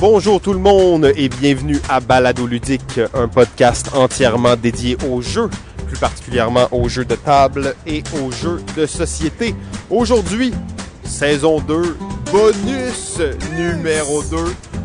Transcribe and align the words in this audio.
Bonjour 0.00 0.40
tout 0.40 0.52
le 0.52 0.60
monde 0.60 1.12
et 1.16 1.28
bienvenue 1.28 1.80
à 1.88 1.98
Balado 1.98 2.46
Ludique, 2.46 3.00
un 3.14 3.26
podcast 3.26 3.90
entièrement 3.94 4.54
dédié 4.54 4.96
aux 5.10 5.20
jeux, 5.22 5.50
plus 5.88 5.98
particulièrement 5.98 6.68
aux 6.70 6.88
jeux 6.88 7.04
de 7.04 7.16
table 7.16 7.74
et 7.84 8.04
aux 8.22 8.30
jeux 8.30 8.62
de 8.76 8.86
société. 8.86 9.56
Aujourd'hui, 9.90 10.54
saison 11.02 11.58
2, 11.58 11.96
bonus 12.30 13.20
numéro 13.56 14.22
2. 14.22 14.36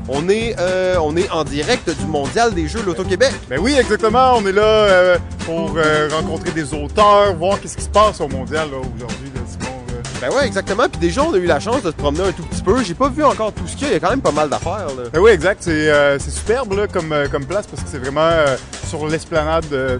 On 0.09 0.27
est, 0.29 0.55
euh, 0.59 0.97
on 0.99 1.15
est 1.15 1.29
en 1.29 1.43
direct 1.43 1.95
du 1.95 2.05
Mondial 2.07 2.51
des 2.51 2.67
Jeux 2.67 2.81
L'Auto-Québec. 2.83 3.33
Ben 3.47 3.59
oui, 3.61 3.75
exactement. 3.79 4.33
On 4.35 4.45
est 4.47 4.51
là 4.51 4.63
euh, 4.63 5.17
pour 5.45 5.73
euh, 5.77 6.09
rencontrer 6.11 6.51
des 6.51 6.73
auteurs, 6.73 7.35
voir 7.35 7.61
qu'est-ce 7.61 7.77
qui 7.77 7.83
se 7.83 7.89
passe 7.89 8.19
au 8.19 8.27
Mondial. 8.27 8.67
Ben 10.23 10.33
ouais, 10.33 10.47
exactement. 10.47 10.87
Puis 10.87 11.01
déjà, 11.01 11.21
on 11.21 11.33
a 11.33 11.37
eu 11.37 11.45
la 11.45 11.59
chance 11.59 11.81
de 11.81 11.91
se 11.91 11.95
promener 11.95 12.23
un 12.23 12.31
tout 12.31 12.43
petit 12.43 12.61
peu. 12.61 12.81
J'ai 12.81 12.93
pas 12.93 13.09
vu 13.09 13.25
encore 13.25 13.51
tout 13.51 13.67
ce 13.67 13.75
qu'il 13.75 13.87
y 13.87 13.89
a. 13.89 13.89
Il 13.89 13.93
y 13.95 13.97
a 13.97 13.99
quand 13.99 14.09
même 14.09 14.21
pas 14.21 14.31
mal 14.31 14.47
d'affaires. 14.47 14.87
Ben 15.11 15.19
oui, 15.19 15.31
exact. 15.31 15.57
C'est 15.61 15.89
euh, 15.89 16.17
c'est 16.17 16.31
superbe 16.31 16.71
là, 16.71 16.87
comme, 16.87 17.11
euh, 17.11 17.27
comme 17.27 17.45
place 17.45 17.67
parce 17.67 17.83
que 17.83 17.89
c'est 17.89 17.97
vraiment 17.97 18.21
euh, 18.21 18.55
sur 18.87 19.05
l'esplanade 19.05 19.67
de, 19.67 19.99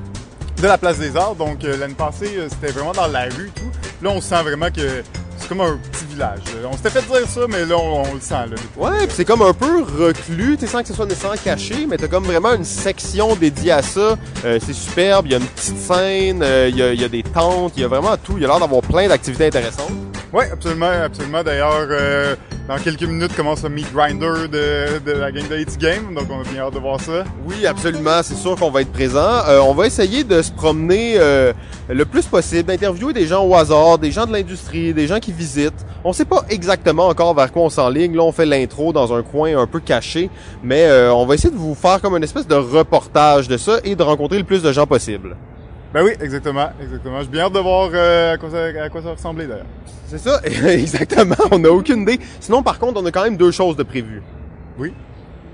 la 0.61 0.77
Place 0.77 0.97
des 0.97 1.17
Arts. 1.17 1.35
Donc 1.35 1.63
l'année 1.63 1.93
passée, 1.93 2.39
c'était 2.47 2.71
vraiment 2.71 2.93
dans 2.93 3.07
la 3.07 3.23
rue 3.23 3.51
tout. 3.53 3.69
Là, 4.01 4.11
on 4.11 4.21
sent 4.21 4.41
vraiment 4.43 4.71
que 4.71 5.03
c'est 5.43 5.49
comme 5.49 5.61
un 5.61 5.77
petit 5.91 6.05
village. 6.05 6.39
On 6.65 6.75
s'était 6.77 6.89
fait 6.89 7.01
dire 7.01 7.27
ça, 7.27 7.41
mais 7.49 7.65
là, 7.65 7.75
on, 7.77 8.03
on 8.09 8.13
le 8.13 8.21
sent. 8.21 8.33
Là. 8.33 8.55
Ouais, 8.77 9.05
puis 9.07 9.13
c'est 9.15 9.25
comme 9.25 9.41
un 9.41 9.53
peu 9.53 9.83
reclus, 9.83 10.57
sans 10.65 10.81
que 10.81 10.87
ce 10.87 10.93
soit 10.93 11.05
nécessairement 11.05 11.37
caché, 11.43 11.85
mais 11.87 11.97
t'as 11.97 12.07
comme 12.07 12.23
vraiment 12.23 12.53
une 12.53 12.63
section 12.63 13.35
dédiée 13.35 13.73
à 13.73 13.81
ça. 13.81 14.15
Euh, 14.45 14.59
c'est 14.65 14.73
superbe, 14.73 15.25
il 15.27 15.33
y 15.33 15.35
a 15.35 15.39
une 15.39 15.45
petite 15.45 15.77
scène, 15.77 16.41
euh, 16.41 16.69
il 16.69 16.77
y, 16.77 16.81
a, 16.81 16.93
il 16.93 17.01
y 17.01 17.03
a 17.03 17.09
des 17.09 17.23
tentes, 17.23 17.73
il 17.75 17.81
y 17.81 17.83
a 17.83 17.87
vraiment 17.89 18.15
tout. 18.17 18.33
Il 18.37 18.41
y 18.41 18.45
a 18.45 18.47
l'air 18.47 18.59
d'avoir 18.59 18.81
plein 18.81 19.07
d'activités 19.07 19.47
intéressantes. 19.47 19.91
Oui, 20.31 20.45
absolument, 20.51 20.89
absolument. 21.03 21.43
D'ailleurs, 21.43 21.87
euh, 21.89 22.35
dans 22.67 22.77
quelques 22.77 23.03
minutes 23.03 23.35
commence 23.35 23.63
le 23.63 23.69
Meat 23.69 23.91
Grinder 23.93 24.47
de, 24.49 24.99
de 24.99 25.11
la 25.11 25.31
game 25.31 25.47
de 25.47 25.77
Game, 25.77 26.15
donc 26.15 26.27
on 26.29 26.39
a 26.39 26.43
bien 26.43 26.61
hâte 26.61 26.73
de 26.73 26.79
voir 26.79 26.99
ça. 26.99 27.25
Oui, 27.45 27.65
absolument, 27.65 28.21
c'est 28.23 28.35
sûr 28.35 28.55
qu'on 28.55 28.71
va 28.71 28.81
être 28.81 28.91
présent. 28.91 29.19
Euh, 29.47 29.59
on 29.59 29.73
va 29.73 29.85
essayer 29.85 30.23
de 30.23 30.41
se 30.41 30.51
promener 30.51 31.15
euh, 31.17 31.51
le 31.89 32.05
plus 32.05 32.25
possible, 32.25 32.63
d'interviewer 32.63 33.11
des 33.11 33.27
gens 33.27 33.45
au 33.45 33.53
hasard, 33.55 33.97
des 33.97 34.11
gens 34.11 34.25
de 34.25 34.31
l'industrie, 34.31 34.93
des 34.93 35.07
gens 35.07 35.19
qui 35.19 35.33
visitent. 35.33 35.85
On 36.05 36.13
sait 36.13 36.25
pas 36.25 36.45
exactement 36.49 37.07
encore 37.07 37.33
vers 37.33 37.51
quoi 37.51 37.63
on 37.63 37.69
s'enligne. 37.69 38.15
Là, 38.15 38.23
on 38.23 38.31
fait 38.31 38.45
l'intro 38.45 38.93
dans 38.93 39.13
un 39.13 39.23
coin 39.23 39.57
un 39.57 39.67
peu 39.67 39.79
caché, 39.79 40.29
mais 40.63 40.83
euh, 40.83 41.13
on 41.13 41.25
va 41.25 41.35
essayer 41.35 41.53
de 41.53 41.59
vous 41.59 41.75
faire 41.75 42.01
comme 42.01 42.15
une 42.15 42.23
espèce 42.23 42.47
de 42.47 42.55
reportage 42.55 43.47
de 43.47 43.57
ça 43.57 43.79
et 43.83 43.95
de 43.95 44.03
rencontrer 44.03 44.37
le 44.37 44.45
plus 44.45 44.63
de 44.63 44.71
gens 44.71 44.87
possible. 44.87 45.35
Ben 45.93 46.03
oui, 46.03 46.11
exactement, 46.21 46.69
exactement. 46.81 47.21
J'ai 47.21 47.27
bien 47.27 47.41
hâte 47.43 47.53
de 47.53 47.59
voir 47.59 47.89
euh, 47.93 48.33
à, 48.33 48.37
quoi 48.37 48.49
ça, 48.49 48.65
à 48.83 48.89
quoi 48.89 49.01
ça 49.01 49.09
va 49.09 49.13
ressembler 49.13 49.45
d'ailleurs. 49.45 49.65
C'est 50.07 50.17
ça, 50.17 50.41
exactement. 50.71 51.35
On 51.51 51.59
n'a 51.59 51.69
aucune 51.71 52.01
idée. 52.01 52.19
Sinon, 52.39 52.63
par 52.63 52.79
contre, 52.79 52.99
on 53.01 53.05
a 53.05 53.11
quand 53.11 53.23
même 53.23 53.37
deux 53.37 53.51
choses 53.51 53.75
de 53.75 53.83
prévues. 53.83 54.23
Oui. 54.79 54.93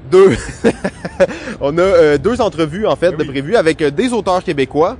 Deux. 0.09 0.35
on 1.61 1.77
a 1.77 1.81
euh, 1.81 2.17
deux 2.17 2.39
entrevues, 2.39 2.87
en 2.87 2.95
fait, 2.95 3.11
Ah 3.13 3.17
de 3.17 3.23
oui. 3.23 3.27
prévues 3.29 3.55
avec 3.57 3.81
euh, 3.81 3.91
des 3.91 4.13
auteurs 4.13 4.43
québécois. 4.43 4.97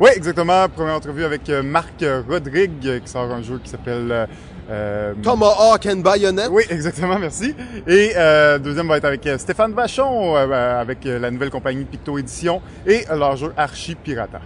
Oui, 0.00 0.10
exactement. 0.16 0.68
Première 0.68 0.96
entrevue 0.96 1.24
avec 1.24 1.48
euh, 1.50 1.62
Marc 1.62 2.04
Rodrigue 2.28 3.00
qui 3.04 3.10
sort 3.10 3.30
un 3.30 3.42
jeu 3.42 3.60
qui 3.62 3.70
s'appelle 3.70 4.26
euh, 4.70 5.14
Tomahawk 5.22 5.86
and 5.86 5.96
Bayonet. 5.96 6.46
Oui, 6.50 6.62
exactement, 6.70 7.18
merci. 7.18 7.54
Et 7.86 8.12
euh, 8.16 8.58
deuxième 8.58 8.88
va 8.88 8.96
être 8.98 9.04
avec 9.04 9.28
Stéphane 9.38 9.72
Vachon, 9.72 10.36
euh, 10.36 10.80
avec 10.80 10.98
la 11.04 11.30
nouvelle 11.30 11.50
compagnie 11.50 11.84
Picto 11.84 12.16
Édition 12.18 12.62
et 12.86 13.04
leur 13.10 13.36
jeu 13.36 13.52
Archie 13.56 13.94
Pirata. 13.96 14.40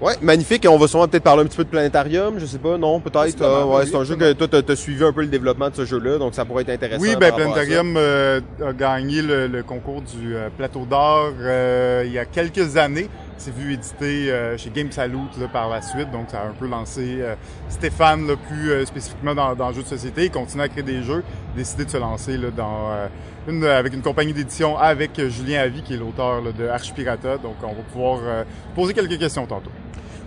Ouais, 0.00 0.14
magnifique. 0.22 0.66
On 0.68 0.78
va 0.78 0.88
sûrement 0.88 1.06
peut-être 1.08 1.22
parler 1.24 1.42
un 1.42 1.46
petit 1.46 1.58
peu 1.58 1.64
de 1.64 1.68
Planétarium, 1.68 2.38
je 2.38 2.46
sais 2.46 2.58
pas, 2.58 2.78
non, 2.78 3.00
peut-être? 3.00 3.42
Euh, 3.42 3.64
ouais, 3.64 3.84
c'est 3.86 3.96
un 3.96 4.04
jeu 4.04 4.16
que 4.16 4.32
toi, 4.32 4.48
t'as- 4.48 4.62
t'as 4.62 4.76
suivi 4.76 5.04
un 5.04 5.12
peu 5.12 5.20
le 5.20 5.26
développement 5.26 5.68
de 5.68 5.74
ce 5.74 5.84
jeu-là, 5.84 6.16
donc 6.18 6.34
ça 6.34 6.44
pourrait 6.46 6.62
être 6.62 6.70
intéressant. 6.70 7.02
Oui, 7.02 7.16
ben. 7.20 7.32
Planetarium 7.34 7.94
euh, 7.98 8.40
a 8.66 8.72
gagné 8.72 9.20
le, 9.20 9.46
le 9.46 9.62
concours 9.62 10.00
du 10.00 10.34
euh, 10.34 10.48
plateau 10.56 10.86
d'or 10.86 11.32
euh, 11.40 12.02
il 12.06 12.12
y 12.12 12.18
a 12.18 12.24
quelques 12.24 12.76
années. 12.78 13.08
C'est 13.36 13.54
vu 13.54 13.72
édité 13.74 14.30
euh, 14.30 14.56
chez 14.58 14.70
Game 14.70 14.90
Salute 14.92 15.36
là, 15.40 15.48
par 15.52 15.68
la 15.70 15.80
suite, 15.82 16.10
donc 16.10 16.26
ça 16.30 16.40
a 16.40 16.44
un 16.46 16.52
peu 16.58 16.66
lancé 16.66 17.18
euh, 17.20 17.34
Stéphane 17.68 18.26
là, 18.26 18.34
plus 18.48 18.70
euh, 18.70 18.84
spécifiquement 18.86 19.34
dans, 19.34 19.54
dans 19.54 19.68
le 19.68 19.74
jeu 19.74 19.82
de 19.82 19.86
société. 19.86 20.24
Il 20.26 20.30
continue 20.30 20.62
à 20.62 20.68
créer 20.68 20.82
des 20.82 21.02
jeux, 21.02 21.22
décidé 21.56 21.84
de 21.86 21.90
se 21.90 21.96
lancer 21.96 22.36
là, 22.36 22.48
dans 22.54 22.90
euh, 22.90 23.06
une, 23.48 23.64
avec 23.64 23.94
une 23.94 24.02
compagnie 24.02 24.32
d'édition 24.34 24.76
avec 24.78 25.12
Julien 25.28 25.60
Avi 25.60 25.82
qui 25.82 25.94
est 25.94 25.96
l'auteur 25.96 26.42
là, 26.42 26.52
de 26.52 26.68
Arch 26.68 26.92
Pirata. 26.94 27.38
Donc 27.38 27.54
on 27.62 27.68
va 27.68 27.82
pouvoir 27.92 28.20
euh, 28.24 28.44
poser 28.74 28.92
quelques 28.92 29.18
questions 29.18 29.46
tantôt. 29.46 29.70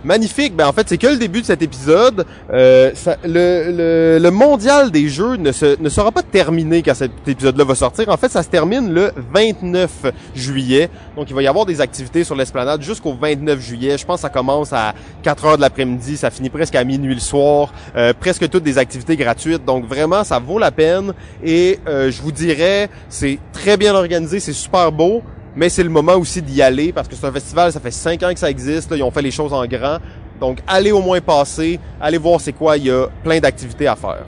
Magnifique. 0.04 0.54
Ben 0.54 0.66
en 0.66 0.72
fait, 0.72 0.86
c'est 0.88 0.98
que 0.98 1.06
le 1.06 1.16
début 1.16 1.40
de 1.40 1.46
cet 1.46 1.62
épisode. 1.62 2.26
Euh, 2.52 2.92
le, 3.24 4.30
mondial 4.30 4.90
des 4.90 5.08
jeux 5.08 5.36
ne 5.36 5.52
sera 5.52 6.12
pas 6.12 6.22
terminé 6.22 6.82
quand 6.82 6.94
cet 6.94 7.12
épisode-là 7.26 7.64
va 7.64 7.74
sortir. 7.74 8.08
En 8.08 8.16
fait, 8.16 8.30
ça 8.30 8.42
se 8.42 8.48
termine 8.48 8.92
le 8.92 9.12
29 9.32 10.12
juillet. 10.34 10.90
Donc, 11.16 11.30
il 11.30 11.34
va 11.34 11.42
y 11.42 11.46
avoir 11.46 11.64
des 11.64 11.80
activités 11.80 12.24
sur 12.24 12.34
l'esplanade 12.34 12.82
jusqu'au 12.82 13.14
29 13.14 13.60
juillet. 13.60 13.96
Je 13.96 14.04
pense 14.04 14.16
que 14.16 14.22
ça 14.22 14.28
commence 14.28 14.72
à 14.72 14.94
4 15.22 15.44
heures 15.46 15.56
de 15.56 15.62
l'après-midi. 15.62 16.16
Ça 16.16 16.30
finit 16.30 16.50
presque 16.50 16.74
à 16.74 16.84
minuit 16.84 17.14
le 17.14 17.20
soir. 17.20 17.72
Euh, 17.96 18.12
presque 18.18 18.48
toutes 18.50 18.64
des 18.64 18.76
activités 18.76 19.16
gratuites. 19.16 19.64
Donc, 19.64 19.86
vraiment, 19.86 20.22
ça 20.24 20.38
vaut 20.38 20.58
la 20.58 20.70
peine. 20.70 21.12
Et 21.42 21.78
euh, 21.88 22.10
je 22.10 22.20
vous 22.20 22.32
dirais, 22.32 22.90
c'est 23.08 23.38
très 23.52 23.76
bien 23.76 23.94
organisé. 23.94 24.38
C'est 24.40 24.52
super 24.52 24.92
beau. 24.92 25.22
Mais 25.56 25.68
c'est 25.68 25.82
le 25.82 25.90
moment 25.90 26.14
aussi 26.14 26.42
d'y 26.42 26.62
aller 26.62 26.92
parce 26.92 27.08
que 27.08 27.14
c'est 27.14 27.26
un 27.26 27.32
festival, 27.32 27.72
ça 27.72 27.80
fait 27.80 27.90
cinq 27.90 28.22
ans 28.22 28.32
que 28.32 28.40
ça 28.40 28.50
existe, 28.50 28.90
là, 28.90 28.96
ils 28.96 29.02
ont 29.02 29.10
fait 29.10 29.22
les 29.22 29.30
choses 29.30 29.52
en 29.52 29.64
grand. 29.66 29.98
Donc 30.40 30.58
allez 30.66 30.92
au 30.92 31.00
moins 31.00 31.20
passer, 31.20 31.78
allez 32.00 32.18
voir 32.18 32.40
c'est 32.40 32.52
quoi, 32.52 32.76
il 32.76 32.86
y 32.86 32.90
a 32.90 33.06
plein 33.22 33.38
d'activités 33.38 33.86
à 33.86 33.94
faire. 33.94 34.24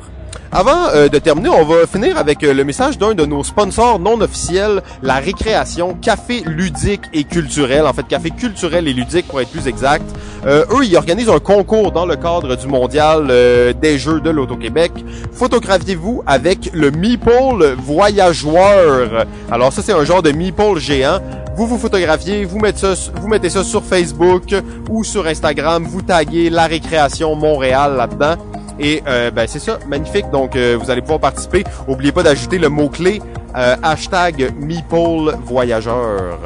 Avant 0.53 0.89
euh, 0.95 1.09
de 1.09 1.19
terminer, 1.19 1.49
on 1.49 1.65
va 1.65 1.87
finir 1.87 2.17
avec 2.17 2.43
euh, 2.45 2.55
le 2.55 2.65
message 2.65 2.97
d'un 2.99 3.15
de 3.15 3.27
nos 3.27 3.43
sponsors 3.43 3.99
non 3.99 4.21
officiels, 4.21 4.81
la 5.03 5.17
récréation 5.17 5.95
Café 5.95 6.43
ludique 6.47 7.03
et 7.13 7.25
culturel. 7.25 7.85
En 7.87 7.93
fait, 7.93 8.07
café 8.07 8.31
culturel 8.31 8.87
et 8.87 8.93
ludique 8.93 9.27
pour 9.27 9.41
être 9.41 9.51
plus 9.51 9.67
exact. 9.67 10.05
Euh, 10.45 10.65
eux, 10.73 10.85
ils 10.85 10.97
organisent 10.97 11.29
un 11.29 11.39
concours 11.39 11.93
dans 11.93 12.07
le 12.07 12.17
cadre 12.17 12.57
du 12.57 12.67
mondial 12.67 13.29
euh, 13.31 13.73
des 13.73 13.99
jeux 13.99 14.21
de 14.21 14.31
l'Auto-Québec. 14.31 14.93
Photographiez-vous 15.33 16.23
avec 16.27 16.71
le 16.73 16.91
Meeple 16.91 17.75
Voyageur. 17.79 19.27
Alors 19.51 19.73
ça, 19.73 19.83
c'est 19.83 19.93
un 19.93 20.05
genre 20.05 20.23
de 20.23 20.33
Meeple 20.33 20.79
géant. 20.79 21.19
Vous 21.57 21.67
vous 21.67 21.79
photographiez, 21.79 22.45
vous 22.45 22.59
mettez 22.59 23.49
ça, 23.49 23.65
sur 23.65 23.83
Facebook 23.83 24.55
ou 24.91 25.05
sur 25.05 25.27
Instagram, 25.27 25.85
vous 25.85 26.03
taguez 26.03 26.51
la 26.51 26.67
récréation 26.67 27.35
Montréal 27.35 27.97
là-dedans. 27.97 28.35
Et 28.79 29.03
euh, 29.07 29.31
ben 29.31 29.47
c'est 29.49 29.59
ça, 29.59 29.79
magnifique. 29.89 30.31
Donc 30.31 30.55
euh, 30.55 30.77
vous 30.79 30.91
allez 30.91 31.01
pouvoir 31.01 31.21
participer. 31.21 31.65
Oubliez 31.89 32.13
pas 32.13 32.23
d'ajouter 32.23 32.59
le 32.59 32.69
mot 32.69 32.89
clé 32.89 33.23
hashtag 33.55 34.53
Meeple 34.61 35.35
Voyageur. 35.47 36.39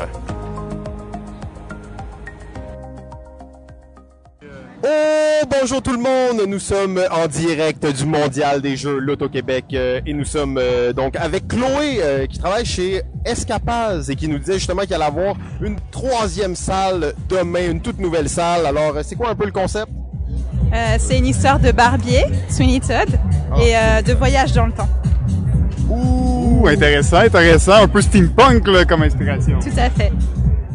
Oh, 4.82 5.44
bonjour 5.60 5.82
tout 5.82 5.92
le 5.92 5.98
monde! 5.98 6.46
Nous 6.48 6.58
sommes 6.58 7.00
en 7.10 7.26
direct 7.26 7.84
du 7.86 8.06
Mondial 8.06 8.62
des 8.62 8.76
Jeux 8.76 8.98
L'Auto-Québec 8.98 9.66
euh, 9.74 10.00
et 10.06 10.14
nous 10.14 10.24
sommes 10.24 10.58
euh, 10.58 10.92
donc 10.94 11.16
avec 11.16 11.48
Chloé 11.48 12.00
euh, 12.02 12.26
qui 12.26 12.38
travaille 12.38 12.64
chez 12.64 13.02
Escapaz 13.26 14.08
et 14.10 14.16
qui 14.16 14.26
nous 14.28 14.38
disait 14.38 14.54
justement 14.54 14.82
qu'il 14.82 14.94
allait 14.94 15.04
avoir 15.04 15.34
une 15.60 15.76
troisième 15.90 16.56
salle 16.56 17.12
demain, 17.28 17.70
une 17.72 17.80
toute 17.82 17.98
nouvelle 17.98 18.28
salle. 18.30 18.64
Alors, 18.64 18.94
c'est 19.02 19.16
quoi 19.16 19.30
un 19.30 19.34
peu 19.34 19.44
le 19.44 19.52
concept? 19.52 19.88
Euh, 20.72 20.96
c'est 20.98 21.18
une 21.18 21.26
histoire 21.26 21.58
de 21.58 21.72
barbier, 21.72 22.24
Sweeney 22.48 22.80
Todd, 22.80 23.18
Ah. 23.52 23.56
et 23.62 23.76
euh, 23.76 24.02
de 24.02 24.12
voyage 24.14 24.52
dans 24.52 24.66
le 24.66 24.72
temps. 24.72 24.88
Ouh, 25.90 26.66
intéressant, 26.68 27.18
intéressant. 27.18 27.82
Un 27.82 27.88
peu 27.88 28.00
steampunk 28.00 28.66
là, 28.68 28.84
comme 28.86 29.02
inspiration. 29.02 29.58
Tout 29.60 29.76
à 29.76 29.90
fait. 29.90 30.12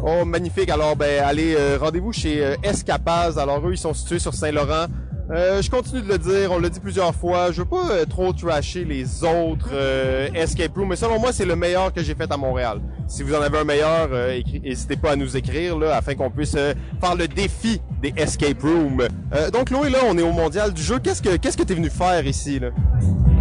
Oh, 0.08 0.24
magnifique. 0.24 0.70
Alors, 0.70 0.96
ben, 0.96 1.24
allez, 1.24 1.56
euh, 1.58 1.80
rendez-vous 1.82 2.14
chez 2.14 2.46
euh, 2.46 2.56
Escapaz. 2.62 3.40
Alors, 3.40 3.68
eux, 3.68 3.72
ils 3.72 3.78
sont 3.78 3.96
situés 3.96 4.20
sur 4.20 4.36
Saint-Laurent. 4.36 4.86
Euh, 5.32 5.64
je 5.64 5.72
continue 5.72 6.04
de 6.04 6.08
le 6.08 6.20
dire, 6.20 6.52
on 6.52 6.60
l'a 6.60 6.70
dit 6.70 6.80
plusieurs 6.80 7.16
fois. 7.16 7.52
Je 7.52 7.62
veux 7.62 7.68
pas 7.68 7.90
euh, 7.90 8.06
trop 8.06 8.32
trasher 8.32 8.86
les 8.86 9.24
autres 9.24 9.72
euh, 9.74 10.30
escape 10.36 10.76
rooms, 10.76 10.90
mais 10.90 10.96
selon 10.96 11.18
moi, 11.18 11.34
c'est 11.34 11.46
le 11.46 11.56
meilleur 11.56 11.92
que 11.92 12.04
j'ai 12.04 12.14
fait 12.14 12.32
à 12.32 12.38
Montréal. 12.38 12.82
Si 13.08 13.24
vous 13.24 13.34
en 13.34 13.42
avez 13.42 13.58
un 13.58 13.64
meilleur, 13.64 14.10
euh, 14.12 14.40
n'hésitez 14.64 14.96
pas 14.96 15.14
à 15.14 15.16
nous 15.16 15.36
écrire 15.36 15.76
là, 15.80 15.98
afin 15.98 16.14
qu'on 16.14 16.30
puisse 16.30 16.52
faire 16.52 17.16
le 17.18 17.28
défi 17.28 17.82
des 18.00 18.14
escape 18.16 18.62
rooms. 18.62 19.08
Donc, 19.52 19.70
Chloé, 19.70 19.90
là, 19.90 20.00
on 20.08 20.16
est 20.20 20.24
au 20.24 20.34
mondial 20.34 20.72
du 20.72 20.84
jeu. 20.84 21.00
Qu'est-ce 21.00 21.24
que 21.24 21.36
qu'est-ce 21.38 21.58
que 21.58 21.64
t'es 21.64 21.74
venu 21.74 21.90
faire 21.90 22.28
ici 22.28 22.60
là? 22.60 22.70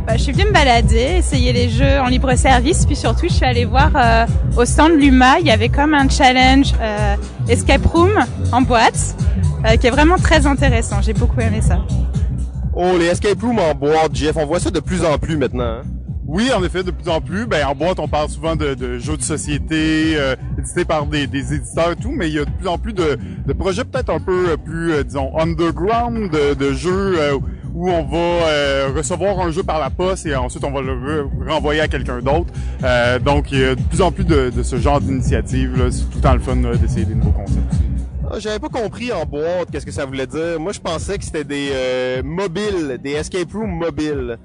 Bah, 0.06 0.18
je 0.18 0.22
suis 0.22 0.32
venue 0.32 0.44
me 0.48 0.52
balader, 0.52 1.16
essayer 1.18 1.52
les 1.54 1.70
jeux 1.70 1.98
en 1.98 2.08
libre 2.08 2.34
service, 2.36 2.84
puis 2.84 2.94
surtout, 2.94 3.26
je 3.26 3.32
suis 3.34 3.44
allée 3.44 3.64
voir 3.64 3.90
euh, 3.96 4.26
au 4.56 4.66
stand 4.66 4.92
Luma, 5.00 5.38
il 5.40 5.46
y 5.46 5.50
avait 5.50 5.70
comme 5.70 5.94
un 5.94 6.08
challenge 6.10 6.74
euh, 6.80 7.16
escape 7.48 7.86
room 7.86 8.12
en 8.52 8.60
boîte, 8.60 9.16
euh, 9.64 9.76
qui 9.76 9.86
est 9.86 9.90
vraiment 9.90 10.16
très 10.18 10.46
intéressant. 10.46 11.00
J'ai 11.00 11.14
beaucoup 11.14 11.40
aimé 11.40 11.62
ça. 11.62 11.78
Oh, 12.74 12.98
les 12.98 13.06
escape 13.06 13.40
rooms 13.40 13.58
en 13.58 13.74
boîte, 13.74 14.14
Jeff, 14.14 14.36
on 14.36 14.44
voit 14.44 14.60
ça 14.60 14.70
de 14.70 14.80
plus 14.80 15.02
en 15.06 15.16
plus 15.16 15.38
maintenant. 15.38 15.64
hein. 15.64 15.82
Oui, 16.26 16.50
en 16.54 16.62
effet, 16.64 16.82
de 16.82 16.90
plus 16.90 17.08
en 17.08 17.20
plus. 17.20 17.46
Ben, 17.46 17.64
en 17.66 17.74
boîte, 17.74 17.98
on 18.00 18.08
parle 18.08 18.28
souvent 18.28 18.56
de, 18.56 18.74
de 18.74 18.98
jeux 18.98 19.16
de 19.16 19.22
société, 19.22 20.14
euh, 20.16 20.34
édités 20.58 20.84
par 20.84 21.06
des, 21.06 21.26
des 21.26 21.54
éditeurs 21.54 21.92
et 21.92 21.96
tout, 21.96 22.10
mais 22.10 22.28
il 22.28 22.34
y 22.34 22.38
a 22.38 22.44
de 22.44 22.50
plus 22.50 22.66
en 22.66 22.76
plus 22.78 22.92
de, 22.92 23.18
de 23.46 23.52
projets 23.52 23.84
peut-être 23.84 24.10
un 24.10 24.20
peu 24.20 24.50
euh, 24.50 24.56
plus, 24.56 24.92
euh, 24.92 25.04
disons, 25.04 25.38
underground, 25.38 26.30
de, 26.30 26.54
de 26.54 26.72
jeux 26.72 27.14
euh, 27.18 27.38
où 27.74 27.90
on 27.90 28.04
va 28.04 28.16
euh, 28.16 28.92
recevoir 28.96 29.40
un 29.40 29.50
jeu 29.50 29.64
par 29.64 29.80
la 29.80 29.90
poste 29.90 30.26
et 30.26 30.34
ensuite 30.36 30.62
on 30.64 30.70
va 30.70 30.80
le 30.80 31.28
renvoyer 31.48 31.80
à 31.80 31.88
quelqu'un 31.88 32.20
d'autre. 32.20 32.52
Euh, 32.84 33.18
donc 33.18 33.50
il 33.50 33.58
y 33.58 33.64
a 33.64 33.74
de 33.74 33.82
plus 33.82 34.00
en 34.00 34.12
plus 34.12 34.24
de, 34.24 34.50
ce 34.62 34.76
genre 34.76 35.00
d'initiatives. 35.00 35.88
C'est 35.90 36.04
tout 36.04 36.16
le 36.16 36.20
temps 36.20 36.34
le 36.34 36.40
fun 36.40 36.56
d'essayer 36.56 37.04
des 37.04 37.16
nouveaux 37.16 37.32
concepts. 37.32 37.74
Ah, 38.30 38.38
j'avais 38.38 38.60
pas 38.60 38.68
compris 38.68 39.12
en 39.12 39.26
boîte 39.26 39.70
qu'est-ce 39.70 39.84
que 39.84 39.92
ça 39.92 40.06
voulait 40.06 40.26
dire. 40.26 40.58
Moi, 40.58 40.72
je 40.72 40.80
pensais 40.80 41.18
que 41.18 41.24
c'était 41.24 41.44
des 41.44 41.68
euh, 41.72 42.22
mobiles, 42.22 42.98
des 43.02 43.12
escape 43.12 43.52
rooms 43.52 43.76
mobiles. 43.76 44.38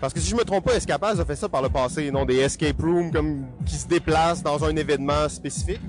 Parce 0.00 0.14
que 0.14 0.20
si 0.20 0.30
je 0.30 0.34
me 0.34 0.44
trompe 0.44 0.64
pas, 0.64 0.74
Escapaz 0.74 1.20
a 1.20 1.24
fait 1.24 1.36
ça 1.36 1.48
par 1.48 1.62
le 1.62 1.68
passé, 1.68 2.10
non? 2.10 2.24
Des 2.24 2.38
escape 2.38 2.80
rooms 2.80 3.12
comme 3.12 3.44
qui 3.66 3.76
se 3.76 3.86
déplacent 3.86 4.42
dans 4.42 4.64
un 4.64 4.74
événement 4.74 5.28
spécifique. 5.28 5.80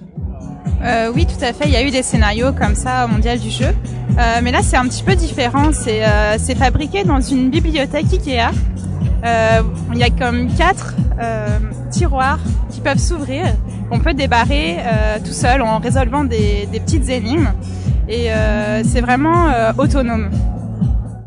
Euh, 0.84 1.12
oui, 1.14 1.26
tout 1.26 1.44
à 1.44 1.54
fait. 1.54 1.66
Il 1.66 1.72
y 1.72 1.76
a 1.76 1.84
eu 1.84 1.92
des 1.92 2.04
scénarios 2.04 2.54
comme 2.54 2.76
ça 2.76 3.06
au 3.06 3.08
mondial 3.08 3.40
du 3.40 3.50
jeu, 3.50 3.68
euh, 3.68 4.40
mais 4.42 4.52
là 4.52 4.62
c'est 4.64 4.78
un 4.78 4.88
petit 4.88 5.04
peu 5.04 5.16
différent. 5.16 5.72
C'est 5.72 6.04
euh, 6.04 6.38
fabriqué 6.58 7.04
dans 7.04 7.22
une 7.22 7.50
bibliothèque 7.50 8.06
Ikea. 8.12 8.52
Euh, 9.24 9.62
il 9.94 10.00
y 10.00 10.04
a 10.04 10.10
comme 10.10 10.48
quatre 10.56 10.96
euh, 11.22 11.60
tiroirs 11.92 12.40
qui 12.72 12.82
peuvent 12.82 12.98
s'ouvrir. 12.98 13.46
On 13.92 14.00
peut 14.00 14.14
débarrer 14.14 14.78
tout 15.26 15.34
seul 15.34 15.62
en 15.62 15.80
résolvant 15.80 16.24
des, 16.24 16.66
des 16.72 16.80
petites 16.80 17.10
énigmes, 17.10 17.52
et 18.08 18.30
c'est 18.86 19.02
vraiment 19.02 19.48
autonome. 19.78 20.30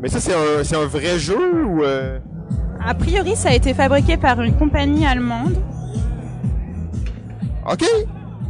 Mais 0.01 0.09
ça 0.09 0.19
c'est 0.19 0.33
un 0.33 0.63
c'est 0.63 0.75
un 0.75 0.87
vrai 0.87 1.19
jeu 1.19 1.37
ou 1.67 1.83
a 1.83 2.93
priori, 2.93 3.35
ça 3.35 3.49
a 3.49 3.53
été 3.53 3.73
fabriqué 3.73 4.15
par 4.15 4.41
une 4.41 4.53
compagnie 4.53 5.07
allemande. 5.07 5.55
OK. 7.71 7.83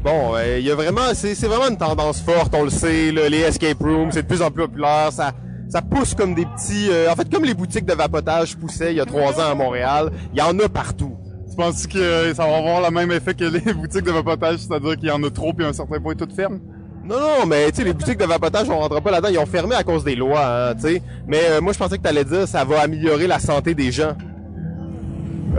Bon, 0.05 0.33
il 0.37 0.63
y 0.63 0.69
a 0.69 0.75
vraiment, 0.75 1.15
c'est, 1.15 1.33
vraiment 1.47 1.67
une 1.67 1.77
tendance 1.77 2.21
forte, 2.21 2.53
on 2.53 2.63
le 2.63 2.69
sait, 2.69 3.11
les 3.11 3.39
escape 3.39 3.79
rooms, 3.79 4.11
c'est 4.11 4.21
de 4.21 4.27
plus 4.27 4.43
en 4.43 4.51
plus 4.51 4.67
populaire, 4.67 5.11
ça, 5.11 5.31
ça 5.67 5.81
pousse 5.81 6.13
comme 6.13 6.35
des 6.35 6.45
petits, 6.45 6.91
euh, 6.91 7.11
en 7.11 7.15
fait, 7.15 7.27
comme 7.27 7.43
les 7.43 7.55
boutiques 7.55 7.85
de 7.85 7.93
vapotage 7.93 8.55
poussaient 8.55 8.91
il 8.91 8.97
y 8.97 9.01
a 9.01 9.05
trois 9.05 9.39
ans 9.41 9.49
à 9.49 9.55
Montréal, 9.55 10.11
il 10.31 10.37
y 10.37 10.43
en 10.43 10.59
a 10.59 10.69
partout. 10.69 11.17
Tu 11.49 11.55
penses 11.55 11.87
que 11.87 12.35
ça 12.35 12.45
va 12.45 12.57
avoir 12.57 12.81
le 12.83 12.91
même 12.91 13.11
effet 13.11 13.33
que 13.33 13.45
les 13.45 13.73
boutiques 13.73 14.03
de 14.03 14.11
vapotage, 14.11 14.59
c'est-à-dire 14.59 14.95
qu'il 14.95 15.07
y 15.07 15.11
en 15.11 15.23
a 15.23 15.29
trop 15.31 15.53
puis 15.53 15.65
à 15.65 15.69
un 15.69 15.73
certain 15.73 15.99
point 15.99 16.13
tout 16.13 16.29
ferme? 16.35 16.59
Non, 17.03 17.19
non, 17.19 17.45
mais 17.47 17.71
tu 17.71 17.77
sais, 17.77 17.83
les 17.83 17.93
boutiques 17.93 18.19
de 18.19 18.25
vapotage, 18.25 18.69
on 18.69 18.77
rentre 18.77 19.01
pas 19.01 19.09
là-dedans. 19.09 19.29
Ils 19.31 19.39
ont 19.39 19.47
fermé 19.47 19.73
à 19.73 19.83
cause 19.83 20.03
des 20.03 20.15
lois, 20.15 20.69
hein, 20.69 20.75
tu 20.75 20.81
sais. 20.81 21.01
Mais 21.27 21.41
euh, 21.49 21.61
moi, 21.61 21.73
je 21.73 21.79
pensais 21.79 21.97
que 21.97 22.03
tu 22.03 22.09
allais 22.09 22.25
dire 22.25 22.47
ça 22.47 22.63
va 22.63 22.81
améliorer 22.81 23.25
la 23.25 23.39
santé 23.39 23.73
des 23.73 23.91
gens. 23.91 24.15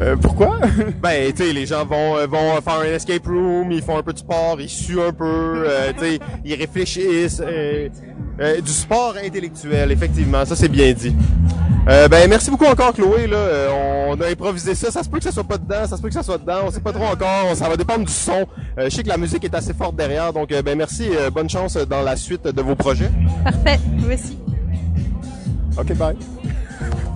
Euh, 0.01 0.17
pourquoi? 0.17 0.59
ben, 1.03 1.33
tu 1.33 1.45
sais, 1.45 1.53
les 1.53 1.67
gens 1.67 1.85
vont 1.85 2.17
euh, 2.17 2.27
vont 2.27 2.61
faire 2.61 2.81
un 2.81 2.95
escape 2.95 3.27
room, 3.27 3.71
ils 3.73 3.83
font 3.83 3.97
un 3.99 4.03
peu 4.03 4.13
de 4.13 4.19
sport, 4.19 4.61
ils 4.61 4.69
suent 4.69 5.01
un 5.01 5.13
peu, 5.13 5.65
euh, 5.67 5.93
tu 5.97 6.05
sais, 6.05 6.19
ils 6.45 6.55
réfléchissent. 6.55 7.43
du 8.63 8.71
sport 8.71 9.15
intellectuel, 9.23 9.91
effectivement, 9.93 10.45
ça 10.45 10.55
c'est 10.57 10.69
bien 10.69 10.93
dit. 10.93 11.15
ben, 11.87 12.29
merci 12.29 12.51
beaucoup 12.51 12.67
encore, 12.67 12.93
Chloé. 12.93 13.27
Là, 13.27 13.69
on 14.09 14.21
a 14.21 14.29
improvisé 14.29 14.75
ça. 14.75 14.91
Ça 14.91 15.03
se 15.03 15.09
peut 15.09 15.19
que 15.19 15.25
ça 15.25 15.33
soit 15.33 15.45
pas 15.45 15.59
dedans, 15.59 15.87
ça 15.87 15.97
se 15.97 16.03
peut 16.03 16.09
que 16.09 16.15
ça 16.15 16.23
soit 16.23 16.39
dedans. 16.39 16.61
On 16.67 16.71
sait 16.71 16.81
pas 16.81 16.93
trop 16.93 17.07
encore. 17.07 17.55
Ça 17.55 17.69
va 17.69 17.77
dépendre 17.77 18.05
du 18.05 18.13
son. 18.13 18.47
je 18.77 18.91
sais 18.91 19.03
que 19.03 19.09
la 19.09 19.17
musique 19.17 19.45
est 19.45 19.55
assez 19.55 19.73
forte 19.73 19.97
derrière, 19.97 20.33
donc 20.33 20.51
ben 20.51 20.77
merci. 20.77 21.09
bonne 21.33 21.49
chance 21.49 21.77
dans 21.77 22.03
la 22.03 22.17
suite 22.17 22.45
de 22.45 22.63
vos 22.63 22.75
projets. 22.75 23.11
Parfait. 23.45 23.81
Vous 23.99 24.13
aussi. 24.13 24.39
Ok, 25.79 25.95
bye. 25.95 26.17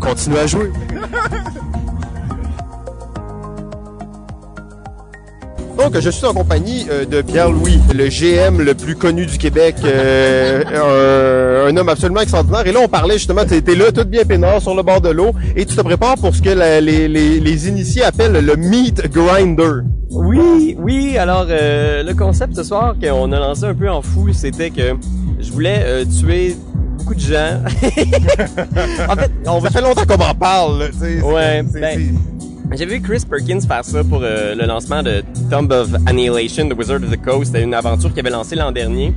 Continuez 0.01 0.39
à 0.41 0.47
jouer. 0.47 0.71
Donc, 5.81 5.99
je 5.99 6.11
suis 6.11 6.27
en 6.27 6.35
compagnie 6.35 6.87
euh, 6.91 7.07
de 7.07 7.23
Pierre-Louis, 7.23 7.81
le 7.95 8.09
GM 8.09 8.61
le 8.61 8.75
plus 8.75 8.97
connu 8.97 9.25
du 9.25 9.39
Québec, 9.39 9.77
euh, 9.83 11.67
un, 11.67 11.75
homme 11.75 11.89
absolument 11.89 12.21
extraordinaire. 12.21 12.67
Et 12.67 12.73
là, 12.73 12.81
on 12.85 12.89
parlait 12.89 13.15
justement, 13.15 13.47
tu 13.47 13.55
étais 13.55 13.75
là, 13.75 13.91
tout 13.91 14.05
bien 14.05 14.27
peinard 14.27 14.61
sur 14.61 14.75
le 14.75 14.83
bord 14.83 15.01
de 15.01 15.09
l'eau, 15.09 15.33
et 15.57 15.65
tu 15.65 15.75
te 15.75 15.81
prépares 15.81 16.17
pour 16.17 16.35
ce 16.35 16.43
que 16.43 16.51
les, 16.51 17.09
les, 17.09 17.69
initiés 17.69 18.03
appellent 18.03 18.45
le 18.45 18.57
meat 18.57 19.11
grinder. 19.11 19.81
Oui, 20.11 20.77
oui. 20.79 21.17
Alors, 21.17 21.47
euh, 21.49 22.03
le 22.03 22.13
concept 22.13 22.57
ce 22.57 22.63
soir 22.63 22.95
qu'on 23.03 23.33
a 23.33 23.39
lancé 23.39 23.65
un 23.65 23.75
peu 23.75 23.89
en 23.89 24.03
fou, 24.03 24.35
c'était 24.35 24.69
que 24.69 24.97
je 25.39 25.51
voulais 25.51 26.05
tuer 26.05 26.57
beaucoup 26.99 27.15
de 27.15 27.21
gens. 27.21 27.63
en 29.09 29.17
fait, 29.17 29.31
on 29.47 29.61
ça 29.63 29.71
fait 29.71 29.81
longtemps 29.81 30.05
qu'on 30.07 30.23
en 30.23 30.35
parle. 30.35 30.91
ouais. 31.25 31.63
Ben, 31.63 32.19
j'ai 32.77 32.87
vu 32.87 33.01
Chris 33.01 33.23
Perkins 33.29 33.61
faire 33.61 33.85
ça 33.85 34.05
pour 34.05 34.21
euh, 34.23 34.55
le 34.55 34.65
lancement 34.65 35.03
de 35.03 35.23
Tomb 35.51 35.71
of 35.71 35.95
Annihilation, 36.07 36.69
The 36.69 36.79
Wizard 36.79 37.03
of 37.03 37.11
the 37.11 37.21
Coast. 37.21 37.47
C'était 37.47 37.65
une 37.65 37.75
aventure 37.75 38.11
qu'il 38.11 38.21
avait 38.21 38.31
lancée 38.31 38.55
l'an 38.55 38.71
dernier. 38.73 39.13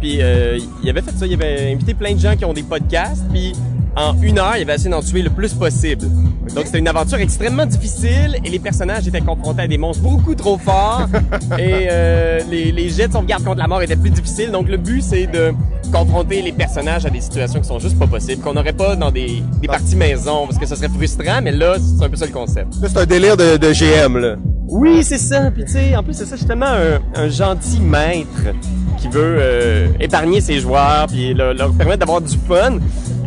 Puis 0.00 0.18
euh, 0.20 0.58
il 0.82 0.88
avait 0.88 1.02
fait 1.02 1.12
ça, 1.12 1.26
il 1.26 1.34
avait 1.34 1.72
invité 1.72 1.94
plein 1.94 2.14
de 2.14 2.20
gens 2.20 2.36
qui 2.36 2.44
ont 2.44 2.52
des 2.52 2.62
podcasts. 2.62 3.24
Puis 3.32 3.52
en 3.96 4.20
une 4.22 4.38
heure, 4.38 4.56
il 4.56 4.62
avait 4.62 4.74
essayé 4.74 4.90
d'en 4.90 5.02
tuer 5.02 5.22
le 5.22 5.30
plus 5.30 5.52
possible. 5.54 6.06
Donc 6.54 6.66
c'était 6.66 6.78
une 6.78 6.88
aventure 6.88 7.18
extrêmement 7.18 7.66
difficile 7.66 8.38
et 8.44 8.48
les 8.48 8.58
personnages 8.58 9.06
étaient 9.06 9.20
confrontés 9.20 9.62
à 9.62 9.66
des 9.68 9.78
monstres 9.78 10.02
beaucoup 10.02 10.34
trop 10.34 10.58
forts 10.58 11.06
et 11.58 11.88
euh, 11.90 12.40
les, 12.50 12.72
les 12.72 12.88
jets 12.88 13.08
de 13.08 13.12
sauvegarde 13.12 13.44
contre 13.44 13.58
la 13.58 13.68
mort 13.68 13.82
étaient 13.82 13.96
plus 13.96 14.10
difficiles. 14.10 14.50
Donc 14.50 14.68
le 14.68 14.76
but 14.76 15.02
c'est 15.02 15.26
de 15.26 15.52
confronter 15.92 16.42
les 16.42 16.52
personnages 16.52 17.06
à 17.06 17.10
des 17.10 17.20
situations 17.20 17.60
qui 17.60 17.68
sont 17.68 17.78
juste 17.78 17.98
pas 17.98 18.06
possibles, 18.06 18.42
qu'on 18.42 18.54
n'aurait 18.54 18.72
pas 18.72 18.96
dans 18.96 19.10
des, 19.10 19.42
des 19.60 19.68
parties 19.68 19.96
maison 19.96 20.46
parce 20.46 20.58
que 20.58 20.66
ça 20.66 20.76
serait 20.76 20.88
frustrant, 20.88 21.40
mais 21.42 21.52
là 21.52 21.76
c'est 21.78 22.04
un 22.04 22.08
peu 22.08 22.16
ça 22.16 22.26
le 22.26 22.32
concept. 22.32 22.74
c'est 22.80 22.96
un 22.98 23.06
délire 23.06 23.36
de, 23.36 23.56
de 23.56 23.72
GM 23.72 24.18
là. 24.18 24.36
Oui, 24.68 25.04
c'est 25.04 25.18
ça. 25.18 25.50
Puis 25.50 25.64
tu 25.66 25.72
sais, 25.72 25.94
en 25.96 26.02
plus 26.02 26.14
c'est 26.14 26.24
ça, 26.24 26.34
justement 26.34 26.66
un, 26.66 27.00
un 27.14 27.28
gentil 27.28 27.78
maître 27.80 28.54
qui 28.98 29.08
veut 29.08 29.36
euh, 29.38 29.88
épargner 30.00 30.40
ses 30.40 30.60
joueurs 30.60 31.06
puis 31.08 31.34
leur, 31.34 31.52
leur 31.54 31.72
permettre 31.72 31.98
d'avoir 31.98 32.20
du 32.20 32.36
fun 32.48 32.78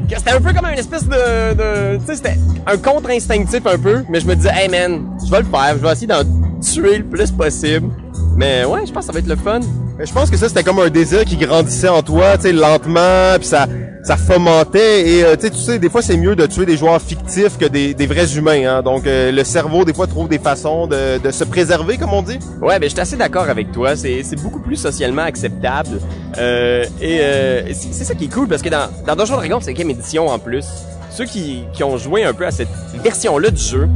c'était 0.09 0.31
un 0.31 0.41
peu 0.41 0.53
comme 0.53 0.65
une 0.65 0.79
espèce 0.79 1.05
de, 1.05 1.53
de 1.53 1.97
tu 1.97 2.05
sais, 2.05 2.15
c'était 2.15 2.37
un 2.67 2.77
contre-instinctif 2.77 3.65
un 3.65 3.77
peu, 3.77 4.03
mais 4.09 4.19
je 4.19 4.27
me 4.27 4.35
disais, 4.35 4.51
hey 4.53 4.69
man, 4.69 5.05
je 5.25 5.31
vais 5.31 5.39
le 5.39 5.45
faire, 5.45 5.77
je 5.77 5.81
vais 5.81 5.91
essayer 5.91 6.07
d'en 6.07 6.23
tuer 6.61 6.99
le 6.99 7.05
plus 7.05 7.31
possible. 7.31 7.89
Mais 8.37 8.65
ouais, 8.65 8.85
je 8.85 8.91
pense 8.91 9.05
que 9.05 9.07
ça 9.07 9.11
va 9.13 9.19
être 9.19 9.27
le 9.27 9.35
fun. 9.35 9.59
Mais 9.97 10.05
je 10.05 10.13
pense 10.13 10.29
que 10.29 10.37
ça 10.37 10.49
c'était 10.49 10.63
comme 10.63 10.79
un 10.79 10.89
désir 10.89 11.23
qui 11.25 11.37
grandissait 11.37 11.89
en 11.89 12.01
toi, 12.01 12.35
tu 12.35 12.43
sais, 12.43 12.51
lentement, 12.51 13.35
puis 13.37 13.47
ça 13.47 13.67
ça 14.05 14.17
fomentait 14.17 15.09
et 15.09 15.23
euh, 15.23 15.35
tu 15.35 15.51
sais 15.55 15.79
des 15.79 15.89
fois 15.89 16.03
c'est 16.03 16.15
mieux 16.15 16.35
de 16.35 16.45
tuer 16.45 16.67
des 16.67 16.77
joueurs 16.77 17.01
fictifs 17.01 17.57
que 17.57 17.65
des, 17.65 17.95
des 17.95 18.05
vrais 18.05 18.37
humains 18.37 18.63
hein. 18.67 18.81
Donc 18.83 19.07
euh, 19.07 19.31
le 19.31 19.43
cerveau 19.43 19.83
des 19.83 19.93
fois 19.93 20.05
trouve 20.05 20.29
des 20.29 20.37
façons 20.37 20.85
de, 20.85 21.17
de 21.17 21.31
se 21.31 21.43
préserver 21.43 21.97
comme 21.97 22.13
on 22.13 22.21
dit. 22.21 22.37
Ouais, 22.61 22.77
ben 22.79 22.83
je 22.83 22.89
suis 22.89 22.99
assez 22.99 23.17
d'accord 23.17 23.49
avec 23.49 23.71
toi, 23.71 23.95
c'est 23.95 24.23
beaucoup 24.43 24.59
plus 24.59 24.75
socialement 24.75 25.23
acceptable. 25.23 25.99
Euh, 26.37 26.85
et 27.01 27.17
euh, 27.19 27.73
c'est 27.73 28.03
ça 28.03 28.13
qui 28.13 28.25
est 28.25 28.33
cool 28.33 28.47
parce 28.47 28.61
que 28.61 28.69
dans 28.69 28.89
dans 29.07 29.15
Donjons 29.15 29.37
Dragons, 29.37 29.59
c'est 29.59 29.73
quelle 29.73 29.89
édition 29.89 30.27
en 30.27 30.37
plus. 30.37 30.67
Ceux 31.09 31.25
qui 31.25 31.63
qui 31.73 31.83
ont 31.83 31.97
joué 31.97 32.23
un 32.23 32.33
peu 32.33 32.45
à 32.45 32.51
cette 32.51 32.69
version 33.03 33.39
là 33.39 33.49
du 33.49 33.61
jeu 33.61 33.89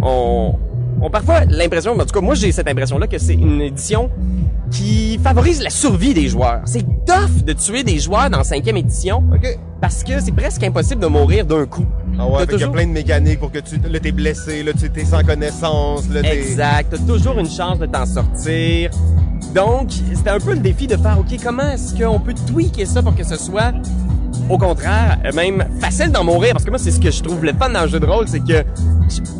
ont 0.00 0.54
ont 1.00 1.10
parfois 1.10 1.44
l'impression, 1.44 1.92
en 1.92 2.04
tout 2.04 2.06
cas 2.06 2.20
moi 2.20 2.34
j'ai 2.34 2.52
cette 2.52 2.68
impression 2.68 2.98
là 2.98 3.06
que 3.06 3.18
c'est 3.18 3.34
une 3.34 3.60
édition 3.60 4.10
qui 4.70 5.18
favorise 5.22 5.62
la 5.62 5.70
survie 5.70 6.14
des 6.14 6.28
joueurs. 6.28 6.60
C'est 6.64 6.84
tough 7.06 7.44
de 7.44 7.52
tuer 7.52 7.82
des 7.84 7.98
joueurs 7.98 8.30
dans 8.30 8.44
cinquième 8.44 8.76
édition 8.76 9.22
parce 9.80 10.04
que 10.04 10.20
c'est 10.20 10.32
presque 10.32 10.62
impossible 10.62 11.00
de 11.00 11.06
mourir 11.06 11.46
d'un 11.46 11.66
coup. 11.66 11.86
Ah 12.18 12.26
ouais, 12.26 12.44
il 12.52 12.60
y 12.60 12.62
a 12.64 12.68
plein 12.68 12.86
de 12.86 12.92
mécaniques 12.92 13.38
pour 13.38 13.52
que 13.52 13.60
tu 13.60 13.78
là 13.78 14.00
t'es 14.00 14.12
blessé, 14.12 14.62
là 14.62 14.72
tu 14.78 14.90
t'es 14.90 15.04
sans 15.04 15.22
connaissance, 15.22 16.08
là 16.10 16.20
Exact, 16.32 16.88
t'as 16.90 16.98
toujours 16.98 17.38
une 17.38 17.48
chance 17.48 17.78
de 17.78 17.86
t'en 17.86 18.04
sortir. 18.04 18.90
Donc, 19.54 19.90
c'était 20.14 20.30
un 20.30 20.40
peu 20.40 20.52
le 20.52 20.58
défi 20.58 20.86
de 20.86 20.96
faire 20.96 21.18
OK, 21.18 21.38
comment 21.42 21.70
est-ce 21.70 21.94
qu'on 21.94 22.18
peut 22.18 22.34
tweaker 22.46 22.86
ça 22.86 23.02
pour 23.02 23.14
que 23.14 23.24
ce 23.24 23.36
soit 23.36 23.72
au 24.48 24.58
contraire, 24.58 25.18
même 25.34 25.64
facile 25.80 26.10
d'en 26.10 26.24
mourir 26.24 26.52
parce 26.52 26.64
que 26.64 26.70
moi 26.70 26.78
c'est 26.78 26.90
ce 26.90 27.00
que 27.00 27.10
je 27.10 27.22
trouve 27.22 27.44
le 27.44 27.52
fun 27.52 27.70
dans 27.70 27.82
le 27.82 27.88
jeu 27.88 28.00
de 28.00 28.06
rôle, 28.06 28.26
c'est 28.28 28.40
que 28.40 28.64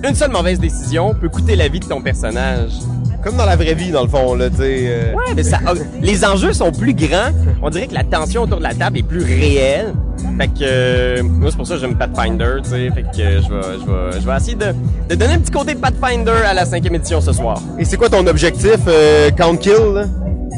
une 0.06 0.14
seule 0.14 0.30
mauvaise 0.30 0.60
décision 0.60 1.14
peut 1.14 1.28
coûter 1.28 1.56
la 1.56 1.68
vie 1.68 1.80
de 1.80 1.86
ton 1.86 2.00
personnage. 2.00 2.72
Comme 3.22 3.36
dans 3.36 3.46
la 3.46 3.56
vraie 3.56 3.74
vie, 3.74 3.90
dans 3.90 4.02
le 4.02 4.08
fond, 4.08 4.34
là, 4.34 4.48
tu 4.48 4.56
sais. 4.56 4.84
Euh. 4.86 5.12
Ouais, 5.12 5.34
mais 5.34 5.42
ça, 5.42 5.58
les 6.00 6.24
enjeux 6.24 6.52
sont 6.52 6.70
plus 6.70 6.94
grands. 6.94 7.30
On 7.62 7.68
dirait 7.68 7.88
que 7.88 7.94
la 7.94 8.04
tension 8.04 8.42
autour 8.42 8.58
de 8.58 8.62
la 8.62 8.74
table 8.74 8.98
est 8.98 9.02
plus 9.02 9.22
réelle. 9.24 9.92
Fait 10.38 10.46
que, 10.48 10.52
euh, 10.62 11.22
moi, 11.24 11.50
c'est 11.50 11.56
pour 11.56 11.66
ça 11.66 11.74
que 11.74 11.80
j'aime 11.80 11.96
Pathfinder, 11.96 12.56
tu 12.62 12.70
sais. 12.70 12.90
Fait 12.90 13.02
que 13.02 13.08
je 13.16 13.22
vais, 13.22 13.40
je 13.42 13.86
vais, 13.90 14.20
je 14.20 14.26
vais 14.26 14.36
essayer 14.36 14.54
de, 14.54 14.66
de 15.08 15.14
donner 15.16 15.34
un 15.34 15.38
petit 15.40 15.50
côté 15.50 15.74
Pathfinder 15.74 16.44
à 16.46 16.54
la 16.54 16.64
cinquième 16.64 16.94
édition 16.94 17.20
ce 17.20 17.32
soir. 17.32 17.60
Et 17.78 17.84
c'est 17.84 17.96
quoi 17.96 18.08
ton 18.08 18.26
objectif, 18.26 18.78
euh, 18.86 19.30
count 19.32 19.56
kill, 19.56 19.94
là? 19.94 20.04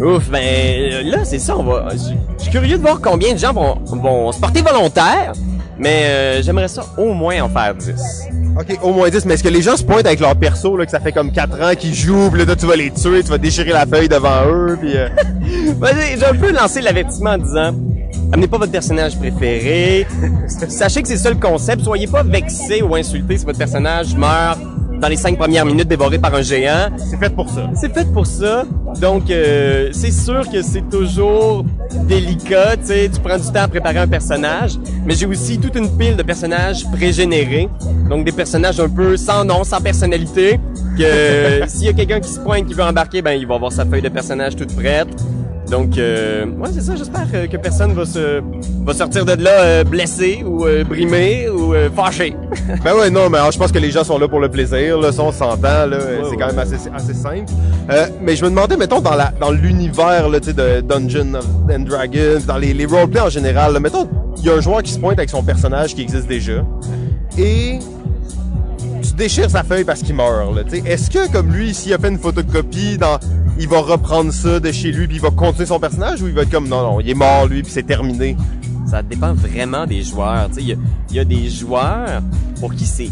Ouf, 0.02 0.30
ben 0.30 1.04
là, 1.04 1.24
c'est 1.24 1.38
ça, 1.38 1.56
on 1.58 1.62
va... 1.62 1.88
Je 1.92 2.42
suis 2.42 2.50
curieux 2.50 2.76
de 2.76 2.82
voir 2.82 3.00
combien 3.02 3.34
de 3.34 3.38
gens 3.38 3.52
vont, 3.52 3.76
vont 3.84 4.32
se 4.32 4.40
porter 4.40 4.62
volontaires, 4.62 5.32
mais 5.80 6.42
j'aimerais 6.42 6.68
ça 6.68 6.84
au 6.96 7.12
moins 7.12 7.42
en 7.42 7.48
faire 7.48 7.74
10. 7.74 8.28
OK, 8.58 8.78
au 8.82 8.92
moins 8.92 9.08
10. 9.08 9.24
Mais 9.24 9.34
est-ce 9.34 9.42
que 9.42 9.48
les 9.48 9.62
gens 9.62 9.76
se 9.76 9.82
pointent 9.82 10.06
avec 10.06 10.20
leur 10.20 10.36
perso, 10.36 10.76
là, 10.76 10.84
que 10.84 10.90
ça 10.90 11.00
fait 11.00 11.12
comme 11.12 11.32
4 11.32 11.62
ans 11.62 11.74
qu'ils 11.76 11.94
jouent, 11.94 12.30
pis 12.30 12.44
là, 12.44 12.54
tu 12.54 12.66
vas 12.66 12.76
les 12.76 12.90
tuer, 12.90 13.22
tu 13.22 13.30
vas 13.30 13.38
déchirer 13.38 13.72
la 13.72 13.86
feuille 13.86 14.08
devant 14.08 14.46
eux, 14.46 14.76
puis... 14.80 14.92
Euh... 14.96 15.08
j'ai 16.18 16.26
un 16.26 16.34
peu 16.34 16.52
lancé 16.52 16.80
l'avertissement 16.80 17.30
en 17.30 17.38
disant... 17.38 17.74
Amenez 18.32 18.46
pas 18.46 18.58
votre 18.58 18.72
personnage 18.72 19.18
préféré. 19.18 20.06
Sachez 20.46 21.02
que 21.02 21.08
c'est 21.08 21.16
ça 21.16 21.30
le 21.30 21.36
concept. 21.36 21.82
Soyez 21.82 22.06
pas 22.06 22.22
vexé 22.22 22.80
ou 22.80 22.94
insulté 22.94 23.36
si 23.36 23.44
votre 23.44 23.58
personnage 23.58 24.14
meurt 24.14 24.60
dans 25.00 25.08
les 25.08 25.16
cinq 25.16 25.38
premières 25.38 25.64
minutes 25.64 25.88
dévoré 25.88 26.18
par 26.18 26.34
un 26.34 26.42
géant. 26.42 26.90
C'est 26.98 27.18
fait 27.18 27.34
pour 27.34 27.48
ça. 27.48 27.70
C'est 27.74 27.92
fait 27.92 28.12
pour 28.12 28.26
ça. 28.26 28.64
Donc, 29.00 29.30
euh, 29.30 29.88
c'est 29.92 30.10
sûr 30.10 30.48
que 30.50 30.62
c'est 30.62 30.88
toujours 30.90 31.64
délicat. 32.06 32.76
Tu 32.76 32.86
sais, 32.86 33.10
tu 33.12 33.20
prends 33.20 33.38
du 33.38 33.46
temps 33.46 33.62
à 33.62 33.68
préparer 33.68 33.98
un 33.98 34.08
personnage. 34.08 34.72
Mais 35.06 35.14
j'ai 35.14 35.26
aussi 35.26 35.58
toute 35.58 35.76
une 35.76 35.88
pile 35.96 36.16
de 36.16 36.22
personnages 36.22 36.84
pré-générés. 36.90 37.68
Donc, 38.08 38.24
des 38.24 38.32
personnages 38.32 38.78
un 38.78 38.88
peu 38.88 39.16
sans 39.16 39.44
nom, 39.44 39.64
sans 39.64 39.80
personnalité. 39.80 40.60
Que 40.98 41.62
s'il 41.68 41.86
y 41.86 41.88
a 41.88 41.92
quelqu'un 41.92 42.20
qui 42.20 42.30
se 42.30 42.40
pointe, 42.40 42.66
qui 42.66 42.74
veut 42.74 42.82
embarquer, 42.82 43.22
ben, 43.22 43.32
il 43.32 43.46
va 43.46 43.54
avoir 43.54 43.72
sa 43.72 43.86
feuille 43.86 44.02
de 44.02 44.08
personnage 44.08 44.56
toute 44.56 44.74
prête. 44.76 45.08
Donc, 45.70 45.98
euh, 45.98 46.46
ouais, 46.46 46.70
c'est 46.72 46.80
ça. 46.80 46.96
J'espère 46.96 47.26
euh, 47.32 47.46
que 47.46 47.56
personne 47.56 47.92
va 47.92 48.04
se 48.04 48.42
va 48.84 48.92
sortir 48.92 49.24
de 49.24 49.32
là 49.32 49.60
euh, 49.60 49.84
blessé 49.84 50.42
ou 50.44 50.66
euh, 50.66 50.82
brimé 50.82 51.48
ou 51.48 51.72
fâché. 51.94 52.34
Ben 52.84 52.94
ouais, 52.94 53.10
non, 53.10 53.28
mais 53.30 53.38
alors, 53.38 53.52
je 53.52 53.58
pense 53.58 53.70
que 53.70 53.78
les 53.78 53.90
gens 53.90 54.04
sont 54.04 54.18
là 54.18 54.26
pour 54.26 54.40
le 54.40 54.48
plaisir, 54.48 54.98
là, 54.98 55.12
ça 55.12 55.22
on 55.22 55.32
s'entend, 55.32 55.86
là, 55.86 55.98
c'est 56.28 56.36
quand 56.36 56.46
même 56.46 56.58
assez, 56.58 56.76
assez 56.94 57.14
simple. 57.14 57.52
Mais 58.20 58.36
je 58.36 58.44
me 58.44 58.50
demandais, 58.50 58.76
mettons, 58.76 59.00
dans 59.00 59.14
la 59.14 59.32
dans 59.40 59.50
l'univers, 59.50 60.28
là, 60.28 60.40
tu 60.40 60.48
sais, 60.48 60.52
de 60.52 60.80
Dungeon 60.80 61.34
and 61.72 61.80
Dragons, 61.80 62.40
dans 62.46 62.58
les, 62.58 62.72
les 62.72 62.86
roleplays 62.86 63.20
en 63.20 63.28
général, 63.28 63.72
là, 63.72 63.80
mettons, 63.80 64.08
il 64.38 64.44
y 64.44 64.50
a 64.50 64.54
un 64.54 64.60
joueur 64.60 64.82
qui 64.82 64.92
se 64.92 64.98
pointe 64.98 65.18
avec 65.18 65.30
son 65.30 65.42
personnage 65.42 65.94
qui 65.94 66.02
existe 66.02 66.26
déjà, 66.26 66.64
et 67.38 67.78
tu 69.02 69.12
déchires 69.14 69.50
sa 69.50 69.62
feuille 69.62 69.84
parce 69.84 70.02
qu'il 70.02 70.14
meurt, 70.14 70.54
là, 70.54 70.62
tu 70.64 70.80
sais. 70.80 70.82
Est-ce 70.86 71.10
que, 71.10 71.30
comme 71.30 71.52
lui, 71.52 71.74
s'il 71.74 71.92
a 71.92 71.98
fait 71.98 72.08
une 72.08 72.18
photocopie, 72.18 72.98
dans, 72.98 73.18
il 73.60 73.68
va 73.68 73.80
reprendre 73.80 74.32
ça 74.32 74.58
de 74.58 74.72
chez 74.72 74.90
lui, 74.90 75.06
puis 75.06 75.16
il 75.16 75.22
va 75.22 75.30
continuer 75.30 75.66
son 75.66 75.78
personnage, 75.78 76.20
ou 76.22 76.28
il 76.28 76.34
va 76.34 76.42
être 76.42 76.50
comme, 76.50 76.66
non, 76.68 76.82
non, 76.82 77.00
il 77.00 77.10
est 77.10 77.14
mort, 77.14 77.46
lui, 77.46 77.62
puis 77.62 77.70
c'est 77.72 77.82
terminé? 77.86 78.36
Ça 78.90 79.02
dépend 79.02 79.34
vraiment 79.34 79.86
des 79.86 80.02
joueurs. 80.02 80.48
Il 80.58 80.68
y 80.68 80.72
a- 80.72 80.76
il 81.10 81.16
y, 81.16 81.20
a 81.20 81.24
des 81.24 81.48
joueurs 81.48 82.22
pour 82.58 82.74
qui 82.74 82.86
c'est 82.86 83.10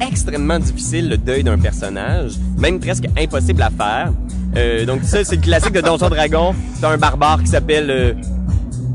extrêmement 0.00 0.58
difficile 0.58 1.08
le 1.08 1.16
deuil 1.16 1.44
d'un 1.44 1.58
personnage, 1.58 2.32
même 2.58 2.80
presque 2.80 3.04
impossible 3.16 3.62
à 3.62 3.70
faire. 3.70 4.12
Euh, 4.56 4.84
donc 4.84 5.04
ça, 5.04 5.22
c'est 5.24 5.36
le 5.36 5.42
classique 5.42 5.72
de 5.72 5.80
Donjon 5.80 6.08
Dragon. 6.08 6.54
T'as 6.80 6.90
un 6.90 6.98
barbare 6.98 7.40
qui 7.42 7.46
s'appelle 7.48 7.90
euh, 7.90 8.12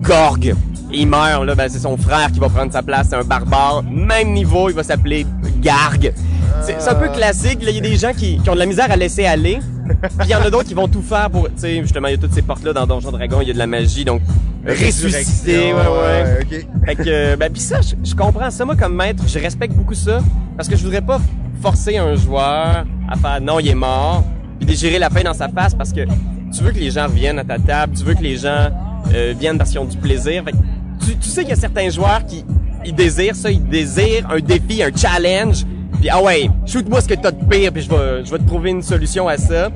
Gorg. 0.02 0.46
Et 0.46 0.54
il 1.02 1.08
meurt, 1.08 1.46
là, 1.46 1.56
ben, 1.56 1.68
c'est 1.70 1.80
son 1.80 1.98
frère 1.98 2.32
qui 2.32 2.40
va 2.40 2.50
prendre 2.50 2.72
sa 2.72 2.82
place. 2.82 3.08
C'est 3.10 3.16
un 3.16 3.24
barbare. 3.24 3.84
Même 3.84 4.34
niveau, 4.34 4.70
il 4.70 4.76
va 4.76 4.84
s'appeler 4.84 5.26
Garg. 5.62 6.14
C'est 6.62 6.88
un 6.88 6.96
peu 6.96 7.10
classique. 7.10 7.62
là. 7.64 7.70
Il 7.70 7.76
y 7.76 7.80
a 7.80 7.82
des 7.82 7.96
gens 7.98 8.12
qui, 8.14 8.38
qui 8.40 8.50
ont 8.50 8.54
de 8.54 8.60
la 8.60 8.66
misère 8.66 8.92
à 8.92 8.96
laisser 8.96 9.26
aller. 9.26 9.60
Puis 9.88 10.28
il 10.28 10.30
y 10.30 10.36
en 10.36 10.42
a 10.42 10.50
d'autres 10.50 10.68
qui 10.68 10.74
vont 10.74 10.88
tout 10.88 11.02
faire 11.02 11.30
pour... 11.30 11.46
Tu 11.46 11.54
sais, 11.58 11.82
justement, 11.82 12.08
il 12.08 12.12
y 12.12 12.14
a 12.16 12.18
toutes 12.18 12.34
ces 12.34 12.42
portes-là 12.42 12.74
dans 12.74 12.86
Donjon 12.86 13.12
Dragon. 13.12 13.40
Il 13.42 13.48
y 13.48 13.52
a 13.52 13.54
de 13.54 13.60
la 13.60 13.68
magie, 13.68 14.06
donc... 14.06 14.22
Ressusciter, 14.68 15.74
ouais, 15.74 15.80
ouais. 15.80 16.40
ok. 16.42 16.86
Fait 16.86 16.96
que, 16.96 17.04
euh, 17.08 17.36
ben, 17.38 17.52
pis 17.52 17.62
ça, 17.62 17.80
je, 17.82 17.96
je 18.04 18.14
comprends 18.14 18.52
ça. 18.52 18.66
Moi, 18.66 18.76
comme 18.76 18.96
maître, 18.96 19.24
je 19.26 19.40
respecte 19.40 19.74
beaucoup 19.74 19.94
ça. 19.94 20.20
Parce 20.58 20.68
que 20.68 20.76
je 20.76 20.84
voudrais 20.84 21.02
pas 21.02 21.22
forcer 21.62 21.98
un 21.98 22.16
joueur 22.16 22.86
à 23.10 23.16
faire 23.16 23.42
non, 23.42 23.60
il 23.60 23.70
est 23.70 23.76
mort, 23.76 24.24
puis 24.60 24.66
déchirer 24.66 25.00
la 25.00 25.10
fin 25.10 25.22
dans 25.22 25.34
sa 25.34 25.48
face 25.50 25.74
parce 25.74 25.94
que 25.94 26.02
tu 26.02 26.64
veux 26.64 26.72
que 26.72 26.80
les 26.80 26.92
gens 26.92 27.06
reviennent 27.06 27.40
à 27.40 27.44
ta 27.44 27.60
table, 27.60 27.94
tu 27.98 28.04
veux 28.04 28.14
que 28.14 28.24
les 28.24 28.38
gens 28.38 28.70
euh, 29.14 29.34
viennent 29.38 29.58
parce 29.58 29.72
qu'ils 29.72 29.80
ont 29.80 29.86
du 29.86 29.98
plaisir. 29.98 30.44
Fait 30.44 30.52
que 30.52 30.58
tu, 31.06 31.16
tu 31.18 31.30
sais 31.30 31.42
qu'il 31.42 31.52
y 31.52 31.54
a 31.54 31.58
certains 31.58 31.90
joueurs 31.90 32.26
qui 32.26 32.44
ils 32.86 32.96
désirent 32.96 33.36
ça, 33.36 33.52
ils 33.52 33.64
désirent 33.64 34.30
un 34.30 34.40
défi, 34.40 34.82
un 34.82 34.92
challenge. 34.96 35.66
Puis 36.00 36.10
ah 36.10 36.22
ouais, 36.22 36.50
shoot-moi 36.66 37.02
ce 37.02 37.08
que 37.08 37.16
t'as 37.16 37.32
de 37.32 37.44
pire, 37.46 37.72
puis 37.74 37.82
je 37.82 37.90
vais, 37.90 38.24
je 38.24 38.32
vais 38.32 38.38
te 38.38 38.46
trouver 38.48 38.70
une 38.72 38.84
solution 38.84 39.28
à 39.28 39.38
ça. 39.38 39.70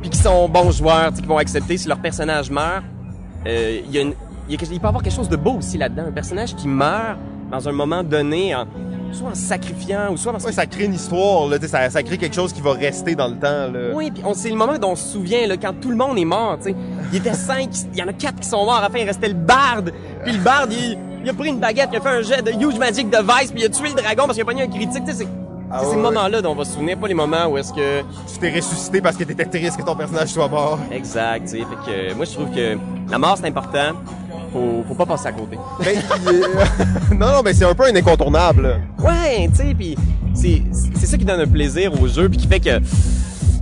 Puis 0.00 0.10
qui 0.10 0.18
sont 0.18 0.48
bons 0.48 0.70
joueurs, 0.70 1.10
tu 1.10 1.16
sais, 1.16 1.22
qui 1.22 1.28
vont 1.28 1.38
accepter 1.38 1.76
si 1.76 1.88
leur 1.88 1.98
personnage 1.98 2.50
meurt. 2.50 2.84
Euh, 3.46 3.80
il 3.84 3.90
y 3.92 3.98
a 3.98 4.02
une, 4.02 4.12
il 4.48 4.52
y 4.52 4.54
a 4.54 4.58
quelque- 4.58 4.72
il 4.72 4.78
peut 4.80 4.86
y 4.86 4.88
avoir 4.88 5.02
quelque 5.02 5.14
chose 5.16 5.28
de 5.28 5.36
beau 5.36 5.52
aussi 5.58 5.78
là-dedans. 5.78 6.04
Un 6.08 6.12
personnage 6.12 6.54
qui 6.54 6.68
meurt 6.68 7.18
dans 7.50 7.68
un 7.68 7.72
moment 7.72 8.02
donné, 8.04 8.54
en, 8.54 8.66
soit 9.12 9.30
en 9.30 9.34
sacrifiant, 9.34 10.12
ou 10.12 10.16
soit 10.16 10.32
parce 10.32 10.44
Ouais, 10.44 10.50
que... 10.50 10.56
ça 10.56 10.66
crée 10.66 10.84
une 10.84 10.94
histoire, 10.94 11.46
là, 11.48 11.56
ça, 11.66 11.88
ça 11.90 12.02
crée 12.02 12.18
quelque 12.18 12.34
chose 12.34 12.52
qui 12.52 12.60
va 12.60 12.72
rester 12.72 13.14
dans 13.14 13.28
le 13.28 13.34
temps, 13.36 13.70
là. 13.72 13.90
Oui, 13.94 14.10
puis 14.10 14.22
on 14.26 14.34
c'est 14.34 14.50
le 14.50 14.56
moment 14.56 14.76
dont 14.78 14.90
on 14.92 14.96
se 14.96 15.08
souvient 15.12 15.46
là, 15.46 15.56
quand 15.56 15.72
tout 15.80 15.90
le 15.90 15.96
monde 15.96 16.18
est 16.18 16.24
mort, 16.24 16.56
tu 16.58 16.70
sais. 16.70 16.76
Il 17.12 17.18
était 17.18 17.32
cinq, 17.34 17.70
il 17.92 17.98
y 17.98 18.02
en 18.02 18.08
a 18.08 18.12
quatre 18.12 18.40
qui 18.40 18.48
sont 18.48 18.64
morts. 18.64 18.76
À 18.76 18.82
la 18.82 18.90
fin, 18.90 18.98
il 18.98 19.06
restait 19.06 19.28
le 19.28 19.34
barde. 19.34 19.92
Puis 20.24 20.32
le 20.32 20.38
barde, 20.38 20.72
il, 20.72 20.98
il 21.24 21.30
a 21.30 21.32
pris 21.34 21.48
une 21.48 21.58
baguette, 21.60 21.88
il 21.92 21.96
a 21.96 22.00
fait 22.00 22.08
un 22.08 22.22
jet 22.22 22.42
de 22.42 22.50
huge 22.52 22.78
magic 22.78 23.08
device, 23.10 23.50
puis 23.52 23.62
il 23.62 23.64
a 23.64 23.68
tué 23.70 23.88
le 23.88 23.94
dragon 23.94 24.24
parce 24.24 24.34
qu'il 24.34 24.42
a 24.42 24.46
pogné 24.46 24.62
un 24.62 24.68
critique. 24.68 25.04
Tu 25.06 25.12
sais, 25.12 25.18
c'est 25.18 25.28
Ah 25.70 25.78
c'est 25.80 25.86
ouais, 25.86 25.92
ces 25.94 26.00
moments-là 26.00 26.42
dont 26.42 26.52
on 26.52 26.54
va 26.54 26.64
se 26.64 26.72
souvenir, 26.74 26.98
pas 26.98 27.08
les 27.08 27.14
moments 27.14 27.46
où 27.46 27.58
est-ce 27.58 27.72
que 27.72 28.00
Tu 28.32 28.38
t'es 28.38 28.54
ressuscité 28.54 29.00
parce 29.00 29.16
que 29.16 29.24
t'étais 29.24 29.44
triste 29.46 29.76
que 29.78 29.82
ton 29.82 29.96
personnage 29.96 30.28
soit 30.28 30.48
mort. 30.48 30.78
exact. 30.92 31.44
Tu 31.44 31.50
sais, 31.50 31.58
fait 31.58 31.64
que 32.10 32.14
moi 32.14 32.24
je 32.26 32.32
trouve 32.32 32.50
que 32.50 32.76
la 33.10 33.18
mort 33.18 33.36
c'est 33.40 33.48
important. 33.48 33.92
Faut, 34.52 34.84
faut 34.86 34.94
pas 34.94 35.06
passer 35.06 35.26
à 35.28 35.32
côté. 35.32 35.58
Ben, 35.84 35.96
euh, 36.28 36.42
non, 37.16 37.32
non, 37.32 37.42
mais 37.44 37.52
c'est 37.54 37.64
un 37.64 37.74
peu 37.74 37.84
un 37.86 37.96
incontournable. 37.96 38.80
Ouais, 39.00 39.48
tu 39.50 39.56
sais, 39.56 39.74
puis 39.76 39.96
c'est 40.32 40.62
c'est 40.94 41.06
ça 41.06 41.16
qui 41.18 41.24
donne 41.24 41.40
un 41.40 41.46
plaisir 41.48 41.92
au 42.00 42.06
jeu, 42.06 42.28
puis 42.28 42.38
qui 42.38 42.46
fait 42.46 42.60
que 42.60 42.80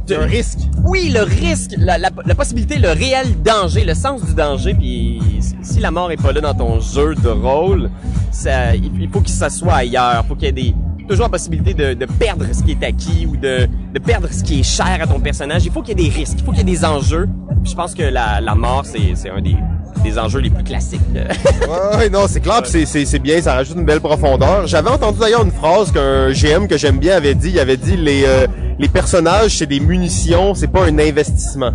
C'est 0.06 0.16
un 0.16 0.26
risque. 0.26 0.58
Oui, 0.84 1.08
le 1.08 1.22
risque, 1.22 1.70
la, 1.78 1.96
la, 1.96 2.10
la 2.26 2.34
possibilité, 2.34 2.76
le 2.76 2.90
réel 2.90 3.40
danger, 3.42 3.84
le 3.84 3.94
sens 3.94 4.22
du 4.22 4.34
danger, 4.34 4.74
puis 4.74 5.22
si 5.62 5.78
la 5.80 5.90
mort 5.90 6.10
est 6.12 6.20
pas 6.20 6.32
là 6.32 6.40
dans 6.42 6.54
ton 6.54 6.80
jeu 6.80 7.14
de 7.14 7.28
rôle, 7.28 7.88
ça, 8.30 8.74
il, 8.74 9.00
il 9.00 9.08
faut 9.08 9.20
qu'il 9.20 9.32
s'assoie 9.32 9.74
ailleurs, 9.74 10.24
faut 10.28 10.34
qu'il 10.34 10.44
y 10.44 10.48
ait 10.48 10.52
des 10.52 10.74
toujours 11.08 11.24
la 11.26 11.30
possibilité 11.30 11.74
de, 11.74 11.94
de 11.94 12.06
perdre 12.06 12.44
ce 12.52 12.62
qui 12.62 12.72
est 12.72 12.84
acquis 12.84 13.26
ou 13.30 13.36
de, 13.36 13.68
de 13.92 13.98
perdre 13.98 14.28
ce 14.30 14.42
qui 14.42 14.60
est 14.60 14.62
cher 14.62 14.98
à 15.00 15.06
ton 15.06 15.20
personnage. 15.20 15.64
Il 15.64 15.72
faut 15.72 15.82
qu'il 15.82 15.98
y 16.00 16.04
ait 16.06 16.08
des 16.10 16.14
risques, 16.14 16.38
il 16.38 16.44
faut 16.44 16.52
qu'il 16.52 16.66
y 16.66 16.70
ait 16.72 16.76
des 16.76 16.84
enjeux. 16.84 17.28
Puis 17.62 17.72
je 17.72 17.76
pense 17.76 17.94
que 17.94 18.02
la, 18.02 18.40
la 18.40 18.54
mort, 18.54 18.82
c'est 18.84 19.14
c'est 19.14 19.30
un 19.30 19.40
des, 19.40 19.56
des 20.02 20.18
enjeux 20.18 20.40
les 20.40 20.50
plus 20.50 20.64
classiques. 20.64 21.00
là. 21.14 21.22
Ouais, 21.62 21.96
ouais, 21.98 22.10
non, 22.10 22.26
c'est 22.28 22.40
clair, 22.40 22.62
pis 22.62 22.70
c'est, 22.70 22.86
c'est, 22.86 23.04
c'est 23.04 23.18
bien, 23.18 23.40
ça 23.40 23.54
rajoute 23.54 23.76
une 23.76 23.84
belle 23.84 24.00
profondeur. 24.00 24.66
J'avais 24.66 24.90
entendu 24.90 25.18
d'ailleurs 25.20 25.44
une 25.44 25.52
phrase 25.52 25.92
qu'un 25.92 26.30
GM 26.32 26.66
que 26.66 26.76
j'aime 26.76 26.98
bien 26.98 27.16
avait 27.16 27.34
dit, 27.34 27.50
il 27.50 27.58
avait 27.60 27.76
dit 27.76 27.96
les, 27.96 28.24
euh, 28.26 28.46
les 28.78 28.88
personnages, 28.88 29.56
c'est 29.58 29.66
des 29.66 29.80
munitions, 29.80 30.54
c'est 30.54 30.66
pas 30.68 30.84
un 30.86 30.98
investissement. 30.98 31.70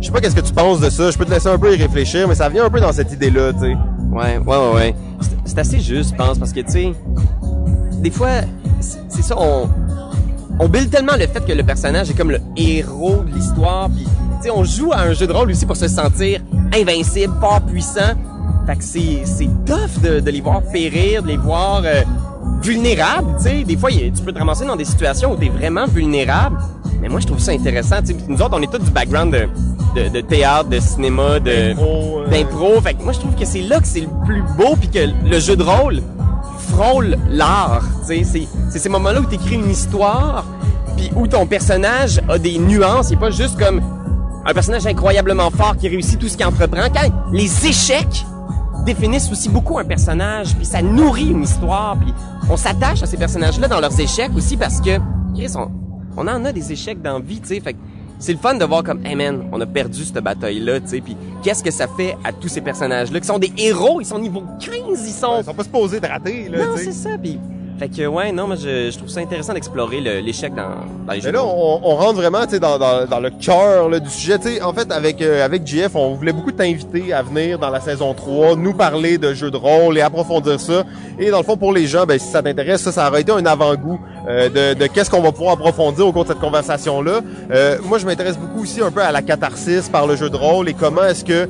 Je 0.00 0.06
sais 0.06 0.12
pas 0.12 0.20
qu'est-ce 0.20 0.36
que 0.36 0.40
tu 0.42 0.52
penses 0.52 0.80
de 0.80 0.90
ça, 0.90 1.10
je 1.10 1.16
peux 1.16 1.24
te 1.24 1.30
laisser 1.30 1.48
un 1.48 1.58
peu 1.58 1.74
y 1.74 1.76
réfléchir, 1.82 2.28
mais 2.28 2.34
ça 2.34 2.48
vient 2.50 2.66
un 2.66 2.70
peu 2.70 2.80
dans 2.80 2.92
cette 2.92 3.10
idée-là, 3.12 3.52
tu 3.54 3.60
sais. 3.60 3.76
Ouais, 4.12 4.38
ouais, 4.38 4.56
ouais, 4.56 4.74
ouais. 4.74 4.94
C'est- 5.20 5.30
C'est 5.46 5.58
assez 5.58 5.80
juste, 5.80 6.10
je 6.10 6.16
pense, 6.16 6.38
parce 6.38 6.52
que, 6.52 6.60
tu 6.60 6.70
sais, 6.72 6.92
des 7.96 8.10
fois, 8.10 8.28
c'est 8.80 9.22
ça, 9.22 9.34
on, 9.38 9.68
on 10.58 10.68
build 10.68 10.90
tellement 10.90 11.14
le 11.18 11.26
fait 11.26 11.44
que 11.44 11.52
le 11.52 11.62
personnage 11.62 12.10
est 12.10 12.14
comme 12.14 12.30
le 12.30 12.40
héros 12.56 13.22
de 13.28 13.34
l'histoire, 13.34 13.88
puis, 13.90 14.04
tu 14.04 14.44
sais, 14.44 14.50
on 14.50 14.64
joue 14.64 14.92
à 14.92 15.00
un 15.00 15.12
jeu 15.12 15.26
de 15.26 15.32
rôle 15.32 15.50
aussi 15.50 15.66
pour 15.66 15.76
se 15.76 15.88
sentir 15.88 16.40
invincible, 16.74 17.32
fort, 17.40 17.60
puissant. 17.62 18.14
Fait 18.66 18.76
que 18.76 18.84
c'est, 18.84 19.22
c'est 19.24 19.48
tough 19.64 20.02
de, 20.02 20.20
de 20.20 20.30
les 20.30 20.40
voir 20.40 20.60
périr, 20.62 21.22
de 21.22 21.28
les 21.28 21.36
voir 21.36 21.82
euh, 21.84 22.02
vulnérables, 22.62 23.36
tu 23.38 23.44
sais. 23.44 23.64
Des 23.64 23.76
fois, 23.76 23.90
y 23.90 24.10
tu 24.12 24.22
peux 24.22 24.32
te 24.32 24.38
ramasser 24.38 24.64
dans 24.64 24.76
des 24.76 24.84
situations 24.84 25.32
où 25.32 25.36
t'es 25.36 25.48
vraiment 25.48 25.86
vulnérable. 25.86 26.58
Mais 27.00 27.08
moi, 27.08 27.20
je 27.20 27.26
trouve 27.26 27.38
ça 27.38 27.52
intéressant, 27.52 27.96
tu 28.00 28.08
sais. 28.08 28.16
Nous 28.28 28.42
autres, 28.42 28.56
on 28.58 28.62
est 28.62 28.70
tous 28.70 28.82
du 28.84 28.90
background 28.90 29.32
de, 29.32 30.02
de, 30.02 30.08
de 30.08 30.20
théâtre, 30.20 30.68
de 30.68 30.80
cinéma, 30.80 31.38
de 31.38 31.74
D'impro, 31.74 32.20
euh, 32.20 32.28
d'impro. 32.28 32.80
Fait 32.80 32.94
que 32.94 33.02
moi, 33.02 33.12
je 33.12 33.20
trouve 33.20 33.34
que 33.36 33.44
c'est 33.44 33.62
là 33.62 33.78
que 33.78 33.86
c'est 33.86 34.00
le 34.00 34.08
plus 34.24 34.42
beau, 34.56 34.74
puis 34.76 34.88
que 34.88 34.98
le 35.30 35.38
jeu 35.38 35.54
de 35.56 35.62
rôle 35.62 36.02
l'art. 37.28 37.82
C'est 38.04 38.24
c'est 38.24 38.78
ces 38.78 38.88
moments-là 38.88 39.20
où 39.20 39.26
tu 39.26 39.34
écris 39.34 39.54
une 39.54 39.70
histoire, 39.70 40.44
puis 40.96 41.10
où 41.16 41.26
ton 41.26 41.46
personnage 41.46 42.20
a 42.28 42.38
des 42.38 42.58
nuances. 42.58 43.10
Il 43.10 43.14
est 43.14 43.20
pas 43.20 43.30
juste 43.30 43.58
comme 43.58 43.80
un 44.44 44.54
personnage 44.54 44.86
incroyablement 44.86 45.50
fort 45.50 45.76
qui 45.76 45.88
réussit 45.88 46.18
tout 46.18 46.28
ce 46.28 46.36
qu'il 46.36 46.46
entreprend. 46.46 46.82
Les 47.32 47.66
échecs 47.66 48.24
définissent 48.84 49.30
aussi 49.32 49.48
beaucoup 49.48 49.78
un 49.78 49.84
personnage, 49.84 50.54
puis 50.54 50.64
ça 50.64 50.80
nourrit 50.80 51.30
une 51.30 51.42
histoire, 51.42 51.96
puis 51.98 52.14
on 52.48 52.56
s'attache 52.56 53.02
à 53.02 53.06
ces 53.06 53.16
personnages-là 53.16 53.66
dans 53.66 53.80
leurs 53.80 53.98
échecs 53.98 54.30
aussi 54.36 54.56
parce 54.56 54.80
que, 54.80 54.98
on, 56.16 56.28
en 56.28 56.44
a 56.44 56.52
des 56.52 56.72
échecs 56.72 57.02
dans 57.02 57.14
la 57.14 57.24
vie, 57.24 57.40
tu 57.40 57.60
c'est 58.18 58.32
le 58.32 58.38
fun 58.38 58.54
de 58.54 58.64
voir 58.64 58.82
comme, 58.82 59.04
hey 59.04 59.14
man, 59.14 59.48
on 59.52 59.60
a 59.60 59.66
perdu 59.66 60.04
cette 60.04 60.22
bataille-là, 60.22 60.80
tu 60.80 60.88
sais, 60.88 61.00
puis 61.00 61.16
qu'est-ce 61.42 61.62
que 61.62 61.70
ça 61.70 61.86
fait 61.86 62.16
à 62.24 62.32
tous 62.32 62.48
ces 62.48 62.60
personnages-là 62.60 63.20
qui 63.20 63.26
sont 63.26 63.38
des 63.38 63.52
héros, 63.58 64.00
ils 64.00 64.06
sont 64.06 64.18
niveau 64.18 64.42
15, 64.60 65.06
ils 65.06 65.12
sont... 65.12 65.38
Ils 65.38 65.44
sont 65.44 65.54
pas 65.54 65.64
supposés 65.64 66.00
te 66.00 66.06
rater, 66.06 66.48
là, 66.48 66.66
non, 66.66 66.72
c'est 66.76 66.92
ça, 66.92 67.18
puis... 67.18 67.38
Fait 67.78 67.88
que, 67.90 68.06
ouais, 68.06 68.32
non, 68.32 68.46
moi, 68.46 68.56
je, 68.56 68.90
je 68.90 68.96
trouve 68.96 69.10
ça 69.10 69.20
intéressant 69.20 69.52
d'explorer 69.52 70.00
le- 70.00 70.20
l'échec 70.20 70.54
dans, 70.54 70.86
dans 71.06 71.12
les 71.12 71.20
jeux 71.20 71.26
Mais 71.30 71.32
là, 71.36 71.44
on, 71.44 71.80
on 71.82 71.94
rentre 71.96 72.14
vraiment 72.14 72.44
tu 72.44 72.52
sais, 72.52 72.58
dans, 72.58 72.78
dans, 72.78 73.04
dans 73.06 73.20
le 73.20 73.28
cœur 73.28 73.90
du 74.00 74.08
sujet. 74.08 74.38
Tu 74.38 74.48
sais, 74.54 74.62
en 74.62 74.72
fait, 74.72 74.90
avec, 74.90 75.20
euh, 75.20 75.44
avec 75.44 75.66
JF, 75.66 75.94
on 75.94 76.14
voulait 76.14 76.32
beaucoup 76.32 76.52
t'inviter 76.52 77.12
à 77.12 77.22
venir 77.22 77.58
dans 77.58 77.68
la 77.68 77.80
saison 77.80 78.14
3, 78.14 78.56
nous 78.56 78.72
parler 78.72 79.18
de 79.18 79.34
jeux 79.34 79.50
de 79.50 79.58
rôle 79.58 79.98
et 79.98 80.00
approfondir 80.00 80.58
ça. 80.58 80.84
Et 81.18 81.30
dans 81.30 81.38
le 81.38 81.44
fond, 81.44 81.58
pour 81.58 81.72
les 81.72 81.86
gens, 81.86 82.06
ben, 82.06 82.18
si 82.18 82.28
ça 82.28 82.42
t'intéresse, 82.42 82.80
ça, 82.80 82.92
ça 82.92 83.08
aurait 83.08 83.20
été 83.20 83.32
un 83.32 83.44
avant-goût 83.44 84.00
euh, 84.26 84.48
de, 84.48 84.78
de 84.78 84.86
qu'est-ce 84.86 85.10
qu'on 85.10 85.20
va 85.20 85.32
pouvoir 85.32 85.52
approfondir 85.54 86.06
au 86.06 86.12
cours 86.12 86.24
de 86.24 86.28
cette 86.28 86.40
conversation-là. 86.40 87.20
Euh, 87.50 87.76
moi, 87.84 87.98
je 87.98 88.06
m'intéresse 88.06 88.38
beaucoup 88.38 88.62
aussi 88.62 88.80
un 88.80 88.90
peu 88.90 89.02
à 89.02 89.12
la 89.12 89.20
catharsis 89.20 89.90
par 89.90 90.06
le 90.06 90.16
jeu 90.16 90.30
de 90.30 90.36
rôle 90.36 90.70
et 90.70 90.74
comment 90.74 91.04
est-ce 91.04 91.24
que 91.26 91.46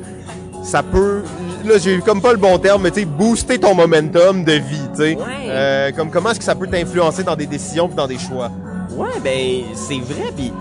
ça 0.63 0.83
peut 0.83 1.21
là 1.65 1.77
j'ai 1.77 1.95
eu 1.95 2.01
comme 2.01 2.21
pas 2.21 2.31
le 2.31 2.37
bon 2.37 2.57
terme 2.57 2.83
mais 2.83 2.91
tu 2.91 3.01
sais 3.01 3.05
booster 3.05 3.59
ton 3.59 3.73
momentum 3.75 4.43
de 4.43 4.53
vie 4.53 4.81
tu 4.95 5.01
sais 5.01 5.15
Ouais. 5.15 5.23
Euh, 5.49 5.91
comme 5.91 6.09
comment 6.11 6.31
est-ce 6.31 6.39
que 6.39 6.45
ça 6.45 6.55
peut 6.55 6.67
t'influencer 6.67 7.23
dans 7.23 7.35
des 7.35 7.45
décisions 7.47 7.87
puis 7.87 7.95
dans 7.95 8.07
des 8.07 8.17
choix? 8.19 8.51
Ouais, 8.95 9.09
ben 9.23 9.63
c'est 9.75 9.99
vrai. 9.99 10.31
Puis, 10.35 10.51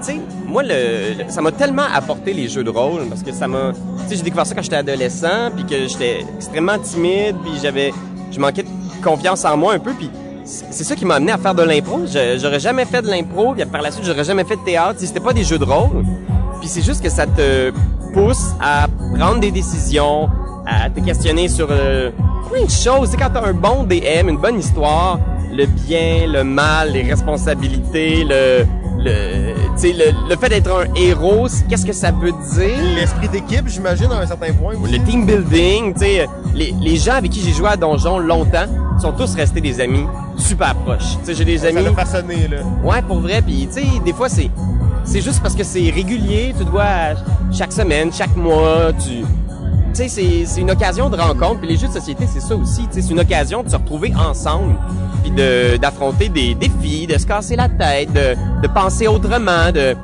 tu 0.00 0.06
sais, 0.06 0.16
moi, 0.46 0.62
le, 0.62 1.14
le- 1.24 1.30
ça 1.30 1.40
m'a 1.42 1.52
tellement 1.52 1.84
apporté 1.94 2.32
les 2.32 2.48
jeux 2.48 2.64
de 2.64 2.70
rôle 2.70 3.06
parce 3.08 3.22
que 3.22 3.32
ça 3.32 3.46
m'a. 3.48 3.72
Tu 3.72 4.08
sais, 4.08 4.16
j'ai 4.16 4.22
découvert 4.22 4.46
ça 4.46 4.54
quand 4.54 4.62
j'étais 4.62 4.76
adolescent, 4.76 5.50
puis 5.54 5.64
que 5.64 5.86
j'étais 5.88 6.24
extrêmement 6.36 6.78
timide, 6.78 7.36
puis 7.42 7.52
j'avais, 7.62 7.92
je 8.30 8.38
manquais 8.40 8.62
de 8.62 8.68
confiance 9.04 9.44
en 9.44 9.56
moi 9.56 9.74
un 9.74 9.78
peu, 9.78 9.92
puis 9.92 10.10
c'est 10.44 10.84
ça 10.84 10.96
qui 10.96 11.04
m'a 11.04 11.16
amené 11.16 11.32
à 11.32 11.38
faire 11.38 11.54
de 11.54 11.62
l'impro. 11.62 12.00
J'aurais 12.38 12.60
jamais 12.60 12.84
fait 12.84 13.02
de 13.02 13.08
l'impro, 13.08 13.52
puis 13.54 13.64
par 13.66 13.82
la 13.82 13.90
suite, 13.90 14.04
j'aurais 14.06 14.24
jamais 14.24 14.44
fait 14.44 14.56
de 14.56 14.64
théâtre 14.64 14.98
si 15.00 15.06
c'était 15.06 15.20
pas 15.20 15.32
des 15.32 15.44
jeux 15.44 15.58
de 15.58 15.64
rôle. 15.64 16.04
Puis 16.60 16.68
c'est 16.68 16.82
juste 16.82 17.02
que 17.02 17.10
ça 17.10 17.26
te 17.26 17.72
pousse 18.12 18.54
à 18.60 18.86
prendre 19.16 19.40
des 19.40 19.50
décisions, 19.50 20.28
à 20.66 20.90
te 20.90 21.00
questionner 21.00 21.48
sur 21.48 21.68
euh, 21.70 22.10
plein 22.50 22.64
de 22.64 22.70
choses. 22.70 23.10
C'est 23.10 23.16
quand 23.16 23.30
t'as 23.32 23.46
un 23.46 23.52
bon 23.52 23.84
DM, 23.84 24.28
une 24.28 24.38
bonne 24.38 24.58
histoire, 24.58 25.18
le 25.50 25.66
bien, 25.66 26.26
le 26.26 26.44
mal, 26.44 26.92
les 26.92 27.02
responsabilités, 27.02 28.24
le 28.24 28.64
le 28.98 29.54
tu 29.76 29.88
sais 29.88 29.92
le, 29.92 30.28
le 30.28 30.36
fait 30.36 30.48
d'être 30.48 30.70
un 30.70 30.94
héros, 30.94 31.48
qu'est-ce 31.68 31.86
que 31.86 31.92
ça 31.92 32.10
veut 32.10 32.32
dire? 32.54 32.94
L'esprit 32.96 33.28
d'équipe, 33.28 33.66
j'imagine, 33.68 34.10
à 34.12 34.18
un 34.20 34.26
certain 34.26 34.52
point. 34.52 34.74
aussi. 34.80 34.92
le 34.92 35.04
team 35.04 35.24
building, 35.26 35.94
tu 35.94 36.00
sais, 36.00 36.26
les, 36.54 36.74
les 36.80 36.96
gens 36.96 37.14
avec 37.14 37.30
qui 37.30 37.40
j'ai 37.40 37.52
joué 37.52 37.68
à 37.68 37.76
Donjon 37.76 38.18
longtemps 38.18 38.66
sont 39.00 39.12
tous 39.12 39.34
restés 39.34 39.60
des 39.60 39.80
amis 39.80 40.06
super 40.36 40.74
proches. 40.74 41.18
Tu 41.20 41.26
sais, 41.26 41.34
j'ai 41.34 41.44
des 41.44 41.58
Ça 41.58 41.68
amis. 41.68 41.82
l'a 41.82 41.92
façonné, 41.92 42.48
là. 42.48 42.58
Ouais, 42.84 43.02
pour 43.02 43.20
vrai. 43.20 43.40
Puis 43.42 43.66
tu 43.72 43.80
sais, 43.80 43.86
des 44.04 44.12
fois 44.12 44.28
c'est 44.28 44.50
c'est 45.04 45.20
juste 45.20 45.42
parce 45.42 45.54
que 45.56 45.64
c'est 45.64 45.90
régulier. 45.90 46.54
Tu 46.58 46.64
te 46.64 46.70
vois 46.70 46.84
chaque 47.52 47.72
semaine, 47.72 48.12
chaque 48.12 48.36
mois. 48.36 48.92
Tu 48.92 49.24
tu 49.92 50.08
sais, 50.08 50.44
c'est 50.46 50.60
une 50.60 50.70
occasion 50.70 51.10
de 51.10 51.16
rencontre. 51.16 51.60
Puis 51.60 51.68
les 51.68 51.76
jeux 51.76 51.88
de 51.88 51.92
société, 51.92 52.26
c'est 52.26 52.40
ça 52.40 52.56
aussi. 52.56 52.82
Tu 52.88 52.94
sais, 52.94 53.02
c'est 53.02 53.10
une 53.10 53.20
occasion 53.20 53.62
de 53.62 53.68
se 53.68 53.76
retrouver 53.76 54.12
ensemble, 54.14 54.74
puis 55.22 55.30
de 55.30 55.76
d'affronter 55.76 56.28
des 56.28 56.54
défis, 56.54 57.06
de 57.06 57.18
se 57.18 57.26
casser 57.26 57.56
la 57.56 57.68
tête, 57.68 58.12
de 58.12 58.34
de 58.62 58.68
penser 58.68 59.06
autrement, 59.06 59.70
de 59.72 59.96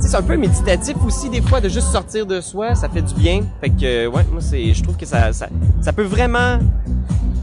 c'est 0.00 0.16
un 0.16 0.22
peu 0.22 0.36
méditatif 0.36 0.96
aussi 1.06 1.30
des 1.30 1.40
fois 1.40 1.60
de 1.60 1.68
juste 1.68 1.88
sortir 1.88 2.26
de 2.26 2.40
soi, 2.40 2.74
ça 2.74 2.88
fait 2.88 3.02
du 3.02 3.14
bien. 3.14 3.40
Fait 3.60 3.70
que 3.70 4.06
ouais, 4.06 4.24
moi 4.30 4.40
c'est 4.40 4.74
je 4.74 4.82
trouve 4.82 4.96
que 4.96 5.06
ça 5.06 5.32
ça 5.32 5.48
ça 5.80 5.92
peut 5.92 6.02
vraiment 6.02 6.58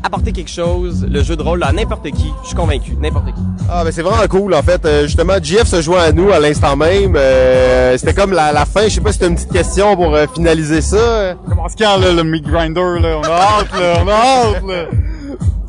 apporter 0.03 0.31
quelque 0.31 0.50
chose 0.50 1.05
le 1.10 1.24
jeu 1.24 1.36
de 1.36 1.41
rôle 1.43 1.63
à 1.63 1.72
n'importe 1.72 2.10
qui, 2.12 2.31
je 2.43 2.48
suis 2.48 2.55
convaincu, 2.55 2.96
n'importe 3.00 3.27
qui. 3.27 3.41
Ah, 3.70 3.84
ben 3.84 3.91
c'est 3.91 4.01
vraiment 4.01 4.27
cool, 4.29 4.53
en 4.53 4.62
fait. 4.62 4.84
Euh, 4.86 5.03
justement, 5.03 5.34
JF 5.41 5.65
se 5.65 5.81
joint 5.81 6.01
à 6.03 6.12
nous 6.12 6.31
à 6.31 6.39
l'instant 6.39 6.75
même. 6.75 7.15
Euh, 7.15 7.98
c'était 7.98 8.13
comme 8.13 8.31
la, 8.34 8.51
la 8.51 8.65
fin. 8.65 8.84
Je 8.84 8.89
sais 8.89 9.01
pas 9.01 9.12
si 9.12 9.20
c'était 9.20 9.27
une 9.29 9.36
petite 9.36 9.51
question 9.51 9.96
pour 9.96 10.13
euh, 10.15 10.25
finaliser 10.34 10.81
ça. 10.81 11.36
Commence 11.48 11.74
quand, 11.77 11.98
là, 11.98 12.12
le 12.12 12.24
meat 12.24 12.46
grinder, 12.46 13.00
là? 13.01 13.20
On 13.20 13.24
a 13.24 13.29
hâte, 13.29 13.72
là, 13.79 14.03
on 14.03 14.08
a 14.08 14.13
hâte, 14.13 14.63
là. 14.67 14.86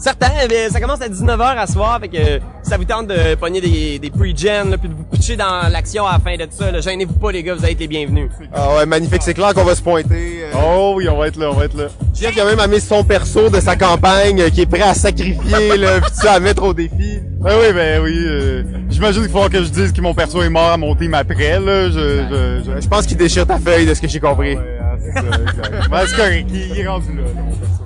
Certain, 0.02 0.32
mais 0.50 0.68
ça 0.68 0.80
commence 0.80 1.00
à 1.00 1.08
19h 1.08 1.56
à 1.56 1.66
soir, 1.68 2.00
fait 2.00 2.08
que 2.08 2.40
ça 2.64 2.76
vous 2.76 2.84
tente 2.84 3.06
de 3.06 3.36
pogner 3.36 3.60
des, 3.60 4.00
des 4.00 4.10
pre-gen, 4.10 4.68
là, 4.70 4.76
puis 4.76 4.88
de 4.88 4.94
vous 4.94 5.04
pitcher 5.04 5.36
dans 5.36 5.68
l'action 5.70 6.04
à 6.04 6.14
la 6.14 6.18
fin 6.18 6.36
de 6.36 6.42
tout 6.44 6.56
ça. 6.58 6.72
là. 6.72 6.80
Gênez-vous 6.80 7.14
pas 7.14 7.30
les 7.30 7.44
gars, 7.44 7.54
vous 7.54 7.62
allez 7.62 7.74
être 7.74 7.78
les 7.78 7.86
bienvenus. 7.86 8.28
Ah 8.52 8.74
ouais, 8.78 8.84
magnifique. 8.86 9.22
C'est 9.22 9.32
clair 9.32 9.54
qu'on 9.54 9.62
va 9.62 9.76
se 9.76 9.82
pointer. 9.82 10.40
Euh, 10.42 10.58
Oh 10.74 10.94
oui, 10.96 11.08
on 11.08 11.16
va 11.16 11.28
être 11.28 11.36
là, 11.36 11.50
on 11.50 11.54
va 11.54 11.66
être 11.66 11.76
là. 11.76 11.84
JF, 12.14 12.32
il 12.34 12.40
a 12.40 12.44
même 12.44 12.58
amené 12.58 12.80
son 12.80 13.04
perso 13.04 13.48
de 13.48 13.60
sa 13.60 13.76
campagne 13.76 14.40
euh, 14.40 14.50
qui 14.50 14.62
est 14.62 14.66
prêt 14.66 14.82
à 14.82 14.94
sacrifier, 14.94 15.76
là, 15.76 16.00
pis 16.04 16.10
ça, 16.14 16.32
à 16.32 16.40
mettre 16.40 16.64
au 16.64 16.74
défi. 16.74 17.20
Ben 17.40 17.52
oui, 17.60 17.72
ben 17.72 18.02
oui. 18.02 18.16
euh, 18.26 18.64
J'imagine 18.90 19.22
qu'il 19.22 19.30
faut 19.30 19.48
que 19.48 19.62
je 19.62 19.68
dise 19.68 19.92
que 19.92 20.00
mon 20.00 20.14
perso 20.14 20.42
est 20.42 20.48
mort 20.50 20.72
à 20.72 20.76
mon 20.76 20.96
team 20.96 21.14
après, 21.14 21.60
là. 21.60 21.88
Je, 21.90 21.92
je, 21.92 22.62
je... 22.74 22.80
Je 22.80 22.88
pense 22.88 23.06
qu'il 23.06 23.16
déchire 23.16 23.46
ta 23.46 23.58
feuille 23.58 23.86
de 23.86 23.94
ce 23.94 24.00
que 24.00 24.08
j'ai 24.08 24.18
compris. 24.20 24.56
Ouais, 24.56 24.78
ah, 24.82 24.96
c'est 24.98 25.12
ça, 25.12 25.20
exact. 25.20 25.88
Ben, 25.90 26.00
c'est 26.08 26.16
correct, 26.16 26.46
il, 26.52 26.72
il 26.74 26.80
est 26.80 26.88
rendu 26.88 27.08
là, 27.16 27.22
là, 27.22 27.28
mon 27.44 27.54
perso. 27.54 27.81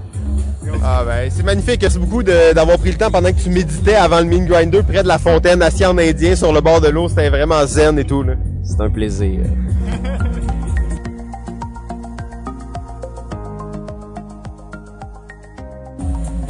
Ah 0.82 1.02
ben, 1.06 1.30
c'est 1.30 1.42
magnifique. 1.44 1.80
Merci 1.82 1.98
beaucoup 1.98 2.22
d'avoir 2.22 2.78
pris 2.78 2.90
le 2.92 2.96
temps 2.96 3.10
pendant 3.10 3.30
que 3.30 3.40
tu 3.40 3.50
méditais 3.50 3.94
avant 3.94 4.18
le 4.18 4.24
Mean 4.24 4.46
Grinder 4.46 4.82
près 4.82 5.02
de 5.02 5.08
la 5.08 5.18
fontaine 5.18 5.62
assis 5.62 5.84
en 5.84 5.96
indien 5.98 6.34
sur 6.36 6.52
le 6.52 6.60
bord 6.60 6.80
de 6.80 6.88
l'eau. 6.88 7.08
C'était 7.08 7.28
vraiment 7.28 7.64
zen 7.66 7.98
et 7.98 8.04
tout, 8.04 8.22
là. 8.22 8.34
C'est 8.62 8.80
un 8.80 8.90
plaisir. 8.90 9.40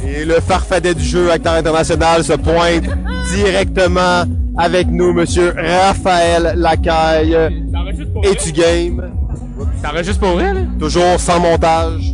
Et 0.07 0.25
le 0.25 0.35
farfadet 0.35 0.93
du 0.95 1.03
jeu, 1.03 1.31
acteur 1.31 1.53
international, 1.53 2.23
se 2.23 2.33
pointe 2.33 2.85
directement 3.35 4.23
avec 4.57 4.87
nous, 4.87 5.13
monsieur 5.13 5.53
Raphaël 5.55 6.53
Lacaille. 6.55 7.37
Et 8.23 8.35
tu 8.35 8.51
game, 8.51 9.11
T'enregistres 9.83 10.19
pour 10.19 10.31
vrai, 10.33 10.53
là? 10.53 10.61
toujours 10.79 11.19
sans 11.19 11.39
montage. 11.39 12.13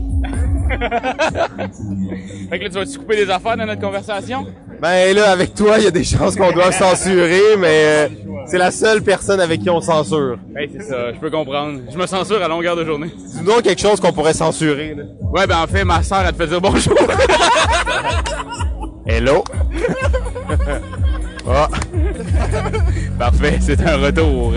Fait 2.50 2.60
que 2.60 2.64
là, 2.64 2.70
tu 2.70 2.76
vas-tu 2.76 2.98
couper 2.98 3.16
des 3.26 3.30
affaires 3.30 3.58
dans 3.58 3.66
notre 3.66 3.82
conversation? 3.82 4.46
Ben 4.82 5.16
là, 5.16 5.32
avec 5.32 5.54
toi, 5.54 5.78
il 5.78 5.86
y 5.86 5.88
a 5.88 5.92
des 5.92 6.04
chances 6.04 6.36
qu'on 6.36 6.52
doit 6.52 6.72
censurer, 6.72 7.56
mais 7.58 7.84
euh, 7.86 8.08
c'est 8.48 8.58
la 8.58 8.72
seule 8.72 9.02
personne 9.02 9.40
avec 9.40 9.62
qui 9.62 9.70
on 9.70 9.80
censure. 9.82 10.38
Hey, 10.56 10.70
c'est 10.76 10.84
ça, 10.84 11.14
je 11.14 11.20
peux 11.20 11.30
comprendre. 11.30 11.80
Je 11.92 11.98
me 11.98 12.06
censure 12.06 12.42
à 12.44 12.48
longueur 12.48 12.76
de 12.76 12.84
journée. 12.84 13.08
Dis-nous 13.16 13.46
donc 13.46 13.62
quelque 13.62 13.82
chose 13.82 14.00
qu'on 14.00 14.12
pourrait 14.12 14.34
censurer. 14.34 14.96
Là. 14.96 15.04
Ouais, 15.32 15.48
ben 15.48 15.60
en 15.64 15.68
fait, 15.68 15.84
ma 15.86 16.04
sœur, 16.04 16.24
elle 16.26 16.34
te 16.34 16.38
fait 16.38 16.48
dire 16.48 16.60
bonjour. 16.62 16.96
Hello? 19.06 19.44
Ah, 21.46 21.68
Parfait, 23.20 23.58
c'est 23.60 23.82
un 23.86 23.98
retour. 23.98 24.54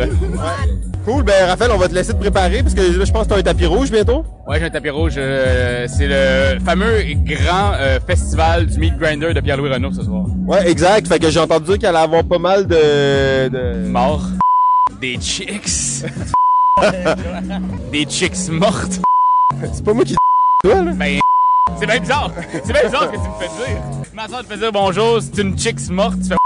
Cool, 1.06 1.22
ben 1.22 1.46
Raphaël, 1.46 1.70
on 1.72 1.78
va 1.78 1.88
te 1.88 1.94
laisser 1.94 2.12
te 2.12 2.18
préparer 2.18 2.62
parce 2.62 2.74
que 2.74 2.80
là, 2.80 3.04
je 3.04 3.12
pense 3.12 3.24
que 3.24 3.28
t'as 3.28 3.38
un 3.38 3.42
tapis 3.42 3.66
rouge 3.66 3.90
bientôt. 3.92 4.24
Ouais, 4.48 4.58
j'ai 4.58 4.66
un 4.66 4.70
tapis 4.70 4.90
rouge. 4.90 5.14
euh, 5.16 5.86
c'est 5.88 6.08
le 6.08 6.58
fameux 6.60 7.02
grand 7.24 7.72
euh, 7.74 8.00
festival 8.04 8.66
du 8.66 8.78
Meat 8.78 8.98
Grinder 8.98 9.32
de 9.32 9.40
Pierre-Louis 9.40 9.72
Renault 9.72 9.92
ce 9.92 10.02
soir. 10.02 10.24
Ouais, 10.46 10.68
exact. 10.68 11.06
Fait 11.06 11.20
que 11.20 11.30
j'ai 11.30 11.38
entendu 11.38 11.66
dire 11.66 11.78
qu'il 11.78 11.86
allait 11.86 11.98
avoir 11.98 12.24
pas 12.24 12.38
mal 12.38 12.66
de... 12.66 13.48
de... 13.48 13.86
Mort. 13.88 14.26
Des 15.00 15.16
chicks. 15.20 16.04
Des 17.92 18.04
chicks 18.04 18.48
mortes. 18.50 19.00
C'est 19.72 19.84
pas 19.84 19.94
moi 19.94 20.04
qui 20.04 20.16
toi, 20.64 20.82
là. 20.82 20.92
Ben, 20.92 21.20
c'est 21.78 21.86
bien 21.86 22.00
bizarre. 22.00 22.30
C'est 22.64 22.72
bien 22.72 22.84
bizarre 22.84 23.04
ce 23.04 23.08
que 23.08 23.22
tu 23.22 23.28
me 23.28 23.38
fais 23.38 23.70
dire. 23.70 23.78
Ma 24.12 24.26
soeur 24.28 24.40
te 24.40 24.46
fait 24.46 24.58
dire 24.58 24.72
bonjour, 24.72 25.20
c'est 25.20 25.40
une 25.40 25.56
chicks 25.56 25.88
morte. 25.88 26.16
Tu 26.20 26.28
fais 26.28 26.36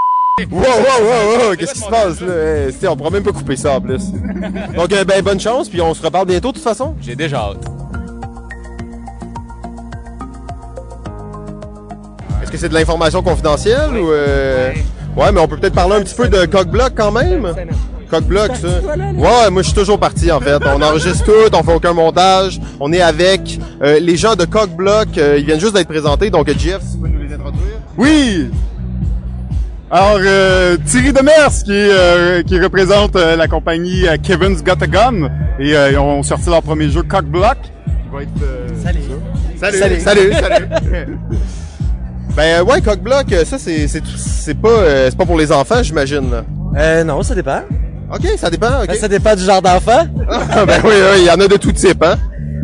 Wow, 0.51 0.61
wow, 0.61 0.67
wow, 0.67 1.49
wow, 1.49 1.57
qu'est-ce 1.57 1.75
qui 1.75 1.81
se 1.81 1.89
passe 1.89 2.21
là? 2.21 2.33
Eh, 2.83 2.89
on 2.89 2.97
pourra 2.97 3.11
même 3.11 3.23
pas 3.23 3.33
couper 3.33 3.57
ça 3.57 3.73
en 3.73 3.81
plus. 3.81 4.11
Donc, 4.75 4.93
euh, 4.93 5.05
ben, 5.05 5.23
bonne 5.23 5.41
chance, 5.41 5.69
puis 5.69 5.81
on 5.81 5.93
se 5.93 6.03
reparle 6.03 6.27
bientôt 6.27 6.49
de 6.49 6.55
toute 6.55 6.65
façon. 6.65 6.95
J'ai 7.01 7.15
déjà 7.15 7.39
hâte. 7.39 7.65
Est-ce 12.43 12.51
que 12.51 12.57
c'est 12.57 12.69
de 12.69 12.75
l'information 12.75 13.23
confidentielle 13.23 13.97
ou... 13.97 14.11
Euh... 14.11 14.73
Ouais, 15.17 15.33
mais 15.33 15.41
on 15.41 15.49
peut 15.49 15.57
peut-être 15.57 15.75
parler 15.75 15.97
un 15.97 16.03
petit 16.03 16.15
peu 16.15 16.29
de 16.29 16.47
Cockblock 16.47 16.93
quand 16.97 17.13
même. 17.13 17.53
Cockblock, 18.09 18.57
ça. 18.57 18.69
Ouais, 18.97 19.51
moi 19.51 19.63
je 19.63 19.69
suis 19.69 19.75
toujours 19.75 19.99
parti 19.99 20.33
en 20.33 20.41
fait. 20.41 20.59
On 20.65 20.81
enregistre 20.83 21.25
tout, 21.25 21.55
on 21.55 21.63
fait 21.63 21.75
aucun 21.75 21.93
montage. 21.93 22.61
On 22.79 22.93
est 22.93 23.01
avec 23.01 23.59
euh, 23.83 23.99
les 24.01 24.17
gens 24.17 24.37
de 24.37 24.45
Cockblock. 24.45 25.09
ils 25.17 25.45
viennent 25.45 25.61
juste 25.61 25.75
d'être 25.75 25.89
présentés, 25.89 26.31
donc 26.31 26.49
Jeff, 26.59 26.81
tu 26.93 26.99
peux 26.99 27.09
nous 27.09 27.23
les 27.23 27.35
introduire? 27.35 27.65
Oui! 27.99 28.51
Alors, 29.93 30.19
euh, 30.25 30.77
Thierry 30.87 31.13
Demers, 31.13 31.51
qui, 31.65 31.73
euh, 31.73 32.43
qui 32.45 32.61
représente 32.61 33.17
euh, 33.17 33.35
la 33.35 33.49
compagnie 33.49 34.07
euh, 34.07 34.17
Kevin's 34.23 34.63
Got 34.63 34.83
a 34.83 34.87
Gun, 34.87 35.29
et 35.59 35.77
euh, 35.77 35.91
ils 35.91 35.99
ont 35.99 36.23
sorti 36.23 36.49
leur 36.49 36.63
premier 36.63 36.89
jeu 36.91 37.03
Cockblock. 37.03 37.57
Qui 37.63 38.09
va 38.13 38.23
être... 38.23 38.29
euh, 38.43 38.69
Salut. 38.83 39.01
Salut. 39.59 40.01
Salut. 40.01 40.33
Salut. 40.33 40.69
ben 42.37 42.61
euh, 42.61 42.63
ouais, 42.65 42.81
Cockblock, 42.81 43.35
ça 43.45 43.59
c'est 43.59 43.89
c'est 43.89 44.01
tout- 44.01 44.17
c'est 44.17 44.55
pas 44.55 44.69
euh, 44.69 45.07
c'est 45.11 45.19
pas 45.19 45.27
pour 45.27 45.37
les 45.37 45.51
enfants, 45.51 45.83
j'imagine. 45.83 46.31
là. 46.31 46.45
Euh, 46.77 47.03
non, 47.05 47.23
ça 47.25 47.35
dépend. 47.35 47.63
Ok, 48.15 48.27
ça 48.37 48.49
dépend. 48.49 48.83
ok. 48.83 48.87
Ben, 48.89 48.97
Ça 48.97 49.09
dépend 49.09 49.35
du 49.35 49.43
genre 49.43 49.61
d'enfant. 49.61 50.07
Ah, 50.31 50.65
ben 50.67 50.81
oui, 50.85 50.91
oui, 50.95 51.19
il 51.21 51.25
y 51.27 51.31
en 51.31 51.41
a 51.41 51.49
de 51.49 51.57
tout 51.57 51.73
type, 51.73 52.03
hein. 52.05 52.15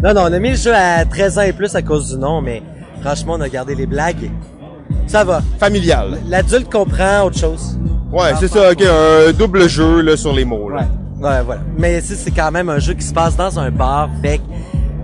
Non, 0.03 0.15
non, 0.15 0.23
on 0.23 0.33
a 0.33 0.39
mis 0.39 0.51
le 0.51 0.57
jeu 0.57 0.73
à 0.75 1.05
13 1.05 1.39
ans 1.39 1.43
et 1.43 1.53
plus 1.53 1.75
à 1.75 1.83
cause 1.83 2.13
du 2.13 2.19
nom, 2.19 2.41
mais 2.41 2.63
franchement, 3.03 3.35
on 3.37 3.41
a 3.41 3.49
gardé 3.49 3.75
les 3.75 3.87
blagues. 3.87 4.31
Ça 5.07 5.25
va. 5.25 5.41
Familial. 5.59 6.19
L'adulte 6.29 6.71
comprend 6.71 7.23
autre 7.25 7.39
chose. 7.39 7.79
Ouais, 8.13 8.31
c'est 8.39 8.49
ça. 8.49 8.71
Ok, 8.73 8.83
un 8.83 9.33
double 9.33 9.69
jeu 9.69 10.01
là 10.01 10.17
sur 10.17 10.33
les 10.33 10.45
mots. 10.45 10.69
Là. 10.71 10.87
Ouais, 11.21 11.43
voilà. 11.45 11.61
Mais 11.79 12.01
si 12.01 12.15
c'est 12.15 12.31
quand 12.31 12.51
même 12.51 12.69
un 12.69 12.79
jeu 12.79 12.95
qui 12.95 13.05
se 13.05 13.13
passe 13.15 13.37
dans 13.37 13.59
un 13.59 13.71
bar, 13.71 14.09
fait 14.23 14.39
que 14.39 14.43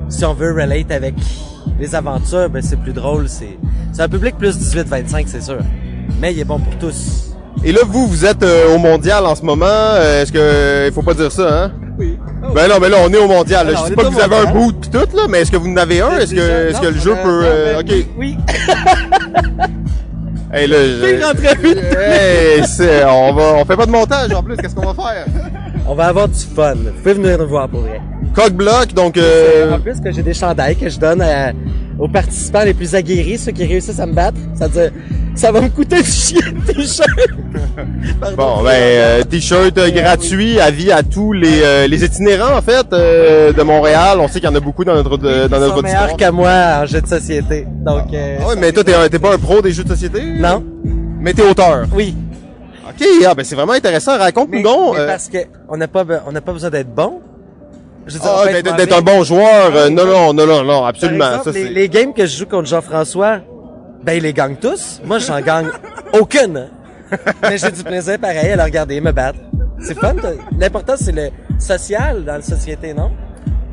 si 0.09 0.25
on 0.25 0.35
veut 0.35 0.53
relate 0.53 0.91
avec 0.91 1.15
les 1.81 1.95
aventures, 1.95 2.49
ben 2.51 2.63
c'est 2.63 2.77
plus 2.81 2.93
drôle. 2.93 3.29
C'est 3.29 3.59
c'est 3.93 4.03
un 4.03 4.09
public 4.09 4.37
plus 4.39 4.57
18-25, 4.59 5.25
c'est 5.27 5.43
sûr. 5.43 5.59
Mais 6.21 6.33
il 6.33 6.39
est 6.41 6.45
bon 6.45 6.59
pour 6.59 6.77
tous. 6.79 7.29
Et 7.65 7.71
là, 7.73 7.81
vous, 7.87 8.07
vous 8.09 8.25
êtes 8.25 8.43
euh, 8.43 8.75
au 8.75 8.79
mondial 8.79 9.25
en 9.27 9.35
ce 9.35 9.43
moment. 9.43 9.67
Euh, 9.67 10.23
Est-ce 10.23 10.33
que 10.33 10.89
il 10.89 10.93
faut 10.93 11.03
pas 11.03 11.15
dire 11.15 11.31
ça, 11.31 11.65
hein? 11.65 11.73
Oui. 11.99 12.19
Ben 12.55 12.67
non, 12.69 12.77
mais 12.81 12.89
là, 12.89 12.97
on 13.05 13.13
est 13.13 13.19
au 13.19 13.29
mondial. 13.29 13.67
là. 13.67 13.73
Alors, 13.73 13.87
Je 13.87 13.91
on 13.91 13.93
est 13.93 13.97
pas 13.97 14.03
que 14.05 14.09
vous 14.15 14.21
avez 14.21 14.37
un 14.37 14.45
mondial. 14.47 14.55
boot 14.65 14.81
pis 14.81 14.91
tout 14.91 15.17
là, 15.17 15.23
mais 15.29 15.41
est-ce 15.43 15.51
que 15.53 15.57
vous 15.59 15.71
en 15.71 15.77
avez 15.77 16.01
un? 16.01 16.19
Est-ce 16.19 16.35
que 16.35 16.41
est-ce 16.71 16.81
que 16.81 16.87
le 16.87 16.99
jeu 16.99 17.15
peut 17.23 17.43
euh, 17.45 17.81
Ok. 17.81 17.93
Oui. 18.19 18.37
Hey, 20.53 20.67
là, 20.67 20.77
je-. 20.87 21.01
Hey, 21.99 22.65
c'est- 22.67 23.05
on 23.05 23.33
va, 23.33 23.55
on 23.55 23.65
fait 23.65 23.77
pas 23.77 23.87
de 23.87 23.91
montage 23.91 24.33
en 24.33 24.43
plus. 24.43 24.57
Qu'est-ce 24.57 24.75
qu'on 24.75 24.93
va 24.93 24.95
faire? 24.95 25.27
On 25.87 25.95
va 25.95 26.07
avoir 26.07 26.29
du 26.29 26.39
fun. 26.39 26.75
Vous 26.75 26.91
pouvez 27.03 27.15
venir 27.15 27.39
nous 27.39 27.49
voir 27.49 27.69
pour 27.69 27.81
vrai. 27.81 28.01
Cockblock, 28.35 28.93
donc. 28.95 29.17
Euh, 29.17 29.73
En 29.75 29.81
plus 29.81 30.01
que 30.01 30.13
j'ai 30.13 30.23
des 30.23 30.35
chandails 30.35 30.77
que 30.77 30.89
je 30.89 30.99
donne 30.99 31.23
à- 31.23 31.53
aux 32.03 32.09
participants 32.09 32.65
les 32.65 32.75
plus 32.75 32.95
aguerris, 32.95 33.39
ceux 33.39 33.53
qui 33.53 33.65
réussissent 33.65 34.01
à 34.01 34.07
me 34.07 34.13
battre. 34.13 34.37
Ça 34.59 34.67
veut 34.67 34.81
dire, 34.91 34.93
ça 35.37 35.53
va 35.53 35.61
me 35.61 35.69
coûter 35.69 36.03
du 36.03 36.11
chien 36.11 36.41
de 36.53 36.73
t-shirt. 36.73 37.09
Bon, 38.37 38.63
ben, 38.63 38.71
euh, 38.71 39.23
t-shirt 39.25 39.77
euh, 39.79 39.91
gratuit 39.91 40.59
à 40.61 40.71
vie 40.71 40.91
à 40.93 41.03
tous 41.03 41.33
les, 41.33 41.63
euh, 41.63 41.87
les 41.87 42.05
itinérants, 42.05 42.57
en 42.57 42.63
fait, 42.63 42.87
euh, 42.93 43.53
de 43.53 43.63
Montréal. 43.63 44.19
On 44.21 44.27
sait 44.29 44.41
qu'il 44.41 44.49
y 44.49 44.53
en 44.53 44.55
a 44.55 44.61
beaucoup 44.61 44.85
dans 44.85 44.95
notre, 44.95 45.17
de- 45.17 45.47
dans 45.49 45.57
Ils 45.59 45.61
notre 45.61 45.79
auditoire. 45.79 46.17
qu'à 46.17 46.33
moi 46.33 46.81
en 46.83 46.87
jeu 46.87 47.01
de 47.01 47.07
société. 47.07 47.67
Donc, 47.85 48.13
euh, 48.13 48.39
Ah 48.43 48.49
ouais, 48.49 48.57
mais 48.59 48.73
toi, 48.73 48.83
t'es 48.85 49.19
pas 49.19 49.35
un 49.35 49.39
pro 49.39 49.61
des 49.63 49.73
jeux 49.73 49.85
de 49.85 49.89
société? 49.89 50.23
non. 50.39 50.65
Mais 51.21 51.33
t'es 51.35 51.43
auteur? 51.43 51.87
Oui. 51.95 52.17
OK, 52.89 53.07
ah, 53.27 53.35
ben 53.35 53.45
c'est 53.45 53.55
vraiment 53.55 53.75
intéressant. 53.75 54.19
Raconte-nous 54.19 54.61
donc. 54.63 54.95
mais 54.95 55.01
euh, 55.01 55.07
parce 55.07 55.29
que 55.29 55.39
on 55.69 55.77
n'a 55.77 55.87
pas, 55.87 56.05
on 56.27 56.33
n'a 56.33 56.41
pas 56.41 56.53
besoin 56.53 56.69
d'être 56.71 56.93
bon. 56.93 57.21
Ah, 58.25 58.45
d'être 58.47 58.67
être 58.67 58.77
d'être 58.77 58.99
un 58.99 59.03
bon 59.03 59.23
joueur. 59.23 59.75
euh, 59.75 59.85
Ah, 59.87 59.91
non, 59.91 60.05
non, 60.05 60.33
non, 60.33 60.47
non, 60.47 60.65
non, 60.65 60.79
Par 60.81 60.87
absolument. 60.87 61.25
exemple, 61.39 61.53
ça, 61.53 61.59
les, 61.59 61.89
games 61.89 62.13
que 62.13 62.27
je 62.27 62.37
joue 62.39 62.47
contre 62.47 62.69
Jean-François, 62.69 63.39
ben 64.03 64.15
il 64.15 64.23
les 64.25 64.33
gagne 64.33 64.57
tous. 64.57 65.01
Moi, 65.05 65.19
j'en 65.21 65.41
gagne 65.41 65.69
aucune. 66.13 66.69
Mais 67.43 67.59
j'ai 67.59 67.71
du 67.71 67.85
plaisir 67.85 68.19
pareil 68.19 68.51
à 68.51 68.57
le 68.57 68.63
regarder 68.63 69.01
me 69.01 69.13
battre. 69.13 69.39
C'est 69.81 69.99
fun. 69.99 70.15
L'important 70.59 70.95
c'est 70.97 71.13
le 71.13 71.29
social 71.59 72.25
dans 72.25 72.35
la 72.35 72.43
société, 72.43 72.95
non? 72.95 73.11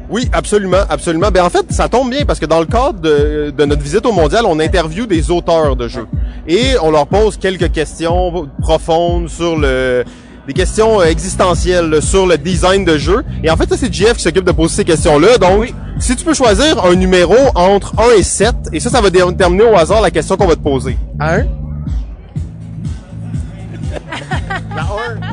Oui, 0.10 0.28
absolument, 0.34 0.82
absolument. 0.89 1.30
Ben 1.32 1.44
en 1.44 1.50
fait, 1.52 1.72
ça 1.72 1.88
tombe 1.88 2.10
bien 2.10 2.26
parce 2.26 2.39
que 2.39 2.48
dans 2.48 2.60
le 2.60 2.65
cadre 2.65 3.00
de, 3.00 3.54
de 3.56 3.65
notre 3.65 3.82
visite 3.82 4.06
au 4.08 4.12
mondial, 4.12 4.44
on 4.48 4.60
interviewe 4.60 5.06
des 5.06 5.30
auteurs 5.30 5.76
de 5.76 5.88
jeux 5.88 6.08
et 6.48 6.74
on 6.82 6.89
leur 6.92 7.06
pose 7.08 7.38
quelques 7.38 7.72
questions 7.72 8.48
profondes 8.60 9.30
sur 9.30 9.56
le 9.56 10.04
des 10.50 10.54
questions 10.54 11.00
euh, 11.00 11.06
existentielles 11.06 12.02
sur 12.02 12.26
le 12.26 12.36
design 12.36 12.84
de 12.84 12.98
jeu. 12.98 13.24
Et 13.44 13.52
en 13.52 13.56
fait, 13.56 13.70
ça 13.70 13.78
c'est 13.78 13.94
JF 13.94 14.14
qui 14.14 14.24
s'occupe 14.24 14.46
de 14.46 14.52
poser 14.52 14.78
ces 14.78 14.84
questions-là. 14.84 15.38
Donc, 15.38 15.72
si 16.00 16.16
tu 16.16 16.26
peux 16.26 16.34
choisir 16.34 16.84
un 16.84 16.96
numéro 16.96 17.36
entre 17.54 17.94
1 18.00 18.18
et 18.18 18.24
7 18.24 18.56
et 18.74 18.80
ça 18.80 18.90
ça 18.90 19.00
va 19.00 19.12
déterminer 19.12 19.64
au 19.64 19.78
hasard 19.78 20.02
la 20.02 20.10
question 20.10 20.38
qu'on 20.38 20.48
va 20.48 20.56
te 20.56 20.62
poser. 20.62 20.98
Un? 21.20 21.44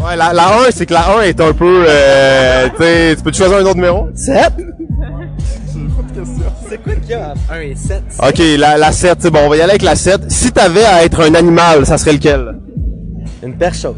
Ouais, 0.05 0.16
la, 0.16 0.35
la 0.35 0.48
1, 0.66 0.70
c'est 0.70 0.85
que 0.85 0.92
la 0.92 1.18
1 1.18 1.22
est 1.22 1.40
un 1.40 1.52
peu 1.52 1.85
euh, 1.88 2.68
tu 2.76 2.83
sais, 2.83 3.14
tu 3.16 3.22
peux 3.22 3.31
te 3.31 3.37
choisir 3.37 3.57
un 3.57 3.62
autre 3.62 3.76
numéro? 3.76 4.09
Sept? 4.14 4.52
C'est 6.68 6.83
quoi 6.83 6.94
qu'il 6.94 7.11
y 7.11 7.14
a 7.14 7.31
entre 7.31 7.52
un 7.52 7.61
et 7.61 7.74
sept? 7.74 8.02
OK, 8.18 8.38
la, 8.59 8.76
la 8.76 8.92
7, 8.92 9.18
c'est 9.20 9.31
bon, 9.31 9.40
on 9.44 9.48
va 9.48 9.57
y 9.57 9.61
aller 9.61 9.70
avec 9.70 9.83
la 9.83 9.94
7. 9.96 10.31
Si 10.31 10.52
t'avais 10.52 10.85
à 10.85 11.05
être 11.05 11.20
un 11.20 11.35
animal, 11.35 11.87
ça 11.87 11.96
serait 11.96 12.12
lequel? 12.12 12.59
Une 13.42 13.57
perche 13.57 13.81
chaude. 13.83 13.96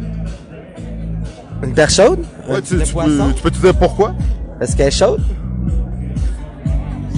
Une 1.63 1.75
perche 1.75 1.97
chaude? 1.97 2.25
Ouais, 2.49 2.63
tu, 2.63 2.79
tu 2.79 2.95
peux, 2.95 3.33
tu 3.35 3.43
peux 3.43 3.51
te 3.51 3.59
dire 3.59 3.75
pourquoi? 3.75 4.15
Parce 4.59 4.75
qu'elle 4.75 4.89
est 4.89 4.91
chaude? 4.91 5.21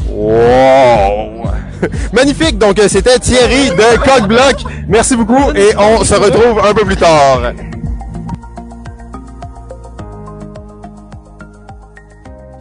Wow! 0.08 1.44
Magnifique! 2.12 2.58
Donc, 2.58 2.78
euh, 2.78 2.88
c'était 2.88 3.18
Thierry 3.18 3.70
de 3.70 3.98
Coq-Bloc. 3.98 4.64
Merci 4.88 5.16
beaucoup 5.16 5.52
et 5.54 5.70
on 5.78 6.04
se 6.04 6.14
retrouve 6.14 6.58
un 6.64 6.74
peu 6.74 6.84
plus 6.84 6.96
tard. 6.96 7.52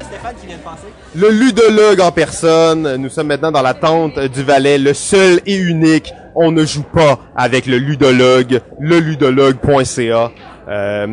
Stéphane 0.02 0.36
qui 0.40 0.48
vient 0.48 0.58
de 0.58 0.62
passer. 0.62 0.88
Le 1.16 1.30
ludologue 1.30 2.02
en 2.02 2.12
personne. 2.12 2.96
Nous 2.98 3.10
sommes 3.10 3.28
maintenant 3.28 3.52
dans 3.52 3.62
la 3.62 3.74
tente 3.74 4.20
du 4.20 4.44
Valais, 4.44 4.78
le 4.78 4.94
seul 4.94 5.42
et 5.46 5.56
unique. 5.56 6.14
On 6.36 6.52
ne 6.52 6.66
joue 6.66 6.84
pas 6.84 7.20
avec 7.36 7.66
le 7.66 7.78
ludologue, 7.78 8.62
leludologue.ca. 8.80 10.04
Euh, 10.04 10.28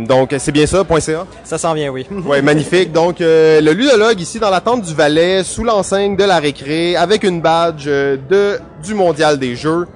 donc, 0.06 0.34
c'est 0.38 0.52
bien 0.52 0.66
ça, 0.66 0.84
.ca? 1.00 1.26
Ça 1.44 1.58
s'en 1.58 1.74
vient, 1.74 1.90
oui. 1.90 2.06
Ouais, 2.26 2.42
magnifique. 2.42 2.92
Donc, 2.92 3.20
euh, 3.20 3.60
le 3.60 3.72
ludologue 3.72 4.20
ici 4.20 4.38
dans 4.38 4.50
la 4.50 4.60
tente 4.60 4.82
du 4.82 4.94
Valais, 4.94 5.42
sous 5.44 5.64
l'enseigne 5.64 6.16
de 6.16 6.24
la 6.24 6.38
récré, 6.38 6.96
avec 6.96 7.22
une 7.22 7.40
badge 7.40 7.84
euh, 7.86 8.16
de 8.28 8.58
du 8.84 8.94
mondial 8.94 9.38
des 9.38 9.56
jeux. 9.56 9.86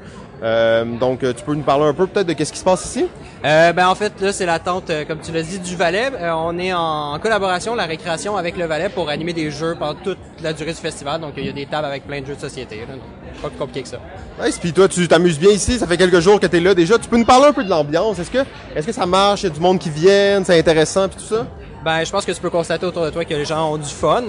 Euh, 0.42 0.84
donc, 0.84 1.22
euh, 1.22 1.32
tu 1.36 1.44
peux 1.44 1.54
nous 1.54 1.62
parler 1.62 1.84
un 1.84 1.92
peu 1.92 2.06
peut-être 2.06 2.26
de 2.26 2.32
qu'est-ce 2.32 2.52
qui 2.52 2.58
se 2.58 2.64
passe 2.64 2.84
ici? 2.84 3.06
Euh, 3.44 3.72
ben 3.72 3.88
en 3.88 3.94
fait 3.94 4.12
là 4.20 4.34
c'est 4.34 4.44
la 4.44 4.58
tente 4.58 4.90
euh, 4.90 5.06
comme 5.06 5.20
tu 5.20 5.32
l'as 5.32 5.42
dit 5.42 5.58
du 5.58 5.74
Valais. 5.74 6.10
Euh, 6.14 6.30
on 6.34 6.58
est 6.58 6.74
en, 6.74 7.14
en 7.14 7.18
collaboration 7.18 7.74
la 7.74 7.86
récréation 7.86 8.36
avec 8.36 8.58
le 8.58 8.66
Valais 8.66 8.90
pour 8.90 9.08
animer 9.08 9.32
des 9.32 9.50
jeux 9.50 9.76
pendant 9.78 9.94
toute 9.94 10.18
la 10.42 10.52
durée 10.52 10.72
du 10.72 10.78
festival. 10.78 11.22
Donc 11.22 11.32
il 11.38 11.46
y 11.46 11.48
a 11.48 11.52
des 11.52 11.64
tables 11.64 11.86
avec 11.86 12.06
plein 12.06 12.20
de 12.20 12.26
jeux 12.26 12.34
de 12.34 12.40
société. 12.40 12.80
Là. 12.80 12.94
Pas 13.40 13.48
plus 13.48 13.58
compliqué 13.58 13.82
que 13.82 13.88
ça. 13.88 13.98
Ouais, 14.38 14.50
puis 14.60 14.72
toi, 14.74 14.88
tu 14.88 15.08
t'amuses 15.08 15.38
bien 15.38 15.52
ici. 15.52 15.78
Ça 15.78 15.86
fait 15.86 15.96
quelques 15.96 16.20
jours 16.20 16.38
que 16.38 16.46
t'es 16.46 16.60
là 16.60 16.74
déjà. 16.74 16.98
Tu 16.98 17.08
peux 17.08 17.16
nous 17.16 17.24
parler 17.24 17.46
un 17.46 17.52
peu 17.52 17.64
de 17.64 17.70
l'ambiance. 17.70 18.18
Est-ce 18.18 18.30
que, 18.30 18.44
est-ce 18.74 18.86
que 18.86 18.92
ça 18.92 19.06
marche? 19.06 19.42
Il 19.42 19.46
y 19.46 19.50
a 19.50 19.54
du 19.54 19.60
monde 19.60 19.78
qui 19.78 19.88
vient, 19.88 20.42
c'est 20.44 20.58
intéressant 20.58 21.08
puis 21.08 21.18
tout 21.18 21.34
ça? 21.34 21.46
Ben 21.82 22.04
je 22.04 22.10
pense 22.10 22.26
que 22.26 22.32
tu 22.32 22.40
peux 22.42 22.50
constater 22.50 22.84
autour 22.84 23.04
de 23.04 23.10
toi 23.10 23.24
que 23.24 23.32
les 23.32 23.46
gens 23.46 23.72
ont 23.72 23.78
du 23.78 23.88
fun. 23.88 24.24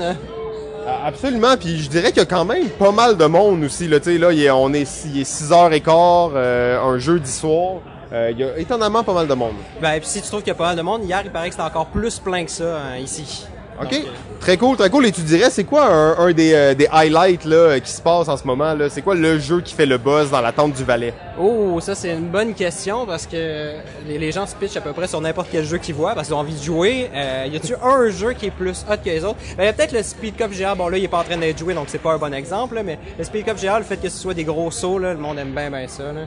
Ah, 0.87 1.07
Absolument, 1.07 1.57
puis 1.57 1.81
je 1.81 1.89
dirais 1.89 2.09
qu'il 2.09 2.17
y 2.17 2.21
a 2.21 2.25
quand 2.25 2.45
même 2.45 2.69
pas 2.69 2.91
mal 2.91 3.17
de 3.17 3.25
monde 3.25 3.63
aussi. 3.63 3.87
Là, 3.87 3.99
tu 3.99 4.11
sais, 4.11 4.17
là, 4.17 4.31
il 4.31 4.41
est, 4.41 4.49
on 4.51 4.73
est, 4.73 5.05
il 5.05 5.21
est 5.21 5.23
6h15, 5.23 6.31
euh, 6.35 6.81
un 6.81 6.97
jeudi 6.97 7.31
soir. 7.31 7.75
Euh, 8.13 8.29
il 8.31 8.39
y 8.39 8.43
a 8.43 8.57
étonnamment 8.57 9.03
pas 9.03 9.13
mal 9.13 9.27
de 9.27 9.33
monde. 9.33 9.55
Ben 9.81 9.97
puis 9.99 10.09
si 10.09 10.21
tu 10.21 10.27
trouves 10.27 10.41
qu'il 10.41 10.49
y 10.49 10.51
a 10.51 10.55
pas 10.55 10.65
mal 10.65 10.75
de 10.75 10.81
monde, 10.81 11.05
hier 11.05 11.21
il 11.23 11.31
paraît 11.31 11.47
que 11.47 11.55
c'était 11.55 11.65
encore 11.65 11.85
plus 11.85 12.19
plein 12.19 12.43
que 12.43 12.51
ça 12.51 12.77
hein, 12.77 12.97
ici. 12.97 13.45
OK? 13.81 13.95
Très 14.39 14.57
cool, 14.57 14.75
très 14.75 14.89
cool. 14.89 15.05
Et 15.05 15.11
tu 15.11 15.21
dirais, 15.21 15.51
c'est 15.51 15.63
quoi 15.63 15.85
un, 15.85 16.17
un 16.17 16.31
des, 16.33 16.53
euh, 16.53 16.73
des 16.73 16.87
highlights 16.91 17.45
là, 17.45 17.55
euh, 17.55 17.79
qui 17.79 17.91
se 17.91 18.01
passe 18.01 18.27
en 18.27 18.37
ce 18.37 18.43
moment? 18.45 18.73
là? 18.73 18.89
C'est 18.89 19.03
quoi 19.03 19.13
le 19.13 19.37
jeu 19.37 19.61
qui 19.61 19.75
fait 19.75 19.85
le 19.85 19.99
buzz 19.99 20.31
dans 20.31 20.41
la 20.41 20.51
tente 20.51 20.73
du 20.73 20.83
Valais? 20.83 21.13
Oh, 21.39 21.79
ça 21.79 21.93
c'est 21.93 22.11
une 22.13 22.27
bonne 22.29 22.55
question 22.55 23.05
parce 23.05 23.27
que 23.27 23.73
les, 24.07 24.17
les 24.17 24.31
gens 24.31 24.47
se 24.47 24.55
pitchent 24.55 24.77
à 24.77 24.81
peu 24.81 24.93
près 24.93 25.07
sur 25.07 25.21
n'importe 25.21 25.49
quel 25.51 25.63
jeu 25.63 25.77
qu'ils 25.77 25.93
voient 25.93 26.15
parce 26.15 26.27
qu'ils 26.27 26.35
ont 26.35 26.39
envie 26.39 26.55
de 26.55 26.63
jouer. 26.63 27.11
Euh, 27.13 27.45
y 27.51 27.55
a-tu 27.55 27.75
un 27.83 28.09
jeu 28.09 28.33
qui 28.33 28.47
est 28.47 28.51
plus 28.51 28.83
hot 28.89 28.97
que 28.97 29.09
les 29.09 29.23
autres? 29.23 29.37
Ben, 29.57 29.65
y 29.65 29.67
a 29.67 29.73
peut-être 29.73 29.93
le 29.93 30.01
Speed 30.01 30.35
Cup 30.35 30.51
GR. 30.51 30.75
Bon 30.75 30.87
là, 30.87 30.97
il 30.97 31.03
est 31.03 31.07
pas 31.07 31.19
en 31.19 31.23
train 31.23 31.37
d'être 31.37 31.59
joué 31.59 31.75
donc 31.75 31.85
c'est 31.89 32.01
pas 32.01 32.13
un 32.13 32.17
bon 32.17 32.33
exemple, 32.33 32.75
là, 32.75 32.83
mais 32.83 32.97
le 33.19 33.23
Speed 33.23 33.45
Cup 33.45 33.57
GR, 33.61 33.77
le 33.77 33.83
fait 33.83 33.97
que 33.97 34.09
ce 34.09 34.17
soit 34.17 34.33
des 34.33 34.43
gros 34.43 34.71
sauts, 34.71 34.97
là, 34.97 35.13
le 35.13 35.19
monde 35.19 35.37
aime 35.37 35.51
bien 35.51 35.69
bien 35.69 35.87
ça. 35.87 36.03
Là. 36.11 36.21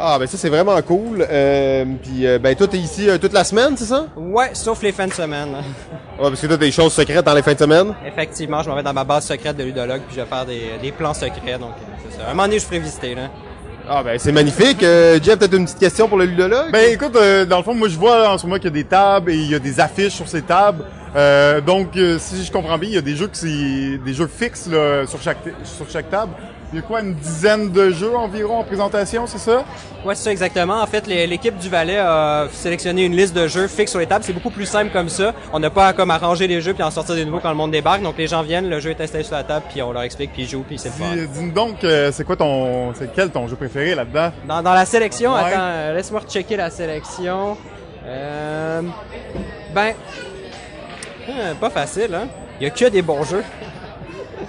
Ah, 0.00 0.16
ben 0.18 0.28
ça, 0.28 0.38
c'est 0.38 0.48
vraiment 0.48 0.80
cool. 0.82 1.26
Euh, 1.28 1.84
puis, 2.00 2.24
euh, 2.24 2.38
ben 2.38 2.54
toi, 2.54 2.68
t'es 2.68 2.78
ici 2.78 3.08
euh, 3.10 3.18
toute 3.18 3.32
la 3.32 3.42
semaine, 3.42 3.76
c'est 3.76 3.84
ça? 3.86 4.06
Ouais, 4.16 4.50
sauf 4.52 4.80
les 4.82 4.92
fins 4.92 5.08
de 5.08 5.12
semaine. 5.12 5.48
Ouais, 5.50 6.28
parce 6.28 6.40
que 6.40 6.46
toi, 6.46 6.56
t'as 6.56 6.64
des 6.64 6.70
choses 6.70 6.92
secrètes 6.92 7.24
dans 7.24 7.34
les 7.34 7.42
fins 7.42 7.54
de 7.54 7.58
semaine? 7.58 7.94
Effectivement, 8.06 8.62
je 8.62 8.70
m'en 8.70 8.76
vais 8.76 8.84
dans 8.84 8.92
ma 8.92 9.02
base 9.02 9.26
secrète 9.26 9.56
de 9.56 9.64
ludologue 9.64 10.02
puis 10.06 10.16
je 10.16 10.20
vais 10.20 10.26
faire 10.28 10.46
des, 10.46 10.70
des 10.80 10.92
plans 10.92 11.14
secrets. 11.14 11.58
Donc 11.58 11.70
euh, 11.70 12.08
c'est 12.08 12.18
ça. 12.18 12.26
Un 12.26 12.30
moment 12.30 12.44
donné, 12.44 12.60
je 12.60 12.64
ferai 12.64 12.78
visiter 12.78 13.14
là. 13.16 13.22
Ah, 13.90 14.02
ben 14.04 14.18
c'est 14.18 14.32
magnifique. 14.32 14.82
Euh, 14.82 15.18
Jeff, 15.22 15.38
peut-être 15.38 15.54
une 15.54 15.64
petite 15.64 15.78
question 15.78 16.08
pour 16.08 16.18
le 16.18 16.26
ludologue? 16.26 16.70
Ben 16.70 16.92
écoute, 16.92 17.16
euh, 17.16 17.44
dans 17.44 17.56
le 17.56 17.62
fond, 17.64 17.74
moi 17.74 17.88
je 17.88 17.98
vois 17.98 18.30
en 18.30 18.38
ce 18.38 18.46
moment 18.46 18.56
qu'il 18.56 18.66
y 18.66 18.68
a 18.68 18.70
des 18.70 18.84
tables 18.84 19.30
et 19.32 19.36
il 19.36 19.50
y 19.50 19.54
a 19.54 19.58
des 19.58 19.80
affiches 19.80 20.12
sur 20.12 20.28
ces 20.28 20.42
tables. 20.42 20.84
Euh, 21.16 21.60
donc, 21.62 21.96
euh, 21.96 22.18
si 22.20 22.44
je 22.44 22.52
comprends 22.52 22.76
bien, 22.76 22.90
il 22.90 22.94
y 22.94 22.98
a 22.98 23.02
des 23.02 23.16
jeux 23.16 23.28
qui 23.28 23.38
c'est 23.38 23.98
des 24.04 24.12
jeux 24.12 24.28
fixes 24.28 24.68
là, 24.68 25.06
sur 25.06 25.20
chaque 25.22 25.38
sur 25.64 25.88
chaque 25.90 26.10
table. 26.10 26.32
Il 26.70 26.76
y 26.76 26.78
a 26.80 26.82
quoi, 26.82 27.00
une 27.00 27.14
dizaine 27.14 27.70
de 27.72 27.90
jeux 27.90 28.14
environ 28.14 28.58
en 28.58 28.62
présentation, 28.64 29.26
c'est 29.26 29.38
ça? 29.38 29.64
Ouais, 30.04 30.14
c'est 30.14 30.24
ça 30.24 30.30
exactement. 30.32 30.82
En 30.82 30.86
fait, 30.86 31.06
l'équipe 31.06 31.56
du 31.56 31.70
Valais 31.70 31.96
a 31.96 32.46
sélectionné 32.52 33.06
une 33.06 33.16
liste 33.16 33.34
de 33.34 33.46
jeux 33.48 33.68
fixes 33.68 33.90
sur 33.92 34.00
les 34.00 34.06
tables. 34.06 34.22
C'est 34.22 34.34
beaucoup 34.34 34.50
plus 34.50 34.66
simple 34.66 34.90
comme 34.92 35.08
ça. 35.08 35.32
On 35.54 35.60
n'a 35.60 35.70
pas 35.70 35.86
à 35.88 35.92
comme 35.94 36.10
arranger 36.10 36.46
les 36.46 36.60
jeux 36.60 36.74
puis 36.74 36.82
en 36.82 36.90
sortir 36.90 37.14
des 37.14 37.24
nouveaux 37.24 37.40
quand 37.40 37.48
le 37.48 37.54
monde 37.56 37.70
débarque. 37.70 38.02
Donc 38.02 38.18
les 38.18 38.26
gens 38.26 38.42
viennent, 38.42 38.68
le 38.68 38.80
jeu 38.80 38.90
est 38.90 39.00
installé 39.00 39.24
sur 39.24 39.34
la 39.34 39.44
table 39.44 39.64
puis 39.70 39.80
on 39.80 39.92
leur 39.92 40.02
explique 40.02 40.32
puis 40.34 40.42
ils 40.42 40.48
jouent 40.48 40.62
puis 40.68 40.78
c'est 40.78 40.90
fun. 40.90 41.06
Dis- 41.14 41.26
Dis-nous 41.28 41.52
donc, 41.52 41.82
euh, 41.84 42.12
c'est 42.12 42.24
quoi 42.24 42.36
ton, 42.36 42.92
c'est 42.94 43.14
quel 43.14 43.30
ton 43.30 43.48
jeu 43.48 43.56
préféré 43.56 43.94
là-dedans? 43.94 44.30
Dans, 44.46 44.62
dans 44.62 44.74
la 44.74 44.84
sélection, 44.84 45.32
Ouais. 45.32 45.40
attends, 45.40 45.60
euh, 45.62 45.94
laisse-moi 45.94 46.20
rechecker 46.20 46.56
la 46.56 46.68
sélection. 46.68 47.56
Euh, 48.06 48.82
ben, 49.74 49.94
euh, 51.30 51.54
pas 51.54 51.70
facile, 51.70 52.14
hein. 52.14 52.28
Il 52.60 52.64
y 52.64 52.66
a 52.66 52.70
que 52.70 52.84
des 52.90 53.02
bons 53.02 53.22
jeux. 53.24 53.44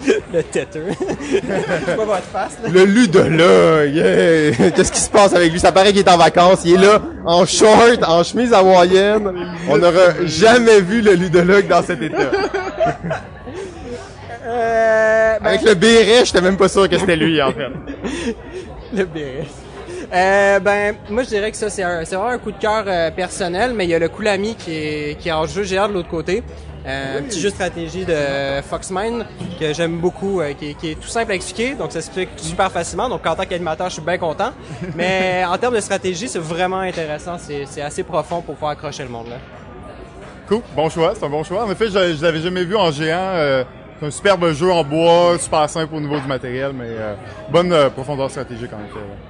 le 0.34 0.44
têteux. 0.44 0.86
Pas 1.86 2.06
votre 2.06 2.24
face, 2.24 2.58
là. 2.64 2.70
Le 2.70 2.86
ludologue, 2.86 3.94
yeah! 3.94 4.72
Qu'est-ce 4.72 4.92
qui 4.92 5.00
se 5.00 5.10
passe 5.10 5.34
avec 5.34 5.52
lui? 5.52 5.60
Ça 5.60 5.72
paraît 5.72 5.92
qu'il 5.92 6.00
est 6.00 6.10
en 6.10 6.18
vacances. 6.18 6.62
Il 6.66 6.76
est 6.76 6.86
là, 6.88 7.02
en 7.26 7.46
short, 7.46 8.04
en 8.08 8.24
chemise 8.24 8.54
hawaïenne. 8.54 9.32
On 9.70 9.78
n'aura 9.78 10.26
jamais 10.26 10.82
vu 10.82 11.02
le 11.02 11.14
ludologue 11.14 11.68
dans 11.68 11.84
cet 11.84 12.02
état. 12.02 12.32
Euh, 14.46 15.38
ben, 15.40 15.48
Avec 15.48 15.62
le 15.62 15.76
béret, 15.76 16.26
j'étais 16.26 16.42
même 16.42 16.58
pas 16.58 16.70
sûr 16.70 16.90
que 16.90 16.98
c'était 16.98 17.16
lui, 17.16 17.42
en 17.42 17.52
fait. 17.52 17.70
Le 18.94 19.06
béret. 19.06 19.46
Euh, 20.12 20.60
ben, 20.60 20.96
moi 21.12 21.22
je 21.22 21.28
dirais 21.28 21.52
que 21.52 21.58
ça 21.58 21.70
c'est 21.70 21.84
un, 21.84 22.04
c'est 22.04 22.16
vraiment 22.16 22.32
un 22.32 22.40
coup 22.40 22.52
de 22.52 22.58
cœur 22.58 22.84
euh, 22.88 23.12
personnel, 23.12 23.74
mais 23.76 23.86
il 23.86 23.92
y 23.92 23.94
a 23.94 24.00
le 24.00 24.10
Koulami 24.10 24.56
qui 24.56 24.72
est, 24.74 25.20
qui 25.20 25.30
est 25.30 25.32
en 25.32 25.46
jeu 25.46 25.62
géant 25.62 25.88
de 25.88 25.94
l'autre 25.94 26.10
côté. 26.10 26.42
Euh, 26.86 27.20
Un 27.20 27.24
petit 27.24 27.39
jeu 27.42 27.50
de 27.50 27.54
stratégie 27.56 28.06
de 28.06 28.62
Foxmine 28.62 29.26
que 29.60 29.74
j'aime 29.74 29.98
beaucoup, 30.00 30.39
euh, 30.39 30.54
qui, 30.54 30.70
est- 30.70 30.74
qui 30.76 30.92
est 30.92 30.96
tout 30.96 31.08
simple 31.10 31.32
à 31.34 31.36
expliquer, 31.36 31.76
donc 31.76 31.92
ça 31.92 32.02
s'explique 32.02 32.30
super 32.38 32.72
facilement. 32.72 33.10
Donc 33.10 33.26
en 33.28 33.36
tant 33.36 33.46
qu'animateur, 33.46 33.88
je 33.89 33.94
suis 33.96 34.02
bien 34.02 34.18
content. 34.18 34.52
Mais 34.96 35.44
en 35.46 35.58
termes 35.58 35.76
de 35.76 35.82
stratégie, 35.82 36.30
c'est 36.30 36.39
vraiment 36.39 36.80
intéressant. 36.80 37.38
C'est, 37.38 37.82
assez 37.82 38.04
profond 38.04 38.42
pour 38.42 38.56
pouvoir 38.56 38.72
accrocher 38.72 39.04
le 39.04 39.10
monde 39.10 39.28
là. 39.28 39.36
Cool, 40.48 40.62
bon 40.76 40.89
choix, 40.89 41.13
c'est 41.15 41.26
un 41.26 41.30
bon 41.30 41.44
choix. 41.44 41.65
En 41.65 41.72
effet, 41.72 41.88
je, 41.88 42.15
je 42.15 42.24
l'avais 42.24 42.39
jamais 42.39 42.63
vu 42.63 42.76
en 42.76 42.92
géant. 42.92 43.18
euh, 43.20 43.63
c'est 44.00 44.06
un 44.06 44.12
superbe 44.12 44.52
jeu 44.54 44.72
en 44.72 44.84
bois, 44.84 45.38
super 45.38 45.70
simple 45.70 45.94
au 45.94 46.00
niveau 46.00 46.18
du 46.20 46.26
matériel, 46.28 46.72
mais 46.74 46.86
euh, 46.88 47.13
bonne 47.52 47.74
euh, 47.74 47.89
profondeur 47.89 48.32
stratégique 48.32 48.72
en 48.72 48.80
effet. 48.86 48.96
ouais. 48.96 49.29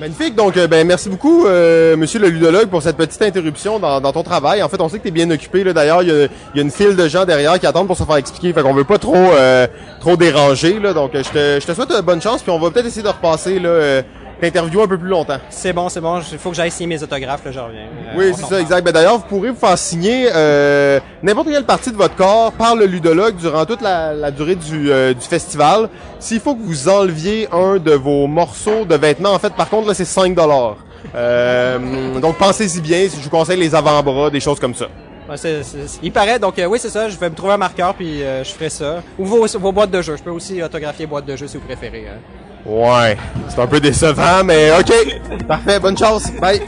Magnifique. 0.00 0.34
Donc, 0.34 0.56
euh, 0.56 0.66
ben, 0.66 0.84
merci 0.84 1.08
beaucoup, 1.08 1.46
euh, 1.46 1.96
monsieur 1.96 2.18
le 2.18 2.28
ludologue, 2.28 2.66
pour 2.66 2.82
cette 2.82 2.96
petite 2.96 3.22
interruption 3.22 3.78
dans, 3.78 4.00
dans 4.00 4.12
ton 4.12 4.24
travail. 4.24 4.60
En 4.60 4.68
fait, 4.68 4.80
on 4.80 4.88
sait 4.88 4.98
que 4.98 5.04
tu 5.04 5.08
es 5.08 5.12
bien 5.12 5.30
occupé. 5.30 5.62
Là. 5.62 5.72
D'ailleurs, 5.72 6.02
il 6.02 6.08
y 6.08 6.56
y 6.56 6.58
a 6.58 6.62
une 6.62 6.70
file 6.70 6.96
de 6.96 7.06
gens 7.06 7.24
derrière 7.24 7.60
qui 7.60 7.66
attendent 7.66 7.86
pour 7.86 7.96
se 7.96 8.02
faire 8.02 8.16
expliquer. 8.16 8.52
Fait 8.52 8.62
qu'on 8.62 8.74
veut 8.74 8.84
pas 8.84 8.98
trop 8.98 9.14
euh, 9.14 9.68
trop 10.00 10.16
déranger. 10.16 10.80
Là. 10.80 10.92
Donc, 10.92 11.14
euh, 11.14 11.22
je 11.22 11.30
te, 11.30 11.60
je 11.60 11.66
te 11.66 11.72
souhaite 11.74 11.92
euh, 11.92 12.02
bonne 12.02 12.20
chance. 12.20 12.42
Puis 12.42 12.50
on 12.50 12.58
va 12.58 12.70
peut-être 12.70 12.86
essayer 12.86 13.04
de 13.04 13.08
repasser 13.08 13.60
là, 13.60 14.02
t'interviewer 14.40 14.84
un 14.84 14.88
peu 14.88 14.98
plus 14.98 15.08
longtemps. 15.08 15.38
C'est 15.50 15.72
bon, 15.72 15.88
c'est 15.88 16.00
bon. 16.00 16.20
Il 16.32 16.38
faut 16.38 16.50
que 16.50 16.56
j'aille 16.56 16.70
signer 16.70 16.88
mes 16.96 17.02
autographes, 17.02 17.44
là, 17.44 17.52
je 17.52 17.58
reviens. 17.60 17.80
Euh, 17.82 18.12
Oui, 18.16 18.32
c'est 18.36 18.44
ça, 18.46 18.60
exact. 18.60 18.84
Ben, 18.84 18.92
D'ailleurs, 18.92 19.18
vous 19.18 19.24
pourrez 19.28 19.50
vous 19.50 19.56
faire 19.58 19.76
signer 19.78 20.28
euh, 20.34 21.00
n'importe 21.22 21.48
quelle 21.48 21.64
partie 21.64 21.90
de 21.92 21.96
votre 21.96 22.16
corps 22.16 22.52
par 22.52 22.76
le 22.76 22.86
ludologue 22.86 23.36
durant 23.36 23.64
toute 23.64 23.80
la, 23.82 24.12
la 24.12 24.30
durée 24.30 24.54
du, 24.56 24.90
euh, 24.90 25.14
du 25.14 25.24
festival. 25.26 25.88
S'il 26.20 26.40
faut 26.40 26.54
que 26.54 26.62
vous 26.62 26.88
enleviez 26.88 27.48
un 27.52 27.76
de 27.78 27.92
vos 27.92 28.26
morceaux 28.26 28.84
de 28.84 28.94
vêtements, 28.96 29.32
en 29.32 29.38
fait, 29.38 29.52
par 29.54 29.68
contre, 29.68 29.88
là, 29.88 29.94
c'est 29.94 30.04
5 30.04 30.34
dollars. 30.34 30.76
Euh, 31.14 32.18
donc 32.20 32.36
pensez-y 32.36 32.80
bien, 32.80 33.06
je 33.08 33.22
vous 33.22 33.30
conseille 33.30 33.58
les 33.58 33.74
avant-bras, 33.74 34.30
des 34.30 34.40
choses 34.40 34.58
comme 34.58 34.74
ça. 34.74 34.86
Ouais, 35.28 35.36
c'est- 35.38 35.62
c'est- 35.62 35.98
il 36.02 36.12
paraît, 36.12 36.38
donc 36.38 36.58
euh, 36.58 36.66
oui, 36.66 36.78
c'est 36.80 36.90
ça. 36.90 37.08
Je 37.08 37.16
vais 37.18 37.30
me 37.30 37.34
trouver 37.34 37.54
un 37.54 37.58
marqueur, 37.58 37.94
puis 37.94 38.22
euh, 38.22 38.44
je 38.44 38.50
ferai 38.50 38.68
ça. 38.68 39.02
Ou 39.18 39.24
vos, 39.24 39.46
vos 39.46 39.72
boîtes 39.72 39.90
de 39.90 40.02
jeu. 40.02 40.16
Je 40.18 40.22
peux 40.22 40.30
aussi 40.30 40.62
autographier 40.62 41.06
boîtes 41.06 41.24
de 41.24 41.34
jeu 41.36 41.46
si 41.46 41.56
vous 41.56 41.64
préférez. 41.64 42.06
hein. 42.10 42.18
Ouais, 42.66 43.16
c'est 43.48 43.60
un 43.60 43.66
peu 43.66 43.78
décevant, 43.80 44.42
mais 44.44 44.70
ok. 44.78 45.46
Parfait, 45.46 45.78
bonne 45.78 45.96
chance. 45.98 46.30
Bye. 46.40 46.60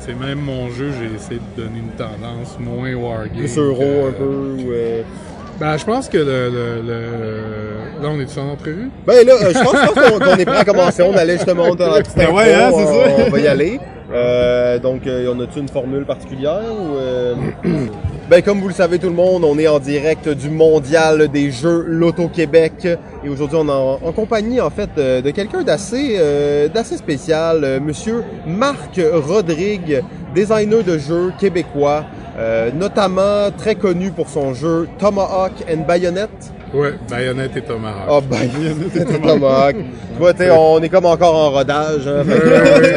C'est 0.00 0.14
même 0.18 0.40
mon 0.40 0.68
jeu, 0.70 0.90
j'ai 0.98 1.14
essayé 1.14 1.40
de 1.56 1.62
donner 1.62 1.78
une 1.78 1.90
tendance 1.90 2.56
moins 2.58 2.92
wargame. 2.94 3.36
Plus 3.36 3.58
euro 3.58 3.78
que- 3.78 4.08
un 4.08 4.12
peu. 4.12 4.24
ou, 4.24 4.72
euh, 4.72 5.02
Ben, 5.60 5.76
je 5.76 5.84
pense 5.84 6.08
que 6.08 6.16
le, 6.16 6.48
le, 6.48 6.82
le- 6.82 8.02
Là, 8.02 8.08
on 8.08 8.18
est 8.18 8.38
en 8.38 8.48
entrevue? 8.52 8.88
Ben 9.06 9.26
là, 9.26 9.34
euh, 9.34 9.52
je 9.54 9.58
pense, 9.62 9.72
je 9.76 9.92
pense 9.92 10.10
qu'on 10.10 10.18
qu'on 10.18 10.36
est 10.36 10.44
prêt 10.46 10.56
à 10.56 10.64
commencer. 10.64 11.02
On 11.02 11.14
allait 11.14 11.34
justement 11.36 11.74
dans 11.74 11.90
la 11.90 11.98
petite 12.00 12.16
Ben 12.16 12.22
intro, 12.28 12.36
ouais, 12.38 12.54
hein, 12.54 12.70
c'est 12.70 12.82
on, 12.84 12.86
ça. 13.18 13.24
on 13.26 13.30
va 13.30 13.38
y 13.40 13.46
aller. 13.46 13.78
Euh, 14.10 14.78
donc, 14.78 15.06
euh, 15.06 15.32
on 15.36 15.38
a-tu 15.40 15.58
une 15.60 15.68
formule 15.68 16.06
particulière 16.06 16.62
ou 16.72 16.96
euh, 16.96 17.34
Ben 18.30 18.42
comme 18.42 18.60
vous 18.60 18.68
le 18.68 18.74
savez 18.74 19.00
tout 19.00 19.08
le 19.08 19.12
monde, 19.12 19.42
on 19.42 19.58
est 19.58 19.66
en 19.66 19.80
direct 19.80 20.28
du 20.28 20.50
mondial 20.50 21.26
des 21.26 21.50
jeux 21.50 21.84
Loto 21.88 22.28
Québec 22.28 22.86
et 23.24 23.28
aujourd'hui 23.28 23.58
on 23.60 23.66
est 23.66 23.72
en, 23.72 23.98
en 24.06 24.12
compagnie 24.12 24.60
en 24.60 24.70
fait 24.70 24.90
euh, 24.98 25.20
de 25.20 25.30
quelqu'un 25.30 25.64
d'assez 25.64 26.14
euh, 26.16 26.68
d'assez 26.68 26.96
spécial, 26.96 27.64
euh, 27.64 27.80
Monsieur 27.80 28.22
Marc 28.46 29.00
Rodrigue, 29.12 30.04
designer 30.32 30.84
de 30.84 30.96
jeux 30.96 31.32
québécois, 31.40 32.04
euh, 32.38 32.70
notamment 32.70 33.50
très 33.58 33.74
connu 33.74 34.12
pour 34.12 34.28
son 34.28 34.54
jeu 34.54 34.86
Tomahawk 35.00 35.64
and 35.68 35.84
Bayonet. 35.88 36.28
Ouais, 36.72 36.94
Bayonette 37.10 37.56
et 37.56 37.62
Tomahawk. 37.62 38.06
Ah 38.08 38.20
ben, 38.30 38.48
c'était 38.94 39.18
Tomahawk. 39.18 39.74
Tu 40.12 40.18
vois, 40.20 40.34
t'sais, 40.34 40.50
on 40.52 40.80
est 40.80 40.88
comme 40.88 41.06
encore 41.06 41.34
en 41.34 41.50
rodage, 41.50 42.06
hein, 42.06 42.22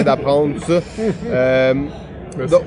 d'apprendre 0.04 0.54
tout 0.60 0.74
ça. 0.74 1.74
Merci. 2.36 2.52
donc, 2.52 2.62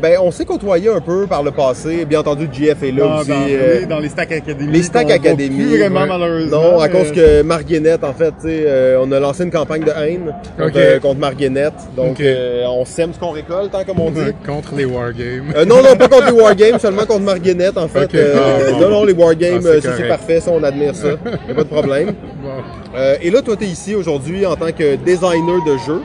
ben, 0.00 0.18
on 0.22 0.30
s'est 0.30 0.44
côtoyé 0.44 0.88
un 0.88 1.00
peu 1.00 1.26
par 1.26 1.42
le 1.42 1.50
passé. 1.50 2.04
Bien 2.04 2.20
entendu, 2.20 2.48
JF 2.52 2.82
est 2.82 2.92
là 2.92 3.04
Ah, 3.08 3.20
aussi. 3.20 3.28
dans, 3.30 3.34
euh, 3.48 3.76
oui, 3.80 3.86
dans 3.86 3.98
les 4.00 4.08
stacks 4.08 4.32
académiques. 4.32 4.74
les 4.74 5.48
Plus 5.48 5.78
vraiment, 5.78 6.00
ouais. 6.02 6.06
malheureusement. 6.08 6.62
non, 6.72 6.80
à 6.80 6.88
cause 6.88 7.12
que 7.12 7.42
Marguenette, 7.42 8.04
en 8.04 8.12
fait, 8.12 8.34
euh, 8.44 8.98
on 9.02 9.10
a 9.12 9.20
lancé 9.20 9.44
une 9.44 9.50
campagne 9.50 9.84
de 9.84 9.90
haine 9.90 10.34
contre, 10.56 10.68
Ok. 10.70 10.76
euh, 10.76 10.98
contre 11.00 11.20
Marguenette. 11.20 11.72
Donc, 11.96 12.22
on 12.66 12.84
sème 12.84 13.12
ce 13.14 13.18
qu'on 13.18 13.30
récolte, 13.30 13.74
hein, 13.74 13.82
comme 13.86 14.00
on 14.00 14.10
dit. 14.10 14.20
Contre 14.46 14.74
les 14.76 14.84
wargames. 14.84 15.52
Non, 15.66 15.82
non, 15.82 15.94
pas 15.96 16.08
contre 16.08 16.26
les 16.32 16.40
Wargames, 16.40 16.78
seulement 16.78 17.04
contre 17.04 17.20
Marguenette, 17.24 17.76
en 17.76 17.88
fait. 17.88 18.08
Ah, 18.14 18.70
bon. 18.72 18.80
Non, 18.80 18.88
non, 18.90 19.04
les 19.04 19.12
Wargames, 19.12 19.62
Ah, 19.64 19.78
c'est 19.80 20.08
parfait, 20.08 20.40
ça 20.40 20.50
on 20.52 20.62
admire 20.62 20.94
ça. 20.94 21.08
Y 21.08 21.50
a 21.50 21.54
pas 21.54 21.62
de 21.64 21.68
problème. 21.68 22.12
Bon. 22.42 22.98
Et 23.20 23.30
là, 23.30 23.42
toi, 23.42 23.56
tu 23.56 23.64
es 23.64 23.68
ici 23.68 23.94
aujourd'hui 23.94 24.46
en 24.46 24.54
tant 24.56 24.70
que 24.72 24.94
designer 24.96 25.62
de 25.66 25.76
jeux. 25.86 26.00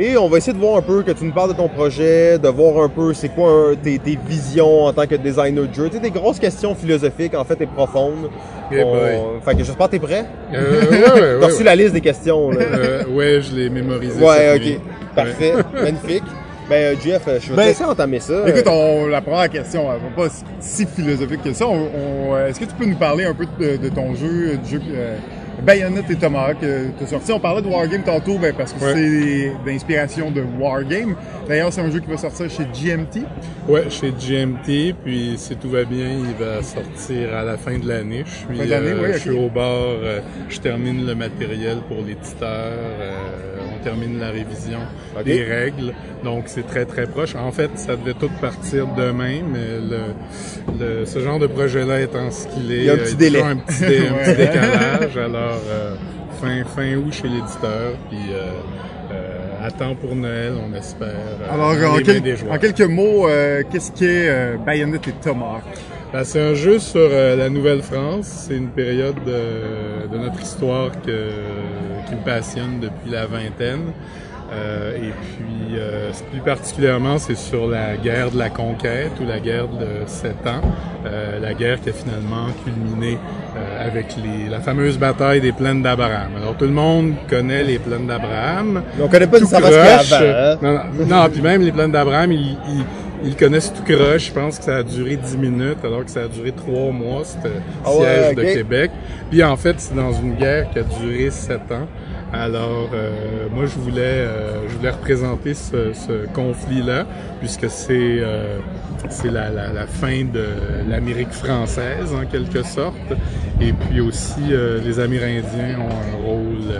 Et 0.00 0.16
on 0.16 0.28
va 0.28 0.38
essayer 0.38 0.52
de 0.52 0.58
voir 0.58 0.76
un 0.76 0.82
peu, 0.82 1.02
que 1.02 1.10
tu 1.10 1.24
nous 1.24 1.32
parles 1.32 1.50
de 1.50 1.56
ton 1.56 1.68
projet, 1.68 2.38
de 2.38 2.46
voir 2.48 2.84
un 2.84 2.88
peu 2.88 3.12
c'est 3.14 3.30
quoi 3.30 3.50
un- 3.50 3.74
tes, 3.74 3.98
tes 3.98 4.16
visions 4.28 4.84
en 4.84 4.92
tant 4.92 5.06
que 5.08 5.16
designer 5.16 5.66
de 5.66 5.74
jeux. 5.74 5.88
Tu 5.88 5.96
sais, 5.96 6.00
des 6.00 6.12
grosses 6.12 6.38
questions 6.38 6.74
philosophiques, 6.76 7.34
en 7.34 7.42
fait, 7.44 7.60
et 7.60 7.66
profondes. 7.66 8.30
Eh 8.70 8.80
On- 8.84 8.92
boy. 8.94 9.00
Fait 9.44 9.56
que 9.56 9.64
j'espère 9.64 9.86
que 9.86 9.90
t'es 9.92 9.98
prêt. 9.98 10.24
Euh, 10.54 10.80
ouais, 10.82 11.20
ouais, 11.20 11.36
T'as 11.40 11.46
reçu 11.46 11.58
ouais. 11.58 11.64
la 11.64 11.74
liste 11.74 11.94
des 11.94 12.00
questions, 12.00 12.50
là. 12.52 12.60
Euh, 12.60 13.04
ouais, 13.10 13.40
je 13.42 13.56
l'ai 13.56 13.70
mémorisé. 13.70 14.22
ouais, 14.24 14.54
ok. 14.54 14.60
nuit. 14.62 14.78
Parfait. 15.16 15.52
Magnifique. 15.74 16.22
Ben, 16.70 16.76
euh, 16.76 16.94
Jeff, 17.02 17.22
euh, 17.26 17.38
je 17.40 17.50
vais 17.50 17.56
Ben, 17.56 17.74
te 17.74 17.82
entamer 17.82 18.20
ça. 18.20 18.46
Écoute, 18.46 18.68
on, 18.68 19.06
la 19.06 19.20
première 19.22 19.48
question, 19.50 19.86
elle 19.90 20.00
va 20.00 20.22
pas 20.28 20.32
si 20.60 20.86
philosophique 20.86 21.42
que 21.42 21.52
ça. 21.54 21.66
On, 21.66 21.88
on, 22.30 22.36
Est-ce 22.46 22.60
que 22.60 22.66
tu 22.66 22.74
peux 22.78 22.84
nous 22.84 22.94
parler 22.98 23.24
un 23.24 23.34
peu 23.34 23.46
de, 23.58 23.78
de 23.78 23.88
ton 23.88 24.14
jeu, 24.14 24.58
du 24.62 24.70
jeu 24.72 24.80
euh, 24.94 25.16
Bayonetta 25.64 26.12
et 26.12 26.16
Tomahawk 26.16 26.60
que 26.60 26.86
tu 26.98 27.04
as 27.04 27.06
sorti? 27.08 27.32
On 27.32 27.40
parlait 27.40 27.62
de 27.62 27.66
Wargame 27.68 28.02
tantôt 28.02 28.38
ben, 28.38 28.54
parce 28.56 28.72
que 28.72 28.84
Ouais. 28.84 28.92
c'est 28.94 29.52
d'inspiration 29.70 30.30
de 30.30 30.42
Wargame. 30.58 31.14
D'ailleurs, 31.48 31.72
c'est 31.72 31.80
un 31.80 31.90
jeu 31.90 32.00
qui 32.00 32.08
va 32.10 32.16
sortir 32.16 32.48
chez 32.50 32.64
GMT. 32.64 33.22
Ouais, 33.68 33.84
chez 33.90 34.12
GMT, 34.12 34.94
puis 35.04 35.34
si 35.36 35.56
tout 35.56 35.68
va 35.70 35.84
bien, 35.84 36.06
il 36.08 36.34
va 36.44 36.62
sortir 36.62 37.34
à 37.36 37.42
la 37.42 37.56
fin 37.58 37.76
de 37.78 37.86
l'année. 37.88 38.24
Je 38.26 38.54
suis, 38.62 38.72
euh, 38.72 39.02
oui, 39.02 39.08
je 39.14 39.18
suis 39.18 39.30
au 39.30 39.48
bar, 39.48 39.64
euh, 39.72 40.20
je 40.48 40.58
termine 40.60 41.06
le 41.06 41.14
matériel 41.14 41.78
pour 41.88 41.98
l'éditeur, 41.98 42.48
euh, 42.72 43.12
on 43.78 43.84
termine 43.84 44.18
la 44.18 44.28
révision 44.30 44.78
des 45.24 45.42
règles, 45.44 45.92
donc 46.24 46.44
c'est 46.46 46.66
très 46.66 46.84
très 46.86 47.06
proche. 47.06 47.34
En 47.34 47.52
fait, 47.52 47.70
ça 47.76 47.96
devait 47.96 48.14
tout 48.14 48.30
partir 48.40 48.86
demain, 48.96 49.40
mais 49.52 49.78
le, 49.80 50.78
le- 51.00 51.04
ce 51.06 51.18
genre 51.20 51.38
de 51.38 51.46
projet-là 51.46 52.00
étant 52.00 52.30
ce 52.30 52.46
qu'il 52.48 52.72
est, 52.72 52.76
Il 52.78 52.84
y 52.84 52.90
a 52.90 52.94
un 52.94 52.96
euh, 52.96 53.04
petit 53.04 53.16
délai. 53.16 53.42
un 53.42 53.56
petit, 53.56 53.80
dé- 53.80 53.98
un 54.08 54.24
petit 54.24 54.36
décalage. 54.36 55.16
Alors 55.18 55.47
euh, 55.68 55.94
fin 56.40 56.64
fin 56.64 56.94
août 56.96 57.12
chez 57.12 57.28
l'éditeur, 57.28 57.92
puis 58.10 58.18
euh, 58.32 58.50
euh, 59.12 59.66
à 59.66 59.70
temps 59.70 59.94
pour 59.94 60.14
Noël, 60.14 60.52
on 60.68 60.74
espère. 60.76 61.08
Alors, 61.52 61.70
en, 61.70 61.98
quel- 61.98 62.20
des 62.22 62.36
en 62.48 62.58
quelques 62.58 62.80
mots, 62.82 63.26
qu'est-ce 63.70 63.92
qu'est 63.92 64.56
Bayonetta 64.64 65.10
et 65.10 65.14
Tomahawk? 65.24 65.62
Ben, 66.12 66.24
c'est 66.24 66.40
un 66.40 66.54
jeu 66.54 66.78
sur 66.78 67.00
euh, 67.02 67.36
la 67.36 67.50
Nouvelle-France. 67.50 68.46
C'est 68.48 68.56
une 68.56 68.68
période 68.68 69.16
de, 69.26 70.08
de 70.10 70.16
notre 70.18 70.40
histoire 70.40 70.90
que, 71.02 71.30
qui 72.08 72.14
me 72.14 72.24
passionne 72.24 72.80
depuis 72.80 73.10
la 73.10 73.26
vingtaine. 73.26 73.92
Euh, 74.52 74.96
et 74.96 75.10
puis, 75.10 75.78
euh, 75.78 76.10
plus 76.30 76.40
particulièrement, 76.40 77.18
c'est 77.18 77.36
sur 77.36 77.66
la 77.66 77.96
guerre 77.96 78.30
de 78.30 78.38
la 78.38 78.48
conquête 78.48 79.12
ou 79.20 79.26
la 79.26 79.40
guerre 79.40 79.68
de 79.68 80.06
sept 80.06 80.46
ans. 80.46 80.62
Euh, 81.06 81.38
la 81.40 81.54
guerre 81.54 81.80
qui 81.80 81.90
a 81.90 81.92
finalement 81.92 82.46
culminé 82.64 83.18
euh, 83.56 83.86
avec 83.86 84.14
les, 84.16 84.48
la 84.50 84.60
fameuse 84.60 84.98
bataille 84.98 85.40
des 85.40 85.52
plaines 85.52 85.82
d'Abraham. 85.82 86.30
Alors, 86.40 86.56
tout 86.56 86.64
le 86.64 86.72
monde 86.72 87.14
connaît 87.28 87.62
les 87.62 87.78
plaines 87.78 88.06
d'Abraham. 88.06 88.82
On 89.00 89.08
connaît 89.08 89.26
pas 89.26 89.38
Tout 89.38 89.44
nécessairement 89.44 90.02
ce 90.02 90.16
qu'il 90.16 90.26
hein? 90.26 90.58
Non, 90.62 90.72
non, 90.72 91.22
non, 91.22 91.28
puis 91.30 91.42
même 91.42 91.62
les 91.62 91.72
plaines 91.72 91.92
d'Abraham, 91.92 92.32
ils, 92.32 92.56
ils, 92.68 92.84
ils 93.24 93.36
connaissent 93.36 93.72
tout 93.72 93.82
croche. 93.82 94.26
Je 94.28 94.32
pense 94.32 94.58
que 94.58 94.64
ça 94.64 94.76
a 94.76 94.82
duré 94.82 95.16
10 95.16 95.36
minutes, 95.36 95.84
alors 95.84 96.04
que 96.04 96.10
ça 96.10 96.20
a 96.22 96.28
duré 96.28 96.52
3 96.52 96.92
mois, 96.92 97.22
le 97.44 97.50
Ah 97.84 97.92
ouais, 97.92 98.04
siège 98.04 98.34
de 98.34 98.42
Québec. 98.42 98.90
Puis 99.30 99.42
en 99.42 99.56
fait, 99.56 99.74
c'est 99.78 99.94
dans 99.94 100.12
une 100.12 100.34
guerre 100.36 100.70
qui 100.70 100.78
a 100.78 100.82
duré 100.82 101.30
7 101.30 101.60
ans. 101.72 101.86
Alors, 102.32 102.90
euh, 102.92 103.48
moi, 103.50 103.64
je 103.64 103.78
voulais, 103.78 104.02
euh, 104.02 104.68
je 104.68 104.76
voulais 104.76 104.90
représenter 104.90 105.54
ce, 105.54 106.26
conflit-là, 106.34 107.06
puisque 107.40 107.70
c'est 107.70 108.18
euh, 108.20 108.58
c'est 109.08 109.30
la, 109.30 109.48
la, 109.50 109.72
la 109.72 109.86
fin 109.86 110.24
de 110.24 110.44
l'Amérique 110.88 111.32
française, 111.32 112.12
en 112.14 112.26
quelque 112.26 112.62
sorte. 112.62 112.96
Et 113.60 113.72
puis 113.72 114.00
aussi, 114.00 114.52
euh, 114.52 114.80
les 114.84 115.00
Amérindiens 115.00 115.78
ont 115.80 115.88
un 115.88 116.26
rôle, 116.26 116.74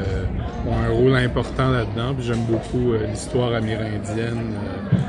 ont 0.68 0.86
un 0.86 0.90
rôle 0.90 1.16
important 1.16 1.70
là-dedans. 1.70 2.14
Puis 2.16 2.26
j'aime 2.26 2.44
beaucoup 2.48 2.92
euh, 2.92 3.06
l'histoire 3.10 3.54
amérindienne. 3.54 4.52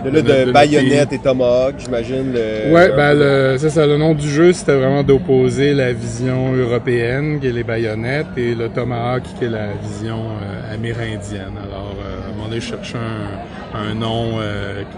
euh, 0.06 0.12
notre- 0.12 0.16
de 0.16 0.22
de 0.22 0.34
notre 0.40 0.52
Bayonette 0.54 1.14
et 1.14 1.20
Tomahawk, 1.20 1.76
j'imagine. 1.80 2.32
Le... 2.34 2.74
Ouais, 2.74 2.90
ben 2.96 3.14
le, 3.14 3.56
c'est 3.58 3.70
ça. 3.70 3.86
Le 3.86 3.98
nom 3.98 4.14
du 4.14 4.30
jeu, 4.30 4.54
c'était 4.54 4.76
vraiment 4.76 5.04
d'opposer 5.04 5.74
la 5.74 5.92
vision 5.94 6.54
européenne, 6.54 7.40
qui 7.40 7.48
est 7.48 7.52
les 7.52 7.64
baïonnettes, 7.64 8.28
et 8.38 8.56
le 8.56 8.70
tomahawk, 8.70 9.24
qui 9.38 9.46
est 9.46 9.50
la 9.50 9.74
vision 9.82 10.20
euh, 10.42 10.74
amérindienne. 10.76 11.56
Alors, 11.68 11.94
à 12.00 12.30
un 12.30 12.36
moment 12.36 12.48
donné, 12.48 12.62
je 12.62 12.68
cherchais 12.68 12.98
un, 12.98 13.80
un 13.92 13.94
nom 13.94 14.40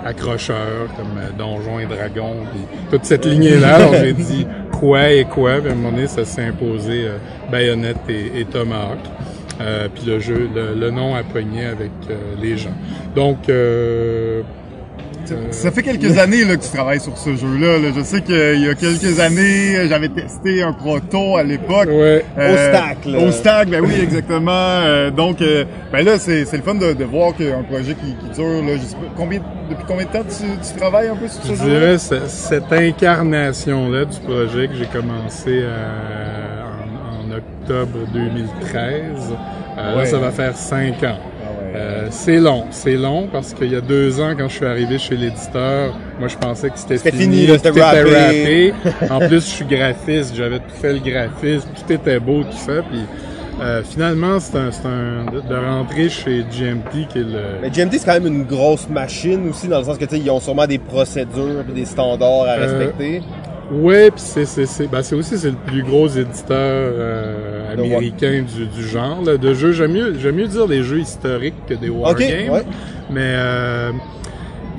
accrocheur, 0.06 0.88
comme 0.96 1.20
Donjon 1.38 1.80
et 1.80 1.86
Dragon, 1.86 2.36
puis 2.52 2.62
toute 2.90 3.06
cette 3.06 3.26
lignée-là. 3.26 3.76
Alors, 3.76 3.94
j'ai 3.96 4.14
dit 4.14 4.46
quoi 4.72 5.10
et 5.12 5.26
quoi, 5.26 5.60
puis 5.60 5.70
à 5.70 5.74
un 5.74 5.76
moment 5.76 5.92
donné, 5.92 6.08
ça 6.08 6.24
s'est 6.26 6.44
imposé 6.46 7.06
baïonnette 7.52 7.98
et, 8.10 8.40
et 8.42 8.46
tomahawk. 8.46 9.00
Euh, 9.62 9.88
puis 9.94 10.04
le 10.06 10.20
jeu, 10.20 10.50
le, 10.54 10.74
le 10.80 10.92
nom 10.92 11.16
a 11.16 11.24
pogné 11.24 11.66
avec 11.66 11.92
euh, 12.10 12.16
les 12.42 12.58
gens. 12.58 12.74
Donc, 13.16 13.48
euh, 13.50 14.42
Ça, 15.26 15.36
ça 15.52 15.72
fait 15.72 15.84
quelques 15.84 16.18
années 16.18 16.44
là, 16.44 16.56
que 16.58 16.64
tu 16.64 16.70
travailles 16.72 17.00
sur 17.00 17.16
ce 17.18 17.36
jeu-là. 17.36 17.78
là. 17.78 17.90
Je 17.96 18.02
sais 18.02 18.22
qu'il 18.22 18.62
y 18.66 18.68
a 18.70 18.74
quelques 18.74 19.20
années, 19.20 19.88
j'avais 19.88 20.10
testé 20.10 20.64
un 20.64 20.74
proto 20.74 21.38
à 21.38 21.44
l'époque. 21.44 21.90
ouais. 21.90 22.26
Au 22.38 22.58
stack, 22.58 23.06
là. 23.06 23.20
Au 23.20 23.32
stack, 23.32 23.70
ben 23.70 23.82
oui, 23.86 23.94
exactement. 24.02 24.52
Euh, 24.52 25.12
donc, 25.12 25.38
ben 25.92 26.04
là, 26.06 26.18
c'est 26.18 26.44
c'est 26.46 26.58
le 26.58 26.64
fun 26.64 26.74
de, 26.76 26.94
de 26.94 27.04
voir 27.06 27.36
qu'un 27.36 27.62
projet 27.64 27.94
qui, 27.94 28.16
qui 28.16 28.30
dure, 28.36 28.64
là, 28.64 28.74
je 28.78 28.86
sais 28.86 28.96
pas, 28.96 29.12
combien, 29.16 29.40
depuis 29.70 29.86
combien 29.88 30.06
de 30.06 30.12
temps 30.12 30.24
tu, 30.28 30.44
tu 30.68 30.76
travailles 30.80 31.10
un 31.10 31.16
peu 31.16 31.28
sur 31.28 31.44
ce 31.44 31.50
Je 31.50 31.56
jeu 31.56 31.66
dirais 31.70 31.98
ce- 32.00 32.28
cette 32.28 32.72
incarnation-là 32.74 34.06
du 34.06 34.20
projet 34.22 34.68
que 34.70 34.74
j'ai 34.74 34.88
commencé 34.88 35.62
euh, 35.64 36.61
en, 37.32 37.38
octobre 37.38 38.00
2013. 38.14 39.34
euh, 39.78 39.96
là, 39.96 40.06
ça 40.06 40.18
va 40.18 40.32
faire 40.32 40.56
cinq 40.56 41.04
ans. 41.04 41.18
Ah. 41.18 41.76
Euh, 41.76 42.08
c'est 42.10 42.38
long, 42.38 42.66
c'est 42.72 42.98
long 42.98 43.28
parce 43.32 43.54
qu'il 43.54 43.72
y 43.72 43.76
a 43.76 43.82
deux 43.82 44.20
ans, 44.20 44.34
quand 44.38 44.50
je 44.50 44.56
suis 44.56 44.66
arrivé 44.66 44.98
chez 44.98 45.16
l'éditeur, 45.16 45.98
moi 46.20 46.28
je 46.28 46.38
pensais 46.38 46.70
que 46.70 46.78
c'était 46.78 46.98
C'était 46.98 47.16
fini, 47.16 47.46
fini, 47.46 47.58
c'était 47.58 47.82
rappé. 47.82 48.74
En 49.10 49.20
plus, 49.20 49.36
je 49.36 49.40
suis 49.40 49.66
graphiste, 49.66 50.36
j'avais 50.36 50.60
tout 50.60 50.76
fait 50.82 50.94
le 50.94 51.00
graphisme, 51.00 51.70
tout 51.76 51.94
était 51.94 52.20
beau, 52.20 52.44
tout 52.44 52.58
ça. 52.58 52.82
Puis 52.90 53.00
euh, 53.62 53.84
finalement, 53.84 54.40
c'est 54.40 54.58
un, 54.58 54.70
un 54.86 55.32
de, 55.32 55.42
de 55.42 55.56
rentrer 55.56 56.10
chez 56.10 56.44
GMT 56.52 57.08
qui 57.08 57.20
est 57.20 57.24
le 57.24 57.42
Mais 57.62 57.70
GMT, 57.70 58.00
c'est 58.00 58.06
quand 58.06 58.20
même 58.20 58.28
une 58.28 58.44
grosse 58.44 58.90
machine 58.90 59.50
aussi, 59.50 59.68
dans 59.68 59.80
le 59.80 59.86
sens 59.86 59.98
que, 59.98 60.06
tu 60.06 60.16
sais, 60.16 60.22
ils 60.22 60.32
ont 60.32 60.40
sûrement 60.40 60.66
des 60.68 60.80
procédures 60.80 61.64
et 61.70 61.74
des 61.74 61.86
standards 61.86 62.48
à 62.48 62.58
Euh, 62.58 63.20
Ouais, 63.72 64.12
puis 64.12 64.20
c'est 64.22 64.46
c'est 64.46 64.66
c'est 64.66 64.88
ben 64.88 65.02
c'est 65.02 65.16
aussi 65.16 65.38
c'est 65.38 65.50
le 65.52 65.56
plus 65.56 65.82
gros 65.84 66.08
éditeur 66.08 66.58
euh, 66.60 67.72
américain 67.74 68.44
du, 68.44 68.66
du 68.66 68.84
genre 68.88 69.22
là, 69.24 69.38
de 69.38 69.54
jeux. 69.54 69.72
J'aime 69.72 69.94
mieux 69.94 70.16
j'aime 70.20 70.36
mieux 70.36 70.48
dire 70.48 70.68
des 70.68 70.84
jeux 70.84 71.00
historiques 71.00 71.56
que 71.68 71.74
des 71.76 71.90
wargames. 71.90 72.50
ouais. 72.50 72.64
Mais 73.10 73.34
euh, 73.36 73.92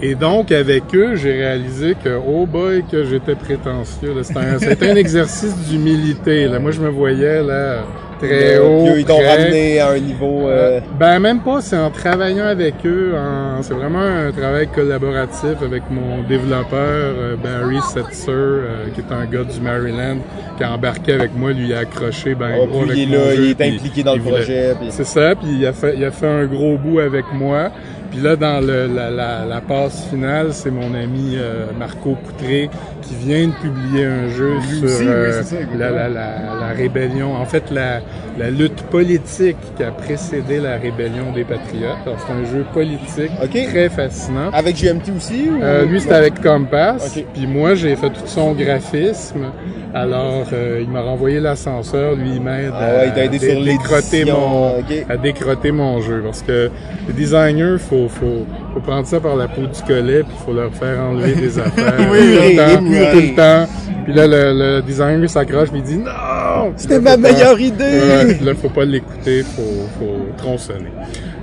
et 0.02 0.14
donc 0.14 0.52
avec 0.52 0.85
eux, 0.94 1.16
j'ai 1.16 1.33
réalisé 1.33 1.94
que 1.94 2.18
oh 2.26 2.44
boy 2.46 2.85
que 2.90 3.05
j'étais 3.05 3.35
prétentieux. 3.37 4.14
là. 4.14 4.22
C'était 4.24 4.88
un, 4.90 4.92
un 4.92 4.96
exercice 4.96 5.57
d'humilité. 5.68 6.46
Là, 6.48 6.59
moi 6.59 6.70
je 6.70 6.81
me 6.81 6.88
voyais 6.90 7.42
là 7.42 7.85
très 8.28 8.58
haut. 8.58 8.85
Puis 8.85 8.92
eux, 8.92 8.98
ils 9.00 9.04
t'ont 9.04 9.18
ramené 9.18 9.80
à 9.80 9.90
un 9.90 9.98
niveau... 9.98 10.48
euh, 10.48 10.80
Ben 10.98 11.18
même 11.18 11.40
pas, 11.40 11.61
c'est 11.61 11.76
en 11.76 11.90
travaillant 11.90 12.46
avec 12.46 12.74
eux, 12.85 13.12
en- 13.16 13.62
c'est 13.62 13.74
vraiment 13.74 14.00
un 14.00 14.30
travail 14.32 14.68
collaboratif 14.74 15.56
avec 15.64 15.82
mon 15.90 16.22
développeur 16.28 16.72
euh, 16.80 17.37
Barry 17.42 17.80
Setzer, 17.92 18.30
euh, 18.30 18.87
qui 18.94 19.00
est 19.00 19.12
un 19.12 19.24
gars 19.26 19.44
du 19.44 19.61
Maryland, 19.61 20.18
qui 20.56 20.64
a 20.64 20.72
embarqué 20.72 21.12
avec 21.12 21.37
moi, 21.37 21.52
lui 21.52 21.72
a 21.74 21.80
accroché 21.80 22.35
ben 22.35 22.50
ah, 22.54 22.66
gros 22.66 22.82
puis 22.82 22.90
avec 22.90 22.96
il 23.08 23.14
est 23.14 23.16
là, 23.18 23.35
jeu, 23.35 23.44
il 23.44 23.50
est 23.50 23.54
puis 23.54 23.68
impliqué 23.76 24.02
dans 24.02 24.14
le 24.14 24.20
projet. 24.22 24.74
puis- 24.80 24.88
C'est 24.90 25.04
ça, 25.06 25.35
puis 25.35 25.48
il 25.58 25.66
a 25.66 25.72
fait 25.72 25.94
il 25.96 26.04
a 26.04 26.11
fait 26.11 26.26
un 26.28 26.44
gros 26.46 26.76
bout 26.76 27.00
avec 27.00 27.24
moi. 27.32 27.70
Puis 28.11 28.20
là, 28.20 28.37
dans 28.37 28.61
le, 28.61 28.88
la, 28.94 29.08
la, 29.11 29.46
la 29.48 29.61
passe 29.62 30.06
finale, 30.11 30.48
c'est 30.50 30.70
mon 30.70 30.92
ami 30.92 31.35
euh, 31.37 31.64
Marco 31.78 32.14
Coutré 32.26 32.68
qui 33.02 33.14
vient 33.16 33.48
de 33.48 33.52
publier 33.52 34.04
un 34.06 34.28
jeu 34.28 34.54
Lui 34.54 34.78
sur 34.78 34.84
aussi, 34.84 35.06
euh, 35.06 35.42
ça, 35.42 35.56
la, 35.76 35.90
la, 35.90 36.08
la, 36.08 36.28
la 36.60 36.66
rébellion, 36.74 37.34
en 37.34 37.44
fait 37.44 37.64
la, 37.70 38.00
la 38.38 38.50
lutte 38.50 38.82
politique 38.84 39.56
qui 39.76 39.82
a 39.84 39.90
précédé 39.90 40.58
la 40.60 40.76
rébellion 40.76 41.32
des 41.34 41.44
Patriotes. 41.44 41.96
Alors, 42.06 42.18
C'est 42.26 42.32
un 42.32 42.44
jeu 42.44 42.64
politique 42.72 43.30
très 43.68 43.88
fascinant. 43.88 44.50
Avec 44.52 44.76
GMT 44.76 45.10
aussi? 45.16 45.48
Ou... 45.50 45.62
Euh, 45.62 45.84
lui, 45.84 46.00
c'était 46.00 46.14
avec 46.14 46.40
Compass. 46.40 47.18
Puis 47.34 47.46
moi, 47.46 47.74
j'ai 47.74 47.96
fait 47.96 48.08
tout 48.10 48.26
son 48.26 48.52
graphisme. 48.52 49.46
Alors, 49.94 50.46
euh, 50.54 50.80
il 50.82 50.88
m'a 50.88 51.02
renvoyé 51.02 51.38
l'ascenseur. 51.40 52.14
Lui, 52.14 52.36
il 52.36 52.40
m'aide 52.40 52.72
Ah 52.74 52.94
ouais, 52.94 53.08
il 53.08 53.12
t'a 53.12 53.24
aidé 53.24 53.38
dé- 53.38 53.50
sur 53.50 53.62
décrotter 53.64 54.18
l'édition, 54.24 54.40
mon, 54.40 54.84
à 55.10 55.16
décrotter 55.18 55.70
mon 55.72 56.00
jeu. 56.00 56.22
Parce 56.24 56.40
que 56.42 56.70
les 57.08 57.12
designers, 57.12 57.76
faut, 57.78 58.08
faut, 58.08 58.46
faut 58.74 58.80
prendre 58.80 59.06
ça 59.06 59.20
par 59.20 59.37
la 59.37 59.48
peau 59.48 59.62
du 59.62 59.82
collet, 59.87 60.22
puis 60.22 60.37
faut 60.44 60.52
leur 60.52 60.72
faire 60.72 60.98
enlever 61.00 61.35
des 61.35 61.58
affaires 61.58 61.94
Oui, 62.11 62.18
tout, 62.18 62.40
oui, 62.42 62.52
le 62.52 62.56
temps, 62.56 62.82
oui, 62.82 62.98
tout 63.12 63.16
oui. 63.18 63.28
le 63.30 63.37
temps. 63.37 63.72
Puis 64.04 64.14
là, 64.14 64.26
le, 64.26 64.52
le 64.76 64.82
designer 64.82 65.28
s'accroche, 65.30 65.68
puis 65.70 65.78
il 65.78 65.85
dit 65.85 65.98
non. 65.98 66.72
C'était 66.76 66.98
ma 67.00 67.16
meilleure 67.16 67.54
pas- 67.54 67.61
idée! 67.61 68.35
Puis 68.37 68.44
là, 68.44 68.54
faut 68.54 68.68
pas 68.68 68.85
l'écouter, 68.85 69.42
faut, 69.42 69.87
faut 69.98 70.26
tronçonner. 70.37 70.90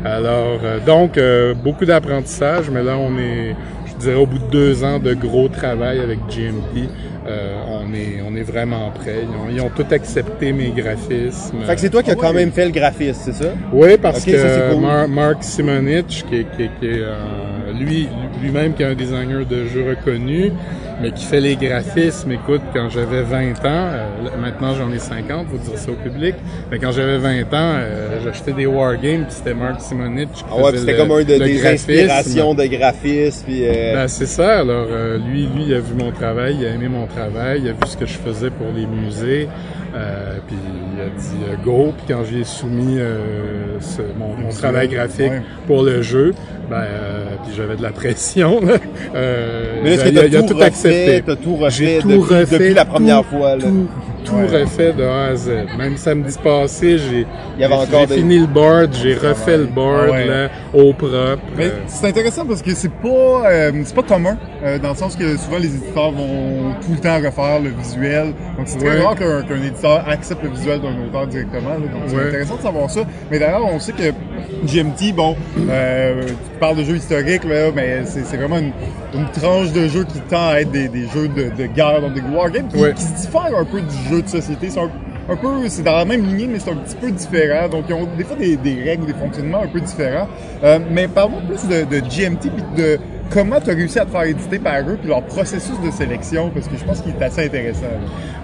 Alors, 0.04 0.60
euh, 0.64 0.80
donc, 0.86 1.18
euh, 1.18 1.54
beaucoup 1.54 1.86
d'apprentissage, 1.86 2.70
mais 2.70 2.84
là, 2.84 2.98
on 2.98 3.18
est, 3.18 3.56
je 3.88 3.94
dirais, 4.00 4.16
au 4.16 4.26
bout 4.26 4.40
de 4.40 4.50
deux 4.52 4.84
ans 4.84 5.00
de 5.00 5.14
gros 5.14 5.48
travail 5.50 6.00
avec 6.00 6.20
GMP, 6.30 6.90
euh, 7.28 7.56
on 7.80 7.94
est, 7.94 8.22
on 8.28 8.36
est 8.36 8.44
vraiment 8.44 8.92
prêts. 8.92 9.24
Ils 9.24 9.30
ont, 9.30 9.50
ils 9.56 9.62
ont 9.62 9.70
tout 9.76 9.86
accepté 9.92 10.52
mes 10.52 10.70
graphismes. 10.70 11.62
Fait 11.66 11.76
que 11.76 11.82
c'est 11.82 11.90
toi 11.90 12.04
qui 12.04 12.12
as 12.12 12.16
quand 12.16 12.34
même 12.34 12.52
fait 12.52 12.66
le 12.66 12.72
graphisme, 12.72 13.20
c'est 13.26 13.44
ça? 13.44 13.52
Oui, 13.74 13.98
parce 14.02 14.24
que 14.26 14.32
ça, 14.38 14.48
c'est 14.50 14.74
cool. 14.74 14.82
Mar- 14.82 15.08
Mark 15.08 15.44
Simonich, 15.44 16.24
qui, 16.30 16.36
est- 16.38 16.46
qui, 16.56 16.64
est- 16.64 16.72
qui 16.80 16.86
est, 16.88 17.02
euh, 17.02 17.16
lui, 17.80 18.08
lui-même 18.42 18.74
qui 18.74 18.84
est 18.84 18.88
un 18.88 18.96
designer 18.96 19.46
de 19.46 19.66
jeux 19.66 19.86
reconnu, 19.90 20.52
mais 21.02 21.12
qui 21.12 21.24
fait 21.26 21.40
les 21.40 21.56
graphismes, 21.56 22.32
écoute, 22.34 22.62
quand 22.74 22.90
j'avais 22.90 23.22
20 23.22 23.52
ans, 23.66 23.88
euh, 23.94 24.06
maintenant 24.42 24.74
j'en 24.76 24.92
ai 24.92 25.00
50, 25.00 25.48
faut 25.50 25.58
dire 25.58 25.78
ça 25.78 25.92
au 25.92 25.96
public, 25.96 26.36
mais 26.72 26.78
quand 26.80 26.92
j'avais 26.92 27.18
20 27.18 27.42
ans, 27.54 27.76
euh, 27.78 28.20
j'achetais 28.24 28.52
des 28.52 28.66
wargames, 28.66 29.24
puis 29.26 29.30
c'était 29.38 29.54
Mark 29.54 29.80
Simonich 29.82 30.30
qui 30.34 30.44
Ah 30.52 30.62
ouais, 30.62 30.78
c'était 30.78 30.98
comme 30.98 31.12
un 31.12 31.20
de, 31.20 31.24
des 31.24 31.38
graphisme. 31.38 31.68
inspirations 31.92 32.54
de 32.54 32.66
graphisme. 32.66 33.46
Puis, 33.46 33.62
euh, 33.64 33.94
Ben, 33.96 34.08
c'est 34.10 34.26
ça. 34.26 34.60
Alors, 34.60 34.88
euh, 34.92 35.18
lui, 35.18 35.44
lui, 35.56 35.64
il 35.68 35.74
a 35.74 35.80
vu 35.80 35.94
mon 35.98 36.12
travail, 36.12 36.58
il 36.60 36.66
a 36.66 36.72
aimé 36.72 36.88
mon 36.90 37.06
travail, 37.08 37.69
il 37.70 37.72
a 37.72 37.74
vu 37.86 37.92
ce 37.92 37.98
que 37.98 38.06
je 38.06 38.18
faisais 38.18 38.50
pour 38.50 38.68
les 38.76 38.86
musées, 38.86 39.48
euh, 39.96 40.38
puis 40.48 40.58
il 40.96 41.02
a 41.02 41.06
dit 41.10 41.44
euh, 41.52 41.56
go. 41.64 41.94
Puis 41.98 42.14
quand 42.14 42.24
j'ai 42.30 42.44
soumis 42.44 42.98
euh, 43.00 43.80
ce- 43.80 44.02
mon, 44.18 44.34
mon 44.36 44.50
travail 44.50 44.88
graphique 44.88 45.32
ouais. 45.32 45.42
pour 45.68 45.84
le 45.84 46.02
jeu, 46.02 46.34
ben, 46.70 46.78
euh, 46.78 47.26
puis 47.44 47.54
j'avais 47.56 47.76
de 47.76 47.82
la 47.84 47.92
pression. 47.92 48.60
Là, 48.66 48.78
mais 49.84 49.96
là, 49.98 50.08
il 50.08 50.18
a- 50.18 50.22
t'as 50.22 50.28
il 50.28 50.38
a 50.38 50.44
tout, 50.44 50.62
accepté. 50.62 51.24
tout 51.44 51.56
refait, 51.56 51.72
J'ai 51.86 52.00
tout 52.00 52.08
depuis, 52.10 52.34
refait 52.36 52.58
depuis 52.60 52.74
la 52.74 52.86
première 52.86 53.22
tout, 53.24 53.38
fois. 53.38 53.56
Là? 53.56 53.64
Tout, 53.64 53.88
tout 54.24 54.36
Ouais. 54.36 54.62
refait 54.62 54.94
de 54.94 55.04
A 55.04 55.26
à 55.28 55.36
Z. 55.36 55.52
Même 55.78 55.98
samedi 55.98 56.36
passé, 56.44 56.98
j'ai 56.98 57.26
des- 58.08 58.16
fini 58.16 58.40
le 58.40 58.48
board, 58.48 58.94
j'ai 58.94 59.14
refait 59.16 59.58
le 59.58 59.66
board 59.66 60.06
Ah 60.08 60.12
ouais. 60.12 60.26
là, 60.26 60.50
au 60.74 60.94
propre. 60.94 61.38
Mais 61.58 61.66
euh, 61.68 61.72
c'est 61.88 62.08
intéressant 62.08 62.46
parce 62.46 62.62
que 62.62 62.74
c'est 62.74 62.92
pas 62.92 63.44
euh, 63.50 63.72
c'est 63.84 63.96
pas 63.96 64.04
commun 64.04 64.38
euh, 64.64 64.78
dans 64.80 64.90
le 64.90 64.96
sens 64.96 65.16
que 65.16 65.38
souvent 65.38 65.58
les 65.58 65.68
éditeurs 65.76 66.12
vont 66.12 66.74
tout 66.82 66.92
le 66.92 67.00
temps 67.00 67.18
refaire 67.18 67.60
le 67.62 67.70
visuel. 67.70 68.34
Donc 68.58 68.68
c'est 68.68 68.78
très 68.80 68.98
Ouais. 68.98 69.04
rare 69.04 69.16
qu'un 69.16 69.62
éditeur 69.64 70.04
accepte 70.08 70.44
le 70.44 70.50
visuel 70.50 70.82
d'un 70.82 70.96
auteur 71.08 71.28
directement. 71.28 71.70
là. 71.72 71.78
Donc 71.78 72.04
c'est 72.08 72.28
intéressant 72.28 72.56
de 72.58 72.62
savoir 72.62 72.90
ça. 72.90 73.02
Mais 73.32 73.40
d'ailleurs, 73.40 73.66
on 73.66 73.80
sait 73.80 73.94
que 73.94 74.12
GMT, 74.66 75.14
bon, 75.16 75.36
euh, 75.70 76.24
tu 76.26 76.60
parles 76.60 76.78
de 76.78 76.84
jeux 76.84 76.96
historiques 76.98 77.44
là, 77.46 77.70
mais 77.76 78.02
c'est 78.06 78.36
vraiment 78.36 78.58
une, 78.58 78.72
une 79.14 79.26
tranche 79.32 79.72
de 79.72 79.88
jeux 79.88 80.04
qui 80.04 80.20
tend 80.22 80.50
à 80.50 80.62
être 80.62 80.72
des, 80.72 80.88
des 80.88 81.08
jeux 81.14 81.28
de, 81.30 81.50
de 81.56 81.66
guerre, 81.68 82.02
donc 82.02 82.14
des 82.14 82.22
wargames 82.22 82.68
qui, 82.68 82.78
qui 82.94 83.02
se 83.04 83.14
diffèrent 83.28 83.58
un 83.58 83.66
peu 83.66 83.80
du 83.82 83.96
jeu 84.09 84.09
de 84.10 84.28
société. 84.28 84.70
C'est 84.70 84.80
un, 84.80 85.36
peu, 85.36 85.68
c'est 85.68 85.84
dans 85.84 85.96
la 85.98 86.06
même 86.06 86.26
lignée, 86.26 86.48
mais 86.48 86.60
c'est 86.60 86.72
un 86.72 86.76
petit 86.76 86.96
peu 86.96 87.12
différent. 87.12 87.70
Donc, 87.70 87.86
ils 87.88 87.94
ont 87.94 88.08
des 88.18 88.24
fois 88.24 88.36
des, 88.36 88.58
des 88.58 88.82
règles, 88.84 89.06
des 89.06 89.14
fonctionnements 89.14 89.62
un 89.62 89.68
peu 89.68 89.80
différents. 89.80 90.28
Euh, 90.64 90.80
mais 90.92 91.08
parlons 91.08 91.42
plus 91.48 91.68
de, 91.68 92.00
GMT 92.00 92.40
puis 92.42 92.64
de 92.78 93.00
comment 93.32 93.60
tu 93.62 93.70
as 93.70 93.74
réussi 93.74 94.00
à 94.00 94.06
te 94.06 94.12
faire 94.12 94.24
éditer 94.24 94.60
par 94.60 94.80
eux 94.82 94.98
puis 95.00 95.10
leur 95.10 95.22
processus 95.24 95.80
de 95.86 95.92
sélection 95.92 96.50
parce 96.50 96.68
que 96.68 96.78
je 96.78 96.84
pense 96.84 97.02
qu'il 97.02 97.12
est 97.12 97.24
assez 97.24 97.46
intéressant. 97.46 97.86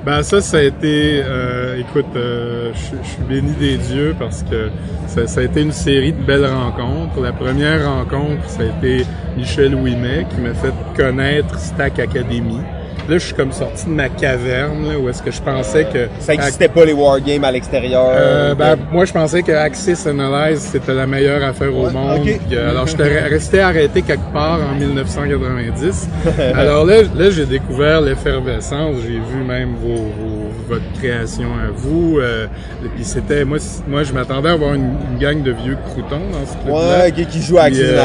Ben 0.06 0.22
ça, 0.22 0.42
ça 0.42 0.58
a 0.58 0.62
été, 0.62 1.22
euh, 1.24 1.80
écoute, 1.80 2.06
euh, 2.16 2.72
je 2.74 2.96
je 3.04 3.10
suis 3.10 3.24
béni 3.24 3.52
des 3.54 3.78
dieux 3.78 4.16
parce 4.20 4.44
que 4.44 4.70
ça, 5.08 5.26
ça 5.26 5.40
a 5.42 5.44
été 5.44 5.62
une 5.62 5.72
série 5.72 6.14
de 6.14 6.22
belles 6.22 6.46
rencontres. 6.46 7.20
La 7.22 7.34
première 7.34 7.86
rencontre, 7.90 8.48
ça 8.48 8.62
a 8.62 8.66
été 8.66 9.06
Michel 9.36 9.74
Ouimet 9.74 10.28
qui 10.30 10.42
m'a 10.42 10.54
fait 10.54 10.74
connaître 10.96 11.58
Stack 11.60 12.00
Academy. 12.00 12.60
Là, 13.08 13.18
je 13.20 13.26
suis 13.26 13.34
comme 13.36 13.52
sorti 13.52 13.86
de 13.86 13.92
ma 13.92 14.10
caverne 14.10 14.88
là, 14.90 14.98
où 14.98 15.08
est-ce 15.10 15.22
que 15.22 15.30
je 15.32 15.42
pensais 15.42 15.86
que 15.86 16.08
Ça 16.20 16.32
n'existait 16.34 16.68
pas 16.70 16.86
les 16.86 16.94
wargames 16.94 17.44
à 17.44 17.52
l'extérieur. 17.52 18.08
euh, 18.10 18.56
ben, 18.56 18.76
de- 18.76 18.82
moi, 18.92 19.06
je 19.06 19.14
pensais 19.14 19.44
que 19.44 19.52
Axis 19.52 20.08
Analyze, 20.08 20.60
c'était 20.72 20.94
la 20.94 21.06
meilleure 21.06 21.44
affaire 21.44 21.74
au 21.76 21.86
Ouais, 21.86 21.92
monde. 21.94 22.22
Puis, 22.24 22.40
euh, 22.58 22.72
alors, 22.72 22.88
j'étais 22.88 23.04
re- 23.04 23.30
resté 23.30 23.60
arrêté 23.60 24.02
quelque 24.02 24.32
part 24.34 24.60
en 24.72 24.76
1990. 24.80 26.08
alors 26.56 26.86
là, 26.86 27.02
là 27.16 27.30
j'ai 27.30 27.46
découvert 27.46 28.02
l'effervescence. 28.02 28.96
J'ai 29.04 29.20
vu 29.20 29.44
même 29.48 29.76
vos, 29.76 29.96
vos- 29.96 30.35
votre 30.68 30.92
création 31.00 31.48
à 31.54 31.70
vous. 31.74 32.20
Euh, 32.20 32.48
et 32.84 32.90
puis 32.90 33.04
c'était, 33.04 33.46
moi, 33.46 33.58
moi, 33.88 34.04
je 34.04 34.14
m'attendais 34.14 34.50
à 34.50 34.54
avoir 34.54 34.74
une, 34.74 34.94
une 35.12 35.20
gang 35.20 35.42
de 35.44 35.52
vieux 35.52 35.78
croutons 35.90 36.22
dans 36.32 36.46
ce 36.46 36.54
club-là. 36.64 37.04
Ouais, 37.06 37.12
qui, 37.12 37.26
qui 37.26 37.42
à 37.58 37.64
Axis 37.66 37.82
euh, 37.82 37.96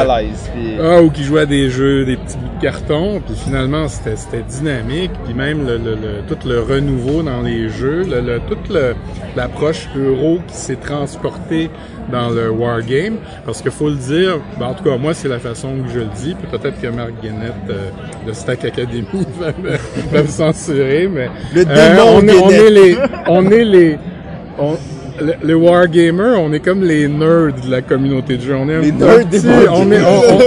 puis- 0.54 0.76
Ah, 0.80 1.02
ou 1.02 1.10
qui 1.10 1.24
jouait 1.24 1.42
à 1.42 1.46
des 1.46 1.70
jeux, 1.70 2.04
des 2.04 2.16
petits 2.16 2.36
bouts 2.36 2.56
de 2.56 2.62
carton, 2.62 3.20
puis 3.24 3.34
finalement 3.36 3.88
c'était 3.88 4.16
c'était 4.16 4.42
dynamique, 4.42 5.10
puis 5.24 5.34
même 5.34 5.66
le, 5.66 5.76
le- 5.78 5.94
le- 5.94 6.22
tout 6.28 6.46
le 6.48 6.60
renouveau 6.60 7.22
dans 7.22 7.42
les 7.42 7.68
jeux, 7.68 8.04
le, 8.04 8.20
le- 8.20 8.40
toute 8.48 8.68
le- 8.68 8.94
l'approche 9.36 9.88
euro 9.96 10.38
qui 10.46 10.56
s'est 10.56 10.76
transportée 10.76 11.70
dans 12.10 12.30
le 12.30 12.50
wargame, 12.50 13.16
parce 13.44 13.60
qu'il 13.62 13.70
faut 13.70 13.88
le 13.88 13.96
dire, 13.96 14.40
ben, 14.58 14.66
en 14.66 14.74
tout 14.74 14.84
cas 14.84 14.96
moi 14.96 15.14
c'est 15.14 15.28
la 15.28 15.38
façon 15.38 15.70
que 15.84 15.92
je 15.92 15.98
le 16.00 16.08
dis, 16.22 16.34
peut-être 16.50 16.80
que 16.80 16.86
Marc 16.88 17.12
Guénette 17.22 17.52
euh, 17.70 17.90
de 18.26 18.32
Stack 18.32 18.64
Academy 18.64 19.04
va 19.40 19.48
me, 19.62 19.76
va 20.12 20.22
me 20.22 20.28
censurer, 20.28 21.08
mais 21.08 21.28
Le 21.54 21.62
euh, 21.62 21.64
démon 21.64 22.10
on, 22.16 22.28
est, 22.28 22.38
on 22.42 22.50
est 22.50 22.70
les, 22.70 22.96
on 23.28 23.50
est 23.50 23.64
les, 23.64 23.98
on- 24.58 24.76
le, 25.20 25.34
le 25.46 25.54
wargamer, 25.54 26.34
on 26.38 26.52
est 26.52 26.60
comme 26.60 26.82
les 26.82 27.06
nerds 27.08 27.52
de 27.64 27.70
la 27.70 27.82
communauté 27.82 28.36
de 28.36 28.42
jeu. 28.42 28.54
On 28.54 28.68
est 28.68 28.74
un 28.74 28.80
Les 28.80 28.92
petit- 28.92 29.04
nerds 29.04 29.26
des 29.26 29.40
on 29.70 29.92
est, 29.92 29.98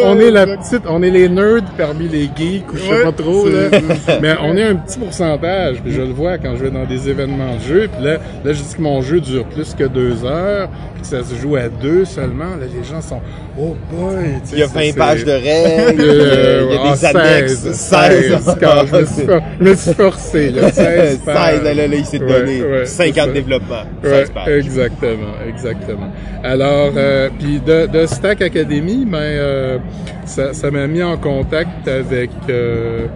on, 0.06 0.20
est 0.20 0.32
la 0.32 0.46
petite, 0.58 0.82
on 0.88 1.04
est 1.04 1.10
les 1.10 1.30
nerds 1.30 1.64
parmi 1.78 2.08
les 2.08 2.30
geeks 2.36 2.72
ou 2.74 2.78
je 2.78 2.82
sais 2.82 2.90
Ouais, 2.90 3.04
pas 3.04 3.12
trop 3.12 3.48
là. 3.48 4.18
Mais 4.22 4.34
on 4.42 4.56
est 4.58 4.64
un 4.64 4.76
petit 4.76 5.00
pourcentage. 5.00 5.78
Puis 5.84 5.92
je 5.94 6.02
le 6.02 6.14
vois 6.14 6.38
quand 6.38 6.56
je 6.56 6.64
vais 6.66 6.72
dans 6.72 6.86
des 6.86 7.10
événements 7.10 7.56
de 7.56 7.62
jeu. 7.62 7.90
Puis 7.96 8.04
là, 8.06 8.14
là, 8.44 8.54
je 8.54 8.62
dis 8.62 8.76
que 8.76 8.82
mon 8.82 9.02
jeu 9.02 9.20
dure 9.22 9.46
plus 9.46 9.74
que 9.74 9.84
deux 9.86 10.24
heures, 10.26 10.70
puis 10.94 11.02
que 11.02 11.08
ça 11.08 11.24
se 11.24 11.36
joue 11.42 11.56
à 11.56 11.70
deux 11.70 12.06
seulement. 12.06 12.56
Là, 12.60 12.66
les 12.76 12.84
gens 12.84 13.02
sont, 13.02 13.22
oh 13.60 13.76
boy. 13.92 14.16
tu 14.44 14.50
sais, 14.50 14.56
Il 14.56 14.60
y 14.60 14.64
a 14.64 14.68
c'est- 14.68 14.74
20 14.74 14.82
c'est- 14.86 14.98
pages 14.98 15.26
de 15.26 15.32
règles, 15.32 16.02
Euh, 16.04 16.66
il 16.70 16.74
y 16.74 16.78
a 16.78 16.82
ah, 16.86 16.96
des 16.96 17.06
annexes. 17.06 17.54
16, 17.56 17.74
16. 17.74 18.58
quand 18.62 18.86
je 18.88 18.96
me 18.96 19.06
suis, 19.06 19.26
for- 19.26 19.42
je 19.60 19.64
me 19.70 19.76
suis 19.76 19.94
forcé, 19.94 20.50
là, 20.52 20.72
16 20.72 21.18
pages. 21.26 21.56
16, 21.56 21.64
là, 21.64 21.74
là, 21.74 21.96
il 21.96 22.06
s'est 22.06 22.20
Ouais, 22.22 22.28
donné 22.28 22.62
ouais, 22.64 22.86
50 22.86 23.14
c'est 23.16 23.20
ça. 23.22 23.28
développements. 23.34 23.84
Ouais, 24.04 24.10
16 24.10 24.30
pages. 24.32 24.62
Exactement, 24.66 25.34
exactement. 25.47 26.11
Alors, 26.43 26.91
euh, 26.95 27.30
puis 27.39 27.59
de, 27.59 28.05
Stack 28.05 28.41
Academy, 28.41 29.05
ben, 29.05 29.18
euh, 29.20 29.78
ça 30.26 30.72
m'a 30.72 30.88
mis 30.88 31.03
en 31.03 31.18
contact 31.18 31.88
avec 31.88 32.30
euh, 32.49 33.07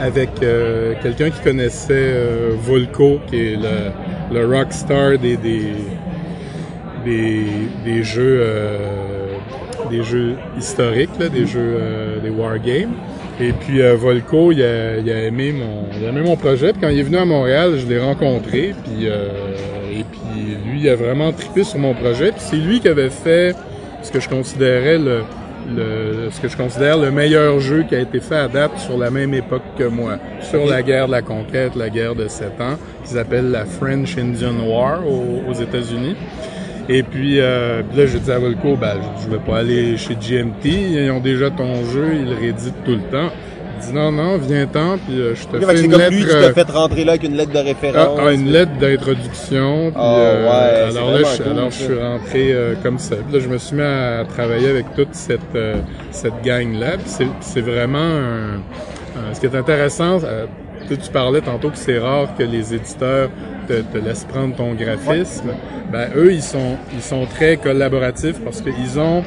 avec 0.00 0.30
quelqu'un 1.02 1.30
qui 1.30 1.40
connaissait 1.42 2.14
Volco, 2.62 3.20
qui 3.28 3.36
est 3.36 3.56
le, 3.56 4.38
le 4.38 4.46
rockstar 4.46 5.18
des 5.18 5.36
des 5.36 5.74
des, 7.04 7.44
des 7.84 8.02
jeux 8.02 8.46
des 9.90 10.02
jeux 10.02 10.36
historiques, 10.58 11.10
là, 11.18 11.28
des 11.28 11.46
jeux 11.46 11.76
des 12.22 12.30
wargames. 12.30 12.94
Et 13.40 13.52
puis 13.52 13.80
euh, 13.80 13.96
Volco, 13.96 14.52
il 14.52 14.62
a, 14.62 14.98
aimé 14.98 15.52
mon, 15.52 15.86
il 15.98 16.04
a 16.04 16.10
aimé 16.10 16.20
mon 16.20 16.36
projet. 16.36 16.72
Puis 16.72 16.82
quand 16.82 16.88
il 16.88 16.98
est 16.98 17.02
venu 17.02 17.16
à 17.16 17.24
Montréal, 17.24 17.78
je 17.78 17.86
l'ai 17.86 17.98
rencontré. 17.98 18.74
Puis 18.84 19.08
lui, 20.80 20.88
a 20.88 20.96
vraiment 20.96 21.32
trippé 21.32 21.64
sur 21.64 21.78
mon 21.78 21.94
projet. 21.94 22.32
C'est 22.38 22.56
lui 22.56 22.80
qui 22.80 22.88
avait 22.88 23.10
fait 23.10 23.54
ce 24.02 24.10
que 24.10 24.20
je 24.20 24.28
considérais 24.28 24.98
le, 24.98 25.22
le, 25.74 26.30
ce 26.30 26.40
que 26.40 26.48
je 26.48 26.56
considère 26.56 26.98
le 26.98 27.10
meilleur 27.10 27.60
jeu 27.60 27.84
qui 27.88 27.94
a 27.94 28.00
été 28.00 28.20
fait 28.20 28.36
à 28.36 28.48
date 28.48 28.78
sur 28.78 28.96
la 28.96 29.10
même 29.10 29.34
époque 29.34 29.62
que 29.78 29.84
moi, 29.84 30.18
sur 30.40 30.66
la 30.66 30.82
guerre 30.82 31.06
de 31.06 31.12
la 31.12 31.22
conquête, 31.22 31.76
la 31.76 31.90
guerre 31.90 32.14
de 32.14 32.28
sept 32.28 32.60
ans, 32.60 32.78
qui 33.04 33.10
s'appelle 33.10 33.50
la 33.50 33.64
French 33.64 34.16
Indian 34.16 34.54
War 34.66 35.00
aux, 35.06 35.52
États-Unis. 35.52 36.16
Et 36.88 37.02
puis, 37.02 37.38
euh, 37.38 37.82
là, 37.94 38.06
j'ai 38.06 38.18
dit 38.18 38.32
à 38.32 38.38
Volco, 38.38 38.76
ben, 38.76 38.96
je, 39.18 39.24
je 39.24 39.30
vais 39.30 39.38
pas 39.38 39.58
aller 39.58 39.96
chez 39.96 40.14
GMT, 40.14 40.64
ils 40.64 41.10
ont 41.10 41.20
déjà 41.20 41.50
ton 41.50 41.84
jeu, 41.84 42.08
ils 42.14 42.30
le 42.30 42.34
rééditent 42.34 42.84
tout 42.84 42.92
le 42.92 43.10
temps. 43.12 43.30
Dit 43.80 43.92
non, 43.94 44.12
non, 44.12 44.36
viens-t'en, 44.38 44.98
puis 44.98 45.18
euh, 45.20 45.34
je 45.34 45.44
te 45.46 45.56
Ok, 45.56 45.60
fait 45.64 45.72
que 45.72 45.78
fais 45.78 45.84
une 45.84 45.90
comme 45.90 46.00
lettre. 46.00 46.12
lui 46.16 46.24
qui 46.24 46.30
euh, 46.30 46.48
t'a 46.52 46.64
fait 46.64 46.70
rentrer 46.72 47.04
là 47.04 47.12
avec 47.12 47.22
une 47.24 47.36
lettre 47.36 47.52
de 47.52 47.58
ah, 47.58 47.62
référence. 47.62 48.18
ah, 48.22 48.32
une 48.32 48.50
lettre 48.52 48.72
d'introduction. 48.78 49.90
Puis, 49.90 50.00
Ah, 50.00 50.14
euh, 50.16 50.44
ouais, 50.44 50.90
alors 50.96 51.10
là, 51.12 51.18
je, 51.36 51.42
cool, 51.42 51.52
alors, 51.52 51.70
je 51.70 51.76
suis 51.76 51.98
rentré 51.98 52.52
euh, 52.52 52.74
comme 52.82 52.98
ça. 52.98 53.16
Puis 53.16 53.32
là, 53.34 53.40
je 53.40 53.48
me 53.48 53.58
suis 53.58 53.76
mis 53.76 53.82
à 53.82 54.24
travailler 54.28 54.68
avec 54.68 54.94
toute 54.94 55.14
cette, 55.14 55.40
euh, 55.54 55.76
cette 56.10 56.42
gang-là. 56.44 56.92
Puis 56.92 57.06
c'est- 57.06 57.26
c'est 57.40 57.60
vraiment 57.62 57.98
un, 57.98 58.54
un- 58.56 59.34
Ce 59.34 59.40
qui 59.40 59.46
est 59.46 59.56
intéressant, 59.56 60.18
euh, 60.24 60.46
tu 60.88 60.96
tu 60.98 61.10
parlais 61.10 61.40
tantôt 61.40 61.70
que 61.70 61.76
c'est 61.78 61.98
rare 61.98 62.28
que 62.36 62.42
les 62.42 62.74
éditeurs 62.74 63.28
te, 63.68 63.74
te 63.74 63.98
laissent 63.98 64.24
prendre 64.24 64.54
ton 64.56 64.74
graphisme. 64.74 65.50
Ben, 65.92 66.08
eux, 66.16 66.32
ils 66.32 66.42
sont, 66.42 66.76
ils 66.92 67.02
sont 67.02 67.26
très 67.26 67.56
collaboratifs 67.56 68.40
parce 68.44 68.60
qu'ils 68.60 68.98
ont, 68.98 69.22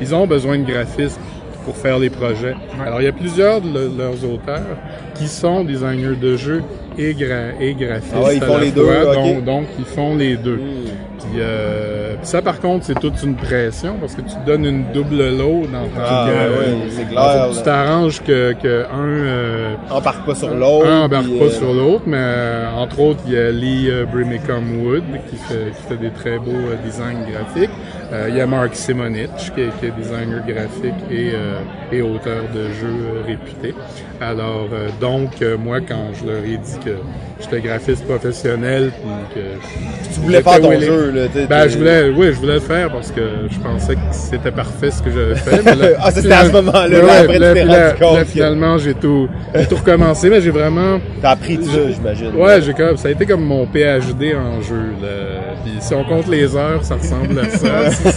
ils 0.00 0.14
ont 0.14 0.26
besoin 0.26 0.58
de 0.58 0.64
graphisme 0.64 1.20
pour 1.64 1.76
faire 1.76 1.98
les 1.98 2.10
projets. 2.10 2.54
Alors, 2.84 3.00
il 3.00 3.04
y 3.04 3.08
a 3.08 3.12
plusieurs 3.12 3.60
de 3.60 3.68
le- 3.68 3.90
leurs 3.96 4.24
auteurs 4.24 4.76
qui 5.14 5.26
sont 5.28 5.64
designers 5.64 6.16
de 6.20 6.36
jeux 6.36 6.62
et, 6.98 7.12
gra- 7.14 7.52
et 7.60 7.74
graphistes. 7.74 8.12
Ah 8.16 8.22
ouais, 8.22 8.36
ils 8.36 8.42
à 8.42 8.46
font 8.46 8.58
la 8.58 8.64
les 8.64 8.70
deux, 8.70 8.84
fois. 8.84 9.14
donc, 9.14 9.44
donc, 9.44 9.64
ils 9.78 9.84
font 9.84 10.16
les 10.16 10.36
deux. 10.36 10.56
Hmm. 10.56 10.84
Puis, 11.18 11.40
euh, 11.40 12.14
puis 12.20 12.26
ça, 12.26 12.42
par 12.42 12.60
contre, 12.60 12.84
c'est 12.84 12.98
toute 13.00 13.22
une 13.22 13.34
pression 13.34 13.94
parce 13.98 14.14
que 14.14 14.20
tu 14.20 14.34
te 14.34 14.46
donnes 14.46 14.66
une 14.66 14.84
double 14.92 15.30
load 15.30 15.70
dans 15.72 15.84
ton 15.84 16.00
Ah, 16.04 16.26
euh, 16.28 16.58
ouais, 16.58 16.86
clair. 16.94 17.08
que 17.08 17.14
là. 17.14 17.48
tu 17.56 17.62
t'arranges 17.62 18.20
que, 18.22 18.52
que 18.62 18.82
un, 18.84 19.06
euh, 19.08 19.74
Embarque 19.90 20.26
pas 20.26 20.34
sur 20.34 20.54
l'autre. 20.54 20.86
un 20.86 21.00
embarque 21.04 21.24
puis, 21.26 21.38
pas 21.38 21.44
euh, 21.46 21.50
sur 21.50 21.72
l'autre, 21.72 22.02
mais 22.06 22.16
euh, 22.20 22.70
entre 22.76 23.00
autres, 23.00 23.20
il 23.26 23.32
y 23.32 23.38
a 23.38 23.50
Lee 23.50 23.88
euh, 23.90 24.04
Brimacombe 24.04 24.84
Wood 24.84 25.02
qui 25.30 25.36
fait, 25.36 25.72
qui 25.74 25.82
fait 25.88 25.96
des 25.96 26.10
très 26.10 26.38
beaux 26.38 26.50
euh, 26.50 26.76
designs 26.84 27.24
graphiques. 27.30 27.70
Euh, 28.12 28.26
il 28.28 28.36
y 28.36 28.40
a 28.40 28.46
Mark 28.46 28.74
Simonich 28.74 29.52
qui 29.54 29.62
est, 29.62 29.80
qui 29.80 29.86
est 29.86 29.90
designer 29.90 30.44
graphique 30.46 30.94
et, 31.10 31.32
euh, 31.34 31.60
et 31.90 32.02
auteur 32.02 32.44
de 32.54 32.70
jeux 32.70 32.86
euh, 32.86 33.22
réputé. 33.26 33.74
Alors, 34.20 34.68
euh, 34.72 34.88
donc, 35.00 35.30
euh, 35.42 35.56
moi, 35.58 35.80
quand 35.80 36.10
je 36.18 36.24
leur 36.26 36.38
ai 36.44 36.56
dit 36.56 36.78
que 36.84 36.92
j'étais 37.40 37.60
graphiste 37.60 38.04
professionnel, 38.06 38.92
puis 38.92 39.10
que 39.34 39.40
je, 39.40 40.14
Tu 40.14 40.20
voulais 40.20 40.40
faire 40.42 40.60
ton 40.60 40.70
j'étais 40.72 40.86
jeu, 40.86 41.10
là. 41.10 41.22
t'es- 41.32 41.46
ben, 41.46 41.62
t'es- 41.64 41.68
je 41.70 41.78
voulais, 41.78 42.08
oui, 42.10 42.26
je 42.28 42.38
voulais 42.40 42.54
le 42.54 42.60
faire 42.60 42.90
parce 42.90 43.10
que 43.10 43.20
je 43.50 43.58
pensais 43.58 43.94
que 43.96 44.00
c'était 44.12 44.52
parfait 44.52 44.90
ce 44.92 45.02
que 45.02 45.10
j'avais 45.10 45.34
fait. 45.34 45.62
mais 45.64 45.74
là, 45.74 45.88
Ah, 46.00 46.10
c'était 46.12 46.32
à 46.32 46.44
ce 46.46 46.52
moment-là, 46.52 46.86
Ouais, 46.88 47.02
là, 47.06 47.18
après, 47.20 47.26
puis 47.26 47.34
tu 47.36 47.40
là, 47.40 47.64
là, 47.64 47.88
rendu 47.88 48.00
compte 48.00 48.16
là, 48.18 48.24
finalement, 48.24 48.78
j'ai 48.78 48.94
tout, 48.94 49.28
j'ai 49.54 49.66
tout 49.66 49.76
recommencé, 49.76 50.30
mais 50.30 50.40
j'ai 50.40 50.50
vraiment, 50.50 51.00
T'as 51.20 51.30
appris 51.30 51.58
de 51.58 51.64
ça, 51.64 51.90
j'imagine. 51.92 52.30
ouais, 52.36 52.62
j'ai 52.62 52.72
comme, 52.72 52.96
ça 52.96 53.08
a 53.08 53.10
été 53.10 53.26
comme 53.26 53.44
mon 53.44 53.66
PhD 53.66 54.34
en 54.36 54.62
jeu, 54.62 54.92
là. 55.02 55.54
Puis 55.64 55.72
si 55.80 55.92
on 55.92 56.04
compte 56.04 56.28
les 56.28 56.54
heures, 56.56 56.84
ça 56.84 56.94
ressemble 56.96 57.38
à 57.40 57.48
ça. 57.50 57.66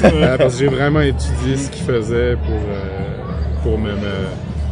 Euh, 0.05 0.37
parce 0.37 0.53
que 0.53 0.59
j'ai 0.59 0.67
vraiment 0.69 1.01
étudié 1.01 1.57
ce 1.57 1.69
qu'il 1.71 1.83
faisait 1.85 2.35
pour, 2.35 2.55
euh, 2.55 3.63
pour 3.63 3.77
me, 3.79 3.89
me, 3.91 3.95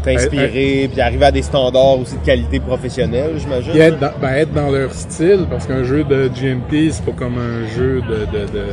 T'inspirer, 0.05 0.89
puis 0.91 1.01
arriver 1.01 1.25
à 1.25 1.31
des 1.31 1.41
standards 1.41 1.99
aussi 1.99 2.15
de 2.17 2.25
qualité 2.25 2.59
professionnelle, 2.59 3.31
j'imagine. 3.37 3.75
Être 3.75 3.99
dans, 3.99 4.11
ben, 4.21 4.33
être 4.35 4.53
dans 4.53 4.69
leur 4.69 4.93
style, 4.93 5.45
parce 5.49 5.65
qu'un 5.65 5.83
jeu 5.83 6.03
de 6.03 6.27
GMP, 6.29 6.91
c'est 6.91 7.03
pas 7.03 7.11
comme 7.11 7.37
un 7.37 7.67
jeu 7.75 8.01
de... 8.07 8.25
De, 8.25 8.45
de, 8.45 8.65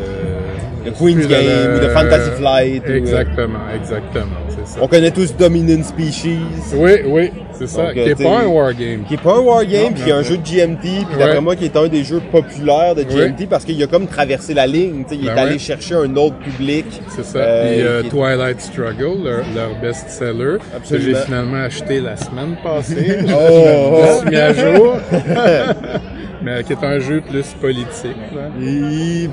De 0.85 0.91
Queen's 0.91 1.27
Game 1.27 1.77
ou 1.77 1.81
de 1.81 1.89
Fantasy 1.89 2.31
Flight 2.37 2.83
ou, 2.87 2.91
euh, 2.91 2.97
Exactement, 2.97 3.61
exactement, 3.75 4.42
ça. 4.67 4.79
On 4.83 4.89
connaît 4.89 5.11
tous 5.11 5.35
Dominant 5.37 5.83
Species, 5.83 6.39
Oui, 6.77 6.93
oui, 7.07 7.31
c'est 7.53 7.67
ça. 7.69 7.83
Donc, 7.85 7.93
qui 7.95 8.01
euh, 8.01 8.07
est 8.07 8.15
t'sais, 8.15 8.25
pas 8.25 8.41
un 8.41 8.47
wargame. 8.47 9.05
qui 9.07 9.15
est 9.15 9.21
pas 9.23 9.35
un 9.37 9.41
wargame, 9.41 9.95
puis 9.95 10.05
qui 10.05 10.11
est 10.11 10.13
un 10.13 10.23
jeu 10.23 10.37
de 10.37 10.43
GMT, 10.43 10.79
puis 10.81 10.91
Ouais. 11.13 11.19
d'après 11.19 11.41
moi 11.41 11.57
qui 11.57 11.65
est 11.65 11.77
un 11.77 11.89
des 11.89 12.05
jeux 12.05 12.21
populaires 12.31 12.95
de 12.95 13.03
GMT 13.03 13.41
Ouais. 13.41 13.47
parce 13.49 13.65
qu'il 13.65 13.83
a 13.83 13.87
comme 13.87 14.07
traversé 14.07 14.55
la 14.55 14.67
ligne, 14.67 15.05
tu 15.05 15.11
sais, 15.15 15.21
il 15.21 15.27
Ben 15.27 15.37
est 15.37 15.41
allé 15.41 15.59
chercher 15.59 15.95
un 15.95 16.15
autre 16.17 16.37
public. 16.39 16.87
C'est 17.15 17.25
ça. 17.25 17.39
Euh, 17.39 17.73
Puis 17.73 17.83
euh, 17.83 18.03
Twilight 18.11 18.61
Struggle, 18.61 19.25
leur, 19.25 19.45
leur 19.55 19.81
best-seller, 19.81 20.59
que 20.89 20.99
j'ai 20.99 21.15
finalement 21.15 21.63
acheté 21.63 22.01
la 22.01 22.17
semaine 22.17 22.57
passée. 22.63 23.19
Oh, 23.29 23.29
je 23.29 23.89
oh. 23.89 24.03
me 24.03 24.21
suis 24.21 24.29
mis 24.31 24.37
à 24.37 24.53
jour. 24.53 24.97
Mais 26.45 26.63
qui 26.65 26.73
est 26.73 26.85
un 26.85 26.99
jeu 26.99 27.21
plus 27.21 27.47
politique. 27.61 28.17
Là. 28.35 28.49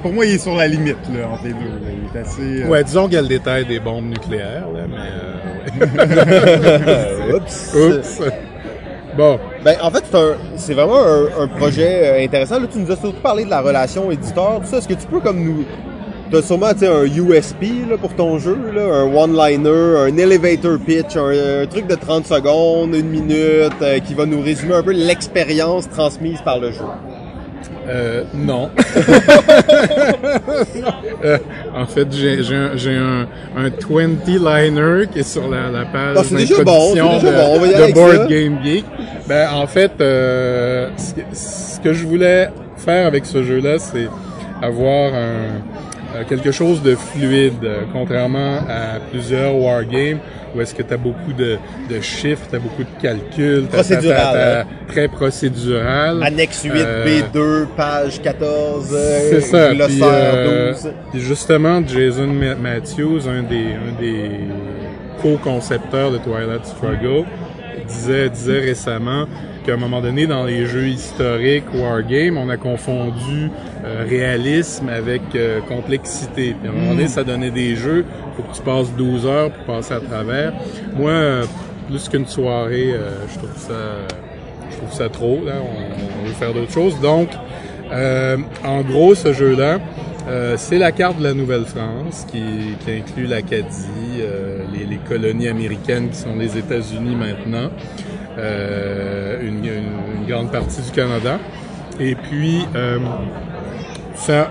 Pour 0.01 0.13
moi, 0.13 0.25
il 0.25 0.35
est 0.35 0.37
sur 0.37 0.55
la 0.55 0.67
limite 0.67 0.97
là, 1.13 1.27
entre 1.29 1.43
les 1.45 1.53
deux. 1.53 1.59
là. 1.59 1.89
Il 1.91 2.17
est 2.17 2.21
assez. 2.21 2.63
euh, 2.63 2.67
Ouais, 2.67 2.83
disons 2.83 3.05
qu'il 3.05 3.15
y 3.15 3.17
a 3.17 3.21
le 3.21 3.27
détail 3.27 3.65
des 3.65 3.79
bombes 3.79 4.05
nucléaires, 4.09 4.67
là, 4.73 4.81
mais... 4.89 4.97
Euh, 5.89 7.31
ouais. 7.31 7.33
Oups. 7.35 7.75
Oups! 7.75 8.21
Bon, 9.17 9.39
Ben, 9.65 9.75
en 9.81 9.89
fait, 9.91 10.03
c'est 10.09 10.17
un- 10.17 10.35
c'est 10.55 10.73
vraiment 10.73 11.03
un, 11.03 11.43
un 11.43 11.47
projet 11.47 12.01
euh, 12.21 12.23
intéressant. 12.23 12.59
Là, 12.59 12.67
tu 12.71 12.77
nous 12.79 12.91
as 12.91 12.95
surtout 12.95 13.19
parlé 13.21 13.43
de 13.43 13.49
la 13.49 13.59
relation 13.61 14.11
éditeur, 14.11 14.59
tout 14.61 14.67
ça. 14.67 14.77
Est-ce 14.77 14.87
que 14.87 14.93
tu 14.93 15.07
peux 15.07 15.19
comme 15.19 15.43
nous... 15.43 15.65
T'as 16.31 16.41
sûrement, 16.43 16.67
un 16.67 17.05
USP 17.05 17.89
là, 17.89 17.97
pour 17.99 18.13
ton 18.15 18.37
jeu, 18.37 18.55
là, 18.73 18.83
un 18.83 19.15
one-liner, 19.15 19.97
un 19.97 20.15
elevator 20.17 20.77
pitch, 20.77 21.15
un, 21.17 21.63
un 21.63 21.65
truc 21.65 21.87
de 21.87 21.95
30 21.95 22.27
secondes, 22.27 22.93
une 22.93 23.09
minute, 23.09 23.71
euh, 23.81 23.97
qui 23.99 24.13
va 24.13 24.25
nous 24.27 24.39
résumer 24.41 24.75
un 24.75 24.83
peu 24.83 24.91
l'expérience 24.91 25.89
transmise 25.89 26.39
par 26.41 26.59
le 26.59 26.71
jeu. 26.71 26.85
Euh, 27.87 28.23
non. 28.35 28.69
Euh, 31.25 31.37
en 31.75 31.85
fait, 31.85 32.07
j'ai 32.11 32.43
j'ai 32.43 32.55
un, 32.55 32.77
j'ai 32.77 32.95
un, 32.95 33.27
un 33.57 33.67
20-liner 33.69 35.07
qui 35.11 35.19
est 35.19 35.23
sur 35.23 35.49
la, 35.49 35.69
la 35.69 35.83
page 35.85 36.15
Ah, 36.17 36.21
c'est 36.23 36.35
déjà 36.35 36.63
bon, 36.63 36.93
c'est 36.93 37.01
déjà 37.01 37.31
bon, 37.31 37.55
on 37.55 37.59
va 37.59 37.67
y 37.67 37.69
de, 37.71 37.75
aller 37.75 37.87
de 37.89 37.93
Board 37.93 38.15
ça. 38.15 38.25
Game 38.27 38.57
Geek. 38.63 38.85
Ben, 39.27 39.49
en 39.53 39.67
fait, 39.67 39.91
euh, 39.99 40.89
ce, 40.95 41.13
que, 41.13 41.21
ce 41.33 41.79
que 41.81 41.93
je 41.93 42.05
voulais 42.07 42.49
faire 42.77 43.05
avec 43.05 43.25
ce 43.25 43.43
jeu-là, 43.43 43.79
c'est 43.79 44.07
avoir 44.61 45.13
un, 45.13 45.17
euh, 45.17 45.49
quelque 46.27 46.51
chose 46.51 46.81
de 46.81 46.95
fluide, 46.95 47.63
euh, 47.63 47.81
contrairement 47.93 48.57
à 48.67 48.99
plusieurs 49.11 49.55
wargames 49.55 50.19
où 50.55 50.61
est-ce 50.61 50.73
que 50.73 50.81
tu 50.81 50.93
as 50.93 50.97
beaucoup 50.97 51.31
de, 51.33 51.57
de 51.89 52.01
chiffres, 52.01 52.41
tu 52.49 52.55
as 52.55 52.59
beaucoup 52.59 52.83
de 52.83 53.01
calculs, 53.01 53.65
Procédural, 53.67 54.65
hein. 54.67 54.67
très 54.87 55.07
procédural. 55.07 56.23
Annexe 56.23 56.63
8, 56.63 56.71
Euh, 56.75 57.05
B2, 57.05 57.67
page 57.77 58.19
14, 58.21 58.89
euh, 58.93 59.19
C'est 59.29 59.41
ça. 59.41 59.73
glossaire 59.75 59.87
Puis, 59.97 60.01
euh, 60.03 60.71
12. 60.71 60.91
puis 61.11 61.21
justement, 61.21 61.81
Jason 61.87 62.27
Ma- 62.27 62.55
Matthews, 62.55 63.27
un 63.29 63.43
des, 63.43 63.73
un 63.73 63.99
des 64.01 64.31
co-concepteurs 65.21 66.11
de 66.11 66.17
Twilight 66.17 66.65
Struggle, 66.65 67.25
disait, 67.87 68.29
disait 68.29 68.59
récemment 68.59 69.25
qu'à 69.63 69.73
un 69.73 69.77
moment 69.77 70.01
donné, 70.01 70.27
dans 70.27 70.43
les 70.45 70.65
jeux 70.65 70.87
historiques 70.87 71.65
Wargame, 71.73 72.37
on 72.37 72.49
a 72.49 72.57
confondu 72.57 73.49
euh, 73.83 74.05
réalisme 74.07 74.89
avec 74.89 75.21
euh, 75.35 75.61
complexité. 75.61 76.55
Puis 76.59 76.67
à 76.67 76.71
un 76.71 76.75
moment 76.75 76.91
donné, 76.91 77.07
ça 77.07 77.23
donnait 77.23 77.51
des 77.51 77.75
jeux, 77.75 78.05
faut 78.35 78.43
que 78.43 78.55
tu 78.55 78.61
passes 78.61 78.91
12 78.95 79.25
heures 79.25 79.51
pour 79.51 79.75
passer 79.75 79.93
à 79.93 79.99
travers. 79.99 80.53
Moi, 80.95 81.11
euh, 81.11 81.45
plus 81.87 82.07
qu'une 82.09 82.27
soirée, 82.27 82.93
je 83.31 83.37
trouve 83.37 83.57
ça 83.57 83.73
je 84.71 84.77
trouve 84.77 84.93
ça 84.93 85.09
trop. 85.09 85.43
Là. 85.43 85.53
On, 85.61 86.21
on 86.21 86.27
veut 86.27 86.33
faire 86.33 86.53
d'autres 86.53 86.71
choses. 86.71 86.99
Donc, 87.01 87.29
euh, 87.91 88.37
en 88.63 88.81
gros, 88.81 89.15
ce 89.15 89.33
jeu-là, 89.33 89.79
euh, 90.27 90.55
c'est 90.57 90.77
la 90.77 90.91
carte 90.91 91.17
de 91.17 91.23
la 91.23 91.33
Nouvelle-France 91.33 92.27
qui, 92.31 92.41
qui 92.85 92.91
inclut 92.91 93.25
l'Acadie, 93.25 94.19
euh, 94.19 94.59
les, 94.73 94.85
les 94.85 94.97
colonies 94.97 95.47
américaines 95.47 96.09
qui 96.09 96.17
sont 96.17 96.35
les 96.37 96.57
États-Unis 96.57 97.15
maintenant, 97.15 97.71
une, 98.37 99.65
une- 99.65 100.19
une 100.21 100.25
grande 100.27 100.51
partie 100.51 100.81
du 100.81 100.91
Canada. 100.91 101.39
Et 101.99 102.15
puis, 102.15 102.65
euh, 102.75 102.97
ça, 104.15 104.49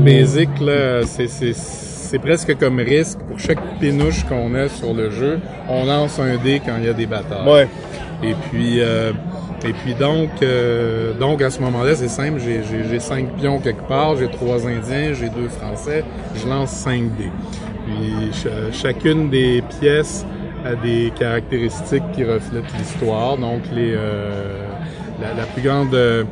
bien, 0.00 0.34
là, 0.60 1.02
c'est, 1.04 1.28
c'est, 1.28 1.54
c'est 1.54 2.18
presque 2.18 2.56
comme 2.58 2.78
risque. 2.80 3.18
Pour 3.28 3.38
chaque 3.38 3.60
pénouche 3.78 4.24
qu'on 4.24 4.54
a 4.54 4.68
sur 4.68 4.94
le 4.94 5.10
jeu, 5.10 5.38
on 5.68 5.84
lance 5.84 6.18
un 6.18 6.36
dé 6.36 6.60
quand 6.64 6.72
il 6.78 6.86
y 6.86 6.88
a 6.88 6.92
des 6.92 7.06
batailles. 7.06 7.46
Ouais. 7.48 7.68
Et 8.22 8.34
puis, 8.50 8.80
euh, 8.80 9.12
et 9.64 9.72
puis 9.72 9.94
donc, 9.94 10.30
euh, 10.42 11.12
donc 11.14 11.42
à 11.42 11.50
ce 11.50 11.60
moment-là, 11.60 11.94
c'est 11.94 12.08
simple. 12.08 12.40
J'ai, 12.40 13.00
cinq 13.00 13.28
pions 13.36 13.58
quelque 13.58 13.86
part, 13.86 14.16
j'ai 14.16 14.28
trois 14.28 14.66
Indiens, 14.66 15.12
j'ai 15.12 15.28
deux 15.28 15.48
Français. 15.48 16.04
Je 16.34 16.48
lance 16.48 16.70
cinq 16.70 17.02
dés. 17.16 17.30
Puis 17.86 18.32
ch- 18.32 18.52
chacune 18.72 19.30
des 19.30 19.62
pièces 19.80 20.26
a 20.64 20.74
des 20.74 21.12
caractéristiques 21.18 22.10
qui 22.12 22.24
reflètent 22.24 22.72
l'histoire. 22.78 23.36
Donc 23.36 23.62
les, 23.74 23.92
euh, 23.94 24.64
la, 25.20 25.34
la 25.34 25.44
plus 25.44 25.62
grande 25.62 25.94
euh, 25.94 26.24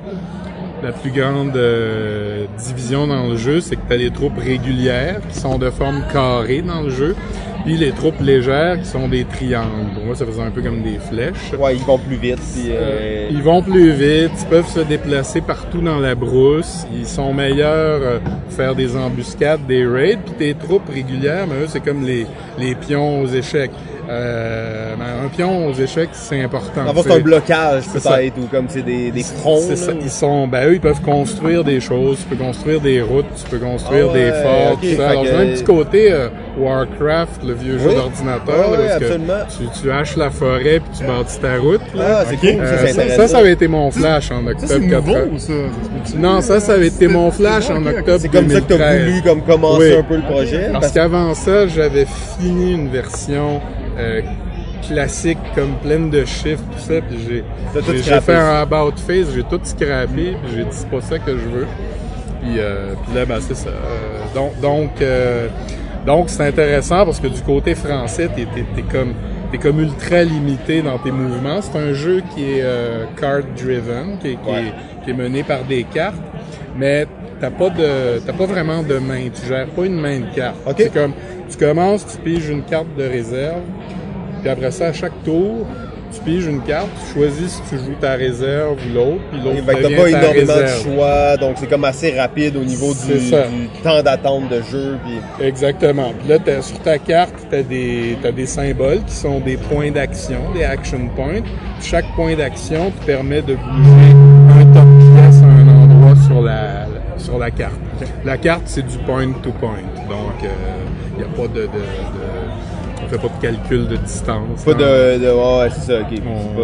la 0.83 0.93
plus 0.93 1.11
grande 1.11 1.57
euh, 1.57 2.47
division 2.57 3.07
dans 3.07 3.27
le 3.27 3.37
jeu, 3.37 3.61
c'est 3.61 3.77
que 3.77 3.81
tu 3.89 3.95
as 3.95 3.97
les 3.97 4.11
troupes 4.11 4.39
régulières 4.39 5.21
qui 5.29 5.39
sont 5.39 5.59
de 5.59 5.71
forme 5.71 6.03
carrée 6.13 6.63
dans 6.63 6.83
le 6.83 6.91
jeu. 6.91 7.17
Puis 7.65 7.77
les 7.77 7.91
troupes 7.91 8.21
légères 8.21 8.79
qui 8.81 8.87
sont 8.87 9.09
des 9.09 9.25
triangles. 9.25 9.93
Pour 9.95 10.05
moi, 10.05 10.15
ça 10.15 10.25
faisait 10.25 10.41
un 10.43 10.51
peu 10.51 10.63
comme 10.63 10.83
des 10.83 10.99
flèches. 10.99 11.53
Ouais, 11.59 11.75
ils 11.75 11.83
vont 11.83 11.99
plus 11.99 12.17
vite. 12.17 12.39
Puis, 12.55 12.69
euh, 12.71 13.29
Ils 13.31 13.43
vont 13.43 13.61
plus 13.63 13.91
vite, 13.91 14.31
ils 14.41 14.47
peuvent 14.49 14.69
se 14.69 14.81
déplacer 14.81 15.41
partout 15.41 15.81
dans 15.81 15.99
la 15.99 16.15
brousse, 16.15 16.87
ils 16.95 17.07
sont 17.07 17.35
meilleurs 17.35 18.01
euh, 18.01 18.19
pour 18.21 18.53
faire 18.57 18.75
des 18.75 18.97
embuscades, 18.97 19.67
des 19.67 19.85
raids, 19.85 20.19
puis 20.25 20.35
tes 20.39 20.55
troupes 20.55 20.89
régulières, 20.89 21.47
mais 21.47 21.65
eux, 21.65 21.67
c'est 21.69 21.81
comme 21.85 22.07
les, 22.07 22.27
les 22.59 22.75
pions 22.75 23.21
aux 23.21 23.27
échecs. 23.27 23.73
Euh, 24.09 24.95
ben, 24.97 25.05
un 25.27 25.29
pion 25.29 25.67
aux 25.67 25.75
échecs, 25.75 26.09
c'est 26.13 26.41
important. 26.43 26.81
En 26.87 26.95
fait, 26.95 27.03
c'est 27.03 27.13
un 27.17 27.21
blocage 27.21 27.83
c'est 27.93 28.01
ça. 28.01 28.13
peut-être, 28.17 28.39
ou 28.39 28.47
comme 28.51 28.65
c'est 28.69 28.83
des, 28.83 29.11
des 29.11 29.23
fronts. 29.23 29.61
c'est 29.61 29.77
ça. 29.77 29.93
Ils 30.01 30.09
sont, 30.11 30.49
ben 30.49 30.67
eux, 30.69 30.75
ils 30.75 30.81
peuvent 30.81 31.03
construire 31.03 31.63
des 31.63 31.79
choses. 31.81 32.19
Tu 32.21 32.35
peux 32.35 32.43
construire 32.43 32.81
des 32.81 33.03
routes, 33.03 33.27
tu 33.37 33.51
peux 33.51 33.59
construire 33.59 34.07
Ah 34.11 34.13
ouais, 34.15 34.25
des 34.25 34.33
forts, 34.43 34.73
ok, 34.73 34.81
tout 34.81 34.97
ça. 34.97 35.09
Alors, 35.11 35.23
que- 35.25 35.29
j'ai 35.29 35.35
un 35.35 35.47
petit 35.55 35.65
côté 35.65 36.13
euh, 36.13 36.29
Warcraft, 36.59 37.45
le 37.47 37.53
vieux 37.53 37.79
jeu 37.79 37.89
Oui. 37.91 37.95
d'ordinateur, 37.97 38.71
que 38.77 38.93
absolument. 39.05 39.35
tu, 39.75 39.81
tu 39.83 39.91
haches 39.91 40.17
la 40.17 40.31
forêt 40.31 40.81
puis 40.81 40.99
tu 40.99 41.05
bâtis 41.05 41.39
ta 41.41 41.57
route. 41.59 41.81
là. 41.95 42.21
Ah, 42.21 42.25
c'est 42.29 42.37
cool, 42.37 42.49
ça, 42.67 42.73
Euh, 42.73 42.77
c'est 42.87 42.93
ça, 42.93 43.09
ça, 43.17 43.29
ça 43.29 43.39
avait 43.39 43.53
été 43.53 43.69
mon 43.69 43.91
flash 43.91 44.31
en 44.31 44.43
Ça, 44.45 44.51
octobre 44.51 44.67
c'est 44.73 44.89
80. 44.89 45.25
nouveau, 45.27 45.39
ça. 45.39 45.53
Non, 46.17 46.41
ça, 46.41 46.61
ça 46.61 46.73
avait 46.73 46.87
été 46.87 47.09
mon 47.09 47.31
flash 47.31 47.69
en 47.71 47.85
octobre 47.85 48.19
C'est 48.21 48.29
comme 48.29 48.49
ça 48.49 48.61
que 48.61 48.67
t'as 48.69 48.77
2013. 48.79 49.05
voulu 49.09 49.23
comme 49.23 49.43
commencer 49.43 49.91
Oui. 49.93 49.97
un 49.99 50.03
peu 50.03 50.17
le 50.17 50.23
projet. 50.23 50.69
Parce 50.73 50.93
qu'avant 50.93 51.35
ça, 51.35 51.67
j'avais 51.67 52.07
fini 52.39 52.73
une 52.73 52.89
version 52.89 53.61
euh, 53.99 54.21
classique 54.87 55.39
comme 55.55 55.75
pleine 55.83 56.09
de 56.11 56.25
chiffres 56.25 56.63
tout 56.73 56.79
ça 56.79 57.01
puis 57.01 57.19
j'ai 57.29 57.45
j'ai- 58.03 58.21
fait 58.21 58.35
un 58.35 58.63
about 58.63 58.93
face 58.97 59.27
j'ai 59.35 59.43
tout 59.43 59.61
scrappé 59.63 60.37
puis 60.43 60.53
j'ai 60.57 60.63
dit 60.65 60.71
c'est 60.71 60.89
pas 60.91 61.01
ça 61.01 61.19
que 61.19 61.33
je 61.33 61.45
veux. 61.49 61.67
Puis, 62.41 62.55
euh, 62.59 62.95
puis 63.05 63.15
là 63.17 63.25
ben 63.27 63.39
c'est 63.41 63.57
ça. 63.57 63.69
Euh, 63.71 64.35
donc 64.35 64.61
donc 64.61 64.91
euh, 65.03 65.49
donc 66.07 66.31
c'est 66.31 66.47
intéressant 66.47 67.05
parce 67.05 67.19
que 67.21 67.27
du 67.27 67.41
côté 67.43 67.75
français 67.75 68.29
t'es 68.35 68.47
t'es 68.55 68.65
t'es 68.77 68.83
comme 68.83 69.13
t'es 69.51 69.59
comme 69.59 69.81
ultra 69.81 70.23
limité 70.23 70.81
dans 70.81 70.99
tes 70.99 71.11
mouvements. 71.11 71.61
C'est 71.61 71.77
un 71.79 71.93
jeu 71.93 72.23
qui 72.35 72.45
est 72.45 72.63
euh, 72.63 73.05
card 73.21 73.41
driven 73.57 74.19
qui 74.21 74.29
est, 74.29 74.37
qui, 74.37 74.49
Ouais. 74.51 74.63
est, 74.69 75.05
qui 75.05 75.11
est 75.11 75.15
mené 75.15 75.43
par 75.43 75.65
des 75.65 75.83
cartes. 75.85 76.23
Mais 76.77 77.07
t'as 77.41 77.51
pas 77.51 77.71
de 77.71 78.19
t'as 78.27 78.33
pas 78.33 78.47
vraiment 78.47 78.83
de 78.83 78.99
main 78.99 79.29
tu 79.35 79.47
gères 79.47 79.69
pas 79.69 79.85
une 79.85 80.01
main 80.01 80.21
de 80.21 80.35
carte 80.35 80.57
Ok. 80.67 80.75
c'est 80.79 80.93
comme 80.93 81.13
tu 81.51 81.57
commences 81.57 82.07
tu 82.07 82.19
piges 82.19 82.49
une 82.49 82.63
carte 82.65 82.89
de 82.97 83.05
réserve 83.05 83.63
puis 84.41 84.51
après 84.51 84.71
ça 84.71 84.87
à 84.87 84.93
chaque 84.93 85.23
tour 85.25 85.67
tu 86.13 86.21
piges 86.21 86.47
une 86.47 86.63
carte 86.63 86.89
tu 87.07 87.15
choisis 87.19 87.53
si 87.53 87.63
tu 87.69 87.77
joues 87.77 87.95
ta 88.01 88.13
réserve 88.15 88.79
ou 88.91 88.95
l'autre 88.95 89.21
puis 89.31 89.41
l'autre 89.43 89.63
t'as 89.67 89.75
devient 89.75 89.95
pas 89.95 90.03
ta 90.03 90.09
énormément 90.09 90.53
réserve. 90.55 90.89
de 90.89 90.95
choix, 90.95 91.37
donc 91.37 91.57
c'est 91.59 91.67
comme 91.69 91.85
assez 91.85 92.19
rapide 92.19 92.57
au 92.57 92.65
niveau 92.65 92.93
du, 92.95 93.31
temps 93.83 94.03
d'attente 94.03 94.49
de 94.49 94.63
jeu. 94.63 94.97
Puis... 95.05 95.47
Exactement. 95.47 96.13
Puis 96.19 96.29
là, 96.31 96.39
t'as- 96.39 96.63
sur 96.63 96.79
ta 96.81 96.97
carte, 96.99 97.35
tu 97.51 97.57
as 97.57 97.63
des, 97.63 98.17
t'as 98.23 98.33
des 98.33 98.47
symboles 98.47 99.03
qui 99.07 99.15
sont 99.15 99.39
des 99.41 99.59
points 99.59 99.91
d'action, 99.91 100.39
des 100.55 100.65
action 100.65 101.09
points. 101.15 101.43
Puis 101.43 101.89
chaque 101.91 102.07
point 102.17 102.35
d'action 102.35 102.91
te 102.91 103.05
permet 103.05 103.43
de 103.43 103.55
bouger 103.55 104.15
un 104.61 104.65
top 104.73 104.89
pièce 105.15 105.43
à 105.43 105.47
un 105.47 105.69
endroit 105.69 106.17
sur 106.27 106.41
la, 106.41 106.87
sur 107.19 107.39
la 107.39 107.51
carte. 107.51 107.75
La 108.25 108.37
carte, 108.39 108.63
c'est 108.67 108.87
du 108.87 108.97
point 108.99 109.31
to 109.43 109.51
point. 109.53 109.83
Donc, 110.09 110.43
il 110.43 111.19
n'y 111.19 111.25
a 111.25 111.29
pas 111.37 111.49
de, 111.53 111.61
de, 111.63 111.67
de- 111.67 111.69
On 113.05 113.09
fait 113.09 113.19
pas 113.19 113.29
de 113.29 113.43
calcul 113.43 113.89
de 113.89 113.97
distance. 113.97 114.65
Pas 114.65 114.73
hein. 114.73 114.75
de, 114.75 115.25
de 115.25 115.31
ouais, 115.31 115.69
c'est 115.73 115.93
ça, 115.93 116.01
ok. 116.01 116.09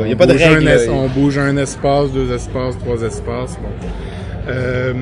Il 0.01 0.07
n'y 0.07 0.13
a 0.13 0.17
pas 0.17 0.27
de 0.27 0.33
règle. 0.33 0.69
es- 0.69 0.87
là. 0.87 0.93
on 0.93 1.09
bouge 1.09 1.39
un 1.39 1.57
espace, 1.57 2.11
deux 2.13 2.33
espaces, 2.33 2.77
trois 2.79 3.01
espaces. 3.03 3.57
Bon. 3.61 3.89
Euh, 4.49 4.95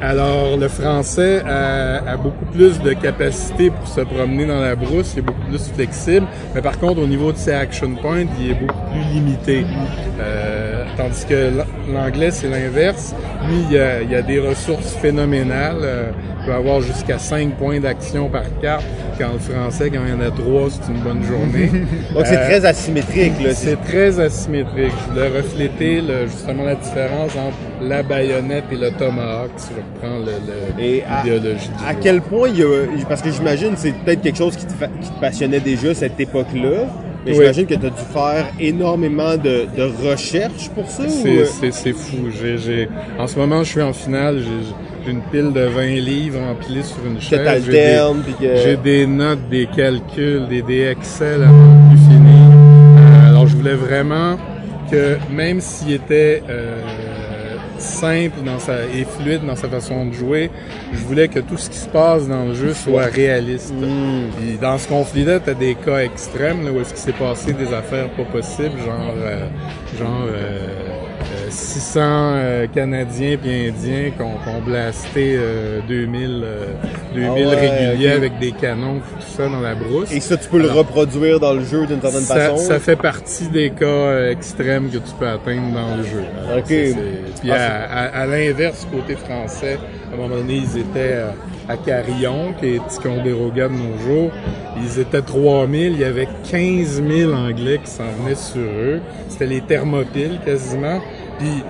alors, 0.00 0.56
le 0.56 0.68
français 0.68 1.42
a, 1.44 1.96
a 2.12 2.16
beaucoup 2.16 2.44
plus 2.52 2.80
de 2.80 2.92
capacité 2.92 3.70
pour 3.70 3.86
se 3.88 4.00
promener 4.02 4.46
dans 4.46 4.60
la 4.60 4.76
brousse, 4.76 5.14
il 5.14 5.18
est 5.20 5.22
beaucoup 5.22 5.44
plus 5.48 5.58
flexible, 5.72 6.26
mais 6.54 6.62
par 6.62 6.78
contre, 6.78 7.00
au 7.02 7.06
niveau 7.06 7.32
de 7.32 7.36
ses 7.36 7.52
action 7.52 7.90
points, 7.96 8.24
il 8.40 8.50
est 8.52 8.54
beaucoup 8.54 8.78
plus 8.92 9.00
limité. 9.12 9.64
Euh, 10.20 10.57
tandis 10.96 11.24
que 11.26 11.50
l'anglais, 11.92 12.30
c'est 12.30 12.48
l'inverse. 12.48 13.14
Lui, 13.48 13.56
il 13.70 13.72
y, 13.72 13.78
a, 13.78 14.02
il 14.02 14.10
y 14.10 14.14
a 14.14 14.22
des 14.22 14.38
ressources 14.40 14.94
phénoménales. 14.94 15.76
Euh, 15.82 16.10
il 16.40 16.46
peut 16.46 16.52
avoir 16.54 16.80
jusqu'à 16.80 17.18
5 17.18 17.56
points 17.56 17.78
d'action 17.80 18.28
par 18.30 18.44
carte, 18.62 18.84
quand 19.18 19.32
le 19.34 19.38
français, 19.38 19.90
quand 19.90 20.00
il 20.06 20.10
y 20.10 20.14
en 20.14 20.20
a 20.26 20.30
3, 20.30 20.68
c'est 20.70 20.90
une 20.92 21.00
bonne 21.00 21.22
journée. 21.22 21.68
Donc 22.14 22.24
c'est 22.26 22.36
Euh, 22.38 22.46
très 22.46 22.64
asymétrique. 22.64 23.32
Là. 23.42 23.52
c'est 23.54 23.76
très 23.82 24.18
asymétrique. 24.18 24.92
Je 25.06 25.12
voulais 25.12 25.28
refléter 25.36 26.00
le- 26.00 26.26
justement 26.26 26.64
la 26.64 26.74
différence 26.76 27.32
entre 27.36 27.56
la 27.82 28.02
baïonnette 28.02 28.64
et 28.72 28.76
le 28.76 28.90
tomahawk, 28.92 29.50
si 29.56 29.68
je 29.74 30.06
reprends 30.06 30.16
à- 30.26 31.22
l'idéologie 31.24 31.70
À 31.86 31.92
jeu. 31.92 31.98
quel 32.02 32.20
point 32.22 32.48
il 32.48 32.58
y 32.58 32.62
a. 32.62 32.66
Parce 33.08 33.20
que 33.22 33.30
j'imagine 33.30 33.72
c'est 33.76 33.92
peut-être 33.92 34.22
quelque 34.22 34.38
chose 34.38 34.56
qui 34.56 34.64
te, 34.66 34.72
qui 34.72 35.10
te 35.10 35.20
passionnait 35.20 35.60
déjà 35.60 35.92
cette 35.94 36.18
époque-là. 36.18 36.86
Mais 37.28 37.34
Oui. 37.34 37.40
j'imagine 37.40 37.66
que 37.66 37.74
tu 37.74 37.86
as 37.86 37.90
dû 37.90 38.02
faire 38.12 38.46
énormément 38.58 39.36
de, 39.36 39.66
de 39.76 40.08
recherches 40.10 40.68
pour 40.74 40.88
ça. 40.88 41.02
ou, 41.04 41.08
C'est, 41.10 41.38
euh, 41.38 41.44
c'est, 41.44 41.72
c'est 41.72 41.92
fou. 41.92 42.28
J'ai, 42.40 42.56
j'ai- 42.58 42.88
en 43.18 43.26
ce 43.26 43.38
moment, 43.38 43.62
je 43.64 43.70
suis 43.70 43.82
en 43.82 43.92
finale. 43.92 44.38
J'ai, 44.40 44.74
j'ai 45.04 45.10
une 45.12 45.20
pile 45.30 45.52
de 45.52 45.60
20 45.66 45.86
livres 46.00 46.40
empilés 46.40 46.82
sur 46.82 46.98
une 47.06 47.20
chaise. 47.20 47.40
J'ai 47.66 47.72
des, 47.72 48.76
que. 48.76 48.82
des 48.82 49.06
notes, 49.06 49.48
des 49.50 49.66
calculs, 49.74 50.46
des, 50.48 50.62
des 50.62 50.86
Excel 50.86 51.42
à 51.42 51.48
plus 51.90 51.98
finir. 51.98 52.48
Euh, 52.50 53.28
alors, 53.28 53.46
je 53.46 53.56
voulais 53.56 53.74
vraiment 53.74 54.36
que, 54.90 55.16
même 55.30 55.60
s'il 55.60 55.92
était 55.92 56.42
euh, 56.48 56.80
simple 57.78 58.42
dans 58.44 58.58
sa, 58.58 58.84
et 58.84 59.04
fluide 59.04 59.44
dans 59.46 59.56
sa 59.56 59.68
façon 59.68 60.06
de 60.06 60.12
jouer, 60.12 60.50
je 60.92 60.98
voulais 60.98 61.28
que 61.28 61.40
tout 61.40 61.56
ce 61.56 61.70
qui 61.70 61.78
se 61.78 61.88
passe 61.88 62.28
dans 62.28 62.46
le 62.46 62.54
jeu 62.54 62.74
soit 62.74 63.06
réaliste. 63.06 63.72
Puis 64.38 64.58
dans 64.60 64.78
ce 64.78 64.88
conflit-là, 64.88 65.40
t'as 65.40 65.54
des 65.54 65.74
cas 65.74 65.98
extrêmes 65.98 66.64
là, 66.64 66.72
où 66.72 66.80
est-ce 66.80 66.90
qu'il 66.90 67.02
s'est 67.02 67.12
passé 67.12 67.52
des 67.52 67.72
affaires 67.72 68.08
pas 68.10 68.24
possibles, 68.24 68.78
genre 68.84 69.14
euh, 69.16 69.46
genre 69.98 70.26
euh, 70.26 70.87
600 71.50 72.00
euh, 72.02 72.66
Canadiens 72.74 73.36
puis 73.40 73.68
Indiens 73.68 74.10
qui 74.16 74.22
ont, 74.22 74.60
blasté 74.64 75.36
euh, 75.38 75.80
2000 75.88 76.42
euh, 76.44 76.66
2000 77.14 77.28
Ah 77.28 77.34
ouais, 77.34 77.54
réguliers 77.88 78.10
avec 78.10 78.38
des 78.38 78.52
canons 78.52 78.96
tout 78.98 79.26
ça 79.36 79.48
dans 79.48 79.60
la 79.60 79.74
brousse. 79.74 80.12
Et 80.12 80.20
ça, 80.20 80.36
tu 80.36 80.48
peux 80.48 80.58
le 80.60 80.70
reproduire 80.70 81.38
dans 81.40 81.54
le 81.54 81.64
jeu 81.64 81.86
d'une 81.86 82.00
certaine 82.00 82.20
ça, 82.22 82.34
façon? 82.36 82.56
ça 82.56 82.78
fait 82.78 82.96
partie 82.96 83.48
des 83.48 83.70
cas 83.70 83.84
euh, 83.86 84.30
extrêmes 84.32 84.88
que 84.90 84.98
tu 84.98 85.12
peux 85.18 85.26
atteindre 85.28 85.72
dans 85.72 85.96
le 85.96 86.02
jeu. 86.04 86.22
Alors, 86.50 86.64
c'est- 86.66 86.94
Puis 87.40 87.50
Ah, 87.50 87.84
à, 87.88 88.02
à- 88.04 88.22
à 88.22 88.26
l'inverse, 88.26 88.86
côté 88.90 89.14
français, 89.14 89.78
à 90.10 90.14
un 90.14 90.16
moment 90.16 90.36
donné, 90.36 90.54
ils 90.56 90.78
étaient 90.80 91.18
à 91.68 91.76
Carillon, 91.76 92.54
qui 92.58 92.74
est 92.76 92.86
Ticonderoga 92.88 93.68
de 93.68 93.74
nos 93.74 93.98
jours. 93.98 94.30
Ils 94.82 94.98
étaient 95.00 95.20
3000, 95.22 95.92
il 95.92 96.00
y 96.00 96.04
avait 96.04 96.28
15 96.50 97.02
000 97.06 97.32
Anglais 97.32 97.78
qui 97.84 97.90
s'en 97.90 98.04
venaient 98.22 98.34
sur 98.34 98.60
eux. 98.62 99.00
C'était 99.28 99.46
les 99.46 99.60
thermopiles 99.60 100.38
quasiment. 100.44 101.00
Puis 101.38 101.62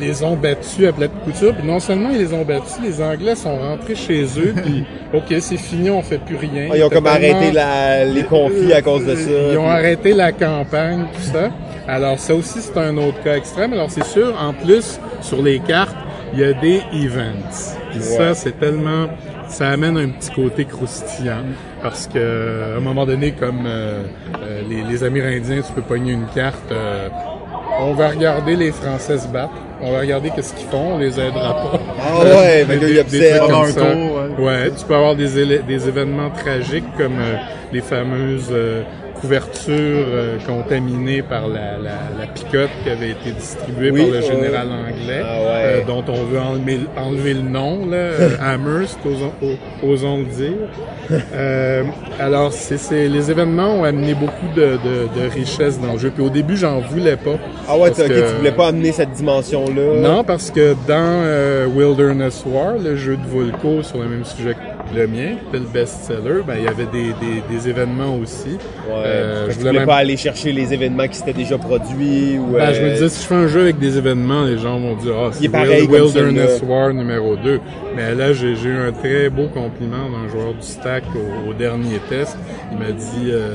ils 0.00 0.06
les 0.08 0.22
ont 0.24 0.34
battus 0.36 0.88
à 0.88 0.92
plate 0.92 1.12
couture. 1.24 1.54
Puis 1.54 1.66
non 1.66 1.78
seulement 1.78 2.10
ils 2.10 2.18
les 2.18 2.32
ont 2.34 2.44
battus, 2.44 2.78
les 2.82 3.00
Anglais 3.02 3.34
sont 3.36 3.56
rentrés 3.56 3.94
chez 3.94 4.24
eux. 4.38 4.54
Puis 4.64 4.84
OK, 5.12 5.34
c'est 5.40 5.56
fini, 5.56 5.88
on 5.90 6.02
fait 6.02 6.18
plus 6.18 6.36
rien. 6.36 6.68
Ah, 6.72 6.76
ils 6.76 6.82
ont 6.84 6.88
comme 6.88 7.04
tellement- 7.04 7.36
arrêté 7.38 7.52
la, 7.52 8.04
les 8.04 8.24
conflits 8.24 8.72
à 8.72 8.82
cause 8.82 9.06
de 9.06 9.14
ça. 9.14 9.30
ils 9.52 9.58
ont 9.58 9.68
arrêté 9.68 10.12
la 10.12 10.32
campagne, 10.32 11.04
tout 11.14 11.22
ça. 11.32 11.50
Alors 11.86 12.18
ça 12.18 12.34
aussi, 12.34 12.60
c'est 12.60 12.76
un 12.78 12.96
autre 12.96 13.22
cas 13.22 13.36
extrême. 13.36 13.72
Alors 13.72 13.90
c'est 13.90 14.04
sûr, 14.04 14.34
en 14.40 14.52
plus, 14.52 14.98
sur 15.20 15.42
les 15.42 15.60
cartes, 15.60 15.94
il 16.32 16.40
y 16.40 16.44
a 16.44 16.52
des 16.54 16.80
events. 16.92 17.76
Puis 17.90 18.00
Ouais. 18.00 18.04
ça, 18.16 18.34
c'est 18.34 18.58
tellement... 18.58 19.06
Ça 19.46 19.68
amène 19.68 19.96
un 19.98 20.08
petit 20.08 20.30
côté 20.30 20.64
croustillant. 20.64 21.42
Parce 21.82 22.08
que 22.08 22.72
à 22.74 22.78
un 22.78 22.80
moment 22.80 23.04
donné, 23.06 23.32
comme 23.32 23.64
euh, 23.66 24.02
euh, 24.42 24.62
les, 24.68 24.82
les 24.90 25.04
Amérindiens, 25.04 25.60
tu 25.60 25.72
peux 25.74 25.82
pogner 25.82 26.12
une 26.12 26.26
carte... 26.34 26.72
euh, 26.72 27.08
on 27.80 27.92
va 27.94 28.08
regarder 28.08 28.56
les 28.56 28.72
Français 28.72 29.18
se 29.18 29.28
battre. 29.28 29.52
On 29.82 29.92
va 29.92 30.00
regarder 30.00 30.30
qu'est-ce 30.30 30.54
qu'ils 30.54 30.66
font. 30.68 30.94
On 30.94 30.98
les 30.98 31.18
aidera 31.20 31.54
pas. 31.54 31.80
Ah 32.00 32.18
ouais, 32.20 32.64
là, 32.68 32.74
il 32.80 33.04
Des- 33.04 33.18
des 33.18 33.30
trucs 33.38 33.50
comme 33.50 33.62
un 33.62 33.66
ça. 33.66 33.82
ouais. 33.82 34.44
Ouais, 34.44 34.70
tu 34.76 34.84
peux 34.86 34.94
avoir 34.94 35.14
des, 35.14 35.58
des 35.58 35.88
événements 35.88 36.30
tragiques 36.30 36.84
comme 36.96 37.18
euh, 37.20 37.36
les 37.72 37.80
fameuses 37.80 38.48
euh, 38.52 38.82
couvertures 39.28 40.06
euh, 40.08 40.36
contaminées 40.46 41.22
par 41.22 41.48
la, 41.48 41.78
la, 41.78 41.98
la 42.20 42.26
picote 42.34 42.68
qui 42.82 42.90
avait 42.90 43.10
été 43.10 43.30
distribuée 43.32 43.90
Oui, 43.90 44.02
par 44.02 44.10
le 44.10 44.20
général 44.20 44.68
anglais, 44.68 45.22
Ah 45.24 45.38
ouais. 45.38 45.46
euh, 45.64 45.80
dont 45.86 46.04
on 46.08 46.24
veut 46.24 46.38
enlever, 46.38 46.80
enlever 46.96 47.32
le 47.34 47.40
nom, 47.40 47.86
là, 47.86 47.96
euh, 47.96 48.28
Amherst, 48.42 48.98
osons, 49.06 49.32
os- 49.42 49.56
osons 49.90 50.18
le 50.18 50.24
dire. 50.24 51.88
Alors, 52.20 52.52
c'est, 52.52 53.08
les 53.08 53.30
événements 53.30 53.80
ont 53.80 53.84
amené 53.84 54.14
beaucoup 54.14 54.46
de, 54.54 54.62
de, 54.84 55.20
de 55.22 55.28
richesse 55.32 55.80
dans 55.80 55.94
le 55.94 55.98
jeu. 55.98 56.10
Puis 56.14 56.22
au 56.24 56.30
début, 56.30 56.56
j'en 56.56 56.80
voulais 56.80 57.16
pas. 57.16 57.36
Ah 57.68 57.76
ouais, 57.78 57.90
que- 57.90 58.02
tu 58.02 58.36
voulais 58.36 58.52
pas 58.52 58.68
amener 58.68 58.92
cette 58.92 59.12
dimension-là? 59.12 60.00
non, 60.00 60.22
parce 60.24 60.50
que 60.50 60.74
dans 60.86 61.22
euh, 61.24 61.66
Wilderness 61.66 62.44
War, 62.46 62.74
le 62.82 62.96
jeu 62.96 63.16
de 63.16 63.26
Volco 63.26 63.82
sur 63.82 63.98
le 63.98 64.08
même 64.08 64.24
sujet 64.24 64.54
le 64.94 65.06
mien, 65.06 65.36
c'était 65.46 65.58
le 65.58 65.70
best-seller, 65.72 66.42
ben, 66.46 66.54
il 66.58 66.64
y 66.64 66.68
avait 66.68 66.86
des, 66.86 67.14
des, 67.20 67.42
des 67.48 67.68
événements 67.68 68.16
aussi. 68.16 68.50
Ouais. 68.88 68.92
Euh, 69.04 69.46
je 69.50 69.58
voulais 69.58 69.72
même- 69.72 69.86
pas 69.86 69.96
aller 69.96 70.16
chercher 70.16 70.52
les 70.52 70.72
événements 70.74 71.06
qui 71.08 71.16
s'étaient 71.16 71.32
déjà 71.32 71.58
produits 71.58 72.38
ou. 72.38 72.52
Ben, 72.52 72.72
je 72.72 72.80
me 72.82 72.86
euh, 72.88 72.92
disais, 72.92 73.08
si 73.08 73.22
je 73.22 73.26
fais 73.26 73.34
un 73.34 73.46
jeu 73.48 73.60
avec 73.62 73.78
des 73.78 73.96
événements, 73.98 74.44
les 74.44 74.58
gens 74.58 74.78
vont 74.78 74.94
dire, 74.96 75.14
ah, 75.16 75.30
c'est 75.32 75.48
Wild- 75.48 75.90
Wilderness. 75.90 76.62
War 76.66 76.92
numéro 76.92 77.36
2. 77.36 77.60
Mais 77.96 78.14
là, 78.14 78.32
j'ai 78.32 78.52
eu 78.52 78.76
un 78.76 78.92
très 78.92 79.28
beau 79.30 79.46
compliment 79.48 80.08
d'un 80.10 80.28
joueur 80.30 80.54
du 80.54 80.62
stack 80.66 81.04
au, 81.14 81.50
au 81.50 81.54
dernier 81.54 81.98
test. 82.08 82.36
Il 82.72 82.78
m'a 82.78 82.90
dit, 82.92 83.30
euh, 83.30 83.52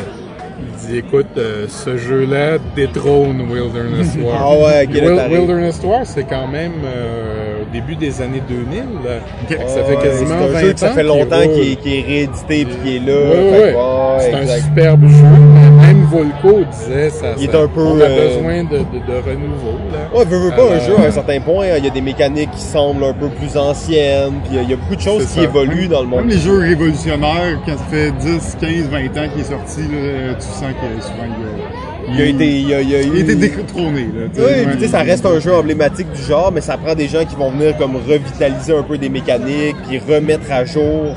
il 0.61 0.87
dit, 0.87 0.97
écoute, 0.97 1.27
euh, 1.37 1.65
ce 1.69 1.95
jeu-là 1.97 2.57
détrône 2.75 3.41
Wilderness 3.49 4.17
War. 4.21 4.37
Ah 4.41 4.57
ouais, 4.57 4.85
Puis 4.87 4.95
quel 4.95 5.03
est 5.03 5.07
Wil- 5.07 5.15
pareil. 5.15 5.37
Wilderness 5.37 5.79
War, 5.83 6.05
c'est 6.05 6.23
quand 6.25 6.47
même 6.47 6.73
euh, 6.85 7.48
début 7.73 7.95
des 7.95 8.21
années 8.21 8.41
2000. 8.47 8.79
là. 9.05 9.57
ça 9.67 9.83
fait 9.83 9.95
quasiment 9.97 10.35
un 10.35 10.47
20 10.47 10.59
jeu 10.59 10.73
que 10.73 10.79
ça 10.79 10.89
ans 10.91 10.93
fait 10.93 11.03
longtemps 11.03 11.41
qu'il 11.41 11.93
est, 11.93 12.01
réédité 12.05 12.65
puis 12.65 12.75
qu'il 12.83 12.95
est 12.95 12.99
là. 13.11 13.31
Que, 13.31 13.51
ouais, 13.51 13.75
c'est 14.19 14.33
un 14.33 14.57
superbe 14.61 15.07
jeu. 15.07 15.23
Même 15.81 16.03
Volco 16.11 16.63
disait 16.71 17.09
ça. 17.09 17.27
Il 17.37 17.45
est 17.45 17.51
ça- 17.51 17.59
un 17.61 17.67
peu, 17.67 17.81
On 17.81 17.99
a 17.99 18.03
euh, 18.03 18.27
besoin 18.37 18.63
de, 18.63 18.77
de, 18.79 19.05
de 19.05 19.17
renouveau. 19.17 19.77
Là. 19.91 20.17
Ouais, 20.19 20.25
veux, 20.25 20.37
veux 20.39 20.49
pas, 20.51 20.63
un 20.63 20.71
Alors, 20.71 20.81
jeu, 20.85 20.95
à 21.03 21.07
un 21.07 21.11
certain 21.11 21.39
point, 21.39 21.65
il 21.77 21.83
y 21.83 21.87
a 21.87 21.91
des 21.91 22.01
mécaniques 22.01 22.51
qui 22.51 22.61
semblent 22.61 23.03
un 23.03 23.13
peu 23.13 23.29
plus 23.29 23.57
anciennes, 23.57 24.33
puis 24.47 24.59
il 24.61 24.69
y 24.69 24.73
a- 24.73 24.75
beaucoup 24.75 24.95
de 24.95 25.01
choses 25.01 25.25
qui 25.25 25.33
ça. 25.39 25.41
évoluent 25.43 25.87
dans 25.87 26.01
le 26.01 26.07
monde. 26.07 26.19
Même 26.21 26.29
les 26.29 26.37
jeux 26.37 26.59
révolutionnaires, 26.59 27.59
quand 27.65 27.77
ça 27.77 27.83
fait 27.91 28.11
10, 28.11 28.57
15, 28.59 28.71
20 28.89 28.97
ans 29.17 29.29
qu'il 29.31 29.41
est 29.41 29.49
sorti, 29.51 29.81
là, 29.81 30.33
tu 30.35 30.41
sens 30.45 30.61
que 30.61 31.01
souvent 31.03 31.25
il 31.25 31.45
a, 31.45 31.78
Il 32.13 32.21
a 32.21 32.25
été, 32.25 32.59
il 32.59 32.73
a, 32.73 32.81
il 32.81 32.95
a 32.95 33.01
il 33.01 33.11
a 33.11 33.15
eu- 33.15 33.19
été 33.21 33.35
détrôné. 33.35 34.01
Là. 34.01 34.27
Oui, 34.35 34.41
Ouais, 34.43 34.65
puis 34.67 34.75
tu 34.77 34.81
sais, 34.85 34.87
ça 34.89 34.99
reste 34.99 35.25
un 35.25 35.39
jeu 35.39 35.53
emblématique 35.53 36.11
du 36.11 36.21
genre, 36.23 36.51
mais 36.51 36.61
ça 36.61 36.77
prend 36.77 36.95
des 36.95 37.07
gens 37.07 37.25
qui 37.25 37.35
vont 37.35 37.51
venir 37.51 37.77
comme 37.77 37.95
revitaliser 37.95 38.73
un 38.75 38.83
peu 38.83 38.97
des 38.97 39.09
mécaniques, 39.09 39.75
puis 39.87 39.99
remettre 39.99 40.51
à 40.51 40.65
jour 40.65 41.15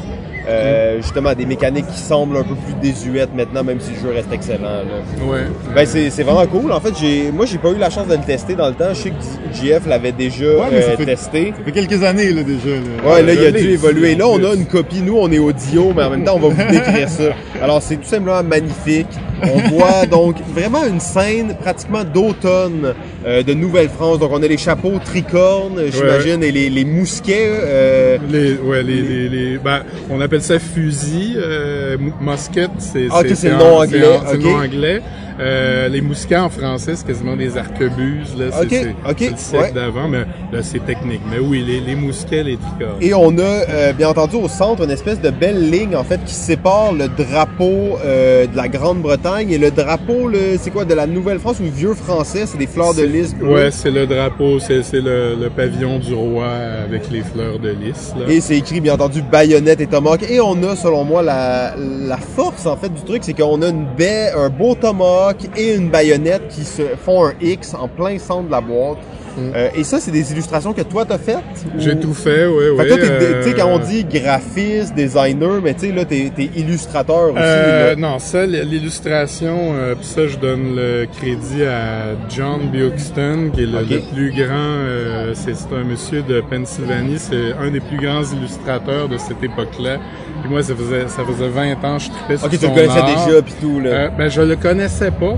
euh, 0.49 0.97
justement 1.01 1.34
des 1.34 1.47
mécaniques 1.47 1.86
qui 1.86 2.01
semblent 2.01 2.36
un 2.36 2.43
peu 2.43 2.57
plus 2.57 2.74
désuètes 2.82 3.32
maintenant, 3.32 3.62
même 3.62 3.78
si 3.80 3.90
le 3.93 3.97
jeu 4.09 4.12
reste 4.12 4.32
excellent. 4.32 4.62
Là. 4.64 5.24
Ouais. 5.30 5.43
Ben 5.72 5.86
c'est 5.86 6.11
c'est 6.11 6.24
vraiment 6.24 6.45
cool. 6.47 6.72
En 6.72 6.80
fait, 6.80 6.93
j'ai 7.01 7.30
moi 7.30 7.47
j'ai 7.47 7.59
pas 7.59 7.70
eu 7.70 7.78
la 7.78 7.90
chance 7.90 8.09
de 8.09 8.14
le 8.14 8.22
tester 8.22 8.57
dans 8.57 8.66
le 8.68 8.74
temps. 8.74 8.88
Je 8.93 8.95
sais 9.03 9.11
que 9.11 9.14
JF 9.55 9.86
l'avait 9.86 10.11
déjà 10.11 10.45
Ouais, 10.47 10.66
mais 10.72 10.82
ça 10.82 10.90
euh, 10.90 10.97
fait- 10.97 11.05
testé. 11.07 11.55
Ça 11.57 11.64
fait 11.64 11.70
quelques 11.70 12.03
années 12.03 12.32
là, 12.32 12.43
déjà. 12.43 12.70
Là. 12.74 13.12
Ouais, 13.14 13.22
là, 13.22 13.32
il 13.34 13.47
a 13.47 13.53
dû 13.53 13.68
évoluer. 13.70 14.16
Là, 14.16 14.26
on 14.26 14.43
a 14.45 14.55
une 14.55 14.66
copie. 14.66 15.01
Nous, 15.01 15.16
on 15.16 15.30
est 15.30 15.38
audio, 15.38 15.93
mais 15.97 16.03
en 16.03 16.11
même 16.11 16.24
temps, 16.24 16.34
on 16.43 16.49
va 16.49 16.49
vous 16.49 16.72
décrire 16.72 17.09
ça. 17.09 17.22
Alors, 17.62 17.80
c'est 17.80 17.97
tout 17.97 18.09
simplement 18.09 18.43
magnifique. 18.43 19.07
On 19.43 19.68
voit 19.70 20.07
donc 20.07 20.36
vraiment 20.55 20.84
une 20.86 21.01
scène 21.01 21.55
pratiquement 21.61 22.05
d'automne 22.05 22.95
euh, 23.26 23.43
de 23.43 23.55
Nouvelle-France. 23.55 24.18
Donc, 24.18 24.30
on 24.32 24.43
a 24.43 24.47
les 24.47 24.57
chapeaux 24.57 24.99
tricornes, 25.05 25.80
j'imagine, 25.93 26.43
et 26.43 26.53
les, 26.53 26.70
les 26.70 26.84
mousquets. 26.84 27.49
euh, 27.51 28.18
Les, 28.30 28.55
ouais, 28.57 28.82
les, 28.82 29.01
les, 29.03 29.28
les- 29.28 29.59
ben, 29.59 29.82
on 30.11 30.20
appelle 30.20 30.43
ça 30.43 30.59
fusil, 30.59 31.34
euh, 31.36 31.97
musket, 32.20 32.70
c'est 32.78 33.07
Ah, 33.11 33.20
ok, 33.20 33.26
c'est 33.34 33.49
le 33.51 33.57
nom 33.57 33.80
c'est 33.80 33.97
anglais, 33.97 34.18
C'est 34.26 34.32
le 34.32 34.38
ok. 34.38 34.45
nom 34.45 34.57
anglais. 34.57 35.03
Euh, 35.43 35.88
les 35.88 36.01
mousquets 36.01 36.36
en 36.36 36.49
français, 36.49 36.93
c'est 36.95 37.07
quasiment 37.07 37.34
des 37.36 37.57
arquebuses. 37.59 38.36
Là, 38.38 38.47
c'est, 38.53 38.62
Ok, 38.62 38.68
c'est- 38.70 39.11
ok, 39.11 39.16
c'est 39.18 39.30
le 39.30 39.36
siècle 39.36 39.64
ouais. 39.64 39.72
d'avant, 39.72 40.07
mais 40.09 40.20
là, 40.53 40.62
c'est 40.62 40.84
technique. 40.84 41.20
Mais 41.30 41.38
oui, 41.40 41.64
les, 41.66 41.80
les 41.80 41.97
mousquets, 41.97 42.45
les 42.45 42.57
tricornes. 42.57 42.99
Et 43.01 43.12
on 43.12 43.36
a, 43.38 43.43
euh, 43.43 43.93
bien 43.93 44.09
entendu, 44.09 44.36
au 44.36 44.49
centre, 44.49 44.84
une 44.84 44.90
espèce 44.90 45.20
de 45.20 45.30
belle 45.30 45.68
ligne, 45.70 45.97
en 45.97 46.05
fait, 46.05 46.20
qui 46.24 46.34
sépare 46.34 46.93
le 46.93 47.09
drapeau 47.09 47.99
euh, 48.05 48.47
de 48.47 48.57
la 48.57 48.68
Grande-Bretagne 48.68 49.51
et 49.51 49.59
le 49.59 49.70
drapeau, 49.72 50.28
le- 50.28 50.57
c'est 50.61 50.70
quoi, 50.70 50.84
de 50.84 50.95
la 50.95 51.07
Nouvelle-France 51.09 51.57
ou 51.61 51.64
vieux 51.70 51.95
français? 51.95 52.45
C'est 52.47 52.59
des 52.59 52.66
fleurs 52.68 52.95
de 52.95 53.03
lys. 53.03 53.34
Ouais, 53.43 53.70
c'est 53.72 53.90
le 53.90 54.07
drapeau, 54.07 54.61
c'est, 54.61 54.82
c'est 54.84 55.01
le, 55.01 55.34
le 55.34 55.51
pavillon 55.51 55.99
du 55.99 56.14
roi 56.14 56.47
avec 56.84 57.11
les 57.11 57.22
fleurs 57.22 57.59
de 57.59 57.70
lys. 57.70 58.14
Là. 58.16 58.26
Et 58.32 58.40
c'est 58.40 58.57
écrit, 58.59 58.80
bien 58.80 58.95
entendu, 58.95 59.22
baïonnette 59.22 59.80
et 59.80 59.86
tomahawk. 59.88 60.22
Et 60.30 60.40
on 60.40 60.62
a, 60.62 60.76
selon 60.76 61.03
moi, 61.05 61.22
la, 61.22 61.74
la 61.76 62.16
force, 62.18 62.66
en 62.66 62.76
fait, 62.76 62.90
du 62.95 63.03
truc, 63.03 63.22
c'est 63.24 63.34
qu'on 63.34 63.61
a 63.62 63.68
une 63.68 63.86
baie, 63.97 64.30
un 64.36 64.49
beau 64.51 64.74
tomahawk 64.74 65.32
et 65.57 65.74
une 65.74 65.91
baïonnette 65.91 66.49
qui 66.49 66.64
se 66.64 66.83
font 66.97 67.26
un 67.26 67.35
X 67.41 67.74
en 67.74 67.89
plein 67.89 68.18
centre 68.18 68.47
de 68.47 68.51
la 68.51 68.61
boîte. 68.61 68.99
Euh, 69.39 69.68
et 69.74 69.83
ça, 69.85 69.99
c'est 70.01 70.11
des 70.11 70.30
illustrations 70.33 70.72
que 70.72 70.83
toi, 70.83 71.05
t'as 71.07 71.18
faites? 71.18 71.37
ou- 71.39 71.76
Mm. 71.76 71.80
J'ai 71.80 71.97
tout 71.99 72.12
fait, 72.14 72.47
oui, 72.47 72.64
oui. 72.70 72.76
Fait 72.78 72.85
que 72.85 72.89
toi, 72.89 72.99
t'es- 72.99 73.11
euh, 73.24 73.43
tu 73.43 73.49
sais, 73.51 73.55
quand 73.57 73.66
on 73.68 73.78
dit 73.78 74.05
graphiste, 74.05 74.95
designer, 74.95 75.61
mais 75.62 75.74
tu 75.74 75.87
sais, 75.89 75.93
là, 75.93 76.05
t'es 76.05 76.30
t'es 76.35 76.51
illustrateur 76.57 77.30
aussi. 77.33 77.39
Euh, 77.39 77.97
non, 77.97 78.18
ça, 78.18 78.45
l'illustration, 78.47 79.57
euh, 79.74 79.95
pis 79.95 80.07
ça, 80.07 80.26
je 80.26 80.37
donne 80.37 80.76
le 80.76 81.07
crédit 81.07 81.64
à 81.64 82.14
John 82.28 82.68
Buxton, 82.72 83.51
qui 83.55 83.62
est 83.62 83.66
le, 83.66 84.01
plus 84.14 84.33
grand, 84.33 85.33
c'est 85.35 85.53
un 85.74 85.85
monsieur 85.85 86.22
de 86.22 86.41
Pennsylvanie, 86.43 87.18
c'est 87.18 87.53
un 87.61 87.70
des 87.70 87.80
plus 87.80 87.97
grands 87.99 88.22
illustrateurs 88.22 89.09
de 89.09 89.16
cette 89.18 89.43
époque-là. 89.43 89.97
Puis 90.43 90.51
moi, 90.51 90.62
ça 90.62 90.74
faisait, 90.74 91.09
ça 91.09 91.22
faisait 91.24 91.49
20 91.49 91.85
ans, 91.85 91.99
je 91.99 92.11
tripais 92.11 92.37
sur 92.37 92.47
Ok, 92.47 92.53
tu 92.53 92.59
son 92.59 92.68
le 92.68 92.74
connaissais 92.74 92.99
art. 92.99 93.26
déjà, 93.26 93.43
pis 93.43 93.55
tout, 93.61 93.80
là. 93.80 94.09
Ben, 94.16 94.28
je 94.28 94.43
le 94.43 94.57
connaissais 94.57 95.11
pas. 95.11 95.37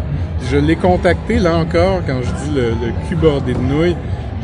Je 0.51 0.57
l'ai 0.59 0.77
contacté, 0.77 1.39
là 1.39 1.57
encore, 1.57 2.01
quand 2.07 2.21
je 2.23 2.27
dis 2.45 2.55
le, 2.55 2.69
le 2.71 3.09
cul 3.09 3.15
bordé 3.17 3.53
de 3.55 3.59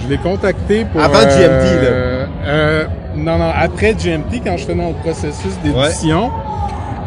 je 0.02 0.08
l'ai 0.08 0.18
contacté 0.18 0.84
pour... 0.84 1.00
Avant 1.00 1.20
GMT, 1.20 1.40
euh, 1.40 2.26
euh, 2.44 2.84
non, 3.16 3.38
non, 3.38 3.50
après 3.54 3.94
GMT, 3.94 4.42
quand 4.44 4.56
j'étais 4.56 4.74
dans 4.74 4.88
le 4.88 4.94
processus 4.94 5.58
d'édition, 5.62 6.30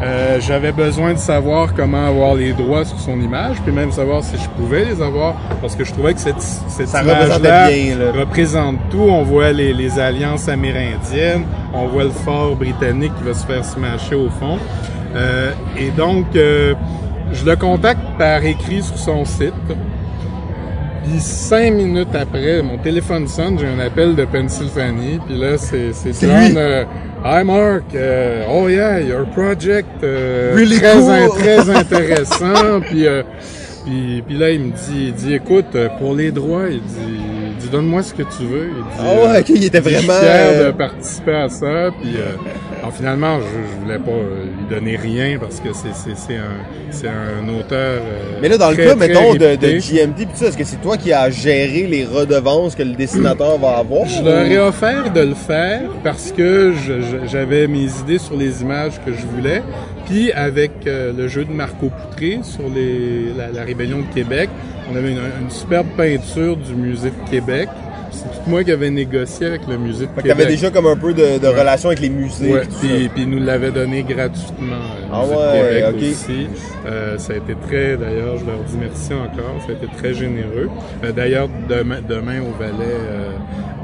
euh, 0.02 0.38
j'avais 0.40 0.72
besoin 0.72 1.14
de 1.14 1.18
savoir 1.18 1.74
comment 1.74 2.06
avoir 2.06 2.34
les 2.34 2.52
droits 2.52 2.84
sur 2.84 2.98
son 2.98 3.20
image, 3.20 3.56
puis 3.62 3.72
même 3.72 3.90
savoir 3.90 4.22
si 4.22 4.36
je 4.36 4.48
pouvais 4.50 4.84
les 4.84 5.00
avoir, 5.00 5.34
parce 5.60 5.74
que 5.76 5.84
je 5.84 5.92
trouvais 5.92 6.14
que 6.14 6.20
cette, 6.20 6.36
image-là 6.78 7.38
là. 7.38 7.68
représente 8.18 8.76
tout. 8.90 8.98
On 8.98 9.22
voit 9.22 9.52
les, 9.52 9.72
les 9.72 9.98
alliances 9.98 10.48
amérindiennes, 10.48 11.44
on 11.72 11.86
voit 11.86 12.04
le 12.04 12.10
fort 12.10 12.54
britannique 12.56 13.12
qui 13.18 13.24
va 13.24 13.34
se 13.34 13.46
faire 13.46 13.64
smasher 13.64 14.16
au 14.16 14.28
fond. 14.28 14.58
Et 15.78 15.90
donc, 15.90 16.26
je 16.34 17.44
le 17.44 17.56
contacte 17.56 18.02
par 18.18 18.44
écrit 18.44 18.82
sur 18.82 18.98
son 18.98 19.24
site. 19.24 19.54
Puis 21.04 21.20
cinq 21.20 21.72
minutes 21.74 22.14
après, 22.14 22.62
mon 22.62 22.78
téléphone 22.78 23.28
sonne, 23.28 23.58
j'ai 23.58 23.66
un 23.66 23.78
appel 23.78 24.14
de 24.14 24.24
Pennsylvanie. 24.24 25.20
Puis 25.26 25.38
là, 25.38 25.58
c'est 25.58 25.92
c'est 25.92 26.14
euh, 26.24 26.84
Hi 27.24 27.44
Mark, 27.44 27.84
euh, 27.94 28.44
oh 28.50 28.68
yeah, 28.68 29.00
your 29.00 29.26
project, 29.26 29.88
euh, 30.02 30.54
Really 30.54 30.78
très, 30.78 30.92
cool. 30.92 31.10
in- 31.10 31.28
très 31.28 31.70
intéressant. 31.76 32.80
puis, 32.80 33.06
euh, 33.06 33.22
puis, 33.84 34.22
puis 34.26 34.38
là, 34.38 34.50
il 34.50 34.60
me 34.60 34.70
dit, 34.70 35.06
il 35.08 35.12
dit, 35.14 35.34
écoute, 35.34 35.66
euh, 35.74 35.88
pour 35.98 36.14
les 36.14 36.30
droits, 36.30 36.68
il 36.70 36.80
dit, 36.80 37.18
il 37.50 37.56
dit 37.58 37.68
donne-moi 37.68 38.02
ce 38.02 38.14
que 38.14 38.22
tu 38.22 38.44
veux. 38.44 38.68
Il 38.76 38.82
dit, 38.82 38.98
Ah 38.98 39.32
ouais, 39.32 39.40
ok, 39.40 39.48
il 39.50 39.64
était 39.64 39.80
vraiment, 39.80 40.12
fier 40.20 40.52
euh, 40.52 40.66
de 40.66 40.70
participer 40.72 41.34
à 41.34 41.48
ça. 41.50 41.90
Puis, 42.00 42.14
euh, 42.16 42.32
alors, 42.84 42.94
finalement, 42.96 43.38
je, 43.40 43.46
je 43.46 43.80
voulais 43.82 43.98
pas 43.98 44.10
euh, 44.10 44.44
lui 44.44 44.66
donner 44.68 44.96
rien 44.96 45.38
parce 45.40 45.58
que 45.58 45.70
c'est 45.72 46.34
un 46.36 46.42
c'est 46.90 47.08
un 47.08 47.48
auteur. 47.48 48.02
euh, 48.02 48.38
Mais 48.42 48.48
là, 48.50 48.58
dans 48.58 48.68
le 48.70 48.76
cas, 48.76 48.94
mettons, 48.94 49.32
de, 49.32 49.56
de 49.56 50.12
pis 50.12 50.26
ça, 50.34 50.48
est-ce 50.48 50.58
que 50.58 50.64
c'est 50.64 50.82
toi 50.82 50.98
qui 50.98 51.10
as 51.10 51.30
géré 51.30 51.86
les 51.86 52.04
redevances 52.04 52.74
que 52.74 52.82
le 52.82 52.92
dessinateur 52.92 53.56
va 53.58 53.78
avoir? 53.78 54.06
Je 54.06 54.22
leur 54.22 54.44
ai 54.44 54.58
offert 54.58 55.10
de 55.10 55.20
le 55.22 55.34
faire 55.34 55.80
parce 56.02 56.30
que 56.30 56.74
j'avais 57.26 57.66
mes 57.68 57.88
idées 58.00 58.18
sur 58.18 58.36
les 58.36 58.60
images 58.60 59.00
que 59.06 59.12
je 59.14 59.24
voulais. 59.34 59.62
Puis 60.04 60.30
avec 60.32 60.72
euh, 60.86 61.10
le 61.16 61.26
jeu 61.26 61.46
de 61.46 61.52
Marco 61.52 61.88
Poutré 61.88 62.40
sur 62.42 62.68
les, 62.68 63.32
la, 63.34 63.50
la 63.50 63.64
rébellion 63.64 64.00
de 64.00 64.14
Québec, 64.14 64.50
on 64.92 64.96
avait 64.96 65.12
une, 65.12 65.20
une 65.42 65.50
superbe 65.50 65.86
peinture 65.96 66.58
du 66.58 66.74
musée 66.74 67.08
de 67.10 67.30
Québec. 67.30 67.70
C'est 68.14 68.42
tout 68.44 68.48
moi 68.50 68.62
qui 68.64 68.70
avais 68.72 68.90
négocié 68.90 69.46
avec 69.46 69.66
le 69.68 69.76
musée 69.76 70.06
de 70.06 70.10
Fait 70.12 70.22
Québec. 70.22 70.36
t'avais 70.36 70.46
déjà 70.50 70.70
comme 70.70 70.86
un 70.86 70.96
peu 70.96 71.12
de, 71.12 71.38
de 71.38 71.46
Ouais. 71.48 71.60
relation 71.60 71.88
avec 71.88 72.00
les 72.00 72.08
musées. 72.08 72.52
Ouais, 72.52 72.62
puis, 72.80 73.08
puis 73.12 73.22
ils 73.22 73.30
nous 73.30 73.40
l'avaient 73.44 73.70
donné 73.70 74.02
gratuitement. 74.02 74.76
euh, 74.76 75.12
Ah 75.12 75.22
Musée 75.22 75.34
de 75.34 75.38
ouais, 75.38 75.92
Québec 75.92 76.12
aussi. 76.12 76.46
Euh, 76.86 77.18
ça 77.18 77.32
a 77.32 77.36
été 77.36 77.54
très, 77.68 77.96
d'ailleurs, 77.96 78.36
je 78.38 78.44
leur 78.46 78.58
dis 78.66 78.76
merci 78.80 79.12
encore, 79.14 79.54
ça 79.66 79.72
a 79.72 79.72
été 79.72 79.86
très 79.96 80.14
généreux. 80.14 80.68
Euh, 81.04 81.12
d'ailleurs, 81.12 81.48
demain, 81.68 81.98
demain 82.08 82.40
au 82.40 82.52
Valais, 82.58 82.96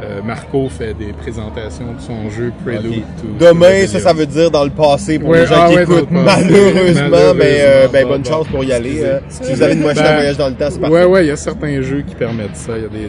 euh, 0.02 0.22
Marco 0.22 0.68
fait 0.68 0.94
des 0.94 1.12
présentations 1.12 1.92
de 1.92 2.00
son 2.00 2.30
jeu 2.30 2.52
Prelude 2.64 3.02
Ok. 3.18 3.38
to 3.38 3.46
Demain, 3.46 3.86
ça, 3.86 4.00
ça 4.00 4.12
veut 4.12 4.26
dire 4.26 4.50
dans 4.50 4.64
le 4.64 4.70
passé 4.70 5.18
pour 5.18 5.30
Ouais, 5.30 5.40
les 5.40 5.46
gens 5.46 5.54
ah 5.64 5.68
qui 5.68 5.76
ouais, 5.76 5.82
écoutent. 5.82 6.10
Malheureusement, 6.10 7.34
mais 7.36 7.58
euh, 7.60 7.88
ben, 7.92 8.06
bonne 8.06 8.22
Bon, 8.22 8.28
chance 8.30 8.46
pour 8.48 8.64
y 8.64 8.72
aller. 8.72 8.90
excusez. 8.90 9.06
euh. 9.06 9.20
Si 9.28 9.52
vous 9.54 9.62
avez 9.62 9.74
une 9.74 9.82
machine 9.82 10.02
à 10.02 10.10
Ben, 10.10 10.14
voyage 10.16 10.36
dans 10.36 10.48
le 10.48 10.54
temps, 10.54 10.68
c'est 10.70 10.80
parfait. 10.80 10.94
Ouais, 10.94 11.04
ouais, 11.04 11.24
il 11.24 11.28
y 11.28 11.30
a 11.30 11.36
certains 11.36 11.82
jeux 11.82 12.02
qui 12.06 12.14
permettent 12.14 12.56
ça. 12.56 12.72
Il 12.76 12.82
y 12.82 12.86
a 12.86 12.88
des, 12.88 13.08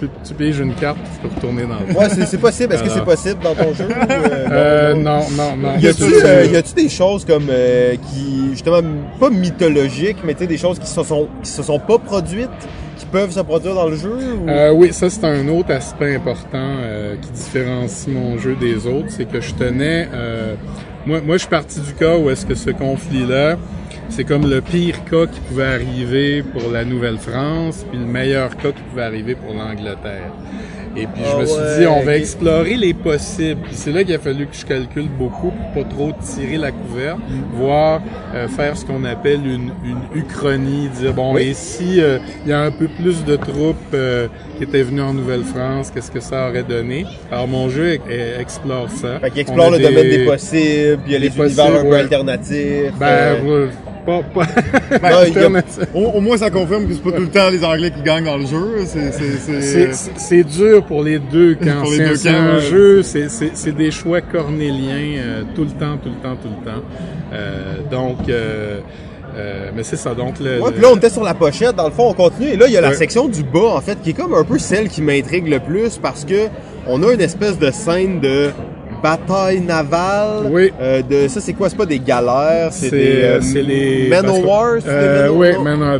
tu, 0.00 0.08
tu 0.24 0.34
piges 0.34 0.58
une 0.60 0.74
carte, 0.74 0.98
tu 1.14 1.28
peux 1.28 1.34
retourner 1.34 1.62
dans 1.62 1.80
le 1.86 1.92
Ouais, 1.98 2.08
c'est 2.26 2.38
possible. 2.38 2.72
Est-ce 2.74 2.82
que 2.84 2.90
c'est 2.90 3.04
possible 3.04 3.40
dans 3.42 3.54
ton 3.54 3.72
jeu? 3.74 3.84
ou, 3.88 3.90
euh, 3.90 4.46
Euh, 4.50 4.94
non? 4.94 5.20
non, 5.36 5.56
non? 5.56 5.78
Y 5.78 5.86
a-tu 5.88 6.04
euh, 6.24 6.62
des 6.76 6.88
choses 6.88 7.24
comme 7.24 7.46
euh, 7.50 7.94
qui 8.10 8.50
justement 8.52 8.80
pas 9.20 9.30
mythologiques, 9.30 10.18
mais 10.24 10.34
tu 10.34 10.40
sais 10.40 10.46
des 10.46 10.56
choses 10.58 10.78
qui 10.78 10.86
se 10.86 11.02
sont 11.02 11.28
qui 11.42 11.50
se 11.50 11.62
sont 11.62 11.78
pas 11.78 11.98
produites, 11.98 12.48
Euh, 14.48 14.72
oui, 14.72 14.92
ça 14.92 15.10
c'est 15.10 15.24
un 15.24 15.48
autre 15.48 15.72
aspect 15.72 16.14
important 16.14 16.58
euh, 16.80 17.16
qui 17.16 17.30
différencie 17.30 18.14
mon 18.14 18.38
jeu 18.38 18.54
des 18.54 18.86
autres, 18.86 19.08
c'est 19.08 19.30
que 19.30 19.40
je 19.40 19.54
tenais, 19.54 20.08
euh, 20.12 20.54
moi, 21.06 21.20
moi 21.20 21.36
je 21.36 21.40
suis 21.40 21.48
parti 21.48 21.80
du 21.80 21.92
cas 21.94 22.16
où 22.16 22.30
est-ce 22.30 22.46
que 22.46 22.54
ce 22.54 22.70
conflit-là, 22.70 23.56
c'est 24.08 24.24
comme 24.24 24.48
le 24.48 24.60
pire 24.60 25.04
cas 25.04 25.26
qui 25.26 25.40
pouvait 25.40 25.64
arriver 25.64 26.42
pour 26.42 26.70
la 26.70 26.84
Nouvelle-France, 26.84 27.84
puis 27.88 27.98
le 27.98 28.06
meilleur 28.06 28.56
cas 28.56 28.72
qui 28.72 28.82
pouvait 28.90 29.02
arriver 29.02 29.34
pour 29.34 29.54
l'Angleterre. 29.54 30.32
Et 30.96 31.06
puis 31.06 31.22
Ah 31.24 31.30
je 31.36 31.40
me 31.40 31.46
suis 31.46 31.54
ouais, 31.56 31.78
dit, 31.80 31.86
on 31.86 32.02
va 32.02 32.16
explorer 32.16 32.74
les 32.76 32.92
possibles. 32.92 33.60
Puis 33.62 33.72
c'est 33.74 33.92
là 33.92 34.04
qu'il 34.04 34.14
a 34.14 34.18
fallu 34.18 34.46
que 34.46 34.54
je 34.54 34.66
calcule 34.66 35.08
beaucoup 35.08 35.50
pour 35.72 35.84
pas 35.84 35.88
trop 35.88 36.12
tirer 36.22 36.58
la 36.58 36.70
couverte, 36.70 37.18
voire 37.54 38.02
euh, 38.34 38.46
faire 38.48 38.76
ce 38.76 38.84
qu'on 38.84 39.04
appelle 39.04 39.40
une, 39.46 39.72
une 39.84 40.20
uchronie, 40.20 40.88
dire 41.00 41.14
bon, 41.14 41.34
Oui. 41.34 41.42
et 41.48 41.54
si 41.54 42.00
euh, 42.00 42.18
il 42.44 42.50
y 42.50 42.52
a 42.52 42.60
un 42.60 42.70
peu 42.70 42.88
plus 42.88 43.24
de 43.24 43.36
troupes 43.36 43.76
euh, 43.94 44.28
qui 44.58 44.64
étaient 44.64 44.82
venues 44.82 45.00
en 45.00 45.14
Nouvelle-France, 45.14 45.90
qu'est-ce 45.94 46.10
que 46.10 46.20
ça 46.20 46.48
aurait 46.48 46.62
donné? 46.62 47.06
Alors 47.30 47.48
mon 47.48 47.68
jeu 47.70 47.94
e- 47.94 48.40
explore 48.40 48.90
ça. 48.90 49.18
Fait 49.20 49.30
qu'il 49.30 49.40
explore 49.40 49.70
le 49.70 49.78
domaine 49.78 50.10
des 50.10 50.24
possibles, 50.26 50.98
puis 51.04 51.06
il 51.08 51.12
y 51.12 51.16
a 51.16 51.18
les 51.18 51.26
univers 51.28 51.64
un 51.64 51.68
possibles, 51.68 51.82
peu 51.88 51.94
ouais. 51.94 52.00
alternatifs. 52.00 52.92
Ben, 52.98 53.06
euh, 53.06 53.36
euh, 53.46 53.66
pas, 54.04 54.20
pas 54.34 54.46
Ben, 55.00 55.12
a-. 55.14 55.96
Au, 55.96 56.00
au 56.16 56.20
moins, 56.20 56.36
ça 56.36 56.50
confirme 56.50 56.86
que 56.88 56.94
c'est 56.94 57.02
pas 57.02 57.12
tout 57.12 57.22
le 57.22 57.28
temps 57.28 57.48
les 57.50 57.64
Anglais 57.64 57.92
qui 57.92 58.02
gagnent 58.02 58.24
dans 58.24 58.36
le 58.36 58.46
jeu. 58.46 58.78
C'est, 58.84 59.12
c'est, 59.12 59.22
c'est... 59.38 59.60
C'est- 59.62 59.92
C'est 59.92 60.10
c'est 60.18 60.44
dur 60.44 60.81
pour 60.82 61.02
les 61.02 61.18
deux 61.18 61.54
les 62.10 62.16
c'est 62.16 62.30
camps, 62.30 62.36
un 62.36 62.58
jeu, 62.58 63.02
c'est- 63.02 63.28
c'est 63.28 63.50
c'est 63.54 63.72
des 63.72 63.90
choix 63.90 64.20
cornéliens 64.20 65.16
euh, 65.18 65.42
tout 65.54 65.64
le 65.64 65.70
temps, 65.70 65.96
tout 66.02 66.10
le 66.10 66.16
temps, 66.22 66.36
tout 66.42 66.48
le 66.60 66.70
temps. 66.70 66.82
Euh, 67.32 67.76
donc, 67.90 68.28
euh, 68.28 68.80
euh, 69.36 69.70
mais 69.74 69.82
c'est 69.82 69.96
ça. 69.96 70.14
Donc, 70.14 70.38
le, 70.40 70.60
Ouais, 70.60 70.66
le- 70.68 70.72
puis 70.74 70.82
là, 70.82 70.88
on 70.92 70.96
était 70.96 71.08
sur 71.10 71.24
la 71.24 71.32
pochette. 71.34 71.74
Dans 71.76 71.86
le 71.86 71.92
fond, 71.92 72.08
on 72.10 72.12
continue. 72.14 72.48
Et 72.48 72.56
là, 72.56 72.66
il 72.66 72.72
y 72.72 72.76
a 72.76 72.80
la 72.82 72.92
section 72.92 73.28
du 73.28 73.42
bas, 73.42 73.74
en 73.76 73.80
fait, 73.80 73.98
qui 74.02 74.10
est 74.10 74.12
comme 74.12 74.34
un 74.34 74.44
peu 74.44 74.58
celle 74.58 74.88
qui 74.88 75.00
m'intrigue 75.02 75.48
le 75.48 75.58
plus 75.60 75.96
parce 75.98 76.24
que 76.24 76.48
on 76.86 77.02
a 77.02 77.12
une 77.12 77.20
espèce 77.20 77.58
de 77.58 77.70
scène 77.70 78.20
de 78.20 78.50
bataille 79.02 79.60
navale. 79.60 80.46
Oui. 80.50 80.72
Euh, 80.80 81.02
de, 81.02 81.28
ça, 81.28 81.40
c'est 81.40 81.52
quoi? 81.52 81.68
C'est 81.68 81.76
pas 81.76 81.86
des 81.86 81.98
galères, 81.98 82.68
c'est 82.72 82.90
des 82.90 82.96
euh, 83.22 83.36
euh, 83.36 83.40
c'est 83.42 83.62
les 83.62 84.08
manowars. 84.08 84.76
c'est 84.80 84.88
des 84.88 84.92
Euh, 84.94 85.28
oui, 85.30 85.48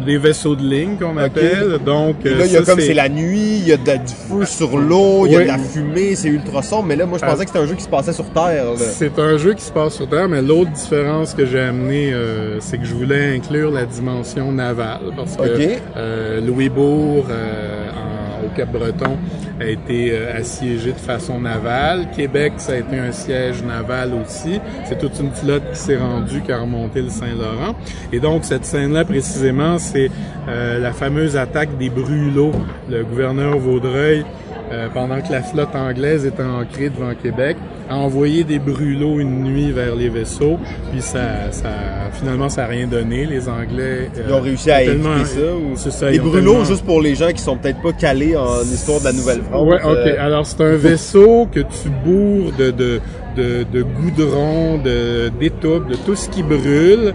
des 0.07 0.19
vaisseaux 0.19 0.55
de 0.57 0.63
ligne 0.63 0.97
qu'on 0.97 1.17
appelle. 1.17 1.79
Donc, 1.85 2.17
Et 2.25 2.29
euh, 2.29 2.39
là, 2.39 2.47
il 2.47 2.53
y 2.53 2.57
a 2.57 2.61
ça, 2.65 2.73
comme 2.73 2.81
c'est 2.81 2.95
la 2.95 3.09
nuit, 3.09 3.59
il 3.59 3.69
y 3.69 3.73
a 3.73 3.77
de 3.77 3.83
du 3.83 4.13
feu 4.29 4.45
sur 4.47 4.79
l'eau, 4.79 5.27
il 5.27 5.33
y 5.33 5.37
a 5.37 5.43
de 5.43 5.49
la 5.49 5.59
fumée, 5.59 6.15
c'est 6.15 6.29
ultra 6.29 6.63
sombre. 6.63 6.85
Mais 6.89 6.97
là, 6.97 7.07
moi, 7.07 7.19
je 7.19 7.25
Ah. 7.25 7.31
pensais 7.33 7.45
que 7.45 7.51
c'était 7.51 7.63
un 7.65 7.67
jeu 7.67 7.75
qui 7.75 7.83
se 7.85 7.89
passait 7.89 8.13
sur 8.13 8.25
Terre. 8.31 8.65
C'est 8.77 9.19
un 9.19 9.37
jeu 9.37 9.55
qui 9.55 9.63
se 9.65 9.73
passe 9.73 9.95
sur 9.95 10.09
Terre, 10.09 10.29
mais 10.29 10.41
l'autre 10.43 10.71
différence 10.73 11.35
que 11.35 11.45
j'ai 11.47 11.61
amené, 11.61 12.13
euh, 12.13 12.59
c'est 12.61 12.79
que 12.79 12.85
je 12.85 12.95
voulais 12.95 13.35
inclure 13.37 13.71
la 13.71 13.85
dimension 13.85 14.51
navale, 14.53 15.01
parce 15.17 15.37
que 15.37 15.43
Ok. 15.43 15.81
euh, 15.97 16.41
Louisbourg, 16.41 17.27
euh, 17.31 17.89
en- 17.91 18.22
au 18.45 18.57
Cap-Breton, 18.57 19.17
a 19.61 19.67
été 19.67 20.13
euh, 20.13 20.39
assiégé 20.39 20.93
de 20.93 20.99
façon 20.99 21.41
navale. 21.41 22.09
Québec, 22.15 22.55
ça 22.57 22.73
a 22.73 22.77
été 22.77 22.99
un 22.99 23.13
siège 23.13 23.63
naval 23.63 24.13
aussi. 24.15 24.61
C'est 24.85 24.99
toute 24.99 25.19
une 25.21 25.31
flotte 25.31 25.71
qui 25.73 25.79
s'est 25.79 25.99
rendue, 25.99 26.41
qui 26.41 26.53
a 26.53 26.59
remonté 26.59 27.03
le 27.03 27.11
Saint-Laurent. 27.11 27.75
Et 28.13 28.21
donc, 28.21 28.45
cette 28.45 28.65
scène-là, 28.65 29.05
précisément, 29.05 29.79
c'est 29.79 30.11
euh, 30.49 30.79
la 30.79 30.93
fameuse 30.93 31.37
attaque 31.37 31.77
des 31.79 31.91
brûlots. 31.91 32.53
Le 32.91 33.05
gouverneur 33.05 33.59
Vaudreuil 33.59 34.25
euh, 34.73 34.89
pendant 34.93 35.21
que 35.21 35.31
la 35.31 35.43
flotte 35.43 35.75
anglaise 35.75 36.25
était 36.27 36.43
ancrée 36.43 36.89
devant 36.91 37.13
Québec, 37.21 37.57
a 37.91 37.97
envoyé 37.97 38.43
des 38.45 38.59
brûlots 38.59 39.19
une 39.21 39.43
nuit 39.45 39.71
vers 39.71 39.95
les 39.95 40.09
vaisseaux, 40.09 40.59
puis 40.91 41.03
ça, 41.03 41.21
ça 41.51 41.69
finalement 42.13 42.49
ça 42.49 42.65
a 42.65 42.67
rien 42.67 42.87
donné. 42.87 43.27
Les 43.27 43.49
Anglais 43.49 44.11
euh, 44.17 44.23
Ils 44.29 44.33
ont 44.33 44.41
réussi 44.41 44.71
à 44.71 44.83
éviter 44.83 45.25
ça. 45.25 45.41
Ou... 45.55 45.77
Ça, 45.77 46.11
Les 46.11 46.19
brûlots, 46.19 46.53
tellement- 46.53 46.65
juste 46.65 46.85
pour 46.87 47.03
les 47.03 47.15
gens 47.15 47.31
qui 47.33 47.43
sont 47.43 47.57
peut-être 47.57 47.83
pas 47.83 47.93
calés 47.93 48.37
en 48.37 48.63
histoire 48.63 49.01
de 49.01 49.05
la 49.05 49.13
Nouvelle-France. 49.13 49.69
Ouais, 49.69 49.83
ok. 49.83 49.97
euh, 49.99 50.15
Alors 50.25 50.47
c'est 50.47 50.61
un 50.63 50.77
vaisseau 50.77 51.47
que 51.53 51.61
tu 51.61 51.89
bourres 52.05 52.53
de 52.59 52.71
de 52.71 53.01
de, 53.37 53.65
de 53.73 53.83
goudron, 53.83 54.77
de 54.79 55.31
d'étoupe, 55.41 55.89
de 55.89 55.95
tout 55.97 56.15
ce 56.15 56.29
qui 56.29 56.43
brûle. 56.43 57.15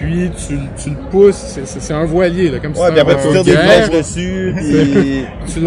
Puis 0.00 0.30
tu, 0.30 0.54
tu 0.82 0.90
le 0.90 0.96
pousses, 1.10 1.58
c'est- 1.64 1.92
un 1.92 2.06
voilier 2.06 2.50
là, 2.50 2.58
comme 2.58 2.74
si 2.74 2.80
Ouais, 2.80 2.88
c'était 2.88 3.04
puis 3.04 3.12
après 3.12 3.22
tu 3.22 3.32
tires 3.32 3.44
de 3.44 3.50
des 3.50 3.56
flèches 3.56 3.90
dessus, 3.90 4.54
puis... 4.56 5.24
tu 5.52 5.60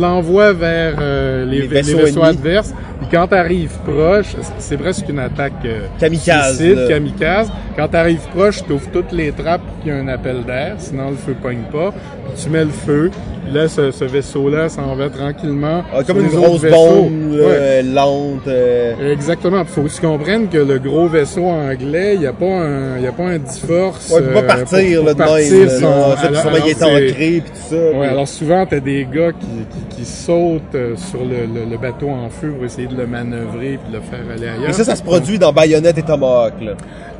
l'envoies 0.00 0.52
vers 0.54 0.94
euh, 0.98 1.44
les, 1.44 1.56
Les 1.56 1.60
les 1.62 1.66
vaisseaux 1.68 1.98
vaisseaux, 1.98 2.20
ennemis. 2.22 2.28
adverses 2.38 2.74
puis 2.98 3.08
quand 3.10 3.26
tu 3.28 3.34
arrives 3.34 3.76
proche 3.86 4.34
c'est 4.58 4.76
presque 4.78 5.08
une 5.08 5.18
attaque 5.18 5.52
euh, 5.64 5.86
Kamikaze, 6.00 6.56
suicide, 6.56 6.88
kamikaze 6.88 7.50
quand 7.76 7.88
tu 7.88 7.96
arrives 7.96 8.26
proche 8.34 8.64
tu 8.64 8.72
ouvres 8.72 8.90
toutes 8.92 9.12
les 9.12 9.32
trappes 9.32 9.60
pour 9.62 9.78
qu'il 9.82 9.92
y 9.92 9.96
ait 9.96 10.00
un 10.00 10.08
appel 10.08 10.44
d'air 10.44 10.74
sinon 10.78 11.10
le 11.10 11.16
feu 11.16 11.34
pogne 11.40 11.62
pas 11.72 11.92
puis 11.92 12.42
tu 12.44 12.50
mets 12.50 12.64
le 12.64 12.70
feu 12.70 13.10
là 13.52 13.68
ce, 13.68 13.90
ce 13.92 14.04
vaisseau 14.04 14.48
là 14.50 14.68
s'en 14.68 14.94
va 14.96 15.08
tranquillement 15.08 15.84
Ah, 15.94 16.02
comme 16.02 16.18
une 16.20 16.28
grosse 16.28 16.62
bombe 16.62 17.12
Ouais. 17.36 17.42
euh, 17.44 17.82
lente. 17.82 18.46
euh, 18.48 19.12
Exactement. 19.12 19.60
Il 19.60 19.66
faut 19.66 19.82
aussi 19.82 20.00
comprendre 20.00 20.48
que 20.50 20.56
le 20.58 20.78
gros 20.78 21.06
vaisseau 21.06 21.44
anglais, 21.44 22.14
il 22.14 22.20
n'y 22.20 22.26
a 22.26 22.32
pas 22.32 22.46
un, 22.46 22.96
il 22.96 23.04
y 23.04 23.06
a 23.06 23.12
pas 23.12 23.24
un 23.24 23.38
divorce. 23.38 24.10
Ouais, 24.10 24.20
il 24.20 24.26
peut 24.28 24.32
pas 24.32 24.38
euh, 24.40 24.46
partir, 24.46 24.96
pour- 25.00 25.06
là, 25.06 25.12
de 25.14 25.18
partir 25.18 25.58
même. 25.58 25.68
sûrement, 25.68 26.64
il 26.64 26.70
est 26.70 26.82
ancré, 26.82 27.12
puis 27.14 27.42
tout 27.42 27.68
ça. 27.70 27.76
Ouais, 27.76 27.92
puis- 28.00 28.08
alors 28.08 28.26
souvent, 28.28 28.64
t'as 28.66 28.80
des 28.80 29.06
gars 29.12 29.32
qui, 29.32 29.46
qui, 29.90 29.96
qui 29.96 30.04
sautent 30.06 30.74
euh, 30.74 30.96
sur 30.96 31.20
le, 31.20 31.46
le, 31.46 31.70
le 31.70 31.76
bateau 31.78 32.08
en 32.08 32.30
feu 32.30 32.48
pour 32.56 32.64
essayer 32.64 32.85
de 32.88 32.96
le 32.96 33.06
manœuvrer 33.06 33.78
puis 33.82 33.92
de 33.92 33.96
le 33.96 34.02
faire 34.02 34.20
aller 34.34 34.48
ailleurs. 34.48 34.68
Et 34.70 34.72
ça, 34.72 34.84
ça 34.84 34.96
se 34.96 35.02
produit 35.02 35.38
dans 35.38 35.52
Bayonetta 35.52 36.00
et 36.00 36.02
Tomahawk, 36.02 36.54
là. 36.60 36.72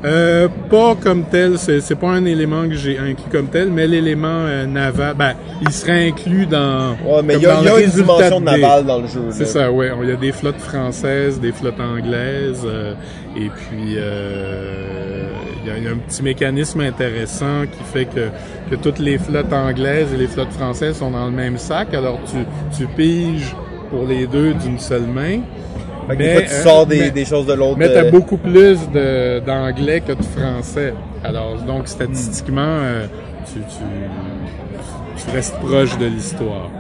Euh, 0.05 0.47
pas 0.71 0.95
comme 0.95 1.25
tel, 1.25 1.59
c'est 1.59 1.95
pas 1.99 2.11
un 2.11 2.25
élément 2.27 2.69
que 2.69 2.75
j'ai 2.75 2.99
inclus 2.99 3.31
comme 3.33 3.47
tel, 3.49 3.71
mais 3.71 3.87
l'élément 3.87 4.29
euh, 4.29 4.67
naval, 4.67 5.15
ben, 5.19 5.33
il 5.63 5.73
serait 5.73 6.09
inclus 6.09 6.45
dans. 6.47 6.91
Ouais, 7.05 7.23
mais 7.25 7.37
il 7.37 7.43
y 7.43 7.47
a, 7.47 7.63
y 7.81 7.85
une 7.85 7.91
dimension 7.91 8.39
des- 8.41 8.45
navale 8.45 8.85
dans 8.85 8.99
le 9.01 9.07
jeu. 9.09 9.21
là. 9.21 9.33
C'est 9.33 9.47
ça, 9.47 9.73
ouais. 9.73 9.91
Il 10.03 10.09
y 10.11 10.13
a 10.13 10.17
des 10.17 10.33
flottes 10.33 10.61
françaises, 10.61 11.41
des 11.41 11.51
flottes 11.51 11.81
anglaises, 11.81 12.63
euh, 12.67 12.93
et 13.37 13.49
puis 13.49 13.79
il 13.85 13.93
y, 13.95 13.99
a- 13.99 15.77
il 15.79 15.85
y 15.85 15.89
a 15.89 15.91
un 15.91 15.97
petit 15.97 16.23
mécanisme 16.23 16.81
intéressant 16.83 17.63
qui 17.63 17.83
fait 17.93 18.05
que, 18.05 18.29
que 18.71 18.77
toutes 18.77 18.99
les 18.99 19.17
flottes 19.19 19.53
anglaises 19.53 20.09
et 20.15 20.17
les 20.19 20.27
flottes 20.29 20.53
françaises 20.53 20.97
sont 20.99 21.11
dans 21.11 21.25
le 21.27 21.33
même 21.33 21.57
sac. 21.59 21.95
Alors 21.95 22.19
tu, 22.31 22.37
tu 22.77 22.87
piges 22.87 23.55
pour 23.91 24.07
les 24.07 24.27
deux 24.27 24.55
d'une 24.55 24.79
seule 24.79 25.07
main. 25.07 25.41
Fait 26.09 26.15
que 26.15 26.19
des 26.19 26.25
Mais, 26.25 26.33
fois, 26.35 26.43
tu 26.43 26.49
euh, 26.53 26.63
sors 26.63 26.87
des, 26.87 27.01
mais- 27.01 27.11
des 27.11 27.25
choses 27.25 27.47
de 27.47 27.53
l'autre. 27.55 27.77
Mais 27.79 27.93
t'as 27.93 28.05
euh, 28.05 28.11
beaucoup 28.11 28.37
plus 28.37 28.79
d'anglais 29.45 30.01
que 30.07 30.13
de 30.13 30.23
français. 30.23 30.95
Alors, 31.25 31.57
donc, 31.67 31.89
statistiquement, 31.89 32.61
euh, 32.63 33.07
tu, 33.47 33.61
tu, 33.61 35.23
tu 35.25 35.31
restes 35.35 35.57
proche 35.57 35.99
de 35.99 36.07
l'histoire. 36.07 36.71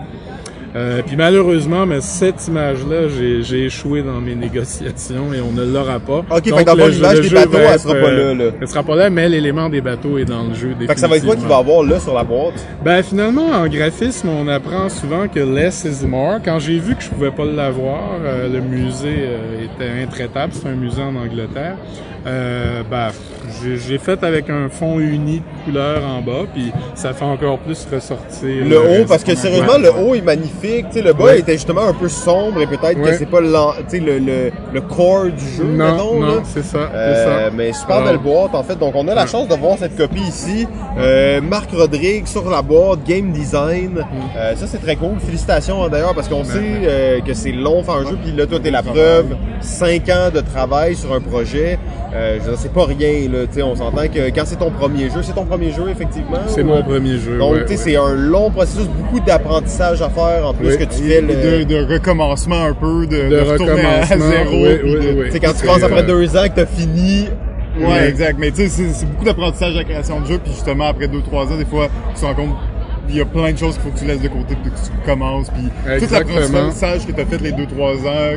Euh, 0.75 1.01
puis 1.07 1.17
malheureusement, 1.17 1.87
mais 1.87 2.01
cette 2.01 2.49
image-là, 2.49 3.09
j'ai 3.09 3.43
j'ai 3.43 3.64
échoué 3.67 4.03
dans 4.03 4.21
mes 4.21 4.35
négociations 4.35 5.33
et 5.33 5.41
on 5.41 5.53
ne 5.53 5.64
l'aura 5.64 6.01
pas. 6.01 6.25
Ok, 6.31 6.45
fait 6.45 6.51
Donc, 6.51 6.61
que 6.61 6.64
dans 6.64 6.75
le 6.75 6.83
le 6.85 6.89
l'image 6.91 7.17
le 7.19 7.23
des 7.23 7.35
bateaux, 7.35 7.59
elle 7.73 7.79
sera 7.81 7.95
pas 7.95 8.01
euh, 8.09 8.35
là, 8.35 8.45
là. 8.45 8.51
Elle 8.61 8.69
sera 8.69 8.83
pas 8.83 8.97
là, 8.97 9.11
mais 9.11 9.29
l'élément 9.29 9.69
des 9.69 9.81
bateaux 9.81 10.19
est 10.19 10.25
dans 10.25 10.45
le 10.45 10.55
jeu. 10.55 10.75
Fait 10.87 10.95
que 10.95 11.01
ça 11.01 11.09
va 11.09 11.17
être 11.17 11.25
quoi 11.25 11.37
qui 11.37 11.47
va 11.47 11.57
avoir 11.59 11.83
là 11.83 11.99
sur 12.01 12.14
la 12.14 12.25
boîte? 12.25 12.67
Ben 12.85 13.03
finalement, 13.03 13.47
en 13.53 13.67
graphisme, 13.69 14.29
on 14.29 14.49
apprend 14.49 14.89
souvent 14.89 15.29
que 15.29 15.41
less 15.41 15.85
is 15.85 16.07
more. 16.07 16.41
Quand 16.45 16.59
j'ai 16.59 16.79
vu 16.79 16.95
que 16.95 17.03
je 17.03 17.09
pouvais 17.09 17.31
pas 17.31 17.45
l'avoir, 17.45 18.01
euh, 18.25 18.49
le 18.49 18.61
musée 18.61 19.09
euh, 19.21 19.64
était 19.64 20.03
intraitable. 20.03 20.53
C'est 20.55 20.69
un 20.69 20.75
musée 20.75 21.03
en 21.03 21.14
Angleterre. 21.17 21.77
Euh, 22.27 22.83
ben, 22.91 23.11
j'ai- 23.62 23.77
j'ai 23.77 23.99
fait 23.99 24.23
avec 24.25 24.51
un 24.51 24.69
fond 24.69 24.99
uni 24.99 25.37
de 25.39 25.64
couleur 25.64 26.03
en 26.05 26.21
bas, 26.23 26.45
puis 26.53 26.73
ça 26.97 27.12
fait 27.14 27.25
encore 27.25 27.59
plus 27.61 27.87
ressortir 27.93 28.64
Le 28.69 28.79
haut, 28.81 28.83
reste. 28.83 29.07
parce 29.09 29.23
que 29.23 29.37
sérieusement, 29.37 29.79
le 29.79 29.91
haut 29.93 30.12
est 30.17 30.23
magnifique. 30.23 30.55
Le 30.62 31.12
bas 31.12 31.24
Ouais. 31.24 31.38
était 31.40 31.52
justement 31.52 31.82
un 31.88 31.92
peu 31.92 32.09
sombre 32.09 32.61
et 32.61 32.66
peut-être 32.66 33.00
que 33.00 33.16
c'est 33.16 33.26
pas 33.26 33.40
le, 33.40 33.48
le, 34.18 34.50
le 34.72 34.80
core 34.80 35.24
du 35.26 35.44
jeu, 35.57 35.64
Non, 35.64 35.92
mettons, 35.92 36.20
non, 36.20 36.42
c'est 36.44 36.64
ça, 36.64 36.90
Euh, 36.94 37.46
ça. 37.46 37.50
mais 37.54 37.72
super 37.72 38.02
belle 38.02 38.18
boîte 38.18 38.54
en 38.54 38.62
fait. 38.62 38.76
Donc 38.78 38.92
on 38.94 39.07
a 39.09 39.14
la 39.14 39.26
chance 39.26 39.48
de 39.48 39.54
voir 39.54 39.76
cette 39.78 39.96
copie 39.96 40.20
ici. 40.22 40.66
Euh, 40.98 41.40
Marc 41.40 41.70
Rodrigue 41.72 42.26
sur 42.26 42.48
la 42.50 42.62
boîte, 42.62 43.00
game 43.07 43.32
design. 43.32 43.92
Mm. 43.94 44.02
Euh, 44.36 44.57
ça 44.57 44.66
c'est 44.66 44.78
très 44.82 44.96
cool. 44.96 45.18
Félicitations 45.24 45.84
hein, 45.84 45.88
d'ailleurs 45.90 46.14
parce 46.14 46.28
qu'on 46.28 46.44
sait 46.44 47.20
que 47.26 47.34
c'est 47.34 47.52
long 47.52 47.82
faire 47.82 47.94
un 47.96 48.04
jeu. 48.11 48.18
Puis 48.22 48.32
là 48.32 48.46
toi 48.46 48.59
t'es 48.62 48.70
la 48.70 48.82
preuve. 48.82 49.36
Cinq 49.61 50.09
ans 50.09 50.30
de 50.34 50.40
travail 50.40 50.94
sur 50.96 51.12
un 51.12 51.20
projet. 51.20 51.78
C'est 52.57 52.72
pas 52.72 52.86
rien 52.86 53.28
là. 53.30 53.40
Tu 53.46 53.54
sais, 53.57 53.62
on 53.62 53.74
s'entend 53.76 54.07
que 54.09 54.30
quand 54.30 54.42
c'est 54.46 54.57
ton 54.57 54.70
premier 54.70 55.11
jeu, 55.11 55.20
c'est 55.22 55.34
ton 55.34 55.44
premier 55.44 55.70
jeu 55.70 55.88
effectivement. 55.90 56.38
C'est 56.46 56.62
ou- 56.62 56.66
mon 56.66 56.82
premier 56.82 57.18
jeu. 57.18 57.36
Donc 57.38 57.52
ouais. 57.68 57.76
c'est 57.76 57.96
un 57.96 58.14
long 58.14 58.50
processus, 58.50 58.86
beaucoup 58.86 59.20
d'apprentissage 59.20 60.00
à 60.00 60.09
faire 60.09 60.45
en 60.47 60.55
plus 60.55 60.68
Oui. 60.68 60.78
que 60.78 60.84
tu 60.84 61.05
Et 61.05 61.09
fais 61.09 61.20
le. 61.20 61.64
de, 61.64 61.64
de 61.64 61.92
recommencement 61.94 62.62
un 62.64 62.74
peu, 62.74 63.07
de, 63.07 63.16
De 63.16 63.28
de 63.28 63.40
retourner 63.40 63.84
à 63.84 64.05
zéro. 64.07 64.20
oui, 64.53 64.78
oui, 64.84 64.90
de- 64.92 64.99
oui. 65.18 65.24
Tu 65.26 65.32
sais, 65.32 65.40
quand 65.40 65.53
tu 65.59 65.66
commences 65.66 65.82
après 65.82 66.03
deux 66.05 66.36
ans 66.36 66.44
que 66.49 66.55
t'as 66.57 66.66
fini, 66.66 67.28
Ouais, 67.78 68.09
exact. 68.09 68.38
Mais 68.38 68.51
tu 68.51 68.66
sais, 68.68 68.88
c'est- 68.88 69.05
beaucoup 69.05 69.26
d'apprentissage 69.26 69.74
à 69.74 69.78
la 69.80 69.84
création 69.84 70.20
de 70.20 70.26
jeu. 70.26 70.38
Puis 70.42 70.51
justement, 70.53 70.86
après 70.86 71.09
deux, 71.09 71.20
trois 71.20 71.44
ans, 71.44 71.59
des 71.59 71.66
fois, 71.66 71.88
tu 72.14 72.20
te 72.22 72.24
rends 72.26 72.34
compte 72.34 72.55
il 73.09 73.16
y 73.16 73.20
a 73.20 73.24
plein 73.26 73.53
de 73.53 73.59
choses 73.59 73.74
qu'il 73.74 73.82
faut 73.82 73.90
que 73.90 73.99
tu 73.99 74.05
laisses 74.07 74.20
de 74.22 74.28
côté 74.28 74.57
puis 74.62 74.70
que 74.72 74.76
tu 74.76 74.90
commences. 75.09 75.49
Puis 75.51 75.68
tout 76.01 76.12
l'apprentissage 76.12 77.07
que 77.07 77.12
tu 77.12 77.20
as 77.20 77.26
fait 77.26 77.40
les 77.42 77.53
deux, 77.53 77.66
trois 77.66 77.92
ans, 77.92 78.36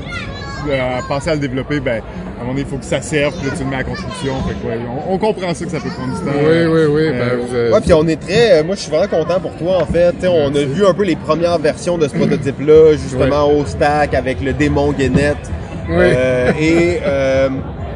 à 0.71 1.01
penser 1.07 1.29
à 1.29 1.33
le 1.35 1.39
développer, 1.39 1.79
ben, 1.79 2.01
à 2.01 2.41
un 2.41 2.45
moment 2.45 2.53
donné, 2.53 2.61
il 2.61 2.67
faut 2.67 2.77
que 2.77 2.85
ça 2.85 3.01
serve, 3.01 3.33
puis 3.37 3.47
là, 3.47 3.53
tu 3.57 3.63
le 3.63 3.69
mets 3.69 3.75
à 3.77 3.83
contribution. 3.83 4.33
Fait 4.47 4.53
que, 4.55 4.67
ouais, 4.67 4.79
on, 5.09 5.13
on 5.13 5.17
comprend 5.17 5.53
ça 5.53 5.65
que 5.65 5.71
ça 5.71 5.79
peut 5.79 5.89
prendre 5.89 6.13
du 6.13 6.19
temps. 6.25 6.37
Oui, 6.37 6.65
oui, 6.65 6.81
oui. 6.89 7.01
Euh, 7.07 7.11
ben, 7.37 7.45
vous 7.47 7.55
avez- 7.55 7.71
Ouais, 7.71 7.81
puis 7.81 7.93
on 7.93 8.07
est 8.07 8.15
très. 8.21 8.59
euh, 8.59 8.63
moi, 8.63 8.75
je 8.75 8.81
suis 8.81 8.91
vraiment 8.91 9.07
content 9.07 9.39
pour 9.39 9.55
toi, 9.55 9.77
en 9.81 9.85
fait. 9.85 10.11
Tu 10.13 10.21
sais, 10.21 10.27
on 10.27 10.47
a 10.55 10.63
vu 10.63 10.85
un 10.85 10.93
peu 10.93 11.03
les 11.03 11.15
premières 11.15 11.57
versions 11.59 11.97
de 11.97 12.07
ce 12.07 12.15
prototype-là, 12.15 12.93
justement 12.93 13.51
au 13.51 13.65
stack 13.65 14.13
avec 14.13 14.41
le 14.41 14.53
démon 14.53 14.91
Guénette. 14.91 15.37
Oui. 15.89 15.95
Euh, 15.97 16.51
et 16.59 16.99
euh, 17.03 17.49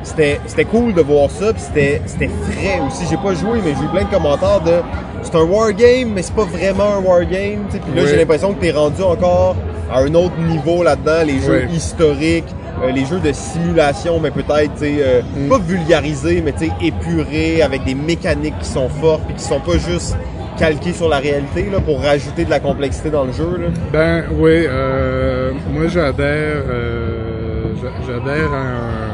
c'était 0.03 0.39
c'était 0.45 0.65
cool 0.65 0.93
de 0.93 1.01
voir 1.01 1.29
ça, 1.31 1.53
puis 1.53 1.61
c'était 1.61 2.01
c'était 2.05 2.27
frais 2.29 2.79
aussi. 2.87 3.05
J'ai 3.09 3.17
pas 3.17 3.33
joué, 3.33 3.59
mais 3.63 3.73
j'ai 3.77 3.85
eu 3.85 3.89
plein 3.89 4.03
de 4.03 4.09
commentaires 4.13 4.61
de 4.61 4.73
c'est 5.21 5.35
un 5.35 5.43
wargame, 5.43 6.09
mais 6.13 6.21
c'est 6.21 6.35
pas 6.35 6.43
vraiment 6.45 6.95
un 6.97 6.99
wargame. 6.99 7.65
tu 7.69 7.77
sais. 7.77 7.79
Puis 7.79 7.95
là, 7.95 8.01
Oui. 8.03 8.07
j'ai 8.09 8.17
l'impression 8.17 8.53
que 8.53 8.59
t'es 8.61 8.71
rendu 8.71 9.01
encore 9.01 9.55
à 9.91 9.99
un 9.99 10.13
autre 10.15 10.37
niveau 10.39 10.83
là-dedans, 10.83 11.23
les 11.25 11.39
jeux 11.39 11.65
Oui. 11.69 11.75
historiques, 11.75 12.53
euh, 12.83 12.91
les 12.91 13.05
jeux 13.05 13.19
de 13.19 13.31
simulation, 13.31 14.19
mais 14.19 14.31
peut-être 14.31 14.81
euh, 14.81 15.21
Mm. 15.37 15.47
pas 15.49 15.57
vulgarisés, 15.59 16.41
mais 16.43 16.51
tu 16.53 16.69
épurés, 16.85 17.61
avec 17.61 17.83
des 17.85 17.95
mécaniques 17.95 18.57
qui 18.59 18.67
sont 18.69 18.89
fortes, 18.89 19.21
puis 19.27 19.35
qui 19.35 19.43
sont 19.43 19.59
pas 19.59 19.77
juste 19.77 20.17
calquées 20.57 20.93
sur 20.93 21.09
la 21.09 21.17
réalité 21.17 21.67
là, 21.71 21.79
pour 21.79 21.99
rajouter 22.01 22.43
de 22.45 22.49
la 22.49 22.59
complexité 22.59 23.09
dans 23.09 23.23
le 23.23 23.31
jeu. 23.31 23.57
Là. 23.59 23.67
Ben 23.91 24.23
oui, 24.37 24.65
euh, 24.67 25.51
moi 25.71 25.87
j'adhère, 25.87 26.63
euh, 26.69 27.73
j'a- 27.81 28.05
j'adhère 28.13 28.51
à 28.53 28.57
un, 28.57 29.12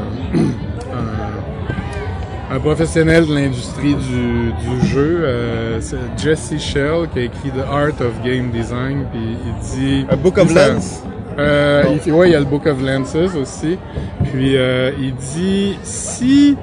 un, 2.50 2.58
professionnel 2.58 3.26
de 3.26 3.34
l'industrie 3.34 3.94
du, 3.94 4.52
du 4.52 4.86
jeu, 4.86 5.20
euh, 5.22 5.78
c'est 5.80 5.96
Jesse 6.16 6.58
Shell 6.58 7.08
qui 7.12 7.20
a 7.20 7.22
écrit 7.22 7.50
The 7.50 7.64
Art 7.70 8.00
of 8.00 8.22
Game 8.24 8.50
Design, 8.50 9.04
puis 9.12 9.20
il 9.46 9.78
dit... 9.78 10.06
A 10.10 10.16
Book 10.16 10.38
of 10.38 10.52
Lens. 10.54 11.02
Euh, 11.38 11.84
il 12.06 12.12
ouais, 12.12 12.28
il 12.28 12.32
y 12.32 12.34
a 12.34 12.40
le 12.40 12.44
Book 12.44 12.66
of 12.66 12.82
Lenses 12.82 13.34
aussi. 13.40 13.78
Puis 14.32 14.56
euh, 14.56 14.90
il 15.00 15.14
dit 15.14 15.78
si 15.82 16.56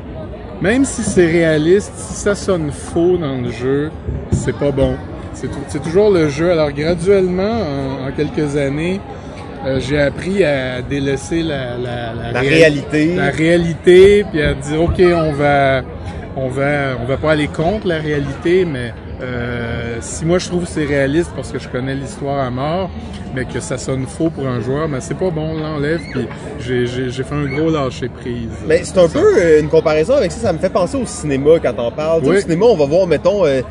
même 0.61 0.85
si 0.85 1.03
c'est 1.03 1.25
réaliste, 1.25 1.93
si 1.95 2.13
ça 2.13 2.35
sonne 2.35 2.71
faux 2.71 3.17
dans 3.17 3.37
le 3.41 3.49
jeu, 3.51 3.89
c'est 4.31 4.55
pas 4.55 4.71
bon. 4.71 4.95
C'est 5.33 5.47
tou- 5.47 5.63
c'est 5.67 5.81
toujours 5.81 6.11
le 6.11 6.29
jeu. 6.29 6.51
Alors 6.51 6.71
graduellement, 6.71 7.61
en, 7.61 8.07
en 8.07 8.11
quelques 8.11 8.55
années, 8.57 8.99
euh, 9.67 9.79
j'ai 9.79 9.99
appris 9.99 10.43
à 10.43 10.81
délaisser 10.81 11.43
la, 11.43 11.77
la, 11.77 12.31
La 12.31 12.39
réal- 12.39 12.53
réalité. 12.53 13.15
la 13.15 13.29
réalité, 13.29 14.25
puis 14.31 14.41
à 14.41 14.53
dire 14.53 14.81
ok, 14.81 14.99
on 14.99 15.31
va, 15.33 15.81
on 16.35 16.47
va, 16.47 16.95
on 17.01 17.05
va 17.05 17.17
pas 17.17 17.31
aller 17.33 17.47
contre 17.47 17.87
la 17.87 17.97
réalité, 17.99 18.65
mais 18.65 18.93
euh, 19.21 19.97
si 19.99 20.25
moi 20.25 20.39
je 20.39 20.47
trouve 20.47 20.63
que 20.63 20.69
c'est 20.69 20.85
réaliste 20.85 21.31
parce 21.35 21.51
que 21.51 21.59
je 21.59 21.67
connais 21.67 21.95
l'histoire 21.95 22.39
à 22.45 22.49
mort, 22.49 22.89
mais 23.35 23.45
que 23.45 23.59
ça 23.59 23.77
sonne 23.77 24.05
faux 24.07 24.29
pour 24.29 24.47
un 24.47 24.61
joueur, 24.61 24.87
mais 24.87 24.99
c'est 25.01 25.17
pas 25.17 25.29
bon, 25.31 25.55
on 25.55 25.59
l'enlève. 25.59 26.01
Puis 26.11 26.27
j'ai, 26.59 27.11
fait 27.11 27.35
un 27.35 27.45
gros 27.45 27.69
lâcher 27.69 28.09
prise. 28.09 28.49
Mais 28.67 28.81
c'est 28.83 28.97
un 28.97 29.07
peu 29.09 29.19
euh, 29.39 29.59
une 29.59 29.69
comparaison 29.69 30.13
avec 30.15 30.31
ça, 30.31 30.39
ça 30.39 30.53
me 30.53 30.59
fait 30.59 30.69
penser 30.69 30.97
au 30.97 31.05
cinéma 31.05 31.51
quand 31.61 31.73
on 31.77 31.91
parle. 31.91 32.21
Oui. 32.23 32.37
Au 32.37 32.39
cinéma, 32.39 32.65
on 32.67 32.77
va 32.77 32.85
voir, 32.85 33.05
mettons, 33.05 33.45
euh, 33.45 33.61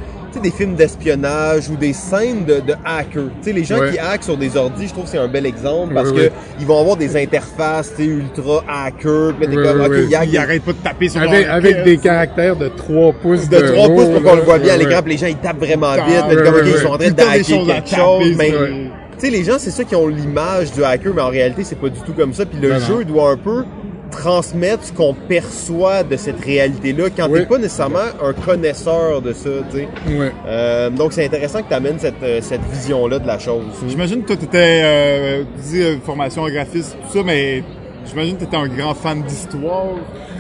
des 0.43 0.51
films 0.51 0.75
d'espionnage 0.75 1.69
ou 1.71 1.77
des 1.77 1.93
scènes 1.93 2.45
de, 2.45 2.61
de 2.61 2.75
hackers. 2.85 3.31
Tu 3.41 3.45
sais, 3.45 3.53
les 3.53 3.65
gens 3.65 3.79
Ouais. 3.79 3.93
qui 3.93 3.99
hackent 3.99 4.25
sur 4.25 4.37
des 4.37 4.57
ordis, 4.57 4.87
je 4.89 4.93
trouve 4.93 5.05
que 5.05 5.11
c'est 5.11 5.19
un 5.19 5.29
bel 5.29 5.47
exemple 5.47 5.95
parce 5.95 6.11
Oui, 6.11 6.17
que 6.17 6.31
ils 6.61 6.67
vont 6.67 6.79
avoir 6.81 6.97
des 6.97 7.17
interfaces, 7.23 7.93
tu 7.97 8.03
sais, 8.05 8.09
ultra 8.09 8.63
hackers. 8.69 9.33
Oui, 9.41 9.47
comme, 9.55 9.81
oui, 9.81 9.87
ok, 9.87 9.93
oui. 9.93 10.07
il 10.11 10.15
hack, 10.15 10.29
Il 10.31 10.39
arrête 10.39 10.63
pas 10.63 10.73
de 10.73 10.77
taper 10.79 11.09
sur 11.09 11.23
avec, 11.23 11.47
leur 11.47 11.55
avec 11.55 11.85
des 11.85 11.97
caractères 11.99 12.57
de 12.57 12.69
3 12.69 13.13
pouces 13.15 13.49
de 13.49 13.59
3 13.61 13.87
haut, 13.87 13.95
pouces 13.95 14.09
pour 14.09 14.23
qu'on 14.23 14.37
le 14.37 14.43
voit 14.43 14.59
bien 14.59 14.75
à 14.75 14.77
Ouais, 14.77 14.85
l'écran, 14.85 15.03
ouais. 15.03 15.09
les 15.11 15.17
gens 15.17 15.27
ils 15.27 15.37
tapent 15.37 15.59
vraiment 15.59 15.89
Ah, 15.93 16.07
vite, 16.07 16.25
ouais, 16.39 16.45
comme 16.45 16.55
ok, 16.55 16.63
ouais, 16.63 16.71
ils 16.71 16.77
sont 16.77 16.87
en 16.89 16.99
train 16.99 17.09
Tout 17.09 17.15
de 17.15 17.21
le 17.21 17.27
temps 17.27 17.33
des 17.33 17.41
hacker 17.41 17.57
choses 17.59 17.71
à 17.71 17.75
quelque 17.81 17.97
chose, 17.97 18.35
mais 18.37 18.51
ça. 18.51 18.57
tu 18.67 18.91
sais, 19.19 19.31
les 19.31 19.45
gens, 19.45 19.57
c'est 19.59 19.71
ceux 19.71 19.85
qui 19.85 19.95
ont 19.95 20.09
l'image 20.09 20.73
du 20.73 20.85
hacker, 20.85 21.13
mais 21.15 21.23
en 21.23 21.29
réalité, 21.29 21.65
c'est 21.65 21.81
pas 21.81 21.89
du 21.89 22.01
tout 22.01 22.13
comme 22.13 22.35
ça. 22.35 22.45
Puis 22.45 22.59
le 22.61 22.73
Non, 22.75 22.79
jeu 22.81 22.95
non. 23.05 23.13
doit 23.15 23.31
un 23.31 23.37
peu 23.37 23.65
transmettre 24.11 24.85
ce 24.85 24.93
qu'on 24.93 25.15
perçoit 25.15 26.03
de 26.03 26.17
cette 26.17 26.43
réalité-là 26.45 27.05
quand 27.17 27.29
Oui. 27.29 27.41
t'es 27.41 27.47
pas 27.47 27.59
nécessairement 27.59 27.99
un 28.23 28.33
connaisseur 28.33 29.21
de 29.23 29.33
ça, 29.33 29.51
tu 29.71 29.79
sais. 29.79 29.89
Ouais. 30.17 30.33
Euh, 30.47 30.91
donc 30.91 31.13
c'est 31.13 31.25
intéressant 31.25 31.63
que 31.63 31.69
tu 31.69 31.75
amènes 31.75 31.99
cette, 31.99 32.23
euh, 32.23 32.39
cette 32.41 32.63
vision-là 32.73 33.19
de 33.19 33.27
la 33.27 33.39
chose. 33.39 33.65
J'imagine 33.89 34.23
que 34.23 34.29
toi, 34.29 34.37
t'étais, 34.37 34.81
euh, 34.85 35.43
tu 35.57 35.69
dis 35.71 35.83
euh, 35.83 35.97
formation 36.05 36.43
en 36.43 36.49
graphisme, 36.51 36.97
tout 37.11 37.19
ça, 37.19 37.25
mais 37.25 37.63
j'imagine 38.09 38.37
que 38.37 38.45
t'étais 38.45 38.57
un 38.57 38.69
grand 38.69 38.95
fan 38.95 39.23
d'histoire. 39.23 39.87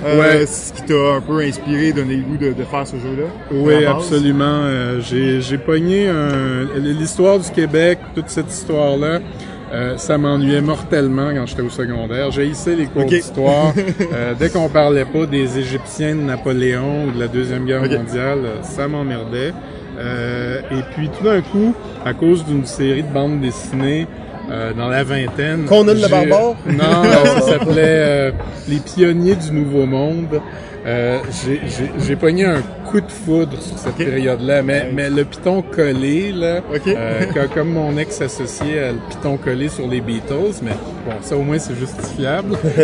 Euh, 0.04 0.20
Ouais. 0.40 0.46
Ce 0.46 0.72
qui 0.74 0.82
t'a 0.82 1.14
un 1.16 1.20
peu 1.22 1.40
inspiré, 1.40 1.90
donné 1.92 2.16
le 2.16 2.22
goût 2.22 2.36
de, 2.36 2.52
de 2.52 2.64
faire 2.64 2.86
ce 2.86 2.96
jeu-là. 2.96 3.28
Oui, 3.50 3.84
absolument. 3.86 4.44
Euh, 4.44 5.00
j'ai, 5.00 5.40
j'ai 5.40 5.56
pogné 5.58 6.08
l'histoire 6.76 7.38
du 7.38 7.50
Québec, 7.50 7.98
toute 8.14 8.28
cette 8.28 8.52
histoire-là. 8.52 9.20
Euh, 9.76 9.96
ça 9.98 10.16
m'ennuyait 10.16 10.62
mortellement 10.62 11.30
quand 11.34 11.46
j'étais 11.46 11.62
au 11.62 11.68
secondaire. 11.68 12.30
J'ai 12.30 12.46
hissé 12.46 12.74
les 12.76 12.86
cours 12.86 13.04
d'histoire. 13.04 13.72
Euh, 14.12 14.34
dès 14.38 14.50
qu'on 14.50 14.68
parlait 14.68 15.04
pas 15.04 15.26
des 15.26 15.58
Égyptiens 15.58 16.14
de 16.14 16.20
Napoléon 16.20 17.06
ou 17.06 17.12
de 17.12 17.20
la 17.20 17.28
Deuxième 17.28 17.66
Guerre 17.66 17.82
mondiale, 17.82 18.38
euh, 18.44 18.62
ça 18.62 18.88
m'emmerdait. 18.88 19.52
Euh, 19.98 20.60
et 20.70 20.82
puis 20.94 21.08
tout 21.08 21.24
d'un 21.24 21.40
coup, 21.40 21.74
à 22.04 22.14
cause 22.14 22.44
d'une 22.44 22.66
série 22.66 23.02
de 23.02 23.12
bandes 23.12 23.40
dessinées 23.40 24.06
euh, 24.50 24.72
dans 24.72 24.88
la 24.88 25.02
vingtaine... 25.02 25.64
Conan 25.64 25.94
le 25.94 26.08
barbare? 26.08 26.54
Non, 26.66 27.04
ça 27.04 27.40
s'appelait 27.52 27.74
euh, 27.76 28.30
Les 28.68 28.78
pionniers 28.78 29.36
du 29.36 29.52
Nouveau 29.52 29.86
Monde. 29.86 30.40
Euh, 30.86 31.18
j'ai- 32.06 32.14
pogné 32.16 32.44
un 32.44 32.62
coup 32.88 33.00
de 33.00 33.10
foudre 33.10 33.60
sur 33.60 33.76
cette 33.76 33.96
période-là, 33.96 34.62
mais, 34.62 34.88
mais 34.94 35.10
le 35.10 35.24
piton 35.24 35.60
collé, 35.60 36.30
là, 36.32 36.60
Ok. 36.72 36.82
euh, 36.86 37.24
co- 37.34 37.52
comme 37.52 37.70
mon 37.72 37.98
ex 37.98 38.20
associé 38.22 38.78
a 38.78 38.92
le 38.92 38.98
piton 39.10 39.36
collé 39.36 39.68
sur 39.68 39.88
les 39.88 40.00
Beatles, 40.00 40.60
mais 40.62 40.70
bon, 41.04 41.12
ça 41.22 41.36
au 41.36 41.42
moins 41.42 41.58
c'est 41.58 41.74
justifiable. 41.76 42.56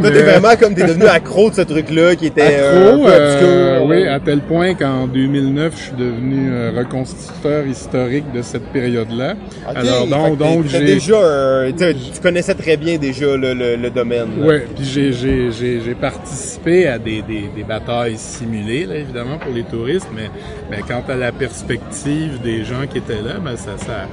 Toi, 0.00 0.10
t'es 0.10 0.22
vraiment 0.22 0.54
comme 0.60 0.74
t'es 0.76 0.86
devenu 0.86 1.06
accro 1.06 1.50
de 1.50 1.56
ce 1.56 1.62
truc-là 1.62 2.14
qui 2.14 2.26
était 2.26 2.40
euh, 2.60 2.92
Accro, 2.92 3.08
euh, 3.08 3.78
obscur. 3.80 3.88
oui, 3.88 4.06
à 4.06 4.20
tel 4.20 4.40
point 4.42 4.74
qu'en 4.74 5.08
2009, 5.08 5.72
je 5.76 5.82
suis 5.82 5.96
devenu 5.96 6.48
euh, 6.52 6.70
reconstituteur 6.78 7.66
historique 7.66 8.30
de 8.32 8.42
cette 8.42 8.66
période-là. 8.72 9.34
Ok, 9.68 9.76
Alors 9.76 10.06
donc, 10.06 10.38
donc 10.38 10.66
j'ai 10.68 10.80
déjà 10.84 11.64
tu 11.76 12.20
connaissais 12.22 12.54
très 12.54 12.76
bien 12.76 12.96
déjà 12.96 13.36
le, 13.36 13.54
le, 13.54 13.74
le 13.76 13.90
domaine. 13.90 14.28
Ouais, 14.44 14.64
puis 14.76 14.84
j'ai 14.84 15.12
j'ai 15.12 15.50
j'ai 15.50 15.80
j'ai 15.84 15.94
participé 15.94 16.86
à 16.86 16.96
des, 16.98 17.22
des 17.22 17.39
des 17.54 17.62
batailles 17.64 18.16
simulées 18.16 18.86
là 18.86 18.96
évidemment 18.96 19.38
pour 19.38 19.52
les 19.52 19.62
touristes, 19.64 20.08
mais 20.14 20.30
mais 20.70 20.78
quant 20.86 21.02
à 21.08 21.16
la 21.16 21.32
perspective 21.32 22.40
des 22.42 22.64
gens 22.64 22.86
qui 22.90 22.98
étaient 22.98 23.22
là, 23.22 23.34
ben 23.42 23.56
ça 23.56 23.72
ça 23.78 24.06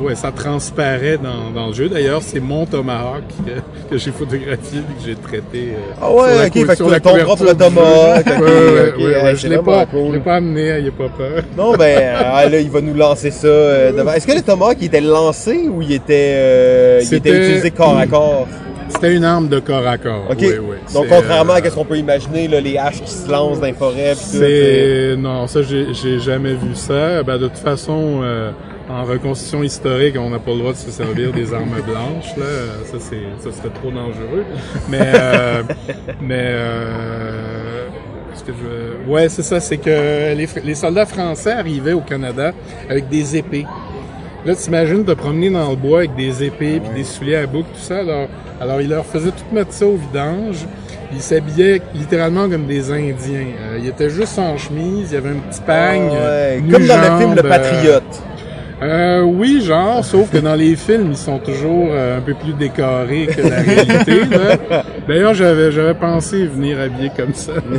ouais 0.00 0.14
ça 0.14 0.32
transparaît 0.32 1.18
dans 1.18 1.50
dans 1.50 1.68
le 1.68 1.74
jeu. 1.74 1.88
D'ailleurs, 1.88 2.22
c'est 2.22 2.40
mon 2.40 2.66
tomahawk 2.66 3.22
que, 3.46 3.90
que 3.90 3.98
j'ai 3.98 4.10
photographié 4.10 4.80
et 4.80 5.00
que 5.02 5.06
j'ai 5.06 5.14
traité. 5.16 5.72
euh, 5.74 5.94
Ah 6.00 6.12
ouais, 6.12 6.50
sur 6.50 6.60
la 6.66 6.66
fait 6.66 6.76
sur 6.76 6.90
la 6.90 7.00
ton 7.00 7.16
propre 7.18 7.52
tomahawk, 7.52 8.26
ok, 8.26 8.40
Ouais, 8.40 8.44
ouais, 8.44 8.88
ok, 8.90 8.98
ouais, 8.98 9.22
ouais, 9.22 9.36
je 9.36 9.48
l'ai 9.48 9.58
pas, 9.58 9.86
cool. 9.86 10.20
pas 10.20 10.36
amené, 10.36 10.78
il 10.80 10.88
a 10.88 10.90
pas 10.90 11.08
peur. 11.16 11.42
Non, 11.56 11.74
ben, 11.76 12.14
ah, 12.18 12.48
là, 12.48 12.58
il 12.60 12.70
va 12.70 12.80
nous 12.80 12.94
lancer 12.94 13.30
ça 13.30 13.46
euh, 13.46 13.92
devant. 13.92 14.12
Est-ce 14.12 14.26
que 14.26 14.32
le 14.32 14.42
tomahawk 14.42 14.76
il 14.80 14.86
était 14.86 15.00
lancé 15.00 15.68
ou 15.68 15.82
il 15.82 15.92
était, 15.92 16.34
euh, 16.36 17.00
il 17.02 17.14
était 17.14 17.30
utilisé 17.30 17.70
corps 17.70 17.96
à 17.98 18.06
corps? 18.06 18.46
C'était 18.88 19.14
une 19.14 19.24
arme 19.24 19.48
de 19.48 19.58
corps 19.58 19.86
à 19.86 19.98
corps. 19.98 20.26
OK. 20.30 20.36
oui, 20.40 20.48
oui. 20.60 20.76
Donc, 20.94 21.06
C'est, 21.08 21.14
contrairement 21.16 21.52
euh, 21.54 21.56
à 21.56 21.64
ce 21.70 21.74
qu'on 21.74 21.84
peut 21.84 21.98
imaginer, 21.98 22.48
là, 22.48 22.60
les 22.60 22.76
haches 22.78 23.02
qui 23.02 23.10
se 23.10 23.30
lancent 23.30 23.60
dans 23.60 23.66
les 23.66 23.72
forêts 23.72 24.14
pis 24.14 24.30
tout. 24.32 24.42
euh, 24.42 25.14
C'est 25.14 25.20
non, 25.20 25.46
ça 25.46 25.60
j'ai 25.62 26.18
jamais 26.20 26.54
vu 26.54 26.74
ça. 26.74 27.22
Ben, 27.22 27.38
de 27.38 27.48
toute 27.48 27.58
façon, 27.58 28.20
euh, 28.22 28.50
en 28.88 29.04
reconstitution 29.04 29.62
historique, 29.62 30.16
on 30.18 30.30
n'a 30.30 30.38
pas 30.38 30.52
le 30.52 30.58
droit 30.58 30.72
de 30.72 30.76
se 30.78 30.90
servir 30.90 31.32
des 31.32 31.52
armes 31.52 31.80
blanches. 31.84 32.36
Là, 32.36 32.44
ça 32.84 32.98
c'est 33.00 33.22
ça 33.38 33.50
serait 33.56 33.74
trop 33.74 33.90
dangereux. 33.90 34.44
Mais 34.88 35.00
euh, 35.02 35.62
mais 36.20 36.40
euh, 36.40 37.86
ce 38.34 38.44
que 38.44 38.52
je 38.52 39.10
ouais 39.10 39.28
c'est 39.28 39.42
ça, 39.42 39.60
c'est 39.60 39.78
que 39.78 40.34
les, 40.34 40.48
les 40.64 40.74
soldats 40.74 41.06
français 41.06 41.52
arrivaient 41.52 41.92
au 41.94 42.00
Canada 42.00 42.52
avec 42.88 43.08
des 43.08 43.36
épées. 43.36 43.66
Là, 44.44 44.54
t'imagines 44.54 45.04
te 45.04 45.10
promener 45.10 45.50
dans 45.50 45.70
le 45.70 45.76
bois 45.76 45.98
avec 45.98 46.14
des 46.14 46.44
épées 46.44 46.78
puis 46.80 46.94
des 46.94 47.02
souliers 47.02 47.34
à 47.36 47.46
boucle, 47.48 47.66
tout 47.74 47.80
ça. 47.80 47.98
Alors, 47.98 48.28
alors 48.60 48.80
ils 48.80 48.88
leur 48.88 49.04
faisaient 49.06 49.30
tout 49.30 49.54
mettre 49.54 49.72
ça 49.72 49.86
au 49.86 49.96
vidange. 49.96 50.66
Puis 51.08 51.18
Ils 51.18 51.22
s'habillaient 51.22 51.80
littéralement 51.94 52.48
comme 52.48 52.66
des 52.66 52.90
Indiens. 52.90 53.46
Euh, 53.62 53.78
ils 53.80 53.88
étaient 53.88 54.10
juste 54.10 54.38
en 54.38 54.56
chemise, 54.58 55.08
il 55.10 55.14
y 55.14 55.16
avait 55.16 55.28
un 55.30 55.50
petit 55.50 55.60
pagne. 55.60 56.10
Ah 56.12 56.14
ouais, 56.14 56.62
Comme 56.70 56.86
dans 56.86 56.96
le 56.96 57.18
film 57.20 57.34
Le 57.36 57.44
euh, 57.44 57.48
Patriote. 57.48 58.22
euh, 58.82 59.22
oui, 59.22 59.62
genre, 59.62 60.04
sauf 60.04 60.30
que 60.30 60.38
dans 60.38 60.56
les 60.56 60.74
films, 60.74 61.10
ils 61.12 61.16
sont 61.16 61.38
toujours 61.38 61.88
euh, 61.92 62.18
un 62.18 62.20
peu 62.20 62.34
plus 62.34 62.54
décorés 62.54 63.26
que 63.28 63.40
la 63.40 63.56
réalité. 63.60 64.20
D'ailleurs, 65.08 65.34
j'avais 65.34 65.70
j'avais 65.70 65.94
pensé 65.94 66.44
venir 66.46 66.80
habillé 66.80 67.10
comme 67.16 67.32
ça. 67.34 67.52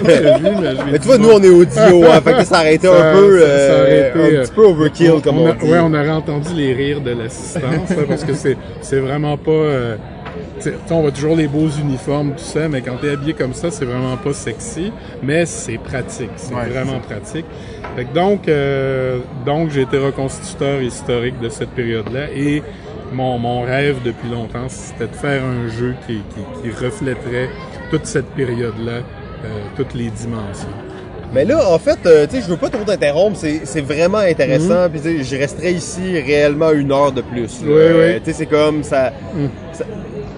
mais, 0.91 0.97
tu 0.99 1.07
vois, 1.07 1.17
nous, 1.17 1.30
on 1.30 1.43
est 1.43 1.49
audio, 1.49 2.05
hein, 2.09 2.21
fait 2.23 2.34
que 2.34 2.45
ça 2.45 2.59
aurait 2.61 2.75
été 2.75 2.88
un 2.88 3.11
peu, 3.13 3.41
ça- 3.41 3.45
ça 3.67 3.73
aurait 3.82 4.11
euh, 4.15 4.25
été, 4.28 4.38
un 4.38 4.41
petit 4.43 4.51
peu 4.53 4.65
overkill, 4.65 5.11
comme 5.21 5.39
on, 5.39 5.49
a- 5.49 5.53
dit. 5.53 5.65
Ouais, 5.69 5.80
on 5.82 5.93
aurait 5.93 6.09
entendu 6.09 6.49
les 6.55 6.73
rires 6.73 7.01
de 7.01 7.11
l'assistance, 7.11 7.89
là, 7.89 8.03
parce 8.07 8.23
que 8.23 8.34
c'est 8.34 8.55
c'est 8.82 8.99
vraiment 8.99 9.36
pas... 9.36 9.51
euh, 10.66 10.72
tu 10.72 10.88
sais, 10.88 10.93
on 10.93 11.01
voit 11.01 11.12
toujours 11.12 11.36
les 11.36 11.47
beaux 11.47 11.68
uniformes, 11.70 12.32
tout 12.32 12.43
ça, 12.43 12.68
mais 12.68 12.82
quand 12.82 12.97
t'es 13.01 13.12
habillé 13.12 13.34
comme 13.34 13.53
ça, 13.53 13.70
c'est 13.72 13.86
vraiment 13.86 14.18
pas 14.18 14.34
sexy, 14.34 14.91
mais 15.22 15.45
c'est 15.45 15.78
pratique, 15.78 16.32
c'est 16.38 16.53
Ouais, 16.53 16.68
vraiment 16.70 16.99
pratique. 16.99 17.45
Fait 17.95 18.05
que 18.05 18.14
donc, 18.14 18.47
euh, 18.47 19.20
donc 19.45 19.70
j'ai 19.72 19.82
été 19.82 19.97
reconstituteur 19.97 20.82
historique 20.82 21.39
de 21.39 21.49
cette 21.49 21.70
période-là, 21.72 22.28
et 22.36 22.64
mon, 23.14 23.38
mon 23.39 23.62
rêve 23.62 23.97
depuis 24.03 24.30
longtemps, 24.30 24.68
c'était 24.70 25.08
de 25.12 25.16
faire 25.16 25.41
un 25.43 25.68
jeu 25.70 25.93
qui, 26.05 26.16
qui, 26.16 26.62
qui 26.70 26.86
reflèterait 26.86 27.49
toute 27.91 28.05
cette 28.05 28.28
période-là, 28.32 28.91
euh, 29.45 29.47
toutes 29.76 29.93
les 29.93 30.10
dimensions. 30.10 30.68
Mais 31.34 31.43
là, 31.43 31.70
en 31.70 31.78
fait, 31.78 31.99
euh, 32.05 32.26
tu 32.26 32.38
sais, 32.38 32.41
je 32.41 32.47
veux 32.47 32.55
pas 32.58 32.70
trop 32.70 32.86
t'interrompre, 32.86 33.36
c'est, 33.38 33.62
c'est 33.66 33.82
vraiment 33.82 34.20
intéressant, 34.20 34.89
puis 34.89 35.01
tu 35.01 35.18
sais, 35.18 35.24
je 35.26 35.36
resterai 35.36 35.72
ici 35.72 36.18
réellement 36.22 36.72
une 36.72 36.89
heure 36.91 37.12
de 37.12 37.22
plus. 37.22 37.62
là. 37.64 37.68
Mhm. 37.68 37.68
Oui, 37.68 37.74
Euh, 37.82 38.14
oui. 38.16 38.22
Tu 38.24 38.32
sais, 38.32 38.38
c'est 38.39 38.45
comme 38.45 38.82
ça, 38.84 39.12
Mm. 39.36 39.47
ça- 39.74 39.86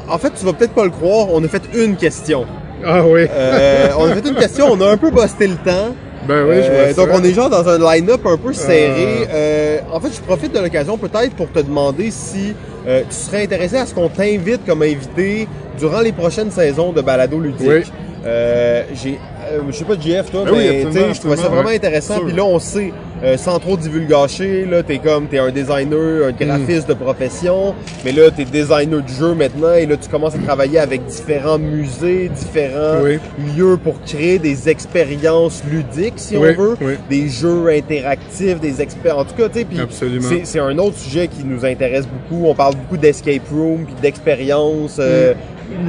En 0.09 0.17
fait, 0.17 0.31
tu 0.37 0.45
vas 0.45 0.53
peut-être 0.53 0.73
pas 0.73 0.83
le 0.85 0.89
croire, 0.89 1.27
on 1.31 1.43
a 1.43 1.47
fait 1.47 1.61
une 1.73 1.95
question. 1.95 2.45
Ah 2.85 3.03
oui. 3.05 3.25
Euh, 3.29 3.87
on 3.97 4.05
a 4.05 4.15
fait 4.15 4.27
une 4.27 4.35
question, 4.35 4.67
on 4.71 4.79
a 4.81 4.89
un 4.89 4.97
peu 4.97 5.11
busté 5.11 5.47
le 5.47 5.55
temps. 5.55 5.93
Ben 6.27 6.45
oui, 6.47 6.55
je 6.63 6.69
Euh, 6.69 6.83
vois 6.85 6.93
ça. 6.93 7.05
donc 7.05 7.09
on 7.13 7.23
est 7.23 7.33
genre 7.33 7.49
dans 7.49 7.67
un 7.67 7.77
line-up 7.77 8.21
un 8.25 8.37
peu 8.37 8.53
serré. 8.53 9.27
Euh, 9.31 9.79
en 9.91 9.99
fait, 9.99 10.09
je 10.15 10.21
profite 10.21 10.53
de 10.53 10.59
l'occasion 10.59 10.97
peut-être 10.97 11.33
pour 11.35 11.51
te 11.51 11.59
demander 11.59 12.11
si 12.11 12.53
euh, 12.87 13.03
tu 13.09 13.15
serais 13.15 13.43
intéressé 13.43 13.77
à 13.77 13.85
ce 13.85 13.93
qu'on 13.93 14.09
t'invite 14.09 14.65
comme 14.65 14.81
invité 14.81 15.47
durant 15.79 16.01
les 16.01 16.11
prochaines 16.11 16.51
saisons 16.51 16.91
de 16.91 17.01
balado 17.01 17.39
ludique. 17.39 17.67
Oui. 17.67 17.83
Euh, 18.25 18.83
j'ai, 19.01 19.17
euh, 19.51 19.59
je 19.69 19.75
sais 19.77 19.85
pas 19.85 19.93
JF 19.93 20.29
toi, 20.29 20.43
Ben 20.45 20.53
mais 20.53 21.13
je 21.13 21.19
trouvais 21.19 21.37
ça 21.37 21.47
vraiment 21.47 21.69
ouais. 21.69 21.75
intéressant. 21.77 22.19
Puis 22.19 22.35
là, 22.35 22.43
on 22.43 22.59
sait, 22.59 22.91
euh, 23.23 23.35
sans 23.37 23.59
trop 23.59 23.75
divulgacher, 23.75 24.65
là, 24.65 24.81
t'es 24.83 24.97
comme, 24.99 25.27
t'es 25.27 25.39
un 25.39 25.51
designer, 25.51 26.27
un 26.27 26.31
Mm. 26.31 26.35
graphiste 26.39 26.87
de 26.87 26.93
profession, 26.93 27.75
mais 28.05 28.11
là, 28.13 28.31
t'es 28.31 28.45
designer 28.45 29.01
de 29.01 29.07
jeu 29.09 29.33
maintenant, 29.33 29.73
et 29.73 29.85
là, 29.85 29.97
tu 29.97 30.07
commences 30.09 30.35
à 30.35 30.39
travailler 30.39 30.79
avec 30.79 31.05
différents 31.05 31.59
musées, 31.59 32.29
différents 32.29 33.01
Oui. 33.03 33.19
lieux 33.57 33.77
pour 33.83 34.01
créer 34.03 34.39
des 34.39 34.69
expériences 34.69 35.61
ludiques, 35.69 36.13
si 36.17 36.37
Oui, 36.37 36.49
on 36.57 36.61
veut, 36.61 36.77
oui. 36.81 36.93
des 37.09 37.27
jeux 37.27 37.67
interactifs, 37.69 38.59
des 38.59 38.81
experts. 38.81 39.17
En 39.17 39.25
tout 39.25 39.35
cas, 39.35 39.49
tu 39.49 39.59
sais, 39.59 40.41
c'est- 40.45 40.59
un 40.59 40.77
autre 40.77 40.97
sujet 40.97 41.27
qui 41.27 41.43
nous 41.43 41.65
intéresse 41.65 42.05
beaucoup. 42.07 42.45
On 42.47 42.53
parle 42.55 42.75
beaucoup 42.75 42.97
d'escape 42.97 43.47
room, 43.51 43.85
puis 43.85 43.95
d'expériences 44.01 44.97
euh, 44.99 45.33
narratives 45.33 45.58
Mm. 45.69 45.85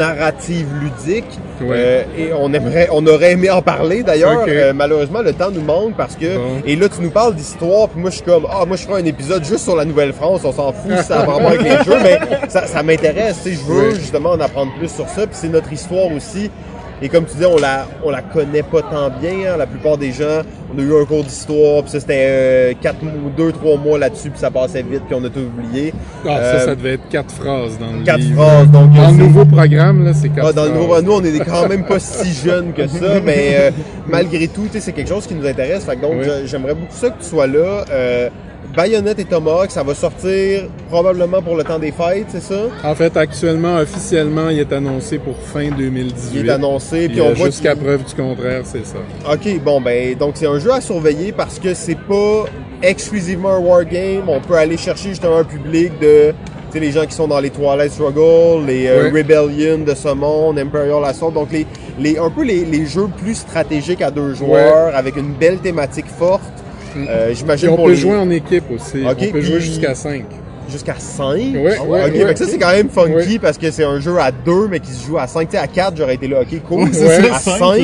Ouais. 1.63 1.77
Euh, 1.77 2.03
et 2.19 2.33
on 2.33 2.53
aimerait, 2.53 2.89
on 2.93 3.07
aurait 3.07 3.33
aimé 3.33 3.51
en 3.51 3.63
parler 3.63 4.03
d'ailleurs. 4.03 4.43
Ok. 4.43 4.49
Euh, 4.49 4.73
malheureusement, 4.75 5.23
le 5.23 5.33
temps 5.33 5.51
nous 5.51 5.61
manque 5.63 5.95
parce 5.97 6.17
que. 6.17 6.37
Bon. 6.37 6.63
Et 6.65 6.77
là, 6.77 6.89
tu 6.89 7.01
nous 7.03 7.11
parles 7.11 7.35
d'histoire, 7.35 7.89
puis 7.89 8.01
moi, 8.01 8.11
je 8.11 8.17
suis 8.17 8.25
comme, 8.25 8.47
ah, 8.51 8.65
moi, 8.67 8.77
je 8.77 8.85
ferai 8.87 9.03
un 9.03 9.05
épisode 9.05 9.45
juste 9.45 9.65
sur 9.65 9.77
la 9.77 9.85
Nouvelle-France. 9.85 10.43
On 10.45 10.53
s'en 10.53 10.73
fout 10.73 10.93
si 10.99 11.05
ça 11.05 11.17
a 11.17 11.19
rapport 11.21 11.41
avec 11.47 11.63
les 11.63 11.71
jeux, 11.85 11.99
mais 12.03 12.19
ça, 12.49 12.67
ça 12.67 12.83
m'intéresse. 12.83 13.39
Tu 13.43 13.51
sais, 13.51 13.57
je 13.57 13.73
veux 13.73 13.89
Oui. 13.91 13.95
justement 13.97 14.31
en 14.31 14.41
apprendre 14.41 14.73
plus 14.79 14.89
sur 14.91 15.09
ça. 15.09 15.27
Puis 15.27 15.37
c'est 15.41 15.49
notre 15.49 15.73
histoire 15.73 16.07
aussi. 16.13 16.51
Et 17.03 17.09
comme 17.09 17.25
tu 17.25 17.37
dis, 17.37 17.47
on 17.47 17.57
la, 17.57 17.87
on 18.05 18.11
la 18.11 18.21
connaît 18.23 18.63
pas 18.63 18.83
tant 18.83 19.09
bien. 19.11 19.53
hein. 19.53 19.57
La 19.57 19.67
plupart 19.67 19.97
des 19.97 20.13
gens, 20.13 20.43
on 20.75 20.79
a 20.79 20.83
eu 20.83 21.01
un 21.01 21.05
cours 21.07 21.25
d'histoire, 21.25 21.83
puis 21.83 21.93
ça 21.93 22.01
c'était 22.01 22.27
euh, 22.29 22.73
quatre, 22.81 22.99
deux, 23.37 23.53
trois 23.53 23.77
mois 23.79 23.99
là-dessus, 23.99 24.31
puis 24.31 24.39
ça 24.39 24.51
passait 24.51 24.83
vite, 24.83 25.03
puis 25.07 25.17
on 25.19 25.25
a 25.25 25.31
tout 25.31 25.41
oublié. 25.41 25.95
Ah, 26.27 26.37
Euh, 26.39 26.59
ça, 26.59 26.67
ça 26.67 26.75
devait 26.75 26.95
être 26.95 27.09
quatre 27.09 27.33
phrases 27.33 27.79
dans 27.79 27.91
le 27.93 28.05
Quatre 28.05 28.19
livre. 28.21 28.43
phrases, 28.45 28.71
donc 28.71 28.93
Dans 28.93 29.03
euh, 29.05 29.11
le 29.13 29.17
nouveau 29.17 29.45
programme, 29.47 30.05
là, 30.05 30.13
c'est 30.15 30.29
quatre 30.29 30.49
ah, 30.49 30.53
dans 30.53 30.65
le 30.67 30.73
nouveau 30.73 31.01
nous, 31.01 31.13
on 31.13 31.25
est 31.25 31.39
quand 31.41 31.69
même 31.69 31.85
pas 31.87 31.99
si 31.99 32.33
jeunes 32.45 32.73
que 32.75 32.87
ça, 32.87 33.21
mais 33.25 33.55
euh, 33.55 33.71
malgré 34.07 34.47
tout, 34.49 34.67
c'est 34.71 34.93
quelque 34.93 35.09
chose 35.09 35.27
qui 35.27 35.35
nous 35.35 35.47
intéresse. 35.47 35.85
Fait 35.85 35.97
que 35.97 36.03
donc, 36.03 36.13
Oui. 36.21 36.27
j'aimerais 36.45 36.75
beaucoup 36.75 36.93
ça 36.93 37.09
que 37.11 37.21
tu 37.23 37.29
sois 37.29 37.47
là. 37.47 37.85
Bayonette 38.75 39.19
et 39.19 39.25
Tomahawk, 39.25 39.71
ça 39.71 39.83
va 39.83 39.95
sortir 39.95 40.69
probablement 40.89 41.43
pour 41.43 41.57
le 41.57 41.65
temps 41.65 41.79
des 41.79 41.91
fêtes, 41.91 42.27
c'est 42.29 42.43
ça? 42.43 42.63
En 42.85 42.95
fait, 42.95 43.17
actuellement, 43.17 43.77
officiellement, 43.79 44.49
il 44.49 44.61
est 44.61 44.73
annoncé 44.73 45.19
pour 45.19 45.37
fin 45.37 45.71
2018. 45.71 46.39
Il 46.39 46.49
est 46.49 46.53
annoncé, 46.53 47.07
puis 47.09 47.17
Puis, 47.17 47.21
on 47.21 47.33
voit 47.33 47.47
Jusqu'à 47.47 47.75
preuve 47.75 48.05
du 48.05 48.15
contraire, 48.15 48.63
c'est 48.65 48.87
ça. 48.87 48.99
Ok, 49.31 49.61
bon 49.65 49.81
ben 49.81 50.17
donc 50.17 50.35
c'est 50.37 50.47
un 50.47 50.59
jeu 50.61 50.73
à 50.73 50.81
surveiller 50.81 51.33
parce 51.33 51.59
que 51.59 51.75
c'est 51.75 51.99
pas 51.99 52.45
exclusivement 52.81 53.51
un 53.51 53.59
wargame. 53.59 54.29
On 54.29 54.41
peut 54.41 54.55
aller 54.55 54.77
chercher 54.77 55.11
justement 55.11 55.39
un 55.39 55.45
public 55.45 55.93
de 56.01 56.33
tu 56.71 56.79
sais, 56.79 56.81
les 56.81 56.93
gens 56.93 57.05
qui 57.05 57.15
sont 57.15 57.27
dans 57.27 57.41
les 57.41 57.51
Twilight 57.51 57.91
Struggle, 57.91 58.65
les 58.67 58.87
euh. 58.87 59.11
Rebellion 59.13 59.79
de 59.79 59.95
ce 59.97 60.15
monde, 60.15 60.57
Imperial 60.61 61.05
Assault, 61.05 61.33
donc 61.33 61.51
les, 61.51 61.67
les 61.99 62.17
un 62.17 62.31
peu 62.31 62.45
les, 62.45 62.65
les 62.65 62.87
jeux 62.87 63.09
plus 63.21 63.35
stratégiques 63.35 64.03
à 64.03 64.13
deux 64.13 64.35
joueurs 64.35 64.95
avec 64.95 65.17
une 65.17 65.33
belle 65.33 65.59
thématique 65.59 66.07
forte. 66.07 66.43
Euh, 66.97 67.33
J'imagine 67.35 67.69
on 67.71 67.77
peut 67.85 67.91
les- 67.91 67.97
jouer 67.97 68.17
en 68.17 68.31
équipe 68.31 68.65
aussi. 68.71 69.03
On 69.05 69.15
peut 69.15 69.27
puis- 69.33 69.43
jouer 69.43 69.61
jusqu'à 69.61 69.95
5. 69.95 70.25
Jusqu'à 70.71 70.95
5. 70.99 71.35
Ouais, 71.37 71.77
Ah 71.79 71.85
ouais, 71.85 72.05
ok, 72.07 72.27
fait 72.27 72.33
que 72.35 72.39
ça 72.39 72.47
c'est 72.47 72.59
quand 72.59 72.71
même 72.73 72.89
funky 72.89 73.33
Ouais. 73.35 73.39
parce 73.41 73.59
que 73.59 73.71
c'est 73.71 73.85
un 73.85 74.01
jeu 74.01 74.19
à 74.19 74.31
2 74.31 74.69
mais 74.71 74.81
qui 74.81 74.91
se 74.93 75.07
joue 75.07 75.19
à 75.19 75.27
5. 75.27 75.49
Tu 75.49 75.57
sais, 75.57 75.63
à 75.63 75.67
4, 75.67 75.97
j'aurais 75.97 76.15
été 76.15 76.29
là, 76.29 76.41
ok, 76.43 76.63
cool. 76.69 76.83
Ouais, 76.85 76.89
c'est 76.93 77.07
ça, 77.07 77.35
à 77.35 77.39
cinq. 77.39 77.59
5, 77.59 77.75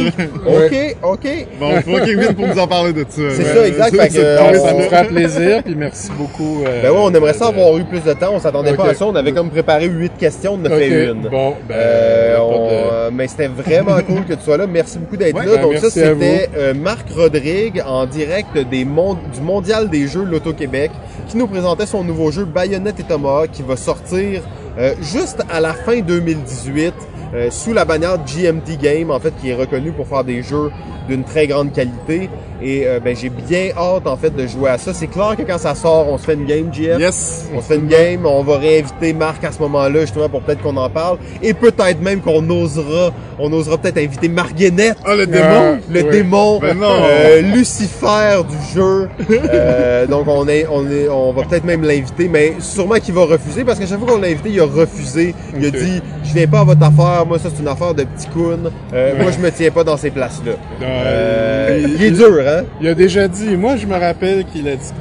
Ouais. 0.46 0.96
ok, 1.02 1.10
ok. 1.12 1.46
Bon, 1.60 1.70
il 1.76 1.82
faut 1.82 2.04
qu'il 2.04 2.18
vienne 2.18 2.34
pour 2.34 2.46
nous 2.46 2.58
en 2.58 2.66
parler 2.66 2.92
de 2.92 3.00
ça. 3.00 3.06
C'est 3.16 3.22
Ouais. 3.42 3.54
ça, 3.54 3.66
exact, 3.68 3.96
fait 3.96 4.08
que, 4.08 4.18
euh, 4.18 4.54
ça 4.58 4.74
me 4.74 4.80
fera 4.82 5.04
plaisir, 5.04 5.62
puis 5.64 5.74
merci 5.76 6.10
beaucoup. 6.16 6.64
euh, 6.66 6.82
Ben 6.82 6.90
ouais, 6.90 6.98
on 7.00 7.12
aimerait 7.12 7.32
ça 7.34 7.46
de- 7.46 7.50
avoir 7.58 7.76
eu 7.78 7.84
plus 7.84 8.00
de 8.00 8.12
temps. 8.12 8.30
On 8.32 8.40
s'attendait 8.40 8.74
pas 8.74 8.88
à 8.90 8.94
ça. 8.94 9.06
On 9.06 9.14
avait 9.14 9.32
comme 9.32 9.50
préparé 9.50 9.86
huit 9.86 10.12
questions, 10.18 10.54
on 10.54 10.66
en 10.66 10.70
a 10.70 10.76
fait 10.76 11.06
une. 11.10 11.22
Bon, 11.28 11.54
ben, 11.68 11.74
Euh, 11.76 12.36
pas 12.36 12.42
on- 12.42 12.66
de- 12.66 12.72
euh, 12.72 13.10
mais 13.12 13.28
c'était 13.28 13.48
vraiment 13.48 13.96
cool 14.06 14.24
que 14.28 14.34
tu 14.34 14.42
sois 14.44 14.56
là. 14.56 14.66
Merci 14.66 14.98
beaucoup 14.98 15.16
d'être 15.16 15.34
Ouais, 15.36 15.46
là. 15.46 15.56
ben, 15.56 15.62
Donc 15.62 15.76
ça, 15.76 15.90
c'était 15.90 16.48
Marc 16.74 17.06
Rodrigue 17.14 17.82
en 17.86 18.06
direct 18.06 18.56
des 18.70 18.84
mon- 18.84 19.14
du 19.14 19.40
Mondial 19.42 19.88
des 19.88 20.06
Jeux 20.06 20.24
Loto-Québec 20.24 20.90
qui 21.26 21.36
nous 21.36 21.46
présentait 21.46 21.86
son 21.86 22.04
nouveau 22.04 22.30
jeu 22.30 22.44
Bayonette 22.44 23.00
et 23.00 23.04
Tomahawk 23.04 23.50
qui 23.50 23.62
va 23.62 23.76
sortir 23.76 24.42
euh, 24.78 24.94
juste 25.00 25.42
à 25.50 25.60
la 25.60 25.72
fin 25.72 26.00
2018 26.00 26.94
euh, 27.36 27.50
sous 27.50 27.72
la 27.72 27.84
bannière 27.84 28.16
GMT 28.24 28.78
Game 28.80 29.10
en 29.10 29.20
fait 29.20 29.32
qui 29.40 29.50
est 29.50 29.54
reconnu 29.54 29.92
pour 29.92 30.06
faire 30.08 30.24
des 30.24 30.42
jeux 30.42 30.70
d'une 31.08 31.22
très 31.22 31.46
grande 31.46 31.72
qualité 31.72 32.28
et 32.62 32.84
euh, 32.86 32.98
ben 32.98 33.14
j'ai 33.14 33.28
bien 33.28 33.68
hâte 33.76 34.06
en 34.06 34.16
fait 34.16 34.34
de 34.34 34.46
jouer 34.46 34.70
à 34.70 34.78
ça. 34.78 34.92
C'est 34.94 35.06
clair 35.08 35.34
que 35.36 35.42
quand 35.42 35.58
ça 35.58 35.74
sort, 35.74 36.08
on 36.08 36.16
se 36.16 36.24
fait 36.24 36.32
une 36.34 36.46
game 36.46 36.72
GF. 36.72 36.98
Yes. 36.98 37.48
On 37.54 37.60
se 37.60 37.66
fait 37.66 37.76
une 37.76 37.86
game, 37.86 38.24
on 38.24 38.42
va 38.42 38.56
réinviter 38.56 39.12
Marc 39.12 39.44
à 39.44 39.52
ce 39.52 39.58
moment-là, 39.60 40.00
justement, 40.00 40.28
pour 40.30 40.40
peut-être 40.40 40.62
qu'on 40.62 40.76
en 40.78 40.88
parle. 40.88 41.18
Et 41.42 41.52
peut-être 41.52 42.00
même 42.00 42.20
qu'on 42.22 42.48
osera, 42.48 43.12
on 43.38 43.52
osera 43.52 43.76
peut-être 43.76 43.98
inviter 43.98 44.30
Marguenette, 44.30 44.96
Ah, 45.04 45.14
le 45.14 45.26
démon? 45.26 45.78
le 45.90 46.02
ouais. 46.02 46.10
démon, 46.10 46.58
Ben 46.58 46.78
non. 46.78 46.88
euh, 47.04 47.42
Lucifer 47.42 48.38
du 48.48 48.74
jeu. 48.74 49.08
Euh, 49.30 50.06
donc 50.06 50.26
on 50.26 50.48
est, 50.48 50.66
on 50.70 50.90
est, 50.90 51.08
on 51.10 51.32
va 51.34 51.42
peut-être 51.44 51.64
même 51.64 51.82
l'inviter, 51.82 52.26
mais 52.28 52.54
sûrement 52.60 52.94
qu'il 52.96 53.12
va 53.14 53.26
refuser, 53.26 53.64
parce 53.64 53.78
qu'à 53.78 53.86
chaque 53.86 53.98
fois 53.98 54.08
qu'on 54.14 54.20
l'a 54.20 54.28
invité, 54.28 54.48
il 54.48 54.60
a 54.60 54.64
refusé. 54.64 55.34
Il 55.58 55.66
a 55.66 55.70
dit, 55.70 56.00
je 56.24 56.32
viens 56.32 56.46
pas 56.46 56.60
à 56.60 56.64
votre 56.64 56.82
affaire, 56.82 57.25
moi 57.26 57.38
ça 57.38 57.48
c'est 57.54 57.60
une 57.62 57.68
affaire 57.68 57.94
de 57.94 58.04
petit 58.04 58.26
coon. 58.28 58.70
Euh, 58.92 59.14
Moi 59.20 59.30
je 59.30 59.38
me 59.38 59.50
tiens 59.50 59.70
pas 59.70 59.84
dans 59.84 59.96
ces 59.96 60.10
places-là. 60.10 60.52
Euh, 60.82 61.86
il 61.86 62.02
est 62.02 62.10
dur, 62.10 62.38
hein? 62.46 62.62
Il 62.80 62.88
a 62.88 62.94
déjà 62.94 63.28
dit, 63.28 63.56
moi 63.56 63.76
je 63.76 63.86
me 63.86 63.96
rappelle 63.98 64.44
qu'il 64.46 64.68
a 64.68 64.76
dit 64.76 64.92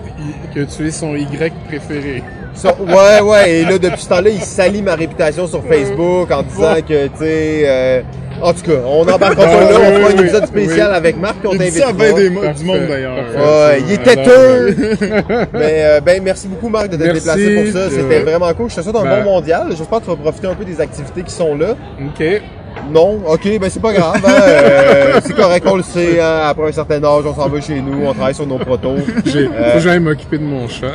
que 0.53 0.61
tu 0.61 0.87
es 0.87 0.91
son 0.91 1.15
Y 1.15 1.53
préféré. 1.67 2.23
Ouais, 2.79 3.19
ouais, 3.21 3.51
et 3.51 3.63
là, 3.63 3.77
depuis 3.77 4.01
ce 4.01 4.07
temps-là, 4.07 4.29
il 4.29 4.39
salit 4.41 4.81
ma 4.81 4.95
réputation 4.95 5.45
sur 5.45 5.61
Facebook 5.65 6.31
en 6.31 6.41
disant 6.41 6.75
que, 6.87 7.07
tu 7.07 7.17
sais... 7.19 8.05
en 8.41 8.53
tout 8.53 8.61
cas, 8.63 8.77
on 8.85 9.05
n'embarquera 9.05 9.45
pas 9.45 9.59
là, 9.71 9.77
on 9.79 9.95
fera 9.99 10.09
un 10.09 10.23
épisode 10.23 10.45
spécial 10.47 10.93
avec 10.93 11.17
Marc, 11.19 11.35
puis 11.39 11.47
on 11.47 11.51
t'invitera. 11.57 11.87
ça 11.87 11.93
bien 11.93 12.13
des 12.13 12.29
du 12.29 12.63
monde 12.65 12.81
d'ailleurs. 12.87 13.15
Ouais, 13.17 13.81
il 13.87 13.91
est 13.93 14.07
Alors, 14.07 14.25
têteux! 14.25 14.75
Mais 15.53 15.83
euh, 15.85 16.01
ben 16.01 16.21
merci 16.23 16.47
beaucoup 16.47 16.69
Marc 16.69 16.89
de 16.89 16.97
Merci, 16.97 17.13
déplacé 17.19 17.55
pour 17.63 17.73
ça. 17.73 17.79
euh, 17.79 17.89
C'était 17.89 18.19
vraiment 18.19 18.53
cool. 18.53 18.69
Je 18.69 18.75
te 18.75 18.81
souhaite 18.81 18.95
un 18.95 19.03
ben- 19.03 19.23
bon 19.23 19.31
mondial. 19.31 19.67
J'espère 19.77 19.99
que 19.99 20.03
tu 20.05 20.09
vas 20.09 20.15
profiter 20.17 20.47
un 20.47 20.55
peu 20.55 20.65
des 20.65 20.79
activités 20.81 21.23
qui 21.23 21.33
sont 21.33 21.55
là. 21.55 21.75
Ok. 21.99 22.23
Non, 22.91 23.19
ok, 23.27 23.59
ben 23.59 23.69
c'est 23.69 23.81
pas 23.81 23.93
grave. 23.93 24.21
hein. 24.25 24.31
Euh, 24.39 25.19
c'est 25.25 25.35
correct, 25.35 25.65
on 25.69 25.75
le 25.77 25.83
sait. 25.83 26.19
hein. 26.21 26.41
Après 26.45 26.67
un 26.67 26.71
certain 26.71 27.03
âge, 27.03 27.23
on 27.25 27.33
s'en 27.33 27.49
va 27.49 27.59
chez 27.61 27.81
nous, 27.81 28.05
on 28.05 28.13
travaille 28.13 28.35
sur 28.35 28.45
nos 28.45 28.57
protos. 28.59 28.95
J'ai, 29.25 29.47
Euh, 29.47 29.71
faut 29.71 29.77
que 29.77 29.83
j'aille 29.83 29.99
m'occuper 29.99 30.37
de 30.37 30.43
mon 30.43 30.67
chat. 30.67 30.91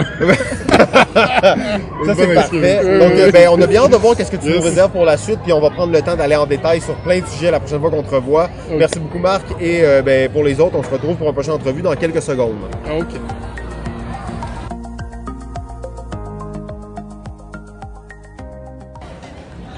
Ça, 2.07 2.15
c'est 2.17 2.35
parfait. 2.35 2.81
Donc, 2.99 3.13
euh, 3.13 3.31
ben, 3.33 3.49
on 3.53 3.61
a 3.61 3.67
bien 3.67 3.83
hâte 3.85 3.91
de 3.91 3.97
voir 3.97 4.17
qu'est-ce 4.17 4.31
que 4.31 4.37
tu 4.37 4.47
Yes. 4.47 4.57
nous 4.57 4.63
réserves 4.63 4.91
pour 4.91 5.05
la 5.05 5.17
suite, 5.17 5.41
puis 5.43 5.53
on 5.53 5.61
va 5.61 5.71
prendre 5.71 5.93
le 5.93 6.01
temps 6.01 6.17
d'aller 6.17 6.37
en 6.37 6.47
détail 6.47 6.81
sur 6.81 6.95
plein 6.97 7.21
de 7.21 7.27
sujets 7.27 7.51
la 7.51 7.61
prochaine 7.61 7.81
fois 7.81 7.91
qu'on 7.91 8.03
te 8.03 8.15
revoit. 8.15 8.49
Merci 8.71 8.99
beaucoup, 9.01 9.19
Marc. 9.19 9.43
Et 9.61 9.81
euh, 9.83 10.03
ben, 10.03 10.29
pour 10.31 10.45
les 10.45 10.61
autres, 10.61 10.77
on 10.79 10.83
se 10.83 10.91
retrouve 10.91 11.17
pour 11.17 11.27
une 11.29 11.35
prochaine 11.35 11.55
entrevue 11.55 11.83
dans 11.83 11.95
quelques 11.95 12.23
secondes. 12.23 12.55
Ok. 12.99 13.07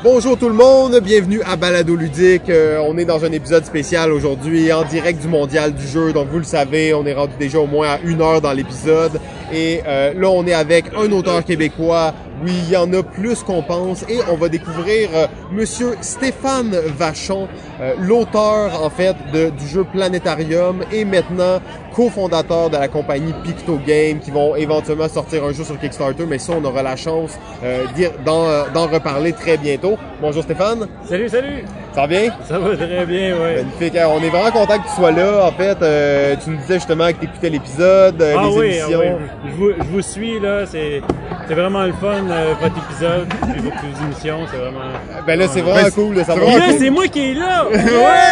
Bonjour 0.05 0.37
tout 0.37 0.49
le 0.49 0.55
monde, 0.55 0.99
bienvenue 0.99 1.43
à 1.43 1.55
Balado 1.55 1.95
Ludique. 1.95 2.51
Euh, 2.51 2.83
on 2.85 2.99
est 2.99 3.05
dans 3.05 3.25
un 3.25 3.31
épisode 3.31 3.65
spécial 3.65 4.11
aujourd'hui 4.11 4.73
en 4.73 4.83
direct 4.83 5.23
du 5.23 5.29
mondial 5.29 5.73
du 5.73 5.87
jeu. 5.87 6.13
Donc 6.13 6.27
vous 6.27 6.39
le 6.39 6.45
savez, 6.45 6.93
on 6.93 7.07
est 7.07 7.13
rendu 7.13 7.35
déjà 7.39 7.61
au 7.61 7.69
moins 7.69 7.91
à 7.91 7.99
une 8.01 8.21
heure 8.21 8.41
dans 8.41 8.53
l'épisode. 8.53 9.21
Et 9.53 9.81
euh, 9.87 10.13
là, 10.15 10.29
on 10.29 10.45
est 10.45 10.55
avec 10.55 10.87
un 10.97 11.13
auteur 11.13 11.45
québécois. 11.45 12.15
Oui, 12.43 12.53
il 12.67 12.71
y 12.71 12.77
en 12.77 12.93
a 12.93 13.03
plus 13.03 13.43
qu'on 13.43 13.63
pense. 13.63 14.03
Et 14.09 14.19
on 14.31 14.37
va 14.37 14.49
découvrir 14.49 15.09
euh, 15.15 15.27
Monsieur 15.53 15.91
Stéphane 16.01 16.75
Vachon, 16.99 17.47
euh, 17.81 17.95
l'auteur 18.01 18.83
en 18.85 18.91
fait 18.91 19.15
de- 19.33 19.51
du 19.51 19.67
jeu 19.69 19.85
Planétarium 19.85 20.83
et 20.93 21.05
maintenant 21.05 21.61
cofondateur 21.95 22.71
de 22.71 22.77
la 22.79 22.89
compagnie 22.89 23.35
Picto 23.45 23.79
Game 23.87 24.19
qui 24.19 24.31
vont 24.31 24.57
éventuellement 24.57 25.09
sortir 25.09 25.45
un 25.45 25.53
jeu 25.53 25.63
sur 25.63 25.79
Kickstarter. 25.79 26.25
Mais 26.27 26.39
ça, 26.39 26.55
on 26.61 26.65
aura 26.65 26.83
la 26.83 26.97
chance 26.97 27.39
euh, 27.63 27.85
d'en 28.25 28.45
euh, 28.47 28.65
d'en 28.75 28.87
reparler 28.87 29.33
très 29.33 29.57
bientôt. 29.57 29.97
Bonjour 30.21 30.43
Stéphane, 30.43 30.87
Salut, 31.09 31.29
salut! 31.29 31.65
ça 31.95 32.01
va 32.03 32.07
bien? 32.07 32.33
Ça 32.49 32.59
va 32.59 32.75
très 32.77 33.05
bien, 33.07 33.37
ouais. 33.39 33.57
Magnifique. 33.57 33.99
On 34.05 34.23
est 34.23 34.29
vraiment 34.31 34.51
content 34.51 34.79
que 34.79 34.89
tu 34.89 34.95
sois 34.97 35.11
là. 35.13 35.47
En 35.47 35.53
fait, 35.53 35.77
euh, 35.83 36.35
tu 36.43 36.51
nous 36.51 36.57
disais 36.57 36.75
justement 36.75 37.09
que 37.09 37.19
tu 37.19 37.25
écoutais 37.27 37.51
l'épisode, 37.51 38.21
euh, 38.23 38.35
ah 38.39 38.43
les 38.49 38.57
oui, 38.57 38.79
ah 38.83 38.87
oui, 38.89 39.07
je 39.47 39.53
vous, 39.53 39.71
je 39.79 39.89
vous 39.91 40.01
suis, 40.03 40.41
là, 40.41 40.65
c'est 40.67 41.03
c'est 41.49 41.55
vraiment 41.55 41.85
le 41.85 41.93
fun, 41.93 42.25
euh, 42.29 42.55
votre 42.61 42.77
épisode, 42.79 43.29
puis 43.29 43.61
vos 43.61 43.71
vos 43.71 44.05
émissions, 44.05 44.41
c'est 44.51 44.57
vraiment... 44.57 44.81
Ben 45.27 45.39
là, 45.39 45.47
c'est 45.49 45.61
vraiment 45.61 45.83
Ben, 45.83 45.91
cool 45.93 46.15
de 46.15 46.21
c'est 46.21 46.25
savoir. 46.25 46.55
Et 46.55 46.59
là, 46.59 46.67
c'est 46.79 46.91
moi 46.91 47.09
qui 47.09 47.31
est 47.31 47.35
là! 47.35 47.65
Ouais, 47.73 47.79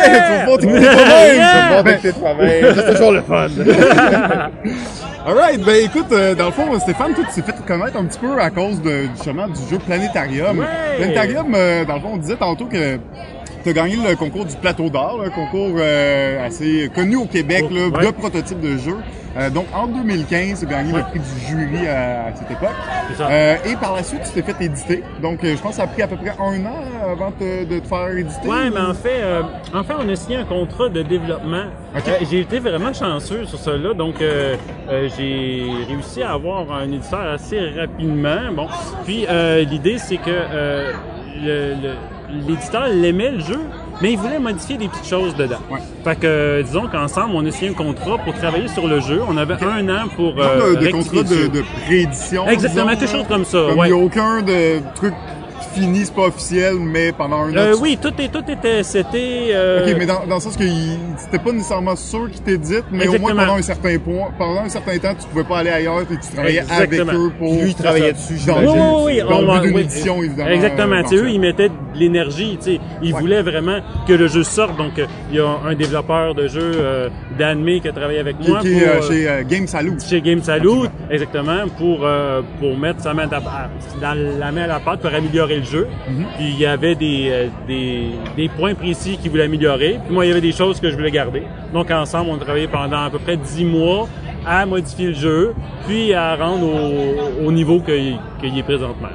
tu 0.05 0.13
vas 0.13 0.47
pas 0.47 0.59
t'écouter 0.59 0.81
toi-même. 0.81 1.37
Yeah! 1.37 1.77
Bon, 1.77 1.83
ben, 1.83 1.99
c'est 2.03 2.13
toi-même. 2.13 2.75
C'est 2.75 2.93
toujours 2.93 3.13
le 3.13 3.23
fun. 3.23 3.49
Alright, 5.27 5.63
ben 5.63 5.85
écoute, 5.85 6.11
euh, 6.13 6.35
dans 6.35 6.47
le 6.47 6.53
fond, 6.53 6.79
Stéphane, 6.81 7.13
toi, 7.13 7.25
tu 7.29 7.43
t'es 7.43 7.53
fait 7.53 7.67
connaître 7.67 7.97
un 7.97 8.07
petit 8.07 8.19
peu 8.19 8.41
à 8.41 8.49
cause 8.49 8.81
de, 8.81 9.03
justement 9.15 9.49
du 9.49 9.61
jeu 9.71 9.79
Planétarium. 9.79 10.59
Ouais. 10.59 10.65
Planétarium, 10.97 11.55
euh, 11.55 11.85
dans 11.85 11.97
le 11.97 12.01
fond, 12.01 12.11
on 12.15 12.17
disait 12.17 12.37
tantôt 12.37 12.65
que 12.65 12.99
tu 13.63 13.69
as 13.71 13.73
gagné 13.73 13.97
le 13.97 14.17
concours 14.17 14.45
du 14.45 14.57
Plateau 14.57 14.89
d'Or, 14.91 15.23
un 15.25 15.31
concours 15.31 15.77
euh, 15.79 16.47
assez 16.47 16.91
connu 16.95 17.17
au 17.17 17.27
Québec 17.27 17.65
là, 17.71 17.89
Ouais. 17.89 18.07
de 18.07 18.11
prototype 18.13 18.61
de 18.61 18.77
jeu. 18.79 18.97
Euh, 19.37 19.49
donc 19.49 19.67
en 19.73 19.87
2015, 19.87 20.59
tu 20.59 20.67
as 20.67 20.69
gagné 20.69 20.93
le 20.93 21.03
prix 21.03 21.21
du 21.21 21.47
jury 21.49 21.87
à, 21.87 22.25
à 22.27 22.35
cette 22.35 22.51
époque. 22.51 22.69
Ça. 23.17 23.29
Euh, 23.31 23.57
et 23.65 23.77
par 23.77 23.95
la 23.95 24.03
suite, 24.03 24.23
tu 24.25 24.33
t'es 24.33 24.43
fait 24.53 24.65
éditer. 24.65 25.05
Donc 25.23 25.45
euh, 25.45 25.55
je 25.57 25.63
pense 25.63 25.71
que 25.73 25.77
ça 25.77 25.83
a 25.85 25.87
pris 25.87 26.03
à 26.03 26.09
peu 26.09 26.17
près 26.17 26.31
un 26.37 26.65
an 26.67 26.83
avant 27.13 27.33
de, 27.41 27.65
de 27.65 27.79
te 27.79 27.87
faire 27.87 28.09
éditer. 28.09 28.49
Ouais, 28.49 28.71
mais 28.75 28.81
en 28.81 28.93
fait, 28.95 29.21
euh, 29.23 29.43
en 29.73 29.85
fait, 29.85 29.95
on 30.05 30.09
a 30.09 30.17
signé 30.17 30.39
un 30.39 30.45
contrat 30.45 30.89
de 30.89 31.03
développement. 31.03 31.65
Ok. 31.97 32.09
Euh, 32.09 32.13
j'ai 32.29 32.41
été 32.41 32.59
vraiment 32.59 32.93
chanceux 32.93 33.45
sur 33.45 33.59
cela, 33.61 33.95
donc 33.95 34.21
euh, 34.21 34.57
euh, 34.91 35.09
j'ai 35.17 35.65
réussi 35.89 36.23
à 36.25 36.33
avoir 36.33 36.73
un 36.73 36.91
éditeur 36.91 37.21
assez 37.35 37.61
rapidement. 37.79 38.51
Bon, 38.53 38.67
puis 39.05 39.27
euh, 39.29 39.63
l'idée 39.63 39.99
c'est 39.99 40.17
que 40.17 40.23
euh, 40.29 40.93
le- 41.41 41.75
le- 41.81 41.95
l'éditeur 42.47 42.89
l'aimait 42.89 43.33
le 43.33 43.41
jeu, 43.41 43.61
mais 44.01 44.13
il 44.13 44.19
voulait 44.19 44.39
modifier 44.39 44.77
des 44.77 44.89
petites 44.89 45.07
choses 45.07 45.35
dedans. 45.37 45.59
Ouais. 45.71 45.81
Fait 46.05 46.17
que 46.17 46.27
euh, 46.27 46.63
disons 46.63 46.87
qu'ensemble, 46.89 47.35
on 47.35 47.45
a 47.47 47.51
signé 47.51 47.71
un 47.71 47.75
contrat 47.75 48.19
pour 48.19 48.35
travailler 48.35 48.69
sur 48.69 48.87
le 48.89 49.01
jeu. 49.01 49.21
On 49.29 49.37
avait 49.37 49.63
un 49.63 49.89
an 49.89 50.09
pour 50.17 50.35
euh, 50.39 50.75
de, 50.75 50.81
de 50.81 50.85
rectifier 50.87 50.93
contrat 51.23 51.35
le 51.37 51.49
de, 51.49 51.59
de 51.59 51.65
préédition. 51.85 52.47
Exactement, 52.49 52.89
quelque 52.97 53.07
chose 53.09 53.27
comme 53.29 53.45
ça. 53.45 53.59
Comme 53.69 53.81
il 53.85 53.93
n'y 53.93 54.01
a 54.01 54.05
aucun 54.05 54.43
de 54.43 54.81
truc 54.95 55.15
fini, 55.75 56.05
c'est 56.05 56.15
pas 56.15 56.27
officiel, 56.27 56.75
mais 56.81 57.13
pendant 57.13 57.43
un 57.43 57.53
an. 57.53 57.57
Euh, 57.57 57.75
tu- 57.75 57.83
oui, 57.83 57.99
tout, 58.01 58.13
est, 58.19 58.29
tout 58.29 58.45
était, 58.49 58.83
c'était. 58.83 59.49
euh, 59.53 59.87
Ok, 59.87 59.97
mais 59.99 60.07
dans, 60.07 60.27
dans 60.27 60.35
le 60.37 60.41
sens 60.41 60.57
que 60.57 60.65
c'était 61.19 61.39
pas 61.39 61.53
nécessairement 61.53 61.97
sûr 61.97 62.31
qu'ils 62.31 62.43
t'éditent, 62.43 62.85
mais 62.91 63.07
au 63.09 63.19
moins 63.19 63.35
pendant 63.35 63.55
un 63.57 63.63
certain 63.63 63.99
point, 63.99 64.29
pendant 64.39 64.61
un 64.63 64.69
certain 64.69 64.99
temps, 64.99 65.15
tu 65.21 65.27
pouvais 65.29 65.45
pas 65.45 65.59
aller 65.59 65.71
ailleurs 65.71 66.01
et 66.03 66.07
tu 66.07 66.33
travaillais 66.35 66.59
Exactement. 66.61 67.11
avec 67.11 67.15
eux 67.21 67.33
pour. 67.39 67.53
Lui, 67.55 67.69
il 67.71 67.75
travaillait 67.75 68.13
dessus, 68.13 68.37
j'imagine. 68.37 68.69
oui, 68.69 68.77
oui, 69.05 69.21
dans 69.21 69.39
on 69.39 69.55
le 69.57 69.61
but 69.61 69.75
oui, 69.75 69.81
édition, 69.83 70.23
évidemment. 70.23 70.51
Exactement. 70.51 70.97
euh, 70.97 71.03
Tu 71.03 71.09
sais, 71.09 71.23
eux, 71.23 71.31
ils 71.31 71.41
mettaient 71.41 71.69
de 71.69 71.75
l'énergie. 71.95 72.57
tu 72.63 72.73
sais. 72.75 72.81
Ils 73.03 73.15
Ouais. 73.15 73.21
voulaient 73.21 73.43
vraiment 73.43 73.81
que 74.07 74.13
le 74.13 74.27
jeu 74.29 74.43
sorte. 74.43 74.77
Donc, 74.77 74.93
il 75.31 75.37
y 75.37 75.41
a 75.41 75.47
un 75.67 75.75
développeur 75.75 76.35
de 76.35 76.49
jeu, 76.49 76.73
euh, 76.77 77.09
Dan 77.39 77.63
May, 77.63 77.81
qui 77.81 77.89
a 77.89 77.93
travaillé 77.93 78.19
avec 78.21 78.39
Qui, 78.39 78.51
moi. 78.51 78.61
qui 78.61 78.69
est 78.79 78.81
pour, 78.87 79.05
euh, 79.05 79.09
chez 79.09 79.29
euh, 79.29 79.43
Game 79.49 79.67
chez 80.09 80.21
Game 80.21 80.43
Salute, 80.43 80.91
exactement, 81.11 81.67
pour 81.77 81.91
pour, 82.01 82.07
pour 82.61 82.79
mettre 82.79 83.01
sa 83.01 83.13
main 83.15 83.25
à, 83.33 83.41
dans 84.01 84.39
la 84.39 84.53
main 84.53 84.63
à 84.63 84.67
la 84.69 84.81
pâte 84.81 85.01
pour 85.01 85.13
améliorer 85.13 85.60
le 85.61 85.65
jeu. 85.65 85.87
Mhm. 86.09 86.25
Puis 86.37 86.47
il 86.49 86.59
y 86.59 86.67
avait 86.67 86.95
des, 86.95 87.29
euh, 87.31 87.47
des, 87.67 88.09
des 88.37 88.49
points 88.49 88.75
précis 88.75 89.17
qu'il 89.23 89.31
voulait 89.31 89.45
améliorer. 89.45 89.99
Puis 90.05 90.13
moi, 90.15 90.27
il 90.27 90.29
y 90.29 90.33
avait 90.33 90.41
des 90.41 90.53
choses 90.53 90.81
que 90.81 90.91
je 90.91 90.97
voulais 90.97 91.11
garder. 91.13 91.43
Donc 91.73 91.91
ensemble, 91.91 92.31
on 92.31 92.35
a 92.37 92.39
travaillé 92.41 92.67
pendant 92.69 93.05
à 93.05 93.11
peu 93.11 93.19
près 93.19 93.37
10 93.37 93.65
mois 93.65 94.09
à 94.47 94.65
modifier 94.67 95.09
le 95.09 95.15
jeu, 95.15 95.55
puis 95.87 96.13
à 96.15 96.35
rendre 96.35 96.67
au, 96.67 97.47
au 97.47 97.53
niveau 97.53 97.79
qu'il 97.81 98.17
est 98.59 98.63
présentement. 98.63 99.09
là. 99.09 99.15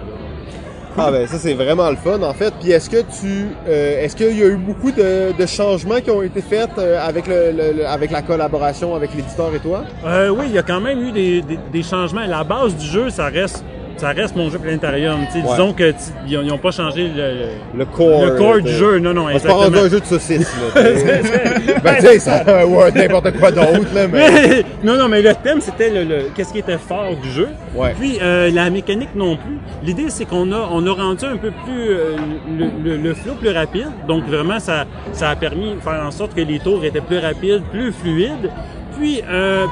Ah 0.97 1.11
ben 1.11 1.27
ça 1.27 1.37
c'est 1.37 1.55
vraiment 1.55 1.89
le 1.89 1.97
fun 1.97 2.21
en 2.21 2.33
fait. 2.33 2.53
Puis 2.61 2.71
est-ce 2.71 2.89
que 2.89 3.01
tu, 3.01 3.47
euh, 3.67 4.01
est-ce 4.01 4.15
qu'il 4.15 4.37
y 4.37 4.41
a 4.43 4.45
eu 4.45 4.55
beaucoup 4.55 4.91
de, 4.91 5.37
de 5.37 5.45
changements 5.45 5.99
qui 5.99 6.09
ont 6.09 6.21
été 6.21 6.41
faits 6.41 6.69
euh, 6.77 7.05
avec 7.05 7.27
le, 7.27 7.51
le- 7.51 7.77
le- 7.79 7.85
avec 7.87 8.11
la 8.11 8.21
collaboration 8.21 8.95
avec 8.95 9.13
l'éditeur 9.13 9.49
et 9.53 9.59
toi? 9.59 9.83
Euh, 10.05 10.29
oui, 10.29 10.45
il 10.47 10.53
y 10.53 10.57
a 10.57 10.63
quand 10.63 10.79
même 10.79 11.01
eu 11.05 11.11
des, 11.11 11.41
des, 11.41 11.59
des 11.73 11.83
changements. 11.83 12.25
La 12.25 12.45
base 12.45 12.77
du 12.77 12.85
jeu, 12.85 13.09
ça 13.09 13.25
reste, 13.25 13.65
ça 13.97 14.09
reste 14.09 14.35
mon 14.35 14.49
jeu 14.49 14.59
planétarium. 14.59 15.21
Ouais. 15.21 15.27
Disons 15.41 15.73
que 15.73 15.93
ils 16.27 16.39
n'ont 16.41 16.57
pas 16.57 16.71
changé 16.71 17.07
le, 17.15 17.77
Le 17.77 17.85
core. 17.85 18.25
le 18.25 18.31
corps 18.37 18.61
du 18.61 18.71
jeu. 18.71 18.99
Non, 18.99 19.13
non, 19.13 19.27
On 19.33 19.39
se 19.39 19.47
pas 19.47 19.53
rendu 19.53 19.77
exactement. 19.77 19.85
un 19.85 19.89
jeu 19.89 19.99
de 19.99 20.05
saucisse 20.05 20.55
là. 20.75 20.81
ben 21.83 21.95
tu 21.99 22.05
sais, 22.07 22.19
ça, 22.19 22.65
ouais, 22.67 22.91
n'importe 22.91 23.31
quoi 23.39 23.51
d'autre 23.51 23.93
là, 23.93 24.07
mais. 24.07 24.31
Mais- 24.31 24.65
non, 24.83 24.97
non, 24.97 25.07
mais 25.07 25.21
le 25.21 25.33
thème, 25.35 25.61
c'était 25.61 25.89
le, 25.89 26.03
le- 26.03 26.29
qu'est-ce 26.35 26.51
qui 26.51 26.59
était 26.59 26.77
fort 26.77 27.15
du 27.21 27.29
jeu. 27.31 27.47
Ouais. 27.75 27.93
Puis 27.99 28.17
euh, 28.21 28.49
la 28.51 28.69
mécanique 28.69 29.15
non 29.15 29.35
plus. 29.37 29.57
L'idée, 29.83 30.09
c'est 30.09 30.25
qu'on 30.25 30.51
a, 30.51 30.69
on 30.71 30.85
a 30.87 30.91
rendu 30.93 31.25
un 31.25 31.37
peu 31.37 31.51
plus 31.51 31.89
euh, 31.89 32.15
le, 32.57 32.65
le, 32.83 32.97
le 32.97 33.13
flow 33.13 33.33
plus 33.35 33.49
rapide. 33.51 33.87
Donc 34.07 34.25
vraiment, 34.27 34.59
ça, 34.59 34.85
ça 35.13 35.29
a 35.29 35.35
permis 35.35 35.75
de 35.75 35.79
faire 35.79 36.03
en 36.05 36.11
sorte 36.11 36.33
que 36.35 36.41
les 36.41 36.59
tours 36.59 36.83
étaient 36.85 37.01
plus 37.01 37.19
rapides, 37.19 37.61
plus 37.71 37.91
fluides. 37.91 38.49
Puis 38.97 39.21
euh, 39.29 39.65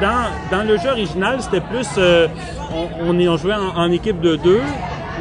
dans, 0.00 0.56
dans 0.58 0.62
le 0.66 0.76
jeu 0.78 0.88
original, 0.90 1.36
c'était 1.40 1.60
plus, 1.60 1.86
euh, 1.98 2.26
on, 2.72 3.08
on, 3.10 3.18
est, 3.18 3.28
on 3.28 3.36
jouait 3.36 3.54
en, 3.54 3.78
en 3.80 3.90
équipe 3.92 4.20
de 4.20 4.36
deux. 4.36 4.60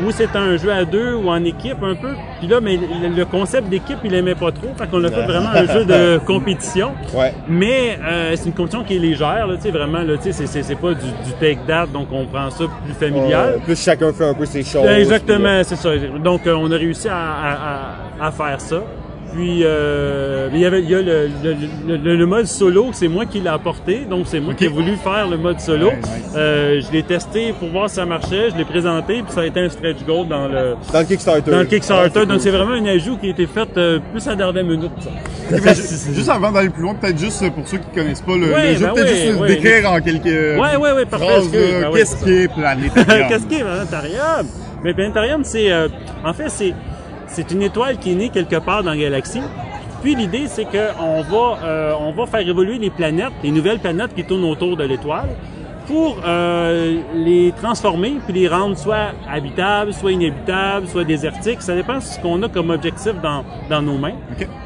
Ou 0.05 0.11
c'était 0.11 0.37
un 0.37 0.55
jeu 0.55 0.71
à 0.71 0.85
deux 0.85 1.13
ou 1.15 1.29
en 1.29 1.43
équipe 1.43 1.83
un 1.83 1.93
peu. 1.93 2.13
Puis 2.39 2.47
là, 2.47 2.61
mais 2.61 2.77
le, 2.77 3.09
le 3.13 3.25
concept 3.25 3.67
d'équipe, 3.67 3.97
il 4.05 4.13
aimait 4.13 4.33
pas 4.35 4.49
trop. 4.49 4.69
Fait 4.77 4.87
qu'on 4.89 5.03
a 5.03 5.09
fait 5.09 5.23
vraiment 5.25 5.49
un 5.49 5.65
jeu 5.65 5.83
de 5.83 6.17
compétition. 6.25 6.91
Ouais. 7.13 7.33
Mais 7.49 7.99
euh, 8.01 8.31
c'est 8.37 8.45
une 8.45 8.53
compétition 8.53 8.85
qui 8.85 8.95
est 8.95 8.99
légère, 8.99 9.45
là, 9.45 9.55
tu 9.57 9.63
sais, 9.63 9.71
vraiment, 9.71 9.97
là, 9.99 10.13
tu 10.15 10.31
sais, 10.31 10.45
c'est- 10.47 10.75
pas 10.75 10.93
du, 10.93 11.05
du 11.25 11.33
take 11.41 11.59
that, 11.67 11.87
donc 11.87 12.07
on 12.13 12.23
prend 12.27 12.49
ça 12.49 12.63
plus 12.85 12.93
familial. 12.93 13.55
Euh, 13.55 13.57
plus 13.57 13.83
chacun 13.83 14.13
fait 14.13 14.23
un 14.29 14.33
peu 14.33 14.45
ses 14.45 14.63
choses. 14.63 14.85
Exactement, 14.87 15.61
c'est 15.65 15.75
ça. 15.75 15.89
Donc 16.23 16.47
euh, 16.47 16.53
on 16.57 16.71
a 16.71 16.75
réussi 16.77 17.09
à, 17.09 17.17
à, 17.17 17.51
à, 18.21 18.27
à 18.27 18.31
faire 18.31 18.61
ça. 18.61 18.77
Puis 19.33 19.61
euh, 19.63 20.49
il 20.53 20.59
y 20.59 20.65
avait 20.65 20.81
il 20.81 20.89
y 20.89 20.95
a 20.95 21.01
le, 21.01 21.29
le, 21.43 21.97
le, 21.97 22.15
le- 22.15 22.25
mode 22.25 22.45
solo, 22.47 22.87
c'est 22.93 23.07
moi 23.07 23.25
qui 23.25 23.39
l'ai 23.39 23.49
apporté, 23.49 24.05
donc 24.09 24.25
c'est 24.27 24.39
moi 24.39 24.53
qui 24.55 24.65
ai 24.65 24.67
voulu 24.69 24.95
faire 24.95 25.27
le 25.27 25.37
mode 25.37 25.59
solo. 25.59 25.87
Ouais, 25.87 25.95
nice. 25.97 26.33
Euh, 26.35 26.81
je 26.81 26.91
l'ai 26.91 27.03
testé 27.03 27.53
pour 27.59 27.69
voir 27.69 27.89
si 27.89 27.95
ça 27.97 28.05
marchait, 28.05 28.49
je 28.51 28.57
l'ai 28.57 28.65
présenté, 28.65 29.21
puis 29.21 29.31
ça 29.31 29.41
a 29.41 29.45
été 29.45 29.59
un 29.59 29.69
stretch 29.69 30.03
goal 30.05 30.27
dans 30.27 30.47
le 30.47 30.75
Dans 30.91 30.99
le 30.99 31.05
Kickstarter. 31.05 31.51
dans 31.51 31.59
le 31.59 31.65
Kickstarter. 31.65 32.03
Ah, 32.05 32.09
c'est 32.13 32.19
donc 32.21 32.29
cool. 32.29 32.39
c'est 32.39 32.49
vraiment 32.51 32.73
un 32.73 32.85
ajout 32.85 33.17
qui 33.17 33.27
a 33.27 33.29
été 33.29 33.45
fait 33.45 33.69
euh, 33.77 33.99
plus 34.11 34.25
à 34.27 34.31
la 34.31 34.35
dernière 34.37 34.63
minute. 34.65 34.91
juste 36.13 36.29
avant 36.29 36.51
d'aller 36.51 36.69
plus 36.69 36.81
loin, 36.83 36.95
peut-être 36.95 37.19
juste 37.19 37.47
pour 37.53 37.67
ceux 37.67 37.77
qui 37.77 37.89
connaissent 37.99 38.21
pas 38.21 38.35
le, 38.35 38.51
Ouais, 38.53 38.75
jeu, 38.75 38.85
ben 38.87 38.93
peut-être 38.93 39.39
ouais, 39.41 39.47
juste 39.47 39.61
décrire 39.63 39.91
en 39.91 39.99
quelques 40.01 40.25
Ouais, 40.25 40.75
ouais, 40.75 40.91
ouais, 40.93 41.05
parfait, 41.05 41.25
phrases. 41.25 41.51
ben 41.51 41.91
Qu'est-ce 41.93 42.23
qui 42.23 42.31
est 42.31 42.47
Planétarium? 42.53 43.27
Qu'est-ce 43.29 43.45
qu'est 43.47 43.63
Planétarium? 43.63 44.47
Mais 44.83 44.93
Planétarium, 44.93 45.43
c'est, 45.43 45.71
euh, 45.71 45.87
en 46.23 46.33
fait, 46.33 46.49
c'est, 46.49 46.73
c'est 47.31 47.51
une 47.51 47.61
étoile 47.61 47.97
qui 47.97 48.11
est 48.11 48.15
née 48.15 48.29
quelque 48.29 48.57
part 48.57 48.83
dans 48.83 48.91
la 48.91 48.97
galaxie. 48.97 49.41
Puis 50.01 50.15
l'idée, 50.15 50.47
c'est 50.47 50.65
qu'on 50.65 51.21
va, 51.21 51.59
euh, 51.63 51.93
on 51.99 52.11
va 52.11 52.25
faire 52.25 52.47
évoluer 52.47 52.77
les 52.77 52.89
planètes, 52.89 53.33
les 53.43 53.51
nouvelles 53.51 53.79
planètes 53.79 54.15
qui 54.15 54.23
tournent 54.23 54.45
autour 54.45 54.77
de 54.77 54.83
l'étoile, 54.83 55.29
pour 55.89 56.17
euh, 56.23 56.99
les 57.15 57.51
transformer 57.59 58.17
puis 58.23 58.33
les 58.35 58.47
rendre 58.47 58.77
soit 58.77 59.07
habitables, 59.27 59.91
soit 59.91 60.11
inhabitables, 60.11 60.87
soit 60.87 61.03
désertiques. 61.03 61.63
Ça 61.63 61.73
dépend 61.73 61.95
de 61.95 62.03
ce 62.03 62.19
qu'on 62.19 62.43
a 62.43 62.47
comme 62.47 62.69
objectif 62.69 63.13
dans, 63.23 63.43
dans 63.71 63.81
nos 63.81 63.97
mains. 63.97 64.13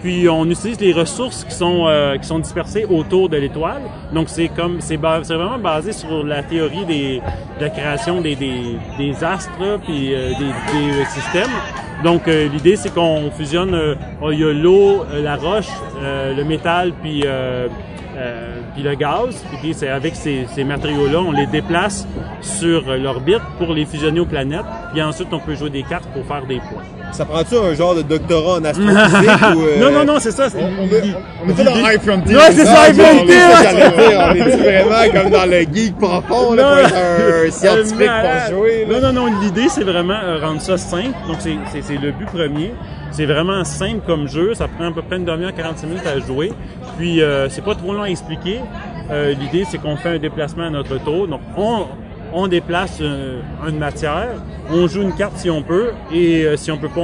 Puis 0.01 0.27
on 0.27 0.43
utilise 0.49 0.81
les 0.81 0.91
ressources 0.91 1.45
qui 1.45 1.55
sont 1.55 1.85
euh, 1.87 2.17
qui 2.17 2.27
sont 2.27 2.39
dispersées 2.39 2.85
autour 2.89 3.29
de 3.29 3.37
l'étoile. 3.37 3.83
Donc 4.13 4.27
c'est 4.27 4.49
comme 4.49 4.81
c'est 4.81 4.97
vraiment 4.97 5.57
basé 5.59 5.93
sur 5.93 6.25
la 6.25 6.43
théorie 6.43 6.85
des 6.85 7.21
de 7.57 7.61
la 7.61 7.69
création 7.69 8.19
des 8.19 8.35
des, 8.35 8.75
des 8.97 9.23
astres 9.23 9.51
puis 9.85 10.13
euh, 10.13 10.31
des, 10.31 10.51
des 10.73 10.99
euh, 10.99 11.05
systèmes. 11.05 11.55
Donc 12.03 12.27
euh, 12.27 12.49
l'idée 12.49 12.75
c'est 12.75 12.93
qu'on 12.93 13.31
fusionne 13.31 13.73
euh, 13.73 13.95
il 14.33 14.39
y 14.39 14.43
a 14.43 14.51
l'eau, 14.51 15.05
euh, 15.05 15.23
la 15.23 15.37
roche, 15.37 15.69
euh, 16.01 16.35
le 16.35 16.43
métal 16.43 16.91
puis 17.01 17.21
euh, 17.25 17.69
euh, 18.17 18.59
puis 18.73 18.83
le 18.83 18.95
gaz. 18.95 19.43
Puis 19.61 19.73
c'est 19.73 19.89
avec 19.89 20.15
ces, 20.15 20.45
ces 20.53 20.63
matériaux-là, 20.63 21.19
on 21.19 21.31
les 21.31 21.47
déplace 21.47 22.07
sur 22.41 22.95
l'orbite 22.95 23.41
pour 23.57 23.73
les 23.73 23.85
fusionner 23.85 24.19
aux 24.19 24.25
planètes. 24.25 24.65
Puis 24.91 25.01
ensuite, 25.01 25.29
on 25.31 25.39
peut 25.39 25.55
jouer 25.55 25.69
des 25.69 25.83
cartes 25.83 26.07
pour 26.13 26.25
faire 26.25 26.45
des 26.45 26.57
points. 26.59 26.83
Ça 27.13 27.25
prend-tu 27.25 27.55
un 27.55 27.73
genre 27.75 27.95
de 27.95 28.01
doctorat 28.01 28.57
en 28.59 28.63
astrophysique 28.65 29.29
ou 29.55 29.61
euh, 29.61 29.79
Non, 29.79 29.91
non, 29.91 30.03
non, 30.03 30.19
c'est 30.19 30.31
ça. 30.31 30.47
On, 30.57 30.83
on, 30.83 30.87
est- 30.87 31.15
on 31.45 31.49
est 31.49 31.53
pas 31.53 31.63
dans 31.63 31.75
High 31.89 32.01
Frontier. 32.01 32.35
Ouais, 32.35 32.51
c'est 32.51 32.65
ça, 32.65 32.89
High 32.89 32.95
Frontier, 32.99 33.35
on 33.47 34.35
est 34.35 34.83
vraiment 34.83 35.13
comme 35.21 35.29
dans 35.31 35.45
le 35.45 35.59
geek 35.73 35.97
profond, 35.97 36.53
là, 36.53 36.63
Non. 36.63 36.87
pour 36.89 36.97
être 36.97 37.47
un 37.47 37.51
scientifique 37.51 38.09
pour 38.49 38.57
jouer, 38.57 38.85
là. 38.89 38.99
Non, 38.99 39.13
non, 39.13 39.27
non. 39.29 39.41
L'idée, 39.41 39.69
c'est 39.69 39.83
vraiment 39.83 40.17
euh, 40.23 40.39
rendre 40.41 40.61
ça 40.61 40.77
simple. 40.77 41.13
Donc, 41.27 41.37
c'est- 41.39 41.93
le 42.01 42.11
but 42.11 42.25
premier. 42.25 42.73
C'est 43.11 43.25
vraiment 43.27 43.63
simple 43.63 44.01
comme 44.07 44.27
jeu. 44.27 44.55
Ça 44.55 44.67
prend 44.67 44.87
à 44.87 44.91
peu 44.91 45.03
près 45.03 45.17
une 45.17 45.25
demi-heure, 45.25 45.53
45 45.55 45.87
minutes 45.87 46.07
à 46.07 46.19
jouer. 46.19 46.51
Puis, 46.97 47.21
euh, 47.21 47.47
c'est 47.49 47.63
pas 47.63 47.75
trop 47.75 47.93
long 47.93 48.01
à 48.01 48.09
expliquer. 48.09 48.59
Euh, 49.11 49.33
L'idée, 49.39 49.65
c'est 49.69 49.77
qu'on 49.79 49.95
fait 49.95 50.09
un 50.09 50.17
déplacement 50.17 50.63
à 50.65 50.69
notre 50.71 50.97
tour. 51.03 51.27
Donc, 51.27 51.41
on, 51.55 51.85
on 52.33 52.47
déplace 52.47 52.99
euh, 53.01 53.39
une 53.67 53.77
matière, 53.77 54.29
on 54.71 54.87
joue 54.87 55.01
une 55.01 55.13
carte 55.15 55.37
si 55.37 55.49
on 55.49 55.61
peut, 55.61 55.91
et 56.11 56.45
euh, 56.45 56.57
si 56.57 56.71
on 56.71 56.77
peut 56.77 56.89
pas, 56.89 57.01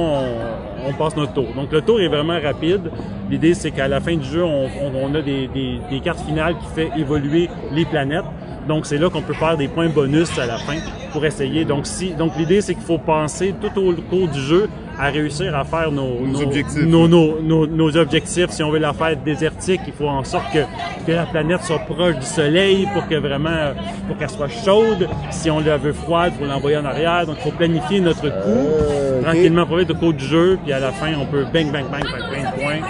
on, 0.86 0.92
passe 0.98 1.16
notre 1.16 1.32
tour. 1.34 1.46
Donc, 1.54 1.72
le 1.72 1.80
tour 1.82 2.00
est 2.00 2.08
vraiment 2.08 2.38
rapide. 2.40 2.90
L'idée, 3.30 3.54
c'est 3.54 3.70
qu'à 3.70 3.86
la 3.88 4.00
fin 4.00 4.16
du 4.16 4.24
jeu, 4.26 4.42
on 4.44 5.14
a 5.14 5.22
des, 5.22 5.46
des- 5.48 5.78
des 5.90 6.00
cartes 6.00 6.20
finales 6.26 6.54
qui 6.58 6.66
fait 6.74 6.90
évoluer 6.98 7.48
les 7.72 7.84
planètes. 7.84 8.24
Donc 8.68 8.84
c'est 8.86 8.98
là 8.98 9.08
qu'on 9.08 9.22
peut 9.22 9.32
faire 9.32 9.56
des 9.56 9.68
points 9.68 9.88
bonus 9.88 10.38
à 10.38 10.44
la 10.46 10.58
fin 10.58 10.76
pour 11.12 11.24
essayer. 11.24 11.64
Donc 11.64 11.86
si 11.86 12.10
donc 12.10 12.36
l'idée 12.36 12.60
c'est 12.60 12.74
qu'il 12.74 12.82
faut 12.84 12.98
penser 12.98 13.54
tout 13.60 13.80
au 13.80 13.94
cours 13.94 14.28
du 14.28 14.38
jeu 14.40 14.68
à 15.00 15.06
réussir 15.10 15.56
à 15.56 15.64
faire 15.64 15.90
nos, 15.90 16.26
Nos 16.26 16.42
objectifs. 16.42 16.82
nos, 16.84 17.08
nos, 17.08 17.66
nos- 17.66 17.96
objectifs. 17.96 18.50
Si 18.50 18.62
on 18.62 18.70
veut 18.70 18.78
la 18.78 18.92
faire 18.92 19.16
désertique, 19.16 19.80
il 19.86 19.92
faut 19.92 20.08
en 20.08 20.22
sorte 20.24 20.52
que, 20.52 20.58
que 21.06 21.12
la 21.12 21.24
planète 21.26 21.62
soit 21.62 21.78
proche 21.80 22.16
du 22.16 22.26
soleil 22.26 22.86
pour 22.92 23.06
que 23.08 23.14
vraiment 23.14 23.72
pour 24.06 24.16
qu'elle 24.18 24.30
soit 24.30 24.48
chaude. 24.48 25.08
Si 25.30 25.50
on 25.50 25.60
la 25.60 25.76
veut 25.78 25.92
froide, 25.92 26.32
il 26.36 26.44
faut 26.44 26.50
l'envoyer 26.52 26.76
en 26.76 26.84
arrière. 26.84 27.26
Donc 27.26 27.36
il 27.38 27.42
faut 27.50 27.56
planifier 27.56 28.00
notre 28.00 28.22
coup 28.22 28.28
Euh, 28.46 29.18
ok. 29.18 29.24
tranquillement 29.24 29.66
pour 29.66 29.80
être 29.80 29.90
au 29.92 29.94
cours 29.94 30.12
du 30.12 30.24
jeu. 30.24 30.58
Puis 30.62 30.72
à 30.72 30.80
la 30.80 30.92
fin, 30.92 31.12
on 31.18 31.26
peut 31.26 31.44
bang 31.52 31.70
bang 31.72 31.84
bang 31.90 32.04
faire 32.06 32.28
plein 32.28 32.50
de 32.50 32.56
points. 32.60 32.88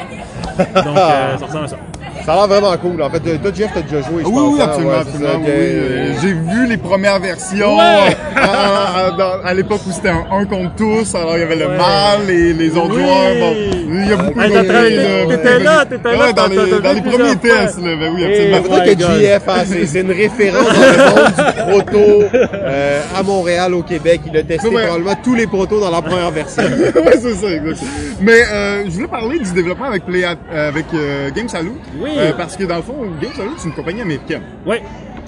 Donc 0.85 0.97
euh, 0.97 1.37
ça 1.39 1.47
ressemble 1.47 1.65
à 1.65 1.69
ça. 1.69 1.77
Ça 2.27 2.33
a 2.33 2.37
l'air 2.37 2.47
vraiment 2.49 2.77
cool. 2.77 3.03
En 3.03 3.11
fait, 3.11 3.21
toi, 3.21 3.51
Jeff, 3.55 3.71
t'as 3.75 3.81
déjà 3.83 4.03
joué, 4.09 4.23
je 4.23 4.29
Oui, 4.29 4.35
pense. 4.35 4.55
oui, 4.55 4.61
hein? 4.61 4.65
absolument, 4.65 4.91
Ouais, 4.93 4.97
c'est 5.03 5.09
absolument. 5.09 5.33
ça, 5.33 5.39
oui, 5.39 5.45
que- 5.47 5.51
oui. 5.51 5.57
Euh, 5.61 6.13
J'ai 6.21 6.33
vu 6.33 6.67
les 6.69 6.77
premières 6.77 7.19
versions 7.21 7.77
Ouais. 7.79 7.83
euh, 7.83 8.37
à, 8.37 9.07
à- 9.07 9.11
dans- 9.13 9.45
à 9.45 9.55
l'époque 9.55 9.81
où 9.89 9.93
c'était 9.93 10.11
un 10.11 10.25
1 10.31 10.45
contre 10.45 10.75
tous. 10.77 11.15
Alors, 11.15 11.37
il 11.37 11.41
y 11.41 11.43
avait 11.43 11.57
le 11.57 11.67
Ouais. 11.69 11.77
mâle 11.77 12.31
et 12.31 12.53
les 12.53 12.71
autres 12.77 12.95
Oui. 12.97 13.03
joueurs. 13.03 13.35
Bon, 13.41 13.55
il 13.93 14.09
y 14.09 14.13
a 14.13 14.17
beaucoup 14.17 14.41
Hey, 14.41 14.51
de... 14.51 14.61
de- 14.61 15.37
t'étais 15.37 15.59
là, 15.61 15.85
t'étais 15.87 16.13
là 16.13 16.19
Ouais, 16.27 16.33
dans 16.33 16.47
les, 16.47 16.57
dans 16.57 16.93
les 16.93 17.01
premiers 17.03 17.19
fois. 17.31 17.37
tests, 17.43 17.79
là. 17.83 17.97
Ben 17.99 18.13
oui, 18.15 18.23
Et 18.23 18.55
absolument. 18.55 18.85
My 18.85 18.97
que. 18.97 19.03
JF, 19.03 19.49
hein, 19.49 19.65
c'est 19.91 20.01
une 20.01 20.13
référence 20.13 20.67
dans 20.67 20.73
le 20.73 21.15
monde 21.15 21.35
du 21.37 21.73
proto 21.73 22.23
euh, 22.35 23.01
à 23.17 23.23
Montréal, 23.23 23.75
au 23.75 23.83
Québec. 23.83 24.21
Il 24.27 24.37
a 24.37 24.43
testé 24.43 24.69
Ouais. 24.69 24.83
probablement 24.87 25.17
tous 25.23 25.35
les 25.35 25.47
protos 25.47 25.81
dans 25.81 25.91
la 25.91 26.03
première 26.03 26.31
version. 26.31 26.63
c'est 27.13 27.35
ça, 27.35 27.47
exactement. 27.51 27.91
Mais 28.21 28.43
euh, 28.53 28.85
je 28.87 28.91
voulais 28.91 29.09
parler 29.09 29.39
du 29.39 29.51
développement 29.53 29.87
avec 29.87 30.05
Play 30.05 30.25
euh, 30.25 30.69
avec 30.69 30.87
euh, 30.95 31.31
Game 31.35 31.49
Salute. 31.49 31.73
Oui. 31.99 32.10
Euh, 32.19 32.33
parce 32.37 32.57
que 32.57 32.65
dans 32.65 32.77
le 32.77 32.83
fond, 32.83 33.07
Game 33.21 33.33
Salute, 33.35 33.55
c'est 33.59 33.69
une 33.69 33.75
compagnie 33.75 34.03
américaine. 34.03 34.43
Ouais. 34.67 34.83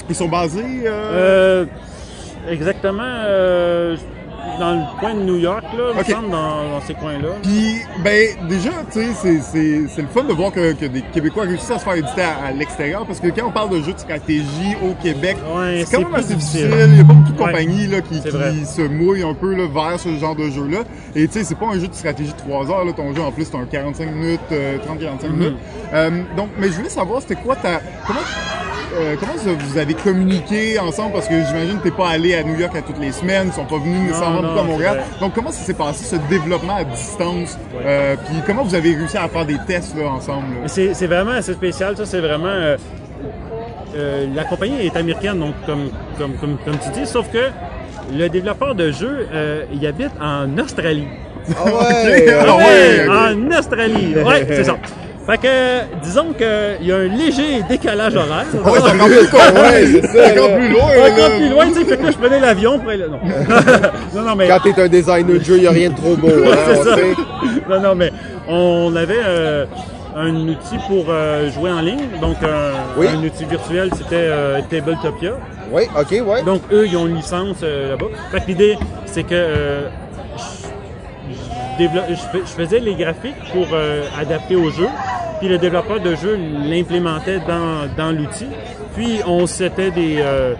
Ils 0.09 0.15
sont 0.15 0.29
basés. 0.29 0.83
Euh... 0.85 1.13
Euh, 1.13 1.67
exactement 2.49 3.03
euh, 3.05 3.97
dans 4.59 4.75
le 4.75 4.99
coin 5.01 5.15
de 5.15 5.21
New 5.23 5.37
York, 5.39 5.63
là, 5.77 5.91
il 5.93 5.99
me 5.99 6.05
semble, 6.05 6.31
dans, 6.31 6.71
dans 6.71 6.81
ces 6.87 6.95
coins-là. 6.95 7.29
Puis, 7.43 7.77
ben, 8.05 8.29
déjà, 8.49 8.71
tu 8.93 9.01
sais, 9.01 9.09
c'est, 9.15 9.41
c'est, 9.41 9.89
c'est 9.89 10.03
le 10.03 10.09
fun 10.09 10.25
de 10.25 10.33
voir 10.33 10.53
que, 10.53 10.73
que 10.73 10.87
des 10.87 11.01
Québécois 11.13 11.45
réussissent 11.45 11.71
à 11.71 11.79
se 11.79 11.85
faire 11.85 11.95
éditer 11.95 12.23
à, 12.23 12.47
à 12.47 12.53
l'extérieur, 12.53 13.07
parce 13.07 13.21
que 13.21 13.29
quand 13.29 13.47
on 13.47 13.51
parle 13.51 13.71
de 13.71 13.83
jeux 13.83 13.93
de 13.95 13.99
stratégie 13.99 14.77
au 14.83 14.95
Québec, 15.03 15.37
Ouais, 15.55 15.83
c'est 15.87 15.97
quand 15.97 16.03
c'est 16.03 16.05
même 16.05 16.15
assez 16.15 16.35
difficile. 16.35 16.67
difficile. 16.69 16.89
Il 16.93 16.97
y 16.99 17.01
a 17.01 17.05
pas 17.05 17.13
beaucoup 17.15 17.33
de 17.33 17.39
Ouais. 17.43 17.47
compagnies 17.47 17.87
là, 17.87 18.01
qui, 18.01 18.21
qui 18.21 18.67
se 18.67 18.83
mouillent 18.83 19.23
un 19.25 19.35
peu 19.35 19.55
là, 19.55 19.67
vers 19.73 19.99
ce 19.99 20.15
genre 20.17 20.37
de 20.37 20.51
jeu-là. 20.51 20.81
Et 21.15 21.27
tu 21.29 21.35
sais, 21.35 21.45
c'est 21.45 21.55
pas 21.59 21.67
un 21.67 21.79
jeu 21.81 21.89
de 21.89 21.95
stratégie 21.95 22.33
de 22.33 22.39
3 22.39 22.71
heures. 22.71 22.85
Là, 22.85 22.93
ton 22.93 23.15
jeu, 23.15 23.23
en 23.23 23.33
plus, 23.33 23.45
c'est 23.45 23.57
un 23.57 23.65
45 23.65 24.11
minutes, 24.11 24.41
euh, 24.53 24.79
30-45 24.79 25.29
Mhm. 25.31 25.37
minutes. 25.37 25.57
Euh, 25.95 26.11
donc, 26.37 26.49
mais 26.59 26.69
je 26.69 26.73
voulais 26.75 26.89
savoir, 26.89 27.21
c'était 27.23 27.37
quoi 27.37 27.57
ta... 27.57 27.81
Comment, 28.07 28.21
euh, 28.95 29.17
comment 29.19 29.37
ça, 29.37 29.51
vous 29.59 29.79
avez 29.79 29.95
communiqué 29.95 30.79
ensemble? 30.79 31.13
Parce 31.15 31.29
que 31.29 31.35
j'imagine 31.35 31.79
que 31.79 31.85
t'es 31.85 31.91
pas 31.91 32.09
allé 32.11 32.35
à 32.35 32.43
New 32.43 32.59
York 32.59 32.75
à 32.77 32.83
toutes 32.83 32.99
les 33.01 33.13
semaines, 33.13 33.49
ils 33.49 33.53
sont 33.53 33.65
pas 33.65 33.79
venus 33.79 34.09
nécessairement 34.09 34.43
non, 34.43 34.59
à 34.59 34.63
Montréal. 34.63 35.03
Donc, 35.21 35.35
comment 35.35 35.51
ça 35.51 35.63
s'est 35.65 35.75
passé, 35.75 36.05
ce 36.05 36.17
développement 36.29 36.77
à 36.77 36.85
distance? 36.85 37.59
Euh, 37.85 38.17
puis 38.17 38.37
comment 38.47 38.65
vous 38.65 38.75
avez 38.75 38.95
réussi 38.95 39.17
à 39.17 39.29
faire 39.29 39.47
des 39.47 39.59
tests 39.67 39.97
là, 39.97 40.09
ensemble? 40.11 40.47
C'est 40.67 41.07
vraiment 41.07 41.33
assez 41.33 41.53
spécial, 41.55 41.97
ça, 41.97 42.07
c'est 42.07 42.21
vraiment... 42.21 42.47
euh, 42.47 42.77
euh, 43.95 44.27
la 44.35 44.45
compagnie 44.45 44.87
est 44.87 44.97
américaine, 44.97 45.39
donc 45.39 45.55
comme, 45.67 45.91
comme, 46.19 46.33
comme, 46.35 46.57
comme 46.65 46.79
tu 46.79 46.91
dis, 46.99 47.07
sauf 47.07 47.31
que 47.31 47.51
le 48.13 48.29
développeur 48.29 48.75
de 48.75 48.91
jeu, 48.91 49.29
euh, 49.33 49.65
il 49.73 49.87
habite 49.87 50.13
en 50.21 50.59
Australie. 50.59 51.07
Ah 51.57 51.65
ouais! 51.67 52.27
Ah 52.33 52.45
Ah 52.49 52.57
ouais, 52.57 52.63
ouais, 52.65 53.07
ok. 53.07 53.13
en 53.53 53.59
Australie. 53.59 54.15
Ouais, 54.17 54.47
c'est 54.49 54.65
ça. 54.65 54.77
Fait 55.27 55.39
que, 55.39 56.01
disons 56.03 56.33
qu'il 56.33 56.87
y 56.87 56.91
a 56.93 56.97
un 56.97 57.09
léger 57.09 57.63
décalage 57.69 58.17
horaire. 58.17 58.45
Ouais, 58.55 58.79
c'est 58.85 58.91
encore 58.91 59.07
plus 59.07 59.29
con, 59.29 59.39
Ouais, 59.61 59.87
c'est 59.87 60.07
ça, 60.07 60.33
encore 60.33 60.57
plus 60.57 60.69
loin. 60.69 60.83
Encore 60.83 61.31
plus 61.37 61.49
loin, 61.49 61.67
tu 61.69 61.75
sais, 61.75 61.85
fait 61.85 61.97
que 61.97 62.03
là, 62.03 62.11
je 62.11 62.19
prenais 62.19 62.41
l'avion 62.41 62.79
pour 62.81 62.91
aller. 62.91 63.05
Non. 63.09 63.19
non, 64.15 64.23
non, 64.23 64.35
mais. 64.37 64.49
Quand 64.49 64.59
t'es 64.61 64.83
un 64.83 64.89
designer 64.89 65.25
de 65.39 65.45
jeu, 65.45 65.59
il 65.59 65.67
a 65.67 65.71
rien 65.71 65.91
de 65.91 65.95
trop 65.97 66.17
beau. 66.17 66.29
Hein, 66.29 66.57
c'est 66.67 66.83
ça. 66.83 66.95
sait. 66.97 67.15
Non, 67.71 67.81
non, 67.81 67.95
mais 67.95 68.11
on 68.49 68.95
avait 68.97 69.21
euh, 69.25 69.65
un 70.17 70.35
outil 70.49 70.77
pour 70.89 71.07
euh, 71.09 71.51
jouer 71.51 71.71
en 71.71 71.81
ligne. 71.81 72.09
Donc, 72.21 72.37
un, 72.43 72.73
Oui. 73.01 73.07
un 73.09 73.23
outil 73.25 73.45
virtuel, 73.45 73.91
c'était 73.97 74.09
euh, 74.29 74.61
Tabletopia. 74.69 75.33
Oui, 75.71 75.83
ok, 75.99 76.27
ouais. 76.27 76.43
Donc, 76.43 76.63
eux, 76.73 76.87
ils 76.87 76.97
ont 76.97 77.07
une 77.07 77.17
licence 77.17 77.59
euh, 77.63 77.91
là-bas. 77.91 78.07
Fait 78.33 78.41
que 78.41 78.47
l'idée, 78.49 78.77
c'est 79.07 79.23
que 79.23 79.29
euh, 79.33 79.89
je, 81.79 82.53
faisais 82.57 82.81
les 82.81 82.95
graphiques 82.95 83.37
pour 83.53 83.67
euh, 83.73 84.05
adapter 84.19 84.57
au 84.57 84.71
jeu. 84.71 84.89
Puis 85.39 85.49
le 85.49 85.59
développeur 85.59 86.01
de 86.01 86.15
jeu 86.15 86.37
l'implémentait 86.37 87.41
dans, 87.41 87.89
dans 87.97 88.13
l'outil. 88.13 88.47
Puis 88.95 89.21
on 89.27 89.47
s'était 89.47 89.91
des, 89.91 90.17
euh, 90.21 90.55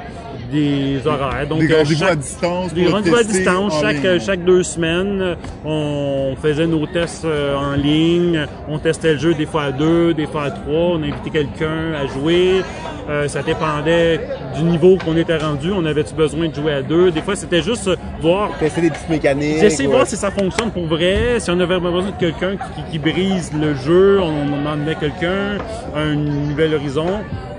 des 0.53 1.07
horaires. 1.07 1.47
Donc, 1.49 1.61
Des 1.61 1.73
euh, 1.73 1.79
rendez-vous 1.79 1.99
chaque- 2.01 2.11
à 2.13 2.17
distance. 2.17 2.75
des 2.75 2.87
rendez-vous 2.87 3.17
à 3.17 3.19
tester 3.25 3.39
distance, 3.39 3.81
chaque, 3.81 4.05
euh, 4.05 4.21
chaque 4.21 4.45
deux 4.45 4.63
semaines, 4.63 5.37
on 5.65 6.35
faisait 6.41 6.67
nos 6.67 6.87
tests 6.87 7.25
euh, 7.25 7.57
en 7.57 7.75
ligne, 7.75 8.47
on 8.69 8.79
testait 8.79 9.15
le 9.15 9.19
jeu 9.19 9.35
des 9.35 9.47
fois 9.47 9.65
à 9.65 9.73
deux, 9.73 10.15
des 10.15 10.27
fois 10.27 10.45
à 10.45 10.51
trois, 10.51 10.91
on 10.97 11.03
invitait 11.03 11.31
quelqu'un 11.31 11.95
à 12.01 12.07
jouer, 12.07 12.63
Euh, 13.11 13.27
ça 13.27 13.43
dépendait 13.43 14.21
du 14.57 14.63
niveau 14.63 14.97
qu'on 15.05 15.17
était 15.17 15.37
rendu, 15.37 15.73
on 15.73 15.85
avait-tu 15.85 16.15
besoin 16.15 16.47
de 16.49 16.55
jouer 16.55 16.73
à 16.73 16.83
deux, 16.83 17.11
des 17.11 17.21
fois 17.21 17.35
c'était 17.35 17.61
juste 17.61 17.91
voir, 18.21 18.51
Tester 18.61 18.81
des 18.83 18.91
petites 18.91 19.09
mécaniques. 19.09 19.57
j'essayais 19.61 19.89
de 19.89 19.91
ouais. 19.91 19.97
voir 19.97 20.07
si 20.07 20.15
ça 20.17 20.31
fonctionne 20.31 20.71
pour 20.71 20.87
vrai, 20.87 21.41
si 21.41 21.51
on 21.51 21.59
avait 21.59 21.81
besoin 21.81 22.03
de 22.17 22.21
quelqu'un 22.21 22.53
qui, 22.57 22.93
qui 22.93 22.99
brise 23.01 23.51
le 23.61 23.75
jeu, 23.75 24.21
on, 24.21 24.55
on 24.55 24.67
emmenait 24.73 24.95
quelqu'un, 24.95 25.59
un 25.97 26.15
nouvel 26.15 26.75
horizon. 26.77 27.09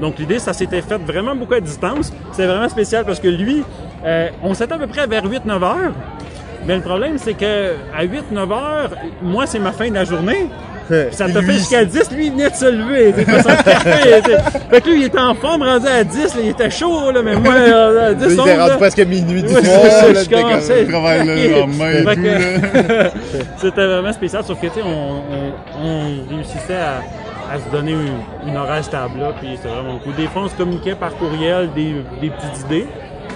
Donc 0.01 0.17
l'idée, 0.17 0.39
ça 0.39 0.53
s'était 0.53 0.81
fait 0.81 0.97
vraiment 0.97 1.35
beaucoup 1.35 1.53
à 1.55 1.59
distance. 1.59 2.11
C'est 2.31 2.45
vraiment 2.47 2.67
spécial 2.69 2.82
parce 3.05 3.19
que 3.19 3.27
lui, 3.27 3.63
euh, 4.05 4.29
on 4.43 4.53
s'était 4.53 4.73
à 4.73 4.77
peu 4.77 4.87
près 4.87 5.07
vers 5.07 5.25
8-9 5.25 5.63
heures. 5.63 5.93
Mais 6.65 6.75
le 6.75 6.81
problème, 6.81 7.17
c'est 7.17 7.33
que 7.33 7.73
à 7.95 8.05
8-9 8.05 8.51
heures, 8.51 8.91
moi, 9.21 9.45
c'est 9.45 9.59
ma 9.59 9.71
fin 9.71 9.89
de 9.89 9.95
la 9.95 10.05
journée. 10.05 10.47
Ça 11.11 11.27
t'a 11.29 11.41
fait 11.41 11.53
jusqu'à 11.53 11.85
10, 11.85 12.11
lui, 12.11 12.25
il 12.27 12.31
venait 12.33 12.49
de 12.49 12.55
se 12.55 12.65
lever, 12.65 13.13
café. 13.65 14.21
Fait 14.69 14.81
que 14.81 14.89
lui, 14.89 14.99
il 14.99 15.03
était 15.05 15.17
en 15.19 15.33
forme, 15.33 15.63
rendu 15.63 15.87
à 15.87 16.03
10, 16.03 16.35
là, 16.35 16.41
il 16.43 16.49
était 16.49 16.69
chaud, 16.69 17.09
là, 17.11 17.21
mais 17.23 17.35
moi, 17.35 17.53
euh, 17.53 18.09
à 18.09 18.13
10, 18.13 18.25
Il 18.25 18.31
était 18.33 18.41
11, 18.41 18.59
rendu 18.59 18.77
presque 18.77 18.99
minuit 18.99 19.43
du 19.43 19.53
Ouais, 19.53 19.61
là, 19.61 20.25
comme-. 20.29 20.59
Je 20.61 20.89
travaille 20.89 21.25
le 21.25 21.59
lendemain 21.59 21.91
et 21.91 22.03
tout. 22.03 23.17
C'était 23.57 23.85
vraiment 23.85 24.11
spécial, 24.13 24.43
sauf 24.43 24.59
que, 24.59 24.67
tu 24.67 24.73
sais, 24.73 24.81
on, 24.85 24.89
on, 24.91 25.87
on 25.87 26.35
réussissait 26.35 26.75
à, 26.75 27.01
à 27.53 27.59
se 27.59 27.69
donner 27.69 27.91
une, 27.91 28.49
une 28.49 28.57
horaire 28.57 28.83
stable, 28.83 29.19
là, 29.19 29.31
puis 29.39 29.49
c'était 29.55 29.69
vraiment 29.69 29.99
cool. 29.99 30.15
Des 30.15 30.25
fois, 30.27 30.43
on 30.43 30.47
se 30.47 30.55
communiquait 30.55 30.95
par 30.95 31.15
courriel 31.15 31.71
des, 31.73 31.93
des 32.19 32.29
petites 32.31 32.61
idées. 32.65 32.87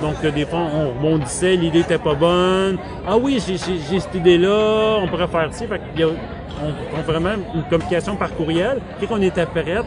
Donc, 0.02 0.16
euh, 0.24 0.32
des 0.32 0.46
fois, 0.46 0.60
on 0.60 0.90
rebondissait, 0.90 1.56
l'idée 1.56 1.82
était 1.82 2.00
pas 2.00 2.16
bonne. 2.16 2.78
Ah 3.08 3.16
oui, 3.18 3.40
j'ai, 3.46 3.58
cette 3.58 4.16
idée-là, 4.16 4.98
on 5.02 5.08
pourrait 5.08 5.28
faire 5.28 5.50
ci. 5.52 5.66
Fait 5.68 6.04
a, 6.04 6.08
on, 6.08 6.98
on 6.98 7.02
vraiment 7.04 7.36
une 7.54 7.64
communication 7.64 8.16
par 8.16 8.34
courriel. 8.34 8.80
Dès 9.00 9.06
qu'on 9.06 9.22
était 9.22 9.46
prête, 9.46 9.86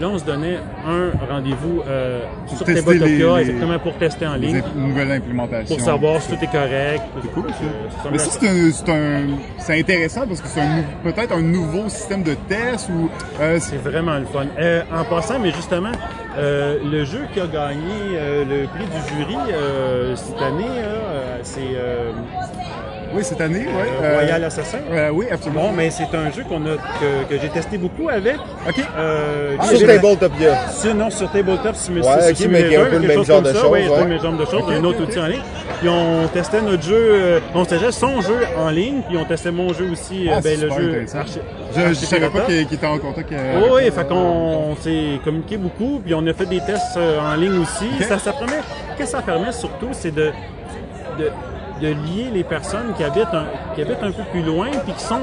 là, 0.00 0.08
on 0.08 0.18
se 0.18 0.24
donnait 0.24 0.58
un 0.86 1.10
rendez-vous 1.28 1.82
euh, 1.86 2.20
sur 2.46 2.66
les- 2.66 2.78
exactement 2.78 3.78
pour 3.78 3.94
tester 3.94 4.26
en 4.26 4.34
ligne, 4.34 4.62
Une 4.76 4.88
nouvelle 4.88 5.12
implémentation. 5.12 5.76
pour 5.76 5.84
savoir 5.84 6.20
si 6.22 6.28
tout 6.36 6.42
est 6.44 6.52
correct. 6.52 7.02
C'est 7.22 7.32
cool, 7.32 7.48
ça. 7.50 8.02
ça. 8.02 8.08
Mais 8.12 8.18
ça, 8.18 8.30
c'est 8.40 8.90
un, 8.92 9.20
c'est 9.58 9.78
intéressant 9.80 10.26
parce 10.26 10.40
que 10.40 10.48
c'est 10.48 10.60
peut-être 11.02 11.32
un 11.34 11.42
nouveau 11.42 11.88
système 11.88 12.22
de 12.22 12.34
test 12.48 12.88
ou, 12.90 13.08
euh, 13.40 13.58
c'est- 13.60 13.76
vraiment 13.76 14.18
le 14.18 14.26
fun. 14.26 14.46
Euh, 14.58 14.82
en 14.92 15.04
passant, 15.04 15.38
mais 15.38 15.50
justement, 15.52 15.92
euh, 16.36 16.78
le 16.84 17.04
jeu 17.04 17.20
qui 17.32 17.40
a 17.40 17.46
gagné 17.46 17.78
euh, 18.14 18.44
le 18.44 18.66
prix 18.66 18.84
du 18.84 19.16
jury 19.16 19.36
euh, 19.52 20.14
cette 20.16 20.40
année, 20.42 20.64
euh, 20.68 21.38
c'est 21.42 21.60
euh, 21.74 22.10
oui, 23.14 23.22
cette 23.24 23.40
année, 23.40 23.60
ouais. 23.66 23.88
euh, 24.02 24.14
Royal 24.18 24.44
Assassin. 24.44 24.78
euh, 24.90 25.10
oui, 25.12 25.26
absolument. 25.30 25.62
Bon, 25.68 25.72
mais 25.72 25.90
c'est 25.90 26.14
un 26.14 26.30
jeu 26.30 26.44
qu'on 26.48 26.64
a 26.66 26.76
que, 26.76 27.28
que 27.34 27.40
j'ai 27.40 27.48
testé 27.48 27.78
beaucoup 27.78 28.08
avec. 28.08 28.36
Ok. 28.68 28.74
Euh, 28.98 29.56
Ah, 29.58 29.64
Sur 29.66 29.88
est- 29.90 29.94
Tabletopia. 30.00 30.68
sur- 30.70 30.94
non, 30.94 31.10
sur 31.10 31.30
Tabletop 31.30 31.74
Simu- 31.74 32.02
Ouais, 32.02 32.30
ok, 32.30 32.36
Simulator, 32.36 32.70
mais 32.70 32.76
un 32.76 32.84
peu 32.90 32.98
le 32.98 33.08
même 33.08 33.24
genre 33.24 33.42
de 33.42 33.52
choses, 33.52 33.70
ouais. 33.70 33.84
le 34.02 34.04
même 34.08 34.20
genre 34.20 34.32
de 34.32 34.44
choses, 34.44 34.62
un 34.70 34.84
autre 34.84 35.02
outil 35.02 35.18
en 35.18 35.26
ligne. 35.26 35.40
Puis 35.80 35.88
on 35.88 36.26
testait 36.28 36.60
notre 36.60 36.82
jeu, 36.82 36.96
euh, 36.96 37.40
on 37.54 37.64
testait 37.64 37.92
son 37.92 38.20
jeu 38.20 38.38
en 38.58 38.70
ligne, 38.70 39.00
puis 39.08 39.16
on 39.16 39.24
testait 39.24 39.52
mon 39.52 39.72
jeu 39.72 39.90
aussi, 39.92 40.28
Ah, 40.30 40.38
euh, 40.38 40.40
ben, 40.42 40.60
le 40.60 40.68
jeu 40.70 41.06
Je, 41.76 41.80
Archi 41.82 42.06
savais 42.06 42.28
pas 42.28 42.40
qu'il 42.40 42.60
était 42.60 42.86
en 42.86 42.98
contact. 42.98 43.30
euh, 43.32 43.60
Oui, 43.62 43.68
oui, 43.84 43.90
fait 43.90 44.08
qu'on 44.08 44.14
on 44.72 44.76
s'est 44.76 45.20
communiqué 45.24 45.56
beaucoup, 45.56 46.00
puis 46.04 46.14
on 46.14 46.26
a 46.26 46.32
fait 46.32 46.46
des 46.46 46.60
tests 46.60 46.96
euh, 46.96 47.20
en 47.20 47.34
ligne 47.36 47.60
aussi. 47.60 47.86
Ça, 48.08 48.18
ça 48.18 48.32
permet, 48.32 48.54
qu'est-ce 48.96 49.12
que 49.12 49.16
ça 49.18 49.22
permet 49.22 49.52
surtout, 49.52 49.88
c'est 49.92 50.14
de, 50.14 50.30
de, 51.18 51.30
de 51.80 51.88
lier 51.88 52.30
les 52.32 52.44
personnes 52.44 52.92
qui 52.96 53.04
habitent 53.04 53.32
un, 53.32 53.46
qui 53.74 53.82
habitent 53.82 54.02
un 54.02 54.10
peu 54.12 54.22
plus 54.30 54.42
loin, 54.42 54.68
puis 54.84 54.92
qui 54.92 55.04
sont 55.04 55.20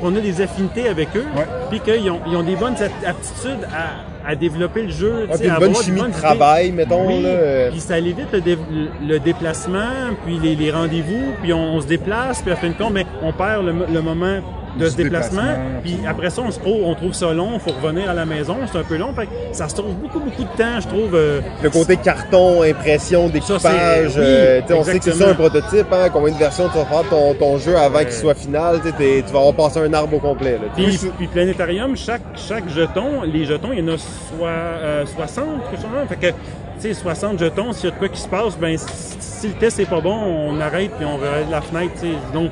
qu'on 0.00 0.16
a 0.16 0.20
des 0.20 0.40
affinités 0.40 0.88
avec 0.88 1.14
eux, 1.16 1.26
puis 1.68 1.80
qu'ils 1.80 2.10
ont, 2.10 2.20
ils 2.26 2.34
ont 2.36 2.42
des 2.42 2.56
bonnes 2.56 2.76
ap- 2.82 3.06
aptitudes 3.06 3.64
à, 3.74 3.88
à 4.26 4.34
développer 4.36 4.82
le 4.82 4.90
jeu. 4.90 5.26
tu 5.26 5.28
Ah, 5.30 5.32
sais, 5.34 5.38
puis 5.40 5.48
une 5.48 5.54
à 5.54 5.58
bonne 5.60 5.68
avoir 5.70 5.82
chimie 5.84 6.02
de 6.02 6.10
travail, 6.12 6.72
mettons. 6.72 7.06
Oui, 7.06 7.22
là, 7.22 7.28
euh. 7.28 7.70
puis 7.70 7.80
ça 7.80 7.98
évite 7.98 8.32
le, 8.32 8.40
dé- 8.40 8.58
le 9.06 9.18
déplacement, 9.18 10.14
puis 10.24 10.38
les, 10.42 10.54
les 10.56 10.70
rendez-vous, 10.70 11.32
puis 11.42 11.52
on, 11.52 11.74
on 11.74 11.80
se 11.80 11.86
déplace, 11.86 12.42
puis 12.42 12.52
à 12.52 12.56
fin 12.56 12.68
de 12.68 12.74
compte, 12.74 12.92
mais 12.92 13.06
on 13.22 13.32
perd 13.32 13.64
le, 13.64 13.72
mo- 13.72 13.84
le 13.92 14.00
moment 14.02 14.38
de 14.78 14.88
ce 14.88 14.96
déplacement, 14.96 15.40
déplacement, 15.42 15.80
puis 15.84 15.98
après 16.04 16.30
ça, 16.30 16.42
on, 16.44 16.50
se, 16.50 16.58
oh, 16.66 16.80
on 16.86 16.96
trouve 16.96 17.12
ça 17.12 17.32
long, 17.32 17.50
il 17.54 17.60
faut 17.60 17.70
revenir 17.80 18.10
à 18.10 18.14
la 18.14 18.24
maison, 18.26 18.56
c'est 18.70 18.76
un 18.76 18.82
peu 18.82 18.96
long, 18.96 19.12
fait 19.14 19.26
que 19.26 19.30
ça 19.52 19.68
se 19.68 19.76
trouve 19.76 19.94
beaucoup, 19.94 20.18
beaucoup 20.18 20.42
de 20.42 20.48
temps, 20.58 20.80
je 20.80 20.88
trouve. 20.88 21.14
euh, 21.14 21.40
Le 21.62 21.70
côté 21.70 21.96
carton, 21.96 22.62
impression, 22.62 23.28
Ça, 23.28 23.32
c'est- 23.60 23.68
d'équipage. 23.68 24.12
oui, 24.16 24.22
euh, 24.24 24.60
tu 24.62 24.66
sais, 24.66 24.74
on 24.74 24.82
sait 24.82 24.98
que 24.98 25.04
c'est 25.04 25.12
ça 25.12 25.28
un 25.30 25.34
prototype. 25.34 25.86
Hein, 25.92 26.08
combien 26.12 26.32
de 26.34 26.38
versions 26.38 26.68
tu 26.70 26.76
vas 26.78 26.86
faire 26.86 27.08
ton, 27.08 27.34
ton 27.34 27.56
jeu 27.58 27.76
avant 27.76 28.00
qu'il 28.00 28.10
soit 28.10 28.34
final. 28.34 28.80
Tu 28.82 28.88
sais, 28.88 28.94
t'es- 28.98 29.22
tu 29.24 29.32
vas 29.32 29.38
avoir 29.40 29.54
passé 29.54 29.78
un 29.78 29.92
arbre 29.92 30.16
au 30.16 30.18
complet. 30.18 30.54
Là, 30.54 30.66
Puis, 30.74 30.98
puis 31.18 31.28
Planétarium, 31.28 31.96
chaque, 31.96 32.22
chaque 32.34 32.68
jeton, 32.68 33.22
les 33.32 33.44
jetons, 33.44 33.70
il 33.72 33.78
y 33.78 33.82
en 33.88 33.94
a 33.94 33.96
euh, 34.42 35.06
60, 35.06 35.44
quelque 35.70 35.82
chose 35.82 35.90
comme 35.90 36.00
ça. 36.00 36.06
Fait 36.14 36.16
que, 36.16 36.26
tu 36.28 36.34
sais, 36.80 36.94
60 36.94 37.38
jetons, 37.38 37.72
s'il 37.72 37.84
y 37.84 37.88
a 37.88 37.90
de 37.94 37.98
quoi 37.98 38.08
qui 38.08 38.20
se 38.20 38.28
passe, 38.28 38.56
ben, 38.58 38.76
si, 38.78 39.16
si 39.20 39.48
le 39.48 39.54
test 39.54 39.78
est 39.80 39.86
pas 39.88 40.00
bon, 40.00 40.14
on 40.16 40.60
arrête 40.60 40.90
puis 40.96 41.04
on 41.04 41.16
regarde 41.16 41.50
la 41.50 41.60
fenêtre, 41.60 41.92
tu 41.94 42.00
sais. 42.00 42.14
Donc, 42.32 42.50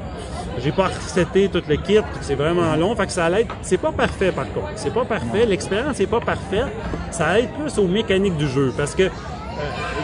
j'ai 0.58 0.70
pas 0.72 0.88
reseté 0.88 1.48
tout 1.48 1.62
le 1.66 1.76
kit, 1.76 1.98
c'est 2.20 2.34
vraiment 2.34 2.76
long, 2.76 2.94
fait 2.94 3.06
que 3.06 3.12
ça 3.12 3.30
aide. 3.30 3.46
C'est 3.62 3.78
pas 3.78 3.90
parfait 3.92 4.30
par 4.32 4.44
contre, 4.52 4.68
c'est 4.76 4.92
pas 4.92 5.04
parfait, 5.04 5.46
l'expérience 5.46 5.98
est 6.00 6.06
pas 6.06 6.20
parfaite, 6.20 6.66
ça 7.10 7.38
aide 7.40 7.48
plus 7.58 7.78
aux 7.78 7.88
mécaniques 7.88 8.36
du 8.36 8.46
jeu, 8.46 8.70
parce 8.76 8.94
que, 8.94 9.04
euh, 9.04 9.08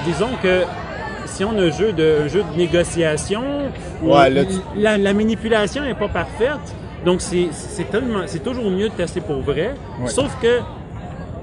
disons 0.06 0.30
que 0.42 0.62
si 1.26 1.44
on 1.44 1.50
a 1.58 1.62
un 1.64 1.70
jeu 1.70 1.92
de, 1.92 2.22
un 2.24 2.28
jeu 2.28 2.42
de 2.50 2.56
négociation, 2.58 3.42
où 4.02 4.14
Ouais, 4.14 4.30
là, 4.30 4.44
tu- 4.46 4.80
la, 4.80 4.96
la 4.96 5.12
manipulation 5.12 5.84
est 5.84 5.94
pas 5.94 6.08
parfaite, 6.08 6.74
donc 7.04 7.20
c'est 7.20 7.48
c'est 7.52 7.90
tellement, 7.90 8.20
c'est 8.26 8.42
toujours 8.42 8.70
mieux 8.70 8.88
de 8.88 8.94
tester 8.94 9.20
pour 9.20 9.40
vrai, 9.42 9.74
Ouais. 10.00 10.08
sauf 10.08 10.34
que 10.40 10.60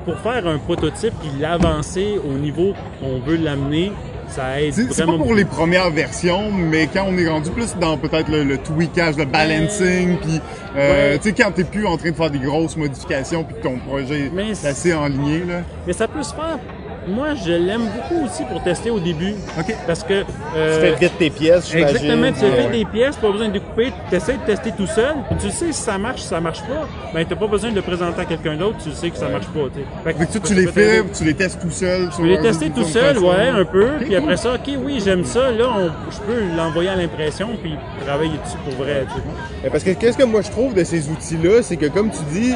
pour 0.06 0.18
faire 0.20 0.48
un 0.48 0.58
prototype 0.58 1.14
puis 1.20 1.30
l'avancer 1.40 2.20
au 2.24 2.34
niveau 2.34 2.74
qu'on 3.00 3.20
veut 3.20 3.38
l'amener, 3.38 3.92
ça 4.28 4.62
aide 4.62 4.74
C'est 4.74 4.92
c'est 4.92 5.02
pas 5.04 5.12
vraiment 5.12 5.24
pour 5.24 5.36
les 5.36 5.46
premières 5.46 5.92
versions, 5.92 6.52
mais 6.52 6.88
quand 6.92 7.06
on 7.08 7.18
est 7.18 7.28
rendu 7.28 7.50
plus 7.52 7.76
dans 7.80 7.98
peut-être 7.98 8.30
le, 8.30 8.44
le 8.44 8.58
tweakage, 8.58 9.18
le 9.18 9.26
balancing, 9.26 10.18
puis 10.18 10.40
euh, 10.78 11.12
Ouais. 11.14 11.18
tu 11.20 11.30
sais 11.30 11.36
quand 11.36 11.52
t'es 11.52 11.64
plus 11.64 11.86
en 11.86 11.98
train 11.98 12.12
de 12.12 12.16
faire 12.16 12.30
des 12.32 12.40
grosses 12.40 12.76
modifications, 12.78 13.44
puis 13.44 13.56
que 13.56 13.62
ton 13.64 13.78
projet 13.80 14.30
Mais 14.34 14.50
est 14.52 14.66
assez 14.66 14.94
enligné 14.94 15.40
là. 15.40 15.62
Mais 15.88 15.94
ça 15.94 16.08
peut 16.08 16.24
se 16.24 16.34
faire. 16.34 16.60
Moi, 17.08 17.28
je 17.46 17.52
l'aime 17.52 17.84
beaucoup 17.96 18.26
aussi 18.26 18.44
pour 18.46 18.64
tester 18.64 18.90
au 18.90 19.00
début. 19.00 19.34
Ok. 19.60 19.76
Parce 19.86 20.04
que. 20.04 20.22
Tu 20.22 20.28
euh, 20.58 20.82
fais 20.82 20.96
vite 21.06 21.18
tes 21.20 21.30
pièces, 21.30 21.70
j'imagine. 21.70 21.96
Exactement, 21.98 22.32
tu 22.32 22.40
fais 22.62 22.70
des 22.72 22.86
pièces, 22.86 23.16
pas 23.18 23.32
besoin 23.32 23.48
de 23.48 23.54
découper, 23.54 23.92
tu 24.10 24.16
essaies 24.16 24.34
de 24.38 24.46
tester 24.46 24.72
tout 24.72 24.88
seul, 24.88 25.16
tu 25.40 25.50
sais 25.50 25.72
si 25.72 25.74
ça 25.74 25.98
marche, 25.98 26.22
si 26.22 26.28
ça 26.28 26.40
marche 26.40 26.62
pas, 26.62 26.88
ben 27.14 27.26
t'as 27.28 27.36
pas 27.36 27.48
besoin 27.48 27.70
de 27.72 27.76
le 27.76 27.82
présenter 27.82 28.22
à 28.22 28.26
quelqu'un 28.26 28.56
d'autre, 28.56 28.78
tu 28.84 28.92
sais 28.92 29.10
que 29.10 29.18
ça 29.18 29.28
marche 29.30 29.48
pas. 29.48 29.68
t'sais. 29.72 29.86
Fait 30.04 30.14
que 30.14 30.20
Fait 30.32 30.40
que 30.40 30.48
tu 30.48 30.54
les 30.54 30.68
fais, 30.68 31.04
tu 31.14 31.24
les 31.26 31.34
testes 31.34 31.62
tout 31.62 31.70
seul. 31.70 32.10
Peux 32.18 32.26
les 32.26 32.40
tester 32.42 32.70
tout 32.70 32.86
seul, 32.86 33.18
ouais, 33.20 33.50
un 33.50 33.66
peu, 33.66 33.88
puis 34.02 34.16
après 34.16 34.38
ça, 34.38 34.56
ok, 34.56 34.74
oui, 34.84 35.02
j'aime 35.04 35.26
ça, 35.26 35.52
là, 35.52 35.66
on- 35.78 36.12
je 36.12 36.18
peux 36.20 36.42
l'envoyer 36.56 36.90
à 36.90 36.96
l'impression, 36.96 37.50
puis 37.62 37.74
travailler 38.06 38.38
dessus 38.44 38.58
pour 38.64 38.74
vrai. 38.84 39.06
t'sais. 39.06 39.70
Parce 39.70 39.84
que 39.84 39.92
qu'est-ce 39.92 40.18
que 40.18 40.24
moi 40.24 40.42
je 40.42 40.50
trouve 40.52 40.74
de 40.74 40.84
ces 40.84 41.10
outils-là, 41.10 41.62
c'est 41.62 41.78
que 41.78 41.88
comme 41.88 42.10
tu 42.12 42.24
dis, 42.32 42.54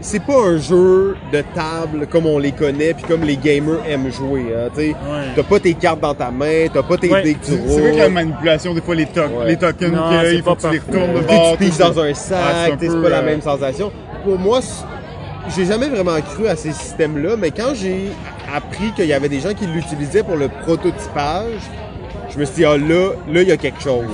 c'est 0.00 0.22
pas 0.22 0.40
un 0.46 0.58
jeu 0.58 1.16
de 1.32 1.42
table 1.54 2.06
comme 2.10 2.26
on 2.26 2.38
les 2.38 2.52
connaît 2.52 2.94
puis 2.94 3.04
comme 3.04 3.22
les 3.22 3.36
gamers 3.36 3.80
aiment 3.88 4.10
jouer. 4.12 4.46
Hein, 4.56 4.68
t'sais. 4.72 4.94
T'as 5.34 5.42
pas 5.42 5.58
tes 5.60 5.74
cartes 5.74 6.00
dans 6.00 6.14
ta 6.14 6.30
main, 6.30 6.66
t'as 6.72 6.82
pas 6.82 6.96
tes 6.96 7.10
Ouais. 7.10 7.22
dés 7.22 7.34
que 7.34 7.44
tu 7.46 7.52
C'est 7.52 7.80
vrai 7.80 7.92
que 7.92 7.96
la 7.96 8.04
roules. 8.04 8.12
manipulation, 8.14 8.74
des 8.74 8.80
fois, 8.80 8.94
les, 8.94 9.06
to- 9.06 9.20
Ouais. 9.20 9.46
les 9.46 9.56
tokens, 9.56 9.92
Non, 9.92 10.10
que, 10.22 10.32
il 10.34 10.42
faut 10.42 10.54
pas 10.54 10.56
que 10.56 10.60
tu 10.68 10.72
les 10.72 10.78
retournes 10.78 11.14
de 11.14 11.26
bord. 11.26 11.56
tu 11.58 11.64
piges 11.64 11.78
dans 11.78 11.98
un 12.00 12.10
Ah, 12.10 12.14
sac, 12.14 12.72
c'est 12.80 13.02
pas 13.02 13.08
la 13.08 13.18
euh, 13.18 13.24
même 13.24 13.40
sensation. 13.42 13.92
Pour 14.24 14.38
moi, 14.38 14.60
j'ai 15.56 15.64
jamais 15.64 15.88
vraiment 15.88 16.20
cru 16.20 16.46
à 16.48 16.56
ces 16.56 16.72
systèmes-là, 16.72 17.36
mais 17.38 17.50
quand 17.50 17.74
j'ai 17.74 18.10
appris 18.54 18.92
qu'il 18.94 19.06
y 19.06 19.12
avait 19.12 19.28
des 19.28 19.40
gens 19.40 19.54
qui 19.54 19.66
l'utilisaient 19.66 20.22
pour 20.22 20.36
le 20.36 20.48
prototypage, 20.48 21.60
je 22.30 22.38
me 22.38 22.44
suis 22.44 22.56
dit, 22.56 22.64
ah 22.64 22.76
là, 22.76 23.10
là, 23.32 23.42
il 23.42 23.48
y 23.48 23.52
a 23.52 23.56
quelque 23.56 23.82
chose. 23.82 24.04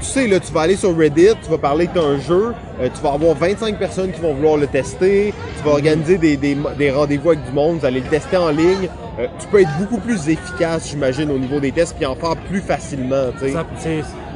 Tu 0.00 0.06
sais. 0.06 0.26
Là, 0.26 0.40
tu 0.40 0.52
vas 0.52 0.62
aller 0.62 0.76
sur 0.76 0.96
Reddit, 0.96 1.28
tu 1.42 1.50
vas 1.50 1.58
parler 1.58 1.86
que 1.86 1.94
tu 1.94 1.98
un 1.98 2.18
jeu, 2.18 2.54
euh, 2.80 2.88
tu 2.94 3.02
vas 3.02 3.12
avoir 3.12 3.34
25 3.34 3.78
personnes 3.78 4.12
qui 4.12 4.20
vont 4.20 4.34
vouloir 4.34 4.56
le 4.56 4.66
tester, 4.66 5.32
tu 5.58 5.64
vas 5.64 5.72
organiser 5.72 6.18
des, 6.18 6.36
des, 6.36 6.56
des 6.78 6.90
rendez-vous 6.90 7.30
avec 7.30 7.44
du 7.44 7.52
monde, 7.52 7.78
vous 7.78 7.86
allez 7.86 8.00
le 8.00 8.08
tester 8.08 8.36
en 8.36 8.50
ligne. 8.50 8.88
Euh, 9.18 9.26
tu 9.38 9.46
peux 9.48 9.60
être 9.60 9.76
beaucoup 9.78 9.98
plus 9.98 10.28
efficace, 10.28 10.88
j'imagine, 10.88 11.30
au 11.30 11.38
niveau 11.38 11.60
des 11.60 11.72
tests, 11.72 11.94
puis 11.96 12.06
en 12.06 12.14
faire 12.14 12.36
plus 12.48 12.60
facilement, 12.60 13.30
tu 13.38 13.46
sais. 13.46 13.52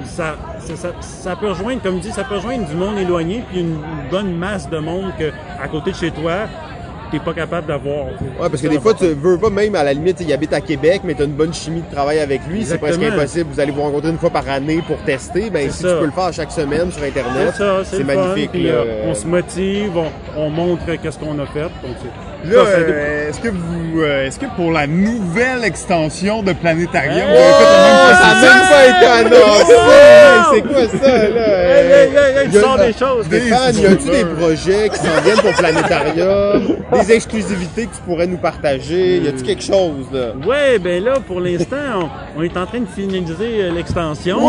Ça, 0.05 0.37
ça, 0.59 0.77
ça, 0.77 0.93
ça 1.01 1.37
peut 1.37 1.49
rejoindre, 1.49 1.83
comme 1.83 2.01
dit, 2.01 2.13
ça 2.13 2.25
peut 2.25 2.37
rejoindre 2.37 2.67
du 2.67 2.75
monde 2.75 2.99
éloigné, 2.99 3.43
puis 3.51 3.61
une, 3.61 3.75
une 3.77 4.11
bonne 4.11 4.37
masse 4.37 4.69
de 4.69 4.79
monde 4.79 5.13
que 5.19 5.31
à 5.63 5.69
côté 5.69 5.93
de 5.93 5.97
chez 5.97 6.11
toi, 6.11 6.49
t'es 7.19 7.25
pas 7.25 7.33
capable 7.35 7.67
d'avoir. 7.69 8.07
Ouais, 8.07 8.49
parce 8.51 8.61
que 8.61 8.69
des 8.69 8.81
fois, 8.81 8.95
tu 8.95 9.07
veux 9.07 9.39
pas 9.39 9.51
même 9.51 9.75
à 9.75 9.83
la 9.85 9.93
limite, 9.93 10.17
il 10.21 10.33
habite 10.33 10.53
à 10.53 10.61
Québec, 10.61 11.03
mais 11.05 11.15
tu 11.15 11.23
as 11.23 11.25
une 11.27 11.33
bonne 11.33 11.55
chimie 11.55 11.83
de 11.83 11.95
travail 11.95 12.19
avec 12.19 12.41
lui, 12.49 12.65
c'est 12.65 12.79
presque 12.79 13.03
impossible. 13.03 13.51
Vous 13.53 13.61
allez 13.61 13.73
vous 13.73 13.83
rencontrer 13.83 14.11
une 14.11 14.19
fois 14.19 14.31
par 14.31 14.49
année 14.49 14.83
pour 14.87 14.97
tester. 14.99 15.51
Ben, 15.51 15.71
si 15.71 15.83
ça. 15.83 15.93
tu 15.95 15.99
peux 16.01 16.07
le 16.07 16.13
faire 16.13 16.33
chaque 16.33 16.51
semaine 16.53 16.91
sur 16.93 17.03
Internet, 17.03 17.55
C'est 17.85 18.03
fun, 18.03 18.05
magnifique. 18.05 18.51
puis, 18.53 18.65
là. 18.65 18.71
euh, 18.73 19.05
on 19.11 19.15
se 19.15 19.27
motive, 19.27 19.93
on, 19.97 20.11
on 20.37 20.51
montre 20.51 20.83
qu'est-ce 21.03 21.19
qu'on 21.19 21.39
a 21.39 21.47
fait. 21.47 21.63
Donc 21.63 21.97
Là, 22.45 22.59
euh, 22.59 23.29
est-ce 23.31 23.41
que 23.41 23.49
vous, 23.49 24.01
euh, 24.03 24.27
est-ce 24.27 24.39
que 24.39 24.47
pour 24.55 24.71
la 24.71 24.87
nouvelle 24.87 25.65
extension 25.65 26.43
de 26.43 26.53
Planétarium, 26.53 27.17
Hey! 27.17 27.37
fait 27.37 27.65
le 27.65 27.79
même 28.43 28.63
ça 28.63 28.71
pas 28.71 28.87
été 28.87 29.07
annoncé! 29.07 29.75
C'est 30.53 30.63
quoi 30.63 30.87
ça, 31.01 31.29
là? 31.29 31.47
Hey, 31.49 32.11
hey, 32.45 32.51
tu 32.53 32.61
sors 32.61 32.77
des 32.79 32.93
choses. 32.93 33.25
Stéphane, 33.27 33.77
y 33.79 33.87
a-tu 33.87 34.11
des 34.11 34.25
projets 34.25 34.89
qui 34.91 34.97
s'en 34.99 35.21
viennent 35.25 35.41
pour 35.41 35.53
Planétarium? 35.55 36.77
Des 36.93 37.13
exclusivités 37.13 37.87
que 37.87 37.95
tu 37.97 38.03
pourrais 38.03 38.27
nous 38.27 38.37
partager? 38.37 39.19
Y 39.19 39.29
a-tu 39.29 39.43
quelque 39.43 39.63
chose, 39.63 40.07
là? 40.13 40.33
Ouais, 40.47 40.79
ben 40.79 41.03
là, 41.03 41.15
pour 41.27 41.41
l'instant, 41.41 42.11
on, 42.37 42.41
on 42.41 42.43
est 42.43 42.57
en 42.59 42.67
train 42.67 42.81
de 42.81 42.87
finaliser 42.87 43.63
euh, 43.63 43.71
l'extension. 43.73 44.39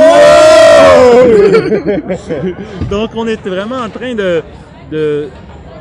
Donc, 2.89 3.11
on 3.15 3.27
est 3.27 3.47
vraiment 3.47 3.77
en 3.77 3.89
train 3.89 4.15
de, 4.15 4.43
de, 4.91 5.29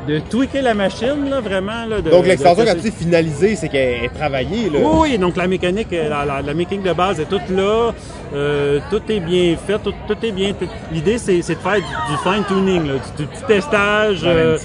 de 0.07 0.19
tweaker 0.19 0.61
la 0.61 0.73
machine, 0.73 1.29
là, 1.29 1.39
vraiment. 1.41 1.85
Là, 1.85 2.01
de, 2.01 2.09
Donc, 2.09 2.25
l'extension, 2.27 2.63
quand 2.65 2.75
tu 2.75 2.81
dis 2.81 2.91
finalisée, 2.91 3.55
c'est 3.55 3.69
qu'elle 3.69 4.05
est 4.05 4.09
travaillée, 4.09 4.69
là. 4.69 4.79
Oui, 4.81 4.97
oui, 5.11 5.17
donc 5.17 5.35
la 5.35 5.47
mécanique, 5.47 5.87
euh, 5.93 6.09
la, 6.09 6.25
la, 6.25 6.41
la 6.41 6.53
mécanique 6.53 6.83
de 6.83 6.93
base 6.93 7.19
est 7.19 7.25
toute 7.25 7.49
là, 7.49 7.91
euh, 8.33 8.79
tout 8.89 9.01
est 9.09 9.19
bien 9.19 9.55
fait, 9.65 9.79
tout, 9.79 9.93
tout 10.07 10.17
est 10.23 10.31
bien. 10.31 10.53
L'idée, 10.91 11.17
c'est, 11.17 11.41
c'est 11.41 11.55
de 11.55 11.59
faire 11.59 11.75
du, 11.75 11.81
du 11.81 12.17
fine-tuning, 12.23 12.87
là, 12.87 12.93
du, 13.17 13.23
du 13.23 13.29
petit 13.29 13.43
testage, 13.47 14.21
euh, 14.23 14.57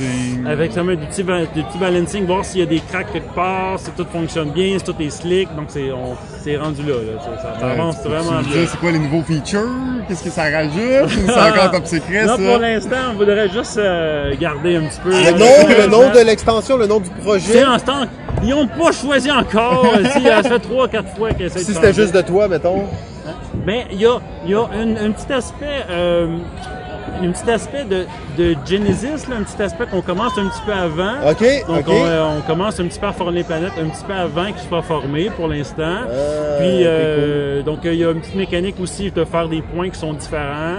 avec 0.46 0.72
ça, 0.72 0.82
du 0.82 0.96
petit, 0.96 1.22
du 1.22 1.62
petit 1.62 1.78
balancing, 1.78 2.26
voir 2.26 2.44
s'il 2.44 2.60
y 2.60 2.62
a 2.62 2.66
des 2.66 2.80
cracks 2.80 3.12
quelque 3.12 3.34
part, 3.34 3.78
si 3.78 3.90
tout 3.92 4.06
fonctionne 4.12 4.50
bien, 4.50 4.78
si 4.78 4.84
tout 4.84 4.94
est 5.00 5.10
slick. 5.10 5.48
Donc, 5.56 5.66
c'est, 5.68 5.90
on, 5.92 6.16
c'est 6.42 6.56
rendu 6.56 6.82
là, 6.82 6.94
là. 6.94 7.22
Ça, 7.60 7.66
Ouais, 7.66 7.72
avance 7.72 7.96
vraiment 8.04 8.38
me 8.38 8.42
bien. 8.44 8.66
C'est 8.66 8.78
quoi 8.78 8.90
les 8.92 8.98
nouveaux 8.98 9.22
features? 9.22 9.68
Qu'est-ce 10.08 10.24
que 10.24 10.30
ça 10.30 10.44
rajoute? 10.44 11.16
Ou 11.16 11.26
c'est 11.26 11.32
encore 11.32 11.70
top 11.70 11.86
secret, 11.86 12.24
Non, 12.24 12.36
ça? 12.36 12.42
pour 12.42 12.58
l'instant, 12.58 12.96
on 13.12 13.14
voudrait 13.16 13.48
juste 13.48 13.76
euh, 13.78 14.34
garder 14.38 14.76
un 14.76 14.82
petit 14.86 15.00
peu. 15.02 15.10
Le 15.10 15.16
euh, 15.16 15.32
nom, 15.32 15.68
le 15.82 15.86
nom 15.86 16.10
de 16.12 16.20
l'extension, 16.24 16.76
le 16.76 16.86
nom 16.86 17.00
du 17.00 17.10
projet. 17.10 17.52
C'est 17.52 17.64
en 17.64 17.78
ce 17.78 17.84
temps, 17.84 18.06
ils 18.42 18.50
n'ont 18.50 18.66
pas 18.66 18.92
choisi 18.92 19.30
encore. 19.30 19.86
si, 20.16 20.22
ça 20.22 20.42
fait 20.42 20.58
trois, 20.60 20.88
quatre 20.88 21.14
fois 21.16 21.32
qu'ils 21.32 21.46
essaient 21.46 21.58
Si 21.60 21.74
c'était 21.74 21.92
juste 21.92 22.14
de 22.14 22.22
toi, 22.22 22.48
mettons. 22.48 22.84
Ben, 23.66 23.84
il 23.92 24.00
y 24.00 24.06
a, 24.06 24.18
y 24.46 24.54
a 24.54 24.60
un, 24.62 24.96
un 24.96 25.10
petit 25.12 25.32
aspect, 25.32 25.84
euh, 25.90 26.38
un 27.22 27.30
petit 27.30 27.50
aspect 27.50 27.84
de, 27.84 28.06
de 28.38 28.54
Genesis, 28.66 29.28
là, 29.28 29.36
un 29.40 29.42
petit 29.42 29.62
aspect 29.62 29.86
qu'on 29.90 30.00
commence 30.02 30.36
un 30.38 30.46
petit 30.46 30.60
peu 30.66 30.72
avant. 30.72 31.14
OK, 31.30 31.66
Donc, 31.68 31.84
on, 31.88 32.04
euh, 32.06 32.38
on 32.38 32.40
commence 32.42 32.80
un 32.80 32.84
petit 32.86 32.98
peu 32.98 33.06
à 33.06 33.12
former 33.12 33.38
les 33.38 33.44
planètes, 33.44 33.72
un 33.80 33.88
petit 33.88 34.04
peu 34.04 34.12
avant 34.14 34.46
qu'ils 34.46 34.68
soient 34.68 34.82
formés 34.82 35.30
pour 35.36 35.48
l'instant. 35.48 35.82
Ah, 36.04 36.56
Puis, 36.58 36.82
euh, 36.84 37.62
donc, 37.62 37.80
il 37.84 37.94
y 37.94 38.04
a 38.04 38.10
une 38.10 38.20
petite 38.20 38.34
mécanique 38.36 38.76
aussi 38.80 39.10
de 39.10 39.24
faire 39.24 39.48
des 39.48 39.62
points 39.62 39.90
qui 39.90 39.98
sont 39.98 40.12
différents. 40.12 40.78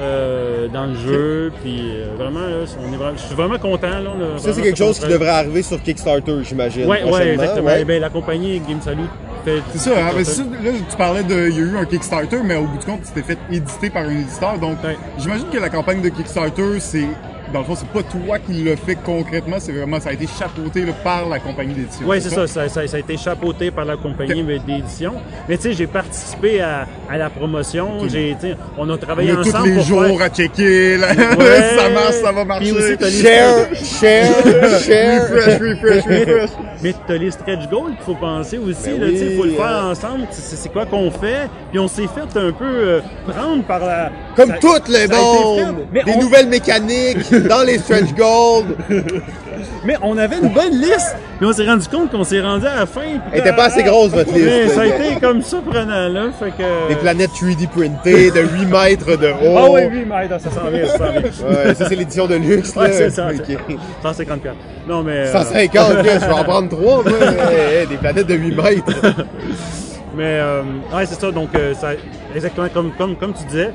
euh, 0.00 0.66
dans 0.66 0.86
le 0.86 0.96
jeu, 0.96 1.52
puis 1.62 1.78
euh, 1.92 2.06
vraiment, 2.18 2.40
là, 2.40 2.64
on 2.84 2.92
est 2.92 2.96
vraiment, 2.96 3.16
je 3.16 3.22
suis 3.22 3.34
vraiment 3.36 3.58
content. 3.58 4.00
Là, 4.00 4.10
Ça, 4.38 4.52
c'est 4.52 4.60
quelque 4.60 4.76
chose 4.76 4.98
qui 4.98 5.06
devrait 5.06 5.28
arriver 5.28 5.62
sur 5.62 5.80
Kickstarter, 5.80 6.34
j'imagine. 6.42 6.86
Ouais, 6.86 7.04
ouais, 7.04 7.28
exactement. 7.34 7.68
ouais. 7.68 7.84
Ben, 7.84 8.00
la 8.00 8.10
compagnie 8.10 8.58
Game 8.68 8.80
Salute 8.80 9.08
C'est 9.72 9.78
ça, 9.78 9.90
hein? 10.08 10.24
Ça, 10.24 10.42
là, 10.42 10.70
tu 10.90 10.96
parlais 10.96 11.22
de, 11.22 11.48
il 11.50 11.54
y 11.56 11.58
a 11.58 11.62
eu 11.62 11.76
un 11.76 11.84
Kickstarter, 11.84 12.38
mais 12.44 12.56
au 12.56 12.64
bout 12.64 12.78
du 12.78 12.86
compte, 12.86 13.00
c'était 13.04 13.22
fait 13.22 13.38
éditer 13.50 13.90
par 13.90 14.04
un 14.04 14.10
éditeur. 14.10 14.58
Donc, 14.58 14.82
Ouais. 14.82 14.96
j'imagine 15.18 15.48
que 15.50 15.58
la 15.58 15.68
campagne 15.68 16.00
de 16.00 16.08
Kickstarter, 16.08 16.80
c'est, 16.80 17.06
dans 17.54 17.60
le 17.60 17.64
fond, 17.66 17.76
c'est 17.76 17.88
pas 17.88 18.02
toi 18.02 18.38
qui 18.40 18.52
l'as 18.64 18.76
fait 18.76 18.96
concrètement, 18.96 19.56
c'est 19.60 19.70
vraiment, 19.72 20.00
ça 20.00 20.10
a 20.10 20.12
été 20.12 20.26
chapeauté, 20.26 20.80
là, 20.84 20.92
par 21.04 21.28
la 21.28 21.38
compagnie 21.38 21.72
d'édition. 21.74 22.04
Oui, 22.06 22.20
c'est 22.20 22.28
ça? 22.30 22.46
Ça, 22.48 22.68
ça. 22.68 22.86
ça 22.86 22.96
a 22.96 23.00
été 23.00 23.16
chapeauté 23.16 23.70
par 23.70 23.84
la 23.84 23.96
compagnie 23.96 24.42
d'édition. 24.42 25.14
Mais 25.48 25.56
tu 25.56 25.62
sais, 25.62 25.72
j'ai 25.72 25.86
participé 25.86 26.60
à, 26.60 26.86
à 27.08 27.16
la 27.16 27.30
promotion. 27.30 28.08
J'ai, 28.08 28.36
on 28.76 28.90
a 28.90 28.98
travaillé 28.98 29.32
On 29.32 29.40
a 29.40 29.42
tous 29.44 29.50
ensemble 29.50 29.68
les 29.68 29.74
pour 29.76 29.84
jours 29.84 30.04
faire- 30.18 30.22
à 30.22 30.28
checker, 30.28 30.96
là. 30.98 31.08
Ouais. 31.38 31.76
ça 31.78 31.88
marche, 31.90 32.14
ça 32.22 32.32
va 32.32 32.44
marcher. 32.44 32.72
Aussi, 32.72 32.96
les- 33.00 33.10
Share, 33.22 33.66
share, 33.74 34.80
share. 34.80 35.22
refresh, 35.22 35.54
refresh, 35.60 36.04
refresh. 36.04 36.50
Mais 36.82 36.94
t'as 37.06 37.14
les 37.16 37.30
stretch 37.30 37.68
goals 37.70 37.92
qu'il 37.94 38.04
faut 38.04 38.14
penser 38.16 38.58
aussi. 38.58 38.90
Ben 38.90 39.00
là, 39.00 39.06
tu 39.10 39.16
sais, 39.18 39.26
oui, 39.28 39.36
faut 39.36 39.44
le 39.44 39.50
faire 39.52 39.64
hein. 39.66 39.90
ensemble. 39.92 40.26
C'est 40.32 40.72
quoi 40.72 40.86
qu'on 40.86 41.10
fait? 41.10 41.48
Puis 41.70 41.78
on 41.78 41.86
s'est 41.88 42.08
fait 42.08 42.38
un 42.38 42.52
peu 42.52 42.64
euh, 42.64 43.00
prendre 43.28 43.62
par 43.64 43.78
la... 43.80 44.10
Comme 44.36 44.50
ça- 44.50 44.58
tout 44.60 44.74
le 44.88 44.94
ça 44.94 45.00
a 45.00 45.04
été 45.04 45.14
monde. 45.16 45.58
fait. 45.58 45.86
Mais 45.92 46.02
Des 46.04 46.12
on- 46.12 46.20
nouvelles 46.22 46.48
mécaniques 46.48 47.32
dans 47.48 47.62
les 47.62 47.78
stretch 47.78 48.12
gold. 48.14 48.76
Mais 49.84 49.96
on 50.02 50.16
avait 50.16 50.38
une 50.38 50.48
bonne 50.48 50.72
liste. 50.72 51.16
Puis 51.38 51.46
on 51.46 51.52
s'est 51.52 51.66
rendu 51.66 51.86
compte 51.88 52.10
qu'on 52.10 52.24
s'est 52.24 52.40
rendu 52.40 52.66
à 52.66 52.76
la 52.76 52.86
fin. 52.86 53.02
Elle 53.32 53.40
était 53.40 53.52
pas 53.52 53.64
assez 53.64 53.82
grosse, 53.82 54.10
votre 54.12 54.32
Mais 54.32 54.64
liste. 54.64 54.74
ça 54.74 54.82
a 54.82 54.86
été 54.86 55.20
comme 55.20 55.42
surprenant, 55.42 56.08
là. 56.08 56.26
Fait 56.38 56.50
que... 56.52 56.88
Des 56.88 56.96
planètes 56.96 57.30
3D 57.30 57.68
printées 57.68 58.30
de 58.30 58.40
8 58.40 58.66
mètres 58.66 59.16
de 59.18 59.28
haut. 59.28 59.56
Ah 59.58 59.70
oui, 59.70 59.82
oui, 59.90 60.04
mais 60.08 60.14
attends, 60.24 60.38
ça 60.38 60.50
s'en 60.50 60.70
vient, 60.70 60.86
ça 60.86 60.98
s'en 60.98 61.12
vient. 61.12 61.22
Ouais, 61.22 61.74
ça, 61.74 61.88
c'est 61.88 61.96
l'édition 61.96 62.26
de 62.26 62.36
luxe. 62.36 62.74
Ouais, 62.76 62.92
c'est 62.92 63.10
ça. 63.10 63.28
Ok. 63.28 63.58
150 64.02 64.40
piastres. 64.40 64.60
Non, 64.88 65.02
mais... 65.02 65.12
euh, 65.12 65.32
150, 65.32 65.90
ok, 65.92 65.98
je 66.04 66.26
vais 66.26 66.32
en 66.32 66.44
prendre 66.44 66.68
3, 66.70 67.02
moi. 67.02 67.12
Hey, 67.20 67.76
hey, 67.82 67.86
des 67.86 67.96
planètes 67.96 68.26
de 68.26 68.34
8 68.34 68.56
mètres. 68.56 69.14
Mais 70.16 70.38
euh, 70.40 70.62
ouais, 70.94 71.06
c'est 71.06 71.20
ça. 71.20 71.30
Donc, 71.30 71.48
euh, 71.54 71.74
ça, 71.74 71.88
exactement 72.34 72.68
comme, 72.72 72.92
comme, 72.96 73.16
comme 73.16 73.34
tu 73.34 73.44
disais, 73.44 73.70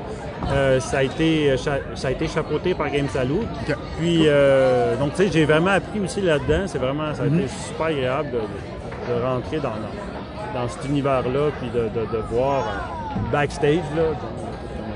euh, 0.52 0.80
ça, 0.80 0.98
a 0.98 1.02
été, 1.02 1.50
euh, 1.52 1.56
ça 1.94 2.08
a 2.08 2.10
été 2.10 2.26
chapeauté 2.28 2.74
par 2.74 2.90
Game 2.90 3.08
Salute. 3.12 3.48
Ok. 3.68 3.76
Puis, 3.98 4.22
euh, 4.26 4.96
donc, 4.96 5.14
tu 5.14 5.24
sais, 5.24 5.30
j'ai 5.32 5.44
vraiment 5.44 5.70
appris 5.72 6.00
aussi 6.00 6.20
là-dedans. 6.20 6.62
C'est 6.66 6.78
vraiment, 6.78 7.14
ça 7.14 7.22
a 7.22 7.26
Mhm. 7.26 7.40
été 7.40 7.48
super 7.68 7.86
agréable 7.86 8.30
de, 8.32 8.36
de- 8.38 9.18
de 9.18 9.22
rentrer 9.24 9.56
dans, 9.58 9.68
dans, 9.70 10.60
dans 10.62 10.68
cet 10.68 10.84
univers-là, 10.88 11.50
puis 11.60 11.68
de, 11.70 11.84
de, 11.84 12.06
de 12.16 12.22
voir 12.32 12.60
euh, 12.62 13.32
backstage, 13.32 13.76
là. 13.96 14.02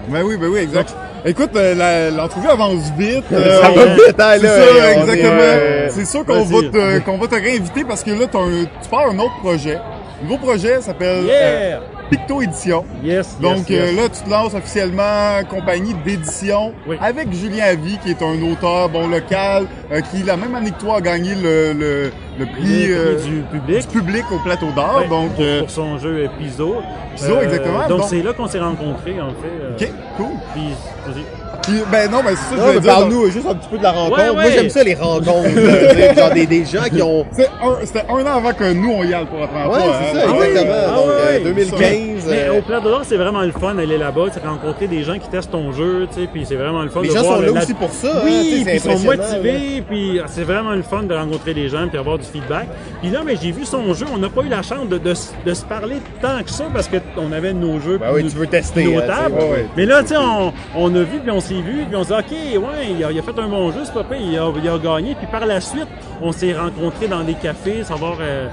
Ben 0.08 0.22
oui, 0.22 0.36
ben 0.36 0.48
oui, 0.48 0.58
exact. 0.60 0.94
Écoute, 1.24 1.52
l'entrevue 1.54 2.48
avance 2.48 2.90
vite. 2.98 3.24
Ça 3.30 3.70
va 3.70 3.86
vite, 3.94 4.20
hein, 4.20 4.36
C'est 4.38 4.46
ça, 4.46 4.92
exactement. 4.92 5.90
C'est 5.90 6.04
sûr 6.04 6.26
qu'on 6.26 6.42
va, 6.42 6.60
te, 6.60 6.98
qu'on 7.00 7.16
va 7.16 7.26
te 7.26 7.34
réinviter 7.36 7.84
parce 7.84 8.02
que 8.04 8.10
là, 8.10 8.26
un, 8.34 8.64
tu 8.82 8.88
pars 8.90 9.08
un 9.08 9.18
autre 9.18 9.38
projet. 9.42 9.78
Nouveau 10.24 10.38
projet 10.38 10.80
s'appelle 10.80 11.26
euh! 11.28 11.78
Picto 12.08 12.40
Édition. 12.40 12.82
Yes, 13.02 13.38
Donc 13.40 13.68
yes, 13.68 13.80
euh, 13.92 13.96
là, 13.96 14.08
tu 14.08 14.22
te 14.22 14.30
lances 14.30 14.54
officiellement 14.54 15.42
compagnie 15.50 15.92
d'édition 16.02 16.72
Oui. 16.86 16.96
avec 16.98 17.30
Julien 17.30 17.64
Avy, 17.64 17.98
qui 17.98 18.10
est 18.10 18.22
un 18.22 18.40
auteur 18.50 18.88
bon 18.88 19.06
local, 19.08 19.66
euh, 19.92 20.00
qui 20.00 20.22
la 20.22 20.38
même 20.38 20.54
année 20.54 20.70
que 20.70 20.80
toi 20.80 20.96
a 20.96 21.00
gagné 21.02 21.34
le, 21.34 21.74
le, 21.74 22.12
le 22.38 22.46
prix, 22.46 22.86
du 23.28 23.42
public. 23.42 23.80
du 23.82 23.98
public 23.98 24.24
au 24.32 24.38
plateau 24.38 24.68
d'or. 24.74 24.96
Ouais, 25.02 25.08
donc, 25.08 25.34
pour, 25.34 25.44
pour 25.60 25.70
son 25.70 25.98
jeu 25.98 26.26
Piso. 26.38 26.76
Piso, 27.14 27.40
exactement. 27.42 27.86
Donc 27.88 28.04
c'est 28.08 28.22
là 28.22 28.32
qu'on 28.32 28.48
s'est 28.48 28.60
rencontrés 28.60 29.20
en 29.20 29.30
fait. 29.30 29.84
ok, 29.86 29.92
cool. 30.16 30.26
Puis, 30.54 30.68
vas-y. 31.06 31.43
Puis, 31.66 31.82
ben 31.90 32.10
non, 32.10 32.18
ben 32.22 32.34
c'est 32.36 32.56
ça 32.56 32.66
que 32.74 32.80
je 32.82 32.86
parle-nous 32.86 33.30
juste 33.30 33.46
un 33.48 33.54
petit 33.54 33.68
peu 33.68 33.78
de 33.78 33.82
la 33.82 33.92
rencontre. 33.92 34.18
Ouais, 34.20 34.32
Moi, 34.32 34.50
j'aime 34.50 34.68
ça, 34.70 34.82
les 34.84 34.94
rencontres. 34.94 35.48
euh, 35.56 36.14
genre 36.14 36.30
des, 36.32 36.46
des 36.46 36.64
gens 36.64 36.84
qui 36.94 37.02
ont... 37.02 37.24
Un- 37.62 37.84
C'était 37.84 38.04
un, 38.08 38.22
an 38.22 38.36
avant 38.36 38.52
que 38.52 38.72
nous, 38.72 38.90
on 38.92 39.02
y 39.04 39.14
aille 39.14 39.24
pour 39.26 39.38
en 39.38 39.70
Ouais, 39.72 39.78
c'est 40.12 40.18
ça, 40.20 40.26
Ah 40.28 40.44
exactement. 40.46 40.74
Ah 40.86 40.94
Donc, 40.96 41.04
oui, 41.06 41.12
euh, 41.12 41.38
oui. 41.38 41.44
2015... 41.44 41.80
Mais 42.28 42.42
euh, 42.48 42.58
au 42.58 42.62
Plat 42.62 42.80
d'Or, 42.80 43.00
c'est 43.04 43.16
vraiment 43.16 43.42
le 43.42 43.52
fun 43.52 43.74
d'aller 43.74 43.98
là-bas, 43.98 44.24
tu 44.28 44.40
sais, 44.40 44.46
rencontrer 44.46 44.86
des 44.86 45.02
gens 45.02 45.18
qui 45.18 45.28
testent 45.28 45.50
ton 45.50 45.72
jeu, 45.72 46.06
tu 46.14 46.20
sais, 46.22 46.28
puis 46.32 46.44
c'est 46.46 46.54
vraiment 46.56 46.82
le 46.82 46.88
fun 46.90 47.02
Les 47.02 47.08
de 47.08 47.14
gens 47.14 47.22
voir 47.22 47.36
sont 47.36 47.42
là 47.42 47.50
la- 47.52 47.62
aussi 47.62 47.74
pour 47.74 47.90
ça, 47.90 48.08
hein, 48.14 48.20
Oui, 48.24 48.56
c'est 48.58 48.64
puis 48.64 48.74
ils 48.74 48.80
sont 48.80 49.04
motivés, 49.04 49.82
puis 49.88 50.20
c'est 50.26 50.44
vraiment 50.44 50.72
le 50.72 50.82
fun 50.82 51.02
de 51.02 51.14
rencontrer 51.14 51.54
des 51.54 51.68
gens 51.68 51.86
puis 51.88 51.98
avoir 51.98 52.18
du 52.18 52.24
feedback. 52.24 52.66
Puis 53.02 53.10
là, 53.10 53.20
mais 53.24 53.34
j'ai 53.40 53.50
vu 53.52 53.64
son 53.64 53.92
jeu, 53.94 54.06
on 54.14 54.18
n'a 54.18 54.28
pas 54.28 54.42
eu 54.42 54.48
la 54.48 54.62
chance 54.62 54.88
de, 54.88 54.98
de, 54.98 55.12
de 55.46 55.54
se 55.54 55.64
parler 55.64 55.96
tant 56.22 56.42
que 56.42 56.50
ça 56.50 56.64
parce 56.72 56.88
qu'on 56.88 57.32
avait 57.32 57.52
nos 57.52 57.78
jeux 57.80 57.98
Ben 57.98 58.08
oui, 58.14 58.24
tu 58.24 58.36
veux 58.36 58.46
tester, 58.46 58.84
nos 58.84 58.98
hein, 58.98 59.02
tables. 59.06 59.34
Mais 59.76 59.86
là, 59.86 60.02
tu 60.02 60.08
sais, 60.08 60.16
on, 60.16 60.52
on 60.76 60.94
a 60.94 61.00
vu 61.00 61.18
puis 61.22 61.30
on 61.30 61.40
s'est 61.40 61.53
vu 61.62 61.84
puis 61.86 61.96
on 61.96 62.04
s'est 62.04 62.14
dit, 62.28 62.56
ok, 62.58 62.62
ouais, 62.62 62.86
il 62.98 63.04
a, 63.04 63.10
il 63.12 63.18
a 63.18 63.22
fait 63.22 63.38
un 63.38 63.48
bon 63.48 63.70
jeu, 63.72 63.80
pas 63.92 64.04
pire, 64.04 64.18
il 64.20 64.38
a, 64.38 64.50
il 64.62 64.68
a 64.68 64.78
gagné. 64.78 65.14
Puis 65.14 65.26
par 65.26 65.44
la 65.46 65.60
suite, 65.60 65.88
on 66.22 66.32
s'est 66.32 66.52
rencontrés 66.54 67.08
dans 67.08 67.22
des 67.22 67.34
cafés, 67.34 67.82
savoir, 67.84 68.16
euh, 68.20 68.48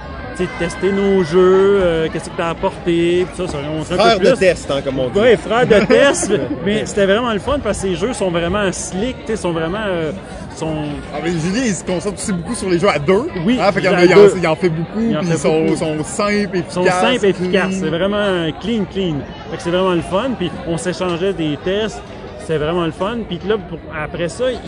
tester 0.57 0.91
nos 0.91 1.23
jeux, 1.23 1.80
euh, 1.84 2.07
qu'est-ce 2.11 2.30
que 2.32 2.36
t'as 2.38 2.49
apporté, 2.49 3.28
puis 3.32 3.45
ça, 3.48 3.57
on 3.78 3.84
sait 3.84 3.94
un 3.94 3.98
peu 3.98 4.02
Frère 4.03 4.19
de 4.19 4.26
plus. 4.30 4.38
test, 4.40 4.72
hein, 4.72 4.82
comme 4.84 4.98
on 4.98 5.10
dit. 5.10 5.19
Oui, 5.19 5.36
frère 5.38 5.68
de 5.68 5.86
test, 5.86 6.32
mais 6.65 6.84
c'était 6.86 7.06
vraiment 7.06 7.32
le 7.34 7.38
fun 7.40 7.60
parce 7.64 7.78
que 7.82 7.90
ces 7.90 7.95
jeux 7.95 8.14
sont 8.14 8.32
vraiment 8.32 8.72
slick, 8.72 9.18
tu 9.19 9.28
sais, 9.28 9.36
sont 9.36 9.52
vraiment, 9.52 9.78
euh, 9.86 10.11
sont, 10.56 10.73
Ah, 11.14 11.18
mais 11.23 11.30
Julien, 11.30 11.61
il 11.65 11.76
se 11.76 11.84
concentre 11.84 12.15
aussi 12.15 12.34
beaucoup 12.34 12.56
sur 12.56 12.69
les 12.72 12.80
jeux 12.80 12.90
à 12.90 12.98
deux. 12.98 13.28
Oui, 13.45 13.60
Hein, 13.61 13.72
fait 13.72 13.82
il 13.82 13.88
en- 13.90 14.15
deux. 14.15 14.34
il 14.38 14.48
en 14.48 14.56
fait 14.56 14.69
beaucoup, 14.69 14.99
Il 14.99 15.18
puis 15.19 15.28
ils 15.30 15.38
sont, 15.38 15.76
sont 15.76 16.03
simples, 16.03 16.57
efficaces. 16.57 16.73
sont 16.73 16.86
simples 16.86 17.26
et 17.26 17.30
efficaces. 17.30 17.73
C'est 17.80 17.90
vraiment 17.90 18.52
clean, 18.61 18.86
clean. 18.91 19.15
Fait 19.52 19.57
que 19.57 19.64
c'est 19.64 19.69
vraiment 19.69 19.94
le 19.94 20.02
fun. 20.02 20.32
Puis 20.40 20.49
on 20.68 20.78
s'échangeait 20.78 21.34
des 21.34 21.57
tests. 21.64 22.02
C'est 22.45 22.57
vraiment 22.57 22.85
le 22.85 22.91
fun. 22.91 23.19
Puis 23.27 23.39
là, 23.47 23.57
pour- 23.57 23.80
après 23.95 24.30
ça, 24.30 24.51
il, 24.51 24.59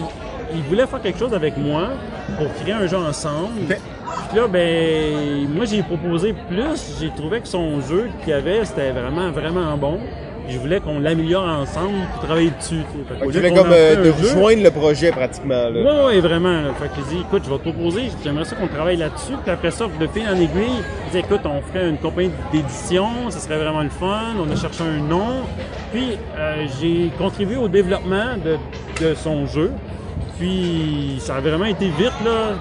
il 0.55 0.61
voulait 0.63 0.85
faire 0.87 1.01
quelque 1.01 1.19
chose 1.19 1.33
avec 1.33 1.57
moi 1.57 1.89
pour 2.37 2.53
créer 2.61 2.73
un 2.73 2.87
jeu 2.87 2.97
ensemble. 2.97 3.49
Ok. 3.69 3.77
Puis 4.29 4.37
là, 4.37 4.47
ben, 4.47 5.47
moi, 5.53 5.65
j'ai 5.65 5.81
proposé 5.83 6.33
plus. 6.47 6.97
J'ai 6.99 7.09
trouvé 7.09 7.41
que 7.41 7.47
son 7.47 7.81
jeu 7.81 8.09
qu'il 8.23 8.33
avait, 8.33 8.63
c'était 8.65 8.91
vraiment, 8.91 9.31
vraiment 9.31 9.75
bon. 9.77 9.99
Je 10.49 10.57
voulais 10.57 10.80
qu'on 10.82 10.99
l'améliore 10.99 11.44
ensemble 11.45 11.94
pour 12.14 12.24
travailler 12.26 12.52
dessus. 12.60 12.82
tu. 12.91 13.15
Fait 13.18 13.26
voulais 13.26 13.49
comme 13.53 13.72
euh, 13.72 13.95
de 13.95 14.03
jeu- 14.03 14.11
rejoindre 14.11 14.64
le 14.64 14.72
projet, 14.72 15.11
pratiquement. 15.11 15.70
Ouais, 15.70 16.06
ouais, 16.06 16.20
vraiment. 16.20 16.61
là. 16.61 16.70
Fait 16.80 16.88
que 16.90 16.95
j'ai 16.98 17.15
dit, 17.15 17.22
écoute, 17.22 17.44
je 17.45 17.49
vais 17.49 17.57
te 17.57 17.70
proposer, 17.70 18.02
j'aimerais 18.24 18.44
ça 18.45 18.56
qu'on 18.56 18.68
travaille 18.68 18.98
là-dessus. 18.98 19.34
Puis 19.41 19.52
après 19.52 19.72
ça, 19.72 19.86
de 19.99 20.07
fil 20.07 20.24
en 20.28 20.36
aiguille, 20.36 20.84
j'ai 21.14 21.22
dit, 21.22 21.26
écoute, 21.26 21.41
on 21.45 21.61
ferait 21.61 21.90
une 21.90 21.98
compagnie 21.98 22.32
d'édition, 22.52 23.07
ça 23.30 23.40
serait 23.40 23.57
vraiment 23.57 23.84
le 23.84 23.90
fun. 23.90 24.34
On 24.40 24.52
a 24.52 24.56
cherché 24.56 24.84
un 24.84 25.02
nom. 25.07 25.44
Puis 25.94 26.18
euh, 26.38 26.65
j'ai 26.82 27.10
contribué 27.18 27.56
au 27.56 27.68
développement 27.70 28.36
de, 28.44 28.57
de 29.06 29.14
son 29.15 29.45
jeu. 29.48 29.72
Puis 30.40 31.18
ça 31.20 31.36
a 31.36 31.40
vraiment 31.41 31.65
été 31.65 31.86
vite, 31.86 32.11
là. 32.26 32.53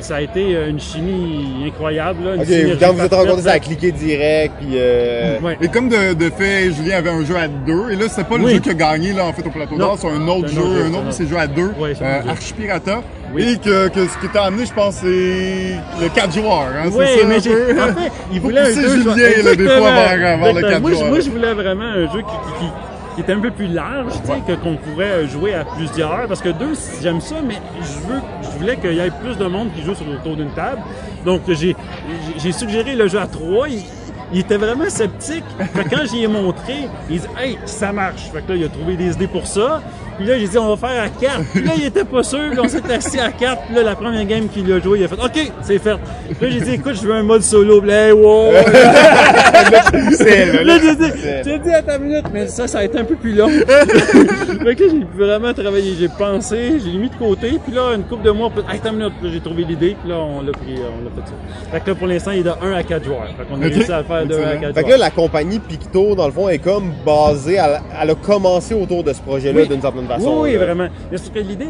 Ça 0.00 0.16
a 0.16 0.20
été 0.20 0.56
euh, 0.56 0.70
une 0.70 0.80
chimie 0.80 1.64
incroyable. 1.66 2.24
Là, 2.24 2.34
une 2.36 2.78
quand 2.78 2.92
vous 2.92 3.02
êtes 3.04 3.12
rencontrés, 3.14 3.42
ça 3.42 3.52
a 3.52 3.58
cliqué 3.58 3.92
direct, 3.92 4.54
puis... 4.58 4.70
Euh... 4.74 5.38
Ouais. 5.40 5.56
Et 5.60 5.68
comme 5.68 5.88
de, 5.88 6.14
de 6.14 6.30
fait, 6.30 6.72
Julien 6.72 6.96
avait 6.98 7.10
un 7.10 7.24
jeu 7.24 7.36
à 7.36 7.48
deux, 7.48 7.90
et 7.90 7.96
là, 7.96 8.06
c'est 8.08 8.26
pas 8.26 8.38
le 8.38 8.44
Oui. 8.44 8.54
jeu 8.54 8.60
qui 8.60 8.70
a 8.70 8.74
gagné, 8.74 9.12
là, 9.12 9.24
en 9.26 9.32
fait, 9.32 9.46
au 9.46 9.50
plateau 9.50 9.76
d'or, 9.76 9.96
c'est 10.00 10.08
un 10.08 10.26
autre 10.28 10.48
jeu, 10.48 10.60
un 10.60 10.64
autre 10.64 10.74
jeu, 10.76 10.84
un 10.84 11.08
autre 11.08 11.24
jeux 11.30 11.38
à 11.38 11.46
deux, 11.46 11.70
Ouais, 11.78 11.92
euh, 12.00 12.22
jeu. 12.22 12.28
Archipirata. 12.30 13.02
Oui. 13.34 13.42
Et 13.52 13.56
que, 13.58 13.88
que 13.88 14.06
ce 14.06 14.18
qui 14.18 14.28
t'a 14.32 14.44
amené, 14.44 14.64
je 14.66 14.72
pense, 14.72 14.96
c'est 14.96 15.06
le 15.08 16.08
4 16.14 16.32
joueurs, 16.32 16.68
hein, 16.74 16.88
Oui, 16.92 17.04
ça, 17.20 17.26
mais 17.26 17.40
j'ai. 17.40 17.50
En 17.78 17.86
fait, 17.88 18.10
il 18.32 18.40
Faut 18.40 18.44
voulait 18.48 18.60
un 18.62 18.64
pousser 18.66 18.82
jeu. 18.82 18.88
Julien, 19.02 19.42
là, 19.44 19.54
des 19.56 19.64
fois, 19.66 19.90
vers, 19.90 20.38
vers 20.38 20.52
le 20.54 20.60
Exactement. 20.60 20.70
4 20.70 20.80
moi, 20.80 20.90
je- 20.90 20.96
joueurs. 20.96 21.08
moi, 21.08 21.20
je 21.20 21.30
voulais 21.30 21.52
vraiment 21.54 21.84
un 21.84 22.02
jeu 22.12 22.20
qui, 22.20 22.24
qui, 22.24 22.58
qui- 22.64 22.70
qui 23.16 23.22
était 23.22 23.32
un 23.32 23.40
peu 23.40 23.50
plus 23.50 23.66
large, 23.68 24.12
tu 24.12 24.26
sais, 24.30 24.40
que 24.46 24.52
qu'on 24.60 24.76
pourrait 24.76 25.26
jouer 25.26 25.54
à 25.54 25.64
plusieurs. 25.64 26.26
Parce 26.28 26.42
que 26.42 26.50
deux, 26.50 26.74
j'aime 27.02 27.20
ça, 27.22 27.36
mais 27.46 27.54
je 27.80 28.06
veux, 28.12 28.20
je 28.56 28.60
voulais 28.60 28.76
qu'il 28.76 28.94
y 28.94 29.00
ait 29.00 29.10
plus 29.10 29.36
de 29.36 29.46
monde 29.46 29.68
qui 29.74 29.82
joue 29.82 29.94
sur 29.94 30.08
autour 30.08 30.34
d'une 30.34 30.50
table. 30.50 30.80
Donc, 31.24 31.42
j'ai, 31.48 32.52
suggéré 32.52 32.96
le 32.96 33.06
jeu 33.06 33.18
à 33.18 33.26
trois. 33.26 33.68
Il, 33.68 34.40
était 34.40 34.56
vraiment 34.56 34.88
sceptique. 34.88 35.44
Quand 35.90 36.06
j'y 36.06 36.24
ai 36.24 36.26
montré, 36.26 36.88
il 37.10 37.20
dit 37.20 37.26
Hey, 37.38 37.58
ça 37.66 37.92
marche. 37.92 38.22
Fait 38.32 38.42
que 38.42 38.52
là, 38.52 38.56
il 38.56 38.64
a 38.64 38.68
trouvé 38.68 38.96
des 38.96 39.12
idées 39.12 39.28
pour 39.28 39.46
ça. 39.46 39.82
Puis 40.18 40.26
là, 40.26 40.38
j'ai 40.38 40.48
dit, 40.48 40.58
on 40.58 40.74
va 40.74 40.76
faire 40.88 41.02
à 41.02 41.08
4. 41.08 41.40
Puis 41.52 41.62
là, 41.64 41.72
il 41.76 41.84
était 41.84 42.04
pas 42.04 42.22
sûr. 42.22 42.50
Puis 42.50 42.60
on 42.60 42.68
s'est 42.68 42.82
assis 42.92 43.18
à 43.18 43.30
4. 43.30 43.62
Puis 43.66 43.74
là, 43.74 43.82
la 43.82 43.94
première 43.94 44.24
game 44.24 44.48
qu'il 44.48 44.70
a 44.72 44.80
joué, 44.80 45.00
il 45.00 45.04
a 45.04 45.08
fait 45.08 45.14
OK, 45.22 45.52
c'est 45.62 45.78
fait. 45.78 45.96
Puis 46.38 46.46
là, 46.48 46.50
j'ai 46.50 46.60
dit, 46.60 46.70
écoute, 46.74 46.94
je 47.00 47.06
veux 47.06 47.14
un 47.14 47.22
mode 47.22 47.42
solo. 47.42 47.80
Puis 47.80 47.90
là, 47.90 48.06
hey, 48.08 48.12
wow. 48.12 48.52
C'est, 50.12 50.62
Là, 50.64 50.78
j'ai 50.82 50.96
dit, 50.96 51.12
j'ai 51.44 51.58
dit, 51.58 51.70
attends 51.70 51.96
une 51.98 52.04
minute, 52.08 52.26
mais 52.32 52.46
ça, 52.48 52.66
ça 52.66 52.78
a 52.78 52.84
été 52.84 52.98
un 52.98 53.04
peu 53.04 53.16
plus 53.16 53.32
long. 53.34 53.48
fait 53.48 54.74
que 54.74 54.84
là, 54.84 54.90
j'ai 54.90 55.06
vraiment 55.24 55.52
travaillé, 55.52 55.94
j'ai 55.98 56.08
pensé, 56.08 56.78
j'ai 56.84 56.92
mis 56.98 57.08
de 57.08 57.14
côté, 57.16 57.58
puis 57.64 57.74
là, 57.74 57.94
une 57.94 58.04
couple 58.04 58.24
de 58.24 58.30
mois, 58.30 58.50
hey, 58.70 58.78
attends 58.78 58.90
une 58.90 58.98
minute, 58.98 59.12
j'ai 59.24 59.40
trouvé 59.40 59.64
l'idée, 59.64 59.96
puis 60.00 60.10
là, 60.10 60.16
on 60.18 60.42
l'a 60.42 60.52
pris, 60.52 60.74
on 60.76 61.04
l'a 61.04 61.10
fait 61.10 61.28
ça. 61.28 61.34
Fait 61.72 61.80
que 61.80 61.90
là, 61.90 61.94
pour 61.94 62.06
l'instant, 62.06 62.30
il 62.32 62.38
est 62.40 62.42
de 62.44 62.50
1 62.62 62.72
à 62.72 62.82
4 62.82 63.04
joueurs. 63.04 63.26
Fait 63.36 63.44
qu'on 63.44 63.60
a 63.60 63.64
réussi 63.64 63.92
à 63.92 63.98
le 63.98 64.04
faire 64.04 64.26
de 64.26 64.34
1 64.34 64.38
à 64.38 64.40
Excellent. 64.54 64.60
4 64.60 64.74
Fait 64.74 64.82
que 64.82 64.86
joueurs. 64.88 64.98
là, 64.98 65.04
la 65.04 65.10
compagnie 65.10 65.58
Picto, 65.58 66.14
dans 66.14 66.26
le 66.26 66.32
fond, 66.32 66.48
est 66.48 66.58
comme 66.58 66.92
basée, 67.04 67.58
à 67.58 67.68
la- 67.68 67.80
elle 68.02 68.10
a 68.10 68.14
commencé 68.14 68.74
autour 68.74 69.02
de 69.04 69.12
ce 69.12 69.20
projet-là 69.20 69.60
Oui. 69.62 69.68
d'une 69.68 69.80
certaine 69.82 70.05
façon. 70.06 70.40
Oui, 70.42 70.54
vraiment. 70.56 70.88
Mais 71.10 71.18
c'est 71.18 71.32
l'idée, 71.40 71.68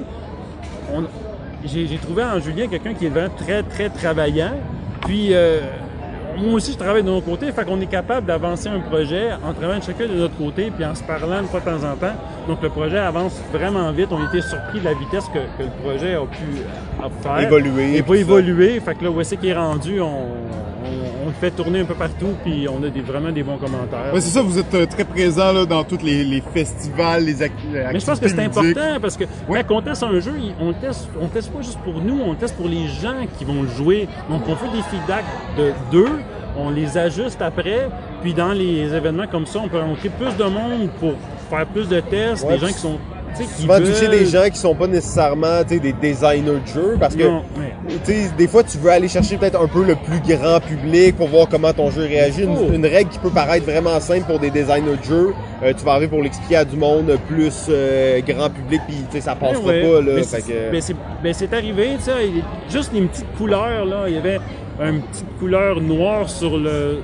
on- 0.94 1.04
j'ai 1.64 1.98
trouvé 1.98 2.22
en 2.22 2.38
Julien 2.38 2.66
quelqu'un 2.68 2.94
qui 2.94 3.06
est 3.06 3.08
vraiment 3.10 3.34
très, 3.36 3.62
très 3.62 3.88
travaillant. 3.88 4.52
Puis, 5.04 5.28
euh, 5.32 5.60
moi 6.38 6.54
aussi, 6.54 6.72
je 6.72 6.78
travaille 6.78 7.02
de 7.02 7.10
mon 7.10 7.20
côté. 7.20 7.50
Fait 7.50 7.64
qu'on 7.64 7.80
est 7.80 7.86
capable 7.86 8.26
d'avancer 8.26 8.68
un 8.68 8.80
projet 8.80 9.30
en 9.44 9.52
travaillant 9.52 9.80
chacun 9.80 10.06
de 10.06 10.14
notre 10.14 10.36
côté, 10.36 10.70
puis 10.74 10.84
en 10.84 10.94
se 10.94 11.02
parlant 11.02 11.42
fois 11.44 11.60
de 11.60 11.64
temps 11.64 11.84
en 11.84 11.96
temps. 11.96 12.14
Donc, 12.46 12.62
le 12.62 12.68
projet 12.68 12.98
avance 12.98 13.40
vraiment 13.52 13.90
vite. 13.92 14.08
On 14.12 14.24
était 14.26 14.46
surpris 14.46 14.78
de 14.80 14.84
la 14.84 14.94
vitesse 14.94 15.24
que, 15.28 15.38
que 15.58 15.64
le 15.64 15.82
projet 15.82 16.14
a 16.14 16.20
pu 16.20 16.44
euh, 17.02 17.08
faire. 17.22 17.40
Évoluer, 17.40 18.00
va 18.00 18.14
ça. 18.14 18.20
évoluer. 18.20 18.80
Fait 18.80 18.94
que 18.94 19.04
là, 19.04 19.10
où 19.10 19.20
est-ce 19.20 19.34
qu'il 19.34 19.48
est 19.48 19.54
rendu, 19.54 20.00
on, 20.00 20.26
fait 21.40 21.50
tourner 21.50 21.80
un 21.80 21.84
peu 21.84 21.94
partout, 21.94 22.34
puis 22.44 22.66
on 22.68 22.82
a 22.84 22.88
des, 22.88 23.00
vraiment 23.00 23.30
des 23.30 23.42
bons 23.42 23.56
commentaires. 23.58 24.12
Ouais, 24.12 24.20
c'est 24.20 24.30
ça, 24.30 24.42
vous 24.42 24.58
êtes 24.58 24.74
euh, 24.74 24.86
très 24.86 25.04
présent 25.04 25.52
là, 25.52 25.64
dans 25.66 25.84
tous 25.84 25.98
les, 26.02 26.24
les 26.24 26.40
festivals, 26.40 27.24
les 27.24 27.40
ac- 27.40 27.44
activités 27.46 27.84
Mais 27.92 28.00
je 28.00 28.06
pense 28.06 28.20
que 28.20 28.28
c'est 28.28 28.40
important 28.44 29.00
parce 29.00 29.16
que 29.16 29.24
Ouais. 29.48 29.64
quand 29.66 29.76
on 29.76 29.82
teste 29.82 30.02
un 30.02 30.18
jeu, 30.20 30.32
on 30.60 30.68
le 30.68 30.74
teste, 30.74 31.08
on 31.20 31.24
le 31.24 31.30
teste 31.30 31.52
pas 31.52 31.60
juste 31.62 31.78
pour 31.80 31.94
nous, 32.00 32.18
on 32.24 32.30
le 32.32 32.36
teste 32.36 32.56
pour 32.56 32.68
les 32.68 32.86
gens 32.88 33.16
qui 33.38 33.44
vont 33.44 33.62
le 33.62 33.68
jouer. 33.68 34.08
Donc 34.30 34.42
on 34.48 34.56
fait 34.56 34.68
des 34.76 34.82
feedbacks 34.82 35.24
de 35.58 35.72
deux, 35.92 36.10
on 36.58 36.70
les 36.70 36.96
ajuste 36.96 37.42
après, 37.42 37.88
puis 38.22 38.32
dans 38.34 38.52
les 38.52 38.92
événements 38.94 39.26
comme 39.26 39.46
ça, 39.46 39.60
on 39.62 39.68
peut 39.68 39.78
rencontrer 39.78 40.08
plus 40.08 40.34
de 40.36 40.44
monde 40.44 40.88
pour 40.98 41.12
faire 41.50 41.66
plus 41.66 41.88
de 41.88 42.00
tests, 42.00 42.44
Ouais, 42.44 42.54
des 42.54 42.58
gens 42.58 42.66
qui 42.68 42.72
sont, 42.80 42.98
Souvent 43.44 43.78
toucher 43.78 44.06
veulent- 44.08 44.18
des 44.18 44.26
gens 44.26 44.48
qui 44.50 44.58
sont 44.58 44.74
pas 44.74 44.86
nécessairement 44.86 45.62
des 45.68 45.78
designers 45.92 46.42
de 46.42 46.66
jeux 46.72 46.96
parce 46.98 47.14
que 47.14 47.22
Non, 47.24 47.42
mais 48.08 48.28
des 48.36 48.48
fois 48.48 48.62
tu 48.62 48.78
veux 48.78 48.90
aller 48.90 49.08
chercher 49.08 49.36
peut-être 49.36 49.60
un 49.60 49.66
peu 49.66 49.84
le 49.84 49.94
plus 49.96 50.20
grand 50.20 50.60
public 50.60 51.16
pour 51.16 51.28
voir 51.28 51.48
comment 51.48 51.72
ton 51.72 51.90
jeu 51.90 52.02
réagit. 52.02 52.42
Une, 52.44 52.56
Oh. 52.58 52.72
une 52.72 52.86
règle 52.86 53.10
qui 53.10 53.18
peut 53.18 53.30
paraître 53.30 53.66
vraiment 53.66 53.98
simple 54.00 54.24
pour 54.26 54.38
des 54.38 54.50
designers 54.50 54.96
de 54.96 55.04
jeux, 55.04 55.32
euh, 55.62 55.72
tu 55.76 55.84
vas 55.84 55.92
arriver 55.92 56.08
pour 56.08 56.22
l'expliquer 56.22 56.56
à 56.56 56.64
du 56.64 56.76
monde 56.76 57.16
plus 57.28 57.66
euh, 57.68 58.20
grand 58.26 58.50
public 58.50 58.80
puis 58.88 59.20
ça 59.20 59.34
passera 59.34 59.62
Ouais, 59.64 59.82
ouais. 59.82 59.82
pas 59.82 60.00
là. 60.00 60.12
Mais 60.16 60.22
c'est- 60.22 60.40
que- 60.42 60.70
ben, 60.72 60.80
c'est 61.34 61.46
ben, 61.50 61.58
arrivé, 61.58 61.88
juste 62.70 62.90
les 62.94 63.02
petites 63.02 63.32
couleurs 63.36 63.84
là, 63.84 64.04
il 64.08 64.14
y 64.14 64.18
avait 64.18 64.38
une 64.80 65.00
petite 65.02 65.38
couleur 65.38 65.80
noire 65.80 66.28
sur 66.28 66.58
le 66.58 67.00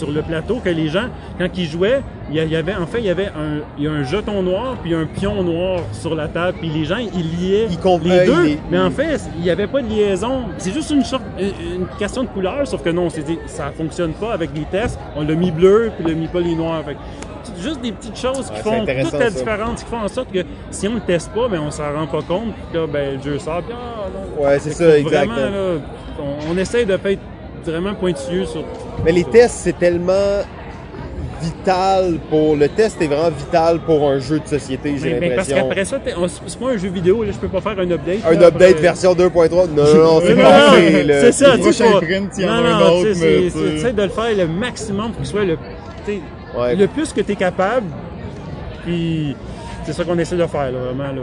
sur 0.00 0.10
le 0.10 0.22
plateau 0.22 0.60
que 0.64 0.70
les 0.70 0.88
gens 0.88 1.08
quand 1.38 1.46
ils 1.56 1.66
jouaient, 1.66 2.00
il 2.30 2.36
y 2.36 2.56
avait 2.56 2.74
en 2.74 2.86
fait 2.86 2.98
il 3.00 3.06
y 3.06 3.10
avait 3.10 3.26
un 3.26 3.60
il 3.76 3.84
y 3.84 3.86
a 3.86 3.92
un 3.92 4.02
jeton 4.02 4.42
noir 4.42 4.76
puis 4.82 4.94
un 4.94 5.04
pion 5.04 5.42
noir 5.42 5.80
sur 5.92 6.14
la 6.14 6.28
table 6.28 6.58
puis 6.58 6.70
les 6.70 6.84
gens 6.84 6.96
ils 6.98 7.40
liaient 7.40 7.68
Ils 7.70 8.08
les 8.08 8.26
deux, 8.26 8.58
mais 8.70 8.78
en 8.78 8.90
fait 8.90 9.20
il 9.36 9.42
n'y 9.42 9.50
avait 9.50 9.66
pas 9.66 9.82
de 9.82 9.88
liaison. 9.88 10.42
C'est 10.58 10.72
juste 10.72 10.90
une 10.90 11.04
sorte 11.04 11.24
une 11.38 11.80
une 11.80 11.86
question 11.98 12.22
de 12.22 12.28
couleur, 12.28 12.66
sauf 12.66 12.82
que 12.82 12.90
non, 12.90 13.04
on 13.04 13.10
s'est 13.10 13.22
dit 13.22 13.38
ça 13.46 13.70
fonctionne 13.76 14.12
pas 14.12 14.32
avec 14.32 14.52
des 14.52 14.64
tests. 14.64 14.98
On 15.16 15.22
l'a 15.22 15.34
mis 15.34 15.50
bleu 15.50 15.90
puis 15.96 16.04
on 16.04 16.08
l'a 16.08 16.14
mis 16.14 16.28
pas 16.28 16.40
les 16.40 16.54
noirs. 16.54 16.82
Fait 16.84 16.96
juste 17.60 17.80
des 17.80 17.92
petites 17.92 18.18
choses 18.18 18.50
qui 18.50 18.60
font 18.60 18.80
toute 18.80 19.20
la 19.20 19.30
différence, 19.30 19.82
qui 19.82 19.90
font 19.90 20.00
en 20.00 20.08
sorte 20.08 20.32
que 20.32 20.40
si 20.70 20.88
on 20.88 20.94
le 20.94 21.00
teste 21.00 21.30
pas, 21.32 21.48
ben 21.48 21.60
on 21.60 21.70
s'en 21.70 21.92
rend 21.92 22.06
pas 22.06 22.22
compte. 22.22 22.54
Puis 22.54 22.78
là, 22.78 22.86
ben 22.86 23.16
le 23.16 23.22
jeu 23.22 23.38
sort. 23.38 23.62
Puis 23.62 23.74
ah 23.76 24.08
non. 24.14 24.44
Ouais, 24.44 24.58
c'est 24.58 24.72
ça, 24.72 24.84
que 24.84 24.96
exact. 24.96 25.26
Vraiment, 25.26 25.50
là, 25.50 25.80
on, 26.18 26.52
on 26.52 26.56
essaye 26.56 26.86
de 26.86 26.94
être 26.94 27.20
vraiment 27.64 27.94
pointilleux 27.94 28.44
sur. 28.46 28.64
Mais 29.04 29.12
les 29.12 29.24
tests, 29.24 29.60
c'est 29.64 29.78
tellement 29.78 30.42
vital 31.42 32.18
pour 32.28 32.54
le 32.54 32.68
test 32.68 33.00
est 33.00 33.06
vraiment 33.06 33.30
vital 33.30 33.78
pour 33.80 34.10
un 34.10 34.18
jeu 34.18 34.40
de 34.40 34.46
société, 34.46 34.96
j'ai 34.98 35.14
Mais- 35.14 35.20
mais 35.20 35.30
parce 35.36 35.48
l'impression. 35.48 35.68
qu'après 35.68 35.84
ça, 35.86 35.98
c'est 36.46 36.58
pas 36.58 36.66
un 36.72 36.76
jeu 36.76 36.88
vidéo, 36.90 37.24
là, 37.24 37.32
je 37.32 37.38
peux 37.38 37.48
pas 37.48 37.62
faire 37.62 37.78
un 37.78 37.90
update. 37.90 38.18
Un 38.26 38.32
là, 38.34 38.48
update 38.48 38.70
après- 38.72 38.82
version 38.82 39.14
2.3, 39.14 39.66
non, 39.68 39.84
non, 39.84 39.94
non, 39.94 40.20
c'est 40.22 40.34
passé, 40.42 41.02
là. 41.04 41.20
C'est 41.22 41.32
ça, 41.32 41.56
Le 41.56 41.62
tu 41.62 41.72
sais. 41.72 41.84
non, 42.46 42.62
non, 42.62 43.02
tu 43.02 43.14
sais, 43.14 43.92
de 43.92 44.02
le 44.02 44.08
faire 44.10 44.36
le 44.36 44.46
maximum 44.48 45.12
pour 45.12 45.16
qu'il 45.22 45.26
soit 45.26 45.44
le, 45.44 45.56
Ouais. 46.58 46.76
le 46.76 46.86
plus 46.88 47.10
que 47.12 47.20
tu 47.22 47.32
es 47.32 47.36
capable. 47.36 47.86
Puis 48.84 49.34
c'est 49.86 49.92
ça 49.94 50.04
qu'on 50.04 50.18
essaie 50.18 50.36
de 50.36 50.46
faire, 50.46 50.70
là, 50.72 50.78
vraiment. 50.92 51.04
Là. 51.04 51.22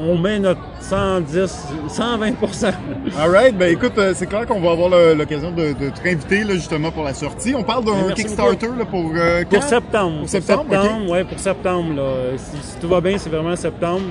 On, 0.00 0.16
met 0.16 0.38
notre 0.38 0.60
110, 0.80 1.68
120% 1.88 2.72
Alright, 3.18 3.56
ben 3.56 3.72
écoute, 3.72 3.92
euh, 3.98 4.12
c'est 4.14 4.26
clair 4.26 4.46
qu'on 4.46 4.60
va 4.60 4.70
avoir 4.70 4.90
l'occasion 5.14 5.50
de, 5.50 5.72
de 5.72 5.90
te 5.90 6.00
réinviter 6.02 6.44
là, 6.44 6.54
justement 6.54 6.90
pour 6.90 7.04
la 7.04 7.14
sortie. 7.14 7.54
On 7.54 7.62
parle 7.62 7.84
d'un 7.84 8.12
Kickstarter 8.12 8.68
là, 8.78 8.84
pour 8.84 9.12
euh, 9.14 9.44
Pour 9.44 9.62
septembre. 9.62 10.20
Pour 10.20 10.28
septembre, 10.28 10.64
ok. 10.70 11.10
ouais, 11.10 11.24
pour 11.24 11.38
septembre. 11.38 11.94
Là. 11.96 12.12
Si, 12.36 12.56
si 12.60 12.78
tout 12.78 12.88
va 12.88 13.00
bien, 13.00 13.18
c'est 13.18 13.30
vraiment 13.30 13.56
septembre. 13.56 14.04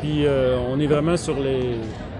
Puis 0.00 0.26
euh, 0.26 0.58
on 0.70 0.78
est 0.78 0.86
vraiment 0.86 1.16
sur 1.16 1.38
les, 1.38 1.76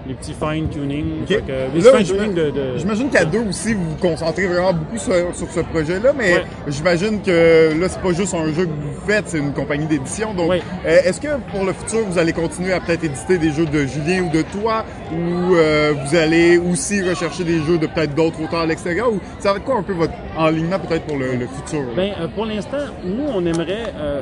les 0.09 0.15
petits 0.15 0.33
fine-tuning. 0.33 1.21
Ok. 1.21 1.27
Fait 1.27 1.35
que- 1.41 1.75
les 1.75 1.81
Là, 1.81 1.97
fine-tuning 1.97 2.33
de, 2.33 2.49
de- 2.49 2.77
J'imagine 2.77 3.09
qu'à 3.09 3.25
deux 3.25 3.45
aussi, 3.47 3.73
vous 3.75 3.91
vous 3.91 3.95
concentrez 3.97 4.47
vraiment 4.47 4.73
beaucoup 4.73 4.97
sur, 4.97 5.13
sur 5.35 5.49
ce 5.51 5.59
projet-là, 5.59 6.13
mais 6.17 6.33
Ouais. 6.33 6.43
j'imagine 6.67 7.21
que 7.21 7.79
là, 7.79 7.87
c'est 7.87 8.01
pas 8.01 8.11
juste 8.11 8.33
un 8.33 8.47
jeu 8.51 8.65
que 8.65 8.71
vous 8.71 8.99
faites, 9.07 9.25
c'est 9.27 9.37
une 9.37 9.53
compagnie 9.53 9.85
d'édition. 9.85 10.33
Donc, 10.33 10.49
Ouais. 10.49 10.61
euh, 10.85 10.97
est-ce 11.05 11.21
que 11.21 11.27
pour 11.51 11.63
le 11.63 11.73
futur, 11.73 11.99
vous 12.09 12.17
allez 12.17 12.33
continuer 12.33 12.73
à 12.73 12.79
peut-être 12.79 13.03
éditer 13.03 13.37
des 13.37 13.51
jeux 13.51 13.67
de 13.67 13.85
Julien 13.85 14.23
ou 14.23 14.29
de 14.35 14.41
toi, 14.41 14.83
ou 15.13 15.53
euh, 15.55 15.93
vous 16.03 16.15
allez 16.15 16.57
aussi 16.57 17.01
rechercher 17.07 17.43
des 17.43 17.59
jeux 17.61 17.77
de 17.77 17.85
peut-être 17.85 18.15
d'autres 18.15 18.41
auteurs 18.43 18.61
à 18.61 18.65
l'extérieur, 18.65 19.13
ou 19.13 19.19
ça 19.37 19.51
va 19.51 19.57
être 19.59 19.63
quoi 19.65 19.75
un 19.77 19.83
peu 19.83 19.93
votre 19.93 20.13
enlignement 20.35 20.79
peut-être 20.79 21.05
pour 21.05 21.17
le, 21.17 21.35
le 21.35 21.45
futur? 21.47 21.81
là? 21.81 21.87
Ben, 21.95 22.11
euh, 22.19 22.27
pour 22.33 22.45
l'instant, 22.47 22.77
nous, 23.05 23.25
on 23.31 23.45
aimerait. 23.45 23.93
euh, 23.95 24.21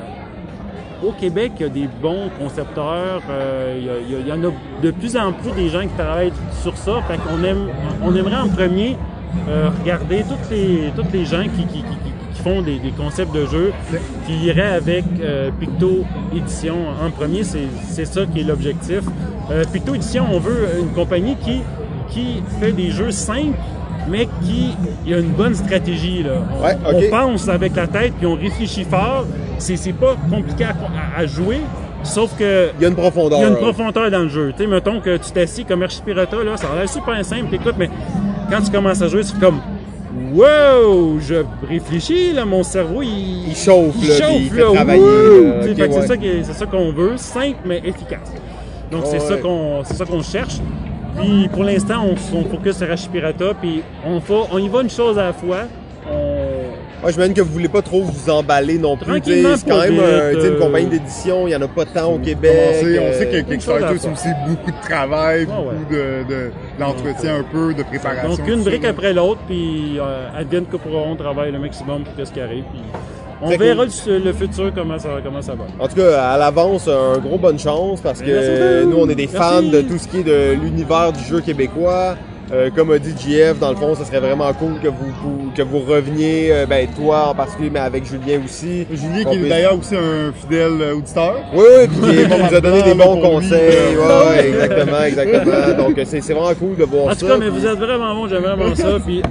au 1.03 1.11
Québec, 1.11 1.51
il 1.59 1.61
y 1.63 1.65
a 1.65 1.69
des 1.69 1.87
bons 2.01 2.29
concepteurs. 2.39 3.21
euh, 3.29 3.79
il, 4.09 4.27
y 4.27 4.31
en 4.31 4.43
a 4.43 4.51
de 4.83 4.91
plus 4.91 5.15
en 5.17 5.31
plus 5.33 5.51
des 5.51 5.69
gens 5.69 5.81
qui 5.81 5.93
travaillent 5.97 6.33
sur 6.61 6.75
ça. 6.77 7.01
Fait 7.07 7.17
qu'on 7.17 7.43
aime, 7.43 7.67
on 8.03 8.15
aimerait 8.15 8.37
en 8.41 8.49
premier 8.49 8.97
euh, 9.49 9.69
regarder 9.81 10.23
toutes 10.27 10.49
les, 10.51 10.91
toutes 10.95 11.11
les 11.13 11.25
gens 11.25 11.43
qui, 11.43 11.65
qui, 11.65 11.79
qui- 11.81 11.83
qui- 11.83 12.41
font 12.43 12.61
des, 12.61 12.77
des 12.77 12.91
concepts 12.91 13.33
de 13.33 13.47
jeux, 13.47 13.73
qui 14.27 14.33
iraient 14.45 14.75
avec 14.75 15.03
euh, 15.19 15.49
Picto 15.59 16.05
Édition 16.35 16.75
en 17.03 17.09
premier. 17.09 17.43
C'est 17.43 17.67
c'est 17.89 18.05
ça 18.05 18.27
qui 18.27 18.41
est 18.41 18.43
l'objectif. 18.43 18.99
Euh, 19.49 19.63
Picto 19.73 19.95
Édition, 19.95 20.23
on 20.31 20.37
veut 20.39 20.67
une 20.79 20.89
compagnie 20.93 21.35
qui, 21.37 21.61
qui 22.09 22.43
fait 22.59 22.73
des 22.73 22.91
jeux 22.91 23.09
simples, 23.09 23.57
mais 24.09 24.27
qui 24.41 24.75
il 25.05 25.11
y 25.11 25.13
a 25.13 25.19
une 25.19 25.31
bonne 25.31 25.55
stratégie. 25.55 26.23
Là. 26.23 26.31
On, 26.59 26.63
Ouais, 26.63 26.75
ok. 26.87 26.95
on 27.05 27.09
pense 27.09 27.47
avec 27.49 27.75
la 27.75 27.87
tête, 27.87 28.13
puis 28.17 28.25
on 28.27 28.35
réfléchit 28.35 28.83
fort. 28.85 29.25
C'est 29.57 29.77
c'est 29.77 29.93
pas 29.93 30.15
compliqué 30.29 30.65
à, 30.65 30.69
à- 30.69 31.21
à 31.21 31.25
jouer, 31.25 31.61
sauf 32.03 32.35
que 32.37 32.69
Il 32.77 32.83
y 32.83 32.85
a 32.85 32.89
une 32.89 32.95
profondeur. 32.95 33.39
il 33.39 33.41
y 33.41 33.45
a 33.45 33.49
une 33.49 33.55
profondeur 33.57 34.11
dans 34.11 34.19
le 34.23 34.29
jeu. 34.29 34.53
Tu 34.55 34.63
sais, 34.63 34.69
mettons 34.69 34.99
que 34.99 35.17
tu 35.17 35.31
t'assis 35.31 35.65
comme 35.65 35.81
Archipirata, 35.83 36.43
là, 36.43 36.57
ça 36.57 36.67
a 36.71 36.79
l'air 36.79 36.89
super 36.89 37.23
simple, 37.25 37.53
écoute, 37.55 37.75
mais 37.77 37.89
quand 38.51 38.61
tu 38.61 38.71
commences 38.71 39.01
à 39.01 39.07
jouer, 39.07 39.23
c'est 39.23 39.39
comme 39.39 39.59
Wow! 40.33 41.19
Je 41.19 41.35
réfléchis, 41.67 42.33
là, 42.33 42.45
mon 42.45 42.63
cerveau, 42.63 43.01
il, 43.01 43.49
Il 43.49 43.55
chauffe, 43.55 43.95
il 44.01 44.09
là, 44.09 44.15
chauffe, 44.15 44.53
là, 44.57 44.73
travailler, 44.73 45.01
ouais. 45.01 45.89
c'est 45.91 46.07
ça 46.07 46.17
qui 46.17 46.27
est- 46.27 46.43
c'est 46.43 46.53
ça 46.53 46.65
qu'on 46.65 46.91
veut, 46.91 47.17
simple 47.17 47.57
mais 47.65 47.81
efficace. 47.85 48.31
Donc 48.91 49.01
c'est 49.05 49.19
ça 49.19 49.37
qu'on 49.37 49.81
c'est 49.83 49.95
ça 49.95 50.05
qu'on 50.05 50.21
cherche. 50.21 50.55
Puis 51.17 51.49
pour 51.49 51.63
l'instant, 51.63 52.05
on, 52.05 52.37
on 52.37 52.43
focus 52.45 52.77
sur 52.77 52.89
Archipirata, 52.89 53.53
puis 53.59 53.81
on, 54.05 54.21
on 54.51 54.57
y 54.57 54.67
va 54.69 54.81
une 54.81 54.89
chose 54.89 55.17
à 55.17 55.23
la 55.25 55.33
fois. 55.33 55.63
On- 56.09 56.57
Ouais, 57.03 57.11
j'imagine 57.11 57.35
que 57.35 57.41
vous 57.41 57.53
voulez 57.53 57.67
pas 57.67 57.83
trop 57.83 58.01
vous 58.01 58.29
emballer 58.29 58.79
non 58.79 58.97
plus. 58.97 59.21
tu 59.21 59.31
sais, 59.31 59.43
Tranquillement, 59.43 59.55
C'est 59.55 59.69
quand 59.69 59.81
même 59.81 59.99
euh, 59.99 60.33
une 60.33 60.55
euh, 60.55 60.59
compagnie 60.59 60.87
d'édition, 60.87 61.47
il 61.47 61.51
y 61.51 61.55
en 61.55 61.61
a 61.61 61.67
pas 61.67 61.85
tant 61.85 62.11
au 62.11 62.17
Québec. 62.17 62.51
Commencer, 62.55 62.99
on 62.99 63.03
euh, 63.03 63.13
sait 63.19 63.27
que 63.27 63.37
à 63.37 63.41
Kickstarter, 63.43 63.99
c'est 63.99 64.11
aussi 64.11 64.27
beaucoup 64.47 64.71
de 64.71 64.81
travail, 64.81 65.47
Ah 65.47 65.57
beaucoup 65.61 65.93
de, 65.93 67.29
un 67.29 67.43
peu, 67.51 67.73
de 67.75 67.83
préparation. 67.83 68.29
Donc 68.29 68.47
une 68.47 68.63
brique 68.63 68.85
après 68.85 69.13
l'autre, 69.13 69.39
puis 69.47 69.99
euh, 69.99 70.27
advienne 70.35 70.65
que 70.65 70.77
pourra, 70.77 71.03
on 71.03 71.15
travaille 71.15 71.51
le 71.51 71.59
maximum 71.59 72.03
pour 72.03 72.25
ce 72.25 72.31
qui 72.31 72.41
arrive. 72.41 72.63
Puis 72.73 72.81
on 73.41 73.49
verra 73.57 73.85
le, 73.85 74.33
futur 74.33 74.71
comment 74.73 74.97
ça, 74.97 75.09
comment 75.23 75.41
ça 75.41 75.53
va. 75.53 75.65
En 75.79 75.87
tout 75.87 75.95
cas, 75.95 76.21
à 76.21 76.37
l'avance, 76.37 76.87
un 76.87 77.19
gros 77.19 77.37
bonne 77.37 77.59
chance 77.59 78.01
parce 78.01 78.21
que 78.21 78.25
Merci 78.25 78.49
euh, 78.49 78.85
nous, 78.85 78.97
on 78.97 79.09
est 79.09 79.15
des 79.15 79.27
fans 79.27 79.61
Merci. 79.61 79.69
de 79.69 79.81
tout 79.81 79.97
ce 79.97 80.07
qui 80.07 80.19
est 80.19 80.23
de 80.23 80.53
l'univers 80.61 81.13
du 81.13 81.23
jeu 81.23 81.41
québécois. 81.41 82.15
Euh, 82.49 82.69
comme 82.73 82.91
a 82.91 82.97
dit 82.97 83.11
JF, 83.11 83.59
dans 83.59 83.71
le 83.71 83.75
fond, 83.75 83.93
ce 83.93 84.05
serait 84.05 84.21
vraiment 84.21 84.51
cool 84.53 84.79
que 84.81 84.87
vous 84.87 85.51
que 85.53 85.61
vous 85.61 85.79
reveniez, 85.79 86.49
euh, 86.53 86.65
ben 86.65 86.87
toi 86.97 87.27
en 87.29 87.35
particulier, 87.35 87.69
mais 87.69 87.79
avec 87.79 88.05
Julien 88.05 88.39
aussi. 88.45 88.87
Julien, 88.89 89.29
qui 89.29 89.37
est 89.37 89.49
d'ailleurs 89.49 89.77
aussi 89.77 89.97
un 89.97 90.31
fidèle 90.31 90.93
auditeur. 90.95 91.35
Oui, 91.53 91.65
oui, 91.77 91.87
puis 91.89 92.23
qui 92.23 92.41
nous 92.41 92.55
a 92.55 92.61
donné 92.61 92.83
des 92.83 92.93
bons 92.93 93.15
lui, 93.21 93.21
conseils. 93.21 93.97
Ouais, 93.97 94.29
ouais, 94.29 94.47
exactement, 94.47 95.03
exactement. 95.03 95.83
Donc 95.83 95.99
c'est 96.05 96.21
c'est 96.21 96.33
vraiment 96.33 96.55
cool 96.55 96.77
de 96.77 96.85
voir 96.85 97.07
En 97.07 97.09
ça. 97.09 97.15
tout 97.17 97.27
cas, 97.27 97.37
mais 97.37 97.49
vous 97.49 97.65
êtes 97.65 97.79
vraiment 97.79 98.15
bon, 98.15 98.29
j'aime 98.29 98.43
vraiment 98.43 98.73
ça, 98.73 98.97
puis 99.05 99.21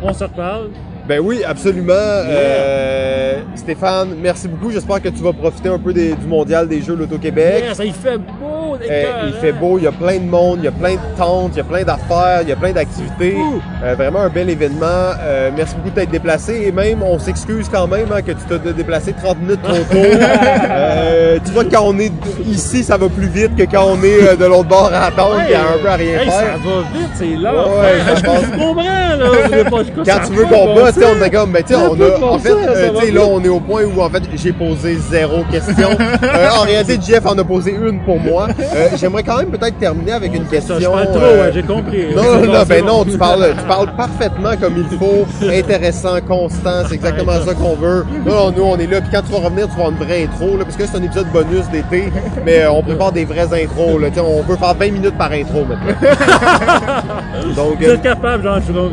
on 0.00 0.12
se 0.12 0.22
reparle. 0.22 0.68
Ben 1.06 1.20
oui, 1.20 1.42
absolument. 1.46 1.92
Euh, 1.94 3.34
Stéphane, 3.56 4.14
merci 4.22 4.48
beaucoup. 4.48 4.70
J'espère 4.70 5.02
que 5.02 5.08
tu 5.10 5.22
vas 5.22 5.34
profiter 5.34 5.68
un 5.68 5.78
peu 5.78 5.92
des- 5.92 6.14
du 6.14 6.26
mondial 6.26 6.66
des 6.66 6.80
jeux 6.80 6.94
l'Auto-Québec. 6.94 7.62
Yeah, 7.64 7.74
ça, 7.74 7.84
il 7.84 7.92
fait 7.92 8.16
beau, 8.16 8.76
des 8.78 8.86
Euh, 8.90 9.04
il 9.28 9.34
fait 9.34 9.52
beau, 9.52 9.76
il 9.78 9.84
y 9.84 9.86
a 9.86 9.92
plein 9.92 10.16
de 10.16 10.24
monde, 10.24 10.60
il 10.60 10.64
y 10.64 10.68
a 10.68 10.72
plein 10.72 10.94
de 10.94 10.98
tentes, 11.18 11.50
il 11.52 11.58
y 11.58 11.60
a 11.60 11.64
plein 11.64 11.82
d'affaires, 11.82 12.40
il 12.42 12.48
y 12.48 12.52
a 12.52 12.56
plein 12.56 12.72
d'activités. 12.72 13.36
Euh, 13.84 13.94
vraiment 13.96 14.20
un 14.20 14.30
bel 14.30 14.48
événement. 14.48 15.12
Euh, 15.20 15.50
merci 15.54 15.74
beaucoup 15.76 15.90
de 15.90 15.94
t'être 15.94 16.10
déplacé 16.10 16.64
et 16.66 16.72
même 16.72 17.02
on 17.02 17.18
s'excuse 17.18 17.68
quand 17.70 17.86
même 17.86 18.06
hein, 18.10 18.22
que 18.22 18.32
tu 18.32 18.38
t'as 18.48 18.56
déplacé 18.72 19.12
30 19.12 19.40
minutes 19.40 19.62
trop 19.62 19.74
tôt. 19.74 19.98
Euh, 20.76 21.38
tu 21.44 21.52
vois 21.52 21.64
que 21.64 21.70
quand 21.74 21.84
on 21.86 21.98
est 21.98 22.12
ici, 22.46 22.82
ça 22.82 22.96
va 22.96 23.08
plus 23.08 23.26
vite 23.28 23.54
que 23.56 23.62
quand 23.64 23.84
on 23.86 24.02
est 24.02 24.36
de 24.36 24.44
l'autre 24.44 24.68
bord 24.68 24.90
à 24.92 25.06
attendre, 25.06 25.40
y 25.48 25.54
a 25.54 25.60
un 25.60 25.78
peu 25.80 25.88
à 25.88 25.94
rien 25.96 26.20
hey, 26.20 26.24
faire. 26.28 26.32
Ça 26.34 26.44
va 26.64 26.98
vite, 26.98 27.10
c'est 27.14 27.36
là. 27.36 27.54
Ouais, 27.54 28.16
je 28.16 28.22
comprends, 28.22 28.82
là. 28.82 29.30
Je 29.50 29.54
veux 29.56 29.64
pas- 29.64 29.82
je- 29.84 29.90
Quand 29.96 30.04
ça 30.04 30.20
tu 30.26 30.32
veux 30.32 30.44
qu'on 30.44 30.74
bosse, 30.74 30.93
tu 30.94 31.00
sais, 31.00 31.06
ça. 31.06 31.12
on 31.12 31.16
était 31.16 31.30
comme, 31.30 31.52
ben, 31.52 31.62
tu 31.62 31.74
sais, 31.74 31.80
Ça 31.80 31.90
on 31.90 32.00
a, 32.00 32.26
en 32.34 32.38
fait, 32.38 32.50
euh, 32.52 32.90
tu 33.00 33.06
sais, 33.06 33.10
là, 33.12 33.20
on 33.26 33.42
est 33.42 33.48
au 33.48 33.60
point 33.60 33.82
où, 33.84 34.00
en 34.00 34.08
fait, 34.10 34.22
j'ai 34.34 34.52
posé 34.52 34.96
zéro 35.10 35.44
question. 35.50 35.88
Euh, 36.24 36.48
en 36.58 36.62
réalité, 36.62 36.98
Jeff 37.06 37.26
en 37.26 37.36
a 37.38 37.44
posé 37.44 37.70
une 37.72 38.00
pour 38.00 38.18
moi. 38.18 38.48
Euh, 38.58 38.88
J'aimerais 38.96 39.22
quand 39.22 39.38
même 39.38 39.48
peut-être 39.50 39.78
terminer 39.78 40.12
avec 40.12 40.34
une 40.34 40.46
question. 40.46 40.74
Ça, 40.76 40.80
je 40.80 40.86
parle 40.86 41.06
trop, 41.12 41.18
euh, 41.18 41.42
ouais, 41.46 41.52
j'ai 41.52 41.62
compris. 41.62 42.06
Non, 42.14 42.22
non, 42.22 42.52
non, 42.52 42.62
ben 42.66 42.84
non, 42.84 43.04
tu 43.04 43.16
parles, 43.18 43.54
tu 43.58 43.64
parles 43.64 43.94
parfaitement 43.96 44.56
comme 44.60 44.74
il 44.78 44.98
faut, 44.98 45.26
intéressant, 45.48 46.20
constant, 46.26 46.82
c'est 46.88 46.94
exactement 46.94 47.32
ça 47.44 47.54
qu'on 47.54 47.74
veut. 47.76 48.04
Non, 48.26 48.50
nous, 48.56 48.62
on 48.62 48.76
est 48.78 48.86
là, 48.86 49.00
puis 49.00 49.10
quand 49.12 49.22
tu 49.22 49.32
vas 49.32 49.38
revenir, 49.46 49.68
tu 49.68 49.76
vas 49.76 49.86
avoir 49.86 49.90
une 49.90 50.06
vraie 50.06 50.24
intro, 50.24 50.56
là, 50.56 50.64
parce 50.64 50.76
que 50.76 50.86
c'est 50.86 50.96
un 50.96 51.02
épisode 51.02 51.26
bonus 51.32 51.68
d'été, 51.70 52.04
mais 52.44 52.62
euh, 52.62 52.70
on 52.72 52.82
prépare 52.82 53.12
des 53.12 53.24
vraies 53.24 53.62
intros, 53.64 54.00
là, 54.00 54.08
tu 54.10 54.20
on 54.20 54.42
veut 54.42 54.56
faire 54.56 54.74
20 54.74 54.90
minutes 54.92 55.18
par 55.18 55.32
intro 55.32 55.64
maintenant. 55.64 55.94
Donc, 57.56 57.78
Vous 57.78 57.84
êtes 57.90 58.02
capable, 58.02 58.42
Jean 58.44 58.60
Chouron. 58.66 58.90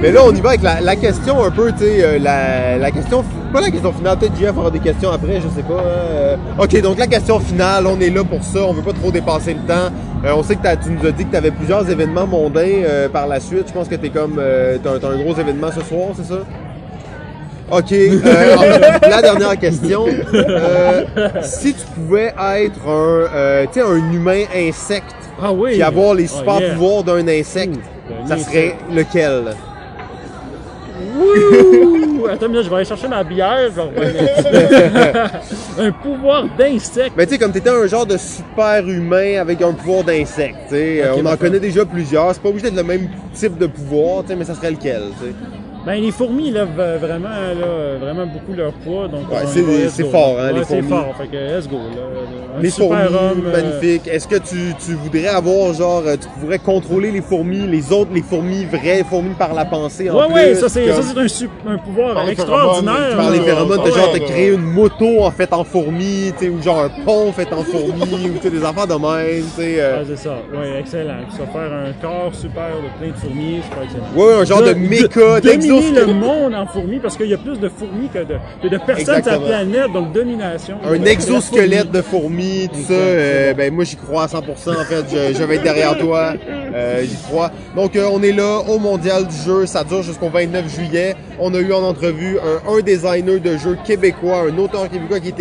mais 0.00 0.10
là, 0.10 0.20
on 0.24 0.32
y 0.34 0.40
va 0.40 0.50
avec 0.50 0.62
la, 0.62 0.80
la 0.80 0.96
question 0.96 1.41
un 1.44 1.50
peu, 1.50 1.72
tu 1.72 1.78
sais, 1.78 2.04
euh, 2.04 2.18
la, 2.18 2.78
la 2.78 2.90
question, 2.90 3.24
pas 3.52 3.60
la 3.60 3.70
question 3.70 3.92
finale, 3.92 4.18
peut-être 4.18 4.36
Jeff 4.38 4.56
aura 4.56 4.70
des 4.70 4.78
questions 4.78 5.10
après, 5.10 5.36
je 5.40 5.48
sais 5.54 5.62
pas. 5.62 5.82
euh. 5.84 6.36
ok, 6.58 6.80
donc 6.82 6.98
la 6.98 7.06
question 7.06 7.38
finale, 7.40 7.86
on 7.86 7.98
est 8.00 8.10
là 8.10 8.22
pour 8.24 8.42
ça, 8.42 8.60
on 8.66 8.72
veut 8.72 8.82
pas 8.82 8.92
trop 8.92 9.10
dépasser 9.10 9.54
le 9.54 9.60
temps. 9.60 9.90
Euh, 10.24 10.32
on 10.36 10.42
sait 10.42 10.56
que 10.56 10.62
t'as- 10.62 10.76
tu 10.76 10.90
nous 10.90 11.06
as 11.06 11.10
dit 11.12 11.24
que 11.24 11.30
tu 11.30 11.36
avais 11.36 11.50
plusieurs 11.50 11.88
événements 11.90 12.26
mondains 12.26 12.82
euh, 12.84 13.08
par 13.08 13.26
la 13.26 13.40
suite. 13.40 13.64
Je 13.68 13.72
pense 13.72 13.88
que 13.88 13.96
t'es 13.96 14.10
comme, 14.10 14.36
euh, 14.38 14.78
t'as, 14.82 14.98
t'as 14.98 15.08
un 15.08 15.16
gros 15.22 15.34
événement 15.34 15.68
ce 15.74 15.80
soir, 15.82 16.08
c'est 16.16 16.26
ça? 16.32 16.40
Ok, 17.70 17.92
euh, 17.92 18.56
en 19.04 19.08
la 19.08 19.22
dernière 19.22 19.58
question. 19.58 20.04
Euh, 20.34 21.04
si 21.42 21.72
tu 21.74 21.84
pouvais 21.94 22.34
être 22.56 22.86
un, 22.86 23.26
euh, 23.34 23.64
tu 23.72 23.80
sais, 23.80 23.86
un 23.86 24.12
humain 24.12 24.42
insecte, 24.54 25.14
Ah 25.42 25.52
oui. 25.52 25.72
puis 25.72 25.82
avoir 25.82 26.14
les 26.14 26.26
Ah, 26.32 26.38
super 26.38 26.60
yeah. 26.60 26.74
pouvoirs 26.74 27.02
d'un 27.02 27.26
insecte, 27.28 27.78
Un 28.24 28.26
ça 28.28 28.36
serait 28.38 28.74
lequel? 28.94 29.54
Wouh! 31.22 32.26
Attends, 32.26 32.48
mais 32.48 32.56
là, 32.56 32.62
je 32.62 32.70
vais 32.70 32.76
aller 32.76 32.84
chercher 32.84 33.08
ma 33.08 33.24
bière. 33.24 33.70
un 35.78 35.92
pouvoir 35.92 36.44
d'insecte. 36.58 37.12
Mais 37.16 37.26
tu 37.26 37.32
sais, 37.32 37.38
comme 37.38 37.52
t'étais 37.52 37.70
un 37.70 37.86
genre 37.86 38.06
de 38.06 38.16
super 38.16 38.86
humain 38.88 39.40
avec 39.40 39.62
un 39.62 39.72
pouvoir 39.72 40.04
d'insecte, 40.04 40.56
tu 40.68 40.74
sais, 40.74 41.10
on 41.16 41.26
en 41.26 41.36
connaît 41.36 41.60
déjà 41.60 41.84
plusieurs. 41.84 42.34
C'est 42.34 42.42
pas 42.42 42.48
obligé 42.48 42.70
d'être 42.70 42.76
le 42.76 42.84
même 42.84 43.08
type 43.34 43.58
de 43.58 43.66
pouvoir, 43.66 44.22
tu 44.22 44.28
sais, 44.28 44.36
mais 44.36 44.44
ça 44.44 44.54
serait 44.54 44.70
lequel, 44.70 45.02
tu 45.20 45.26
sais? 45.26 45.34
Ben, 45.84 46.00
les 46.00 46.12
fourmis, 46.12 46.48
ils 46.48 46.54
lèvent 46.54 46.98
vraiment, 47.00 47.28
là, 47.28 47.96
vraiment 48.00 48.24
beaucoup 48.26 48.52
leur 48.56 48.72
poids. 48.72 49.08
Donc, 49.08 49.28
Ouais, 49.32 49.38
c'est- 49.46 49.88
c'est 49.88 50.04
fort, 50.04 50.36
hein, 50.38 50.52
Ouais, 50.52 50.60
les 50.60 50.64
c'est 50.64 50.74
fourmis. 50.80 50.88
fort. 50.88 51.14
Fait 51.18 51.26
que, 51.26 51.36
let's 51.58 51.68
go. 51.68 51.76
Là. 51.76 52.02
Un 52.56 52.62
Les 52.62 52.70
super 52.70 53.08
fourmis, 53.10 53.16
homme, 53.16 53.42
euh, 53.46 53.52
magnifique. 53.62 54.06
Est-ce 54.06 54.28
que 54.28 54.36
tu, 54.36 54.74
tu 54.84 54.92
voudrais 54.94 55.26
avoir, 55.28 55.72
genre, 55.74 56.02
euh, 56.06 56.16
tu 56.20 56.28
pourrais 56.38 56.58
contrôler 56.60 57.10
les 57.10 57.22
fourmis, 57.22 57.66
les 57.66 57.90
autres, 57.92 58.10
les 58.14 58.22
fourmis 58.22 58.64
vraies, 58.66 59.04
fourmis 59.08 59.34
par 59.36 59.54
la 59.54 59.64
pensée 59.64 60.08
en 60.10 60.18
Ouais, 60.18 60.26
plus? 60.26 60.34
ouais, 60.34 60.54
ça 60.54 60.68
c'est 60.68 60.86
comme- 60.86 61.02
ça, 61.02 61.12
c'est 61.14 61.18
un, 61.20 61.28
sup- 61.28 61.50
un 61.66 61.78
pouvoir 61.78 62.14
Par 62.14 62.28
extraordinaire. 62.28 62.94
phéromones, 62.94 63.16
par 63.16 63.30
les 63.32 63.38
là. 63.38 63.44
phéromones, 63.44 63.80
Ah 63.82 63.88
t'as 63.88 63.96
genre 63.98 64.12
ouais. 64.12 64.20
de 64.20 64.24
créer 64.24 64.48
une 64.52 64.60
moto 64.60 65.22
en 65.24 65.30
fait 65.32 65.52
en 65.52 65.64
fourmi, 65.64 66.32
tu 66.38 66.44
sais, 66.44 66.48
ou 66.50 66.62
genre 66.62 66.80
un 66.84 66.90
pont 67.04 67.32
fait 67.32 67.50
en 67.52 67.62
fourmi, 67.64 68.02
ou 68.26 68.36
tu 68.36 68.42
sais, 68.42 68.50
des 68.50 68.62
affaires 68.64 68.86
de 68.86 68.94
même, 68.94 69.44
tu 69.56 69.62
sais. 69.62 69.74
euh, 69.80 69.96
Ah, 70.00 70.04
c'est 70.06 70.18
ça. 70.18 70.36
Ouais, 70.54 70.78
excellent. 70.78 71.22
Ça 71.30 71.38
faire 71.46 71.72
un 71.72 71.92
corps 72.06 72.34
super 72.34 72.68
de 72.68 73.00
plein 73.02 73.12
de 73.12 73.16
fourmis, 73.18 73.60
c'est 73.64 73.74
pas 73.74 73.84
excellent. 73.84 74.04
Ouais, 74.24 74.34
un 74.34 74.44
genre 74.44 74.62
de, 74.62 74.68
De- 74.68 74.74
méca, 74.74 75.40
dominer 75.80 76.00
le 76.00 76.14
monde 76.14 76.54
en 76.54 76.66
fourmis 76.66 76.98
parce 76.98 77.16
qu'il 77.16 77.28
y 77.28 77.34
a 77.34 77.38
plus 77.38 77.58
de 77.58 77.68
fourmis 77.68 78.08
que 78.08 78.18
de, 78.20 78.36
que 78.62 78.68
de 78.68 78.78
personnes 78.78 79.22
sur 79.22 79.32
la 79.32 79.38
planète, 79.38 79.92
donc 79.92 80.12
domination. 80.12 80.76
Un 80.84 81.04
exosquelette 81.04 81.90
de 81.90 82.02
fourmis, 82.02 82.68
tout 82.72 82.82
ça, 82.82 82.92
euh, 82.94 83.54
ben 83.54 83.72
moi 83.72 83.84
j'y 83.84 83.96
crois 83.96 84.24
à 84.24 84.26
100% 84.26 84.40
en 84.40 84.84
fait, 84.84 85.04
je, 85.10 85.34
je 85.38 85.42
vais 85.44 85.56
être 85.56 85.62
derrière 85.62 85.96
toi, 85.98 86.34
euh, 86.74 87.02
j'y 87.04 87.16
crois. 87.28 87.50
Donc 87.76 87.96
euh, 87.96 88.08
on 88.12 88.22
est 88.22 88.32
là 88.32 88.60
au 88.68 88.78
mondial 88.78 89.26
du 89.26 89.36
jeu, 89.36 89.66
ça 89.66 89.84
dure 89.84 90.02
jusqu'au 90.02 90.28
29 90.28 90.68
juillet. 90.68 91.16
On 91.38 91.52
a 91.54 91.58
eu 91.58 91.72
en 91.72 91.82
entrevue 91.82 92.38
un, 92.38 92.72
un 92.72 92.80
designer 92.80 93.40
de 93.40 93.56
jeu 93.56 93.76
québécois, 93.84 94.44
un 94.48 94.58
auteur 94.58 94.88
québécois 94.88 95.20
qui 95.20 95.28
est, 95.28 95.34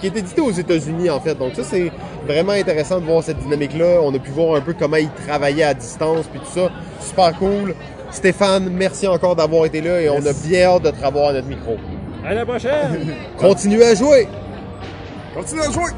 qui 0.00 0.06
est 0.06 0.16
édité 0.16 0.40
aux 0.40 0.52
États-Unis 0.52 1.10
en 1.10 1.20
fait. 1.20 1.34
Donc 1.34 1.54
ça 1.54 1.62
c'est 1.64 1.90
vraiment 2.26 2.52
intéressant 2.52 3.00
de 3.00 3.04
voir 3.04 3.22
cette 3.22 3.38
dynamique-là. 3.38 4.00
On 4.02 4.14
a 4.14 4.18
pu 4.18 4.30
voir 4.30 4.56
un 4.56 4.60
peu 4.60 4.74
comment 4.78 4.96
il 4.96 5.10
travaillait 5.26 5.64
à 5.64 5.74
distance 5.74 6.26
puis 6.30 6.40
tout 6.40 6.60
ça, 6.60 6.70
super 7.00 7.32
cool. 7.38 7.74
Stéphane, 8.10 8.70
merci 8.70 9.06
encore 9.06 9.36
d'avoir 9.36 9.66
été 9.66 9.80
là 9.80 10.00
et 10.00 10.08
on 10.08 10.24
a 10.24 10.32
bien 10.32 10.64
hâte 10.66 10.82
de 10.82 10.90
te 10.90 11.04
revoir 11.04 11.28
à 11.28 11.32
notre 11.34 11.48
micro. 11.48 11.76
À 12.24 12.34
la 12.34 12.44
prochaine! 12.44 13.14
Continuez 13.38 13.84
à 13.84 13.94
jouer! 13.94 14.28
Continue 15.34 15.60
à 15.60 15.70
jouer! 15.70 15.90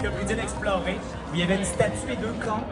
que 0.00 0.06
vous 0.06 0.24
dites 0.24 0.38
explorer, 0.38 0.94
où 0.94 1.34
il 1.34 1.40
y 1.40 1.42
avait 1.42 1.56
une 1.56 1.64
statue 1.64 2.12
et 2.12 2.16
deux 2.16 2.34
camps. 2.44 2.62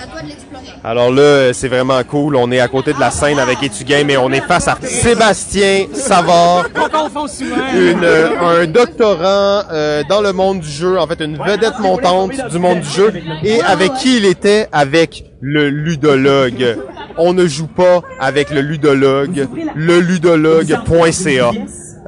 C'est 0.00 0.04
à 0.04 0.06
toi 0.06 0.22
de 0.22 0.28
l'explorer. 0.28 0.64
Alors 0.82 1.10
là, 1.10 1.22
euh, 1.22 1.52
c'est 1.52 1.68
vraiment 1.68 2.02
cool. 2.04 2.36
On 2.36 2.50
est 2.50 2.60
à 2.60 2.68
côté 2.68 2.92
de 2.92 3.00
la 3.00 3.10
scène 3.10 3.38
avec 3.38 3.62
Etugame 3.62 4.08
et 4.10 4.16
on 4.16 4.30
est 4.32 4.40
face 4.40 4.66
à 4.68 4.78
Sébastien 4.82 5.86
Savard, 5.92 6.66
une, 7.74 8.04
euh, 8.04 8.62
un 8.62 8.66
doctorant 8.66 9.64
euh, 9.70 10.02
dans 10.08 10.22
le 10.22 10.32
monde 10.32 10.60
du 10.60 10.68
jeu, 10.70 10.98
en 10.98 11.06
fait 11.06 11.20
une 11.20 11.36
vedette 11.36 11.78
montante 11.80 12.32
du 12.50 12.58
monde 12.58 12.80
du 12.80 12.88
jeu. 12.88 13.12
Et 13.42 13.60
avec 13.62 13.94
qui 13.94 14.16
il 14.18 14.24
était? 14.24 14.68
Avec 14.72 15.24
le 15.40 15.68
ludologue. 15.68 16.78
On 17.18 17.34
ne 17.34 17.46
joue 17.46 17.66
pas 17.66 18.00
avec 18.18 18.50
le 18.50 18.60
ludologue. 18.60 19.48
Le 19.74 20.00
ludologue.ca. 20.00 21.50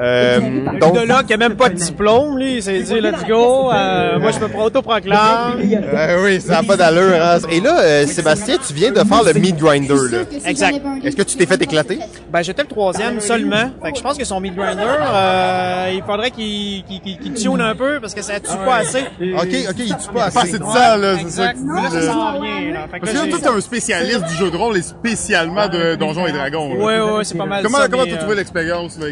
Euh, 0.03 0.41
donc, 0.81 0.95
ludologue 0.95 1.27
qui 1.27 1.35
a 1.35 1.37
même 1.37 1.55
pas 1.55 1.69
de 1.69 1.75
diplôme, 1.75 2.37
lui, 2.39 2.57
il 2.57 2.63
s'est 2.63 2.81
dit 2.81 3.01
let's 3.01 3.25
go, 3.29 3.71
euh, 3.73 4.19
moi 4.19 4.31
je 4.33 4.39
me 4.41 4.61
auto-proclame. 4.61 5.61
euh, 5.63 6.25
oui, 6.25 6.41
ça 6.41 6.55
n'a 6.55 6.63
pas 6.65 6.77
d'allure. 6.77 7.15
hein. 7.23 7.39
Et 7.51 7.61
là, 7.61 7.81
euh, 7.81 8.07
Sébastien, 8.07 8.57
tu 8.67 8.73
viens 8.75 8.91
de 8.91 8.99
faire 8.99 9.23
le 9.23 9.33
Meat 9.35 9.57
Grinder. 9.57 9.95
Là. 10.11 10.19
Exact. 10.47 10.81
Est-ce 11.05 11.17
que 11.17 11.23
tu 11.23 11.37
t'es 11.37 11.47
fait 11.47 11.63
éclater? 11.63 12.01
Ben 12.33 12.43
j'étais 12.43 12.63
le 12.63 12.69
troisième 12.69 13.21
seulement, 13.21 13.71
fait 13.83 13.93
que 13.93 13.99
je 13.99 14.03
pense 14.03 14.19
que 14.19 14.25
son 14.25 14.41
mid 14.41 14.55
grinder, 14.57 14.83
euh, 14.83 15.91
il 15.95 16.03
faudrait 16.03 16.31
qu'il 16.31 16.83
qu'il 16.85 17.01
qu'il- 17.01 17.19
qu'il 17.19 17.35
tune 17.35 17.61
un 17.61 17.75
peu 17.75 18.01
parce 18.01 18.15
que 18.15 18.23
ça 18.23 18.41
tue 18.41 18.57
pas 18.65 18.77
assez. 18.77 19.01
Ok, 19.01 19.49
ok, 19.71 19.77
il 19.79 19.97
tue 19.97 20.13
pas 20.15 20.31
Pas 20.31 20.41
assez 20.43 20.59
de 20.59 20.65
ça, 20.65 20.97
là, 20.97 21.15
c'est 21.19 21.31
ça 21.31 21.51
Exact. 21.51 21.53
que 21.55 21.59
tu 21.59 21.67
Là, 21.67 21.83
dis, 21.89 21.95
ça 21.95 22.01
là. 22.01 22.13
s'en 22.13 22.41
vient, 22.41 22.73
là. 22.73 22.81
Fait 22.91 22.99
que 23.01 23.05
Parce 23.05 23.13
là, 23.15 23.21
que 23.21 23.27
là, 23.27 23.31
toi, 23.31 23.39
t'es 23.43 23.57
un 23.57 23.61
spécialiste 23.61 24.25
du 24.25 24.35
jeu 24.35 24.51
de 24.51 24.57
rôle 24.57 24.77
et 24.79 24.83
spécialement 24.83 25.69
de 25.69 25.95
Donjons 25.97 26.27
et 26.27 26.33
Dragons. 26.33 26.75
là. 26.75 26.85
Ouais, 26.85 27.01
ouais, 27.19 27.25
c'est 27.25 27.37
pas 27.39 27.47
mal 27.47 27.63
Comment, 27.63 27.79
t'as 28.07 28.17
trouvé 28.17 28.37
l'expérience, 28.37 28.99
là? 28.99 29.07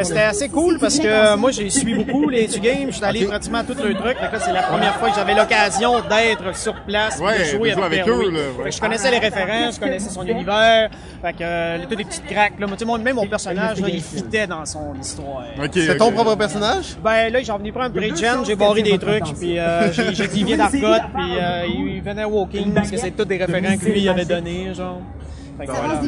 Euh, 0.00 0.02
ben, 0.02 0.04
c'était 0.04 0.20
assez 0.20 0.48
cool 0.48 0.78
parce 0.78 0.98
que 0.98 1.36
moi 1.36 1.50
j'ai 1.50 1.70
suivi 1.70 1.94
beaucoup 1.94 2.28
les 2.28 2.48
tu 2.48 2.60
games, 2.60 2.86
je 2.88 2.96
suis 2.96 3.04
allé 3.04 3.24
pratiquement 3.24 3.62
tous 3.64 3.82
les 3.82 3.94
trucs. 3.94 4.18
Fait 4.18 4.28
que 4.28 4.32
là, 4.32 4.40
c'est 4.40 4.52
la 4.52 4.62
première 4.62 4.96
fois 4.96 5.10
que 5.10 5.16
j'avais 5.16 5.34
l'occasion 5.34 6.00
d'être 6.00 6.56
sur 6.56 6.74
place, 6.82 7.18
et 7.18 7.22
Ouais, 7.22 7.38
de 7.38 7.44
jouer 7.44 7.72
avec, 7.72 8.08
eux, 8.08 8.30
là, 8.30 8.40
ouais. 8.64 8.70
Je 8.70 8.80
connaissais 8.80 9.10
les 9.10 9.18
références, 9.18 9.76
je 9.76 9.80
connaissais 9.80 10.10
son 10.10 10.24
univers. 10.26 10.90
Fait 11.22 11.32
que 11.32 11.38
euh, 11.42 11.78
tous 11.88 11.96
des 11.96 12.04
petites 12.04 12.26
craques 12.26 12.58
là, 12.58 12.66
Moi, 12.66 12.98
même 12.98 13.16
mon 13.16 13.26
personnage 13.26 13.80
là, 13.80 13.88
il 13.88 14.02
fitait 14.02 14.46
dans 14.46 14.64
son 14.64 14.94
histoire. 15.00 15.44
C'est 15.72 15.96
ton 15.96 16.12
propre 16.12 16.36
personnage? 16.36 16.96
Ben 17.02 17.32
là, 17.32 17.42
j'ai 17.42 17.52
venu 17.52 17.72
prendre 17.72 17.86
un 17.86 17.90
pre-gen, 17.90 18.44
j'ai 18.46 18.56
barré 18.56 18.82
des 18.82 18.98
trucs, 18.98 19.24
puis 19.38 19.58
euh, 19.58 19.92
j'ai 19.92 20.14
j'ai 20.14 20.26
dit 20.28 20.40
il 20.40 20.46
vient 20.46 20.56
d'Argot, 20.56 20.78
puis 21.14 21.36
euh, 21.38 21.66
il 21.66 22.00
venait 22.02 22.24
walking 22.24 22.72
parce 22.72 22.90
que 22.90 22.96
c'est 22.96 23.10
tous 23.10 23.24
des 23.24 23.36
référents 23.36 23.76
que 23.76 23.84
lui 23.84 24.00
il 24.00 24.08
avait 24.08 24.24
donné, 24.24 24.72
genre. 24.74 25.00
Voilà, 25.66 26.00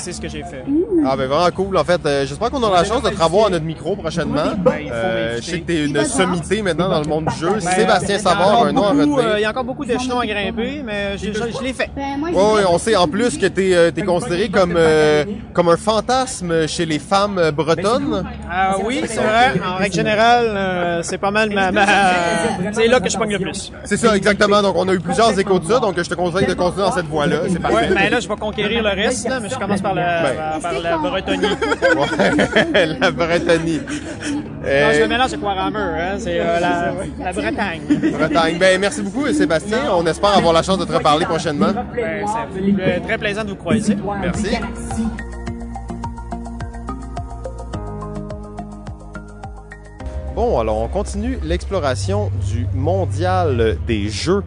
c'est- 0.00 0.12
ce 0.12 0.20
que 0.20 0.28
j'ai 0.28 0.42
fait. 0.42 0.64
Ah 1.06 1.16
ben 1.16 1.26
vraiment 1.26 1.50
cool. 1.54 1.76
En 1.76 1.84
fait, 1.84 2.00
euh, 2.04 2.26
j'espère 2.26 2.50
qu'on 2.50 2.62
aura 2.62 2.78
la 2.82 2.84
chance 2.84 3.02
de 3.02 3.10
te 3.10 3.22
revoir 3.22 3.46
à 3.46 3.50
notre 3.50 3.64
micro 3.64 3.94
prochainement. 3.96 4.42
Euh, 4.90 5.36
je 5.36 5.42
sais 5.42 5.60
que 5.60 5.66
t'es 5.66 5.84
une 5.84 6.04
sommité 6.04 6.62
maintenant 6.62 6.88
dans 6.88 7.00
le 7.00 7.06
monde 7.06 7.26
du 7.26 7.36
jeu. 7.38 7.50
Ben, 7.52 7.60
Sébastien 7.60 8.16
a 8.16 8.18
Savard, 8.18 8.64
un 8.64 8.72
nom 8.72 8.84
à 8.84 8.90
retenir. 8.90 9.18
euh, 9.18 9.34
Il 9.38 9.42
y 9.42 9.44
a 9.44 9.50
encore 9.50 9.64
beaucoup 9.64 9.84
d'échelons 9.84 10.18
à 10.20 10.26
grimper, 10.26 10.82
mais 10.84 11.16
je, 11.18 11.26
je- 11.32 11.56
je 11.58 11.62
l'ai 11.62 11.72
fait. 11.72 11.90
Ouais, 11.96 12.62
on 12.68 12.78
sait 12.78 12.96
en 12.96 13.06
plus 13.08 13.38
que 13.38 13.46
t'es 13.46 13.74
euh, 13.74 13.90
t'es 13.90 14.02
considéré 14.02 14.48
comme 14.48 14.74
euh, 14.76 15.24
comme 15.52 15.68
un 15.68 15.76
fantasme 15.76 16.66
chez 16.66 16.86
les 16.86 16.98
femmes 16.98 17.50
bretonnes. 17.52 18.24
Ah 18.50 18.76
oui, 18.84 19.02
c'est 19.06 19.16
vrai. 19.20 19.52
En 19.66 19.76
règle 19.76 19.94
générale, 19.94 20.46
euh, 20.48 21.02
c'est 21.02 21.18
pas 21.18 21.30
mal 21.30 21.50
ma, 21.52 21.70
ma- 21.72 21.86
c'est 22.72 22.86
là 22.88 23.00
que 23.00 23.08
je 23.08 23.16
pogne 23.16 23.32
le 23.32 23.38
plus. 23.38 23.72
C'est 23.84 23.96
ça 23.96 24.16
exactement. 24.16 24.62
Donc 24.62 24.74
on 24.76 24.88
a 24.88 24.92
eu 24.94 25.00
plusieurs 25.00 25.38
échos 25.38 25.58
de 25.58 25.66
ça. 25.66 25.78
Donc 25.80 25.94
je 25.96 26.02
te 26.08 26.14
conseille 26.14 26.46
de 26.46 26.54
continuer 26.54 26.84
dans 26.86 26.92
cette 26.92 27.06
voie-là. 27.06 27.36
C'est 27.48 27.58
parfait. 27.60 27.76
Ouais, 27.76 27.88
ben 27.94 28.10
là, 28.10 28.20
je 28.20 28.28
vais 28.28 28.36
conquérir 28.50 28.82
le 28.82 28.88
reste, 28.90 29.28
là, 29.28 29.40
mais 29.40 29.48
je 29.48 29.58
commence 29.58 29.80
par 29.82 29.94
la, 29.94 30.22
Ben. 30.22 30.36
par, 30.36 30.60
par 30.60 30.80
la 30.80 30.96
Bretonie. 30.98 31.44
Ouais, 31.44 32.86
la 33.00 33.10
Bretagne. 33.10 33.80
Non, 34.32 34.42
Euh, 34.66 34.92
je 34.94 35.00
le 35.00 35.08
mélange 35.08 35.32
avec 35.32 35.42
Warhammer, 35.44 35.78
hein, 35.78 36.14
c'est 36.18 36.40
euh, 36.40 36.58
la, 36.60 36.92
la 37.24 37.32
Bretagne. 37.32 37.80
Bretagne. 38.12 38.58
Ben 38.58 38.80
merci 38.80 39.02
beaucoup 39.02 39.26
Sébastien. 39.32 39.78
On 39.92 40.04
espère 40.06 40.36
avoir 40.36 40.52
la 40.52 40.62
chance 40.62 40.78
de 40.78 40.84
te 40.84 40.92
reparler 40.92 41.26
prochainement. 41.26 41.72
Ben, 41.94 42.24
c'est 42.84 43.00
très 43.02 43.18
plaisant 43.18 43.44
de 43.44 43.50
vous 43.50 43.56
croiser. 43.56 43.96
Merci. 44.20 44.56
Bon, 50.34 50.58
alors 50.58 50.78
on 50.78 50.88
continue 50.88 51.38
l'exploration 51.42 52.30
du 52.48 52.66
mondial 52.74 53.76
des 53.86 54.08
jeux 54.08 54.42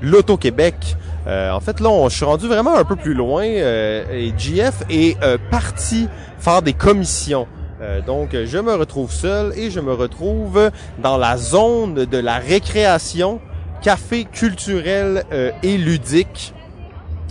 Loto-Québec. 0.00 0.96
Euh, 1.26 1.50
en 1.52 1.60
fait, 1.60 1.78
là, 1.80 1.88
on- 1.88 2.08
je 2.08 2.16
suis 2.16 2.24
rendu 2.24 2.48
vraiment 2.48 2.74
un 2.76 2.84
peu 2.84 2.96
plus 2.96 3.14
loin 3.14 3.44
euh, 3.44 4.04
et 4.12 4.32
JF 4.36 4.82
est 4.90 5.16
euh, 5.22 5.38
parti 5.50 6.08
faire 6.38 6.62
des 6.62 6.72
commissions. 6.72 7.46
Euh, 7.80 8.00
donc, 8.00 8.30
je 8.44 8.58
me 8.58 8.74
retrouve 8.74 9.12
seul 9.12 9.52
et 9.56 9.70
je 9.70 9.80
me 9.80 9.92
retrouve 9.92 10.70
dans 11.02 11.16
la 11.18 11.36
zone 11.36 11.94
de 12.06 12.18
la 12.18 12.38
récréation, 12.38 13.40
café 13.82 14.24
culturel 14.24 15.24
euh, 15.32 15.50
et 15.62 15.76
ludique. 15.78 16.54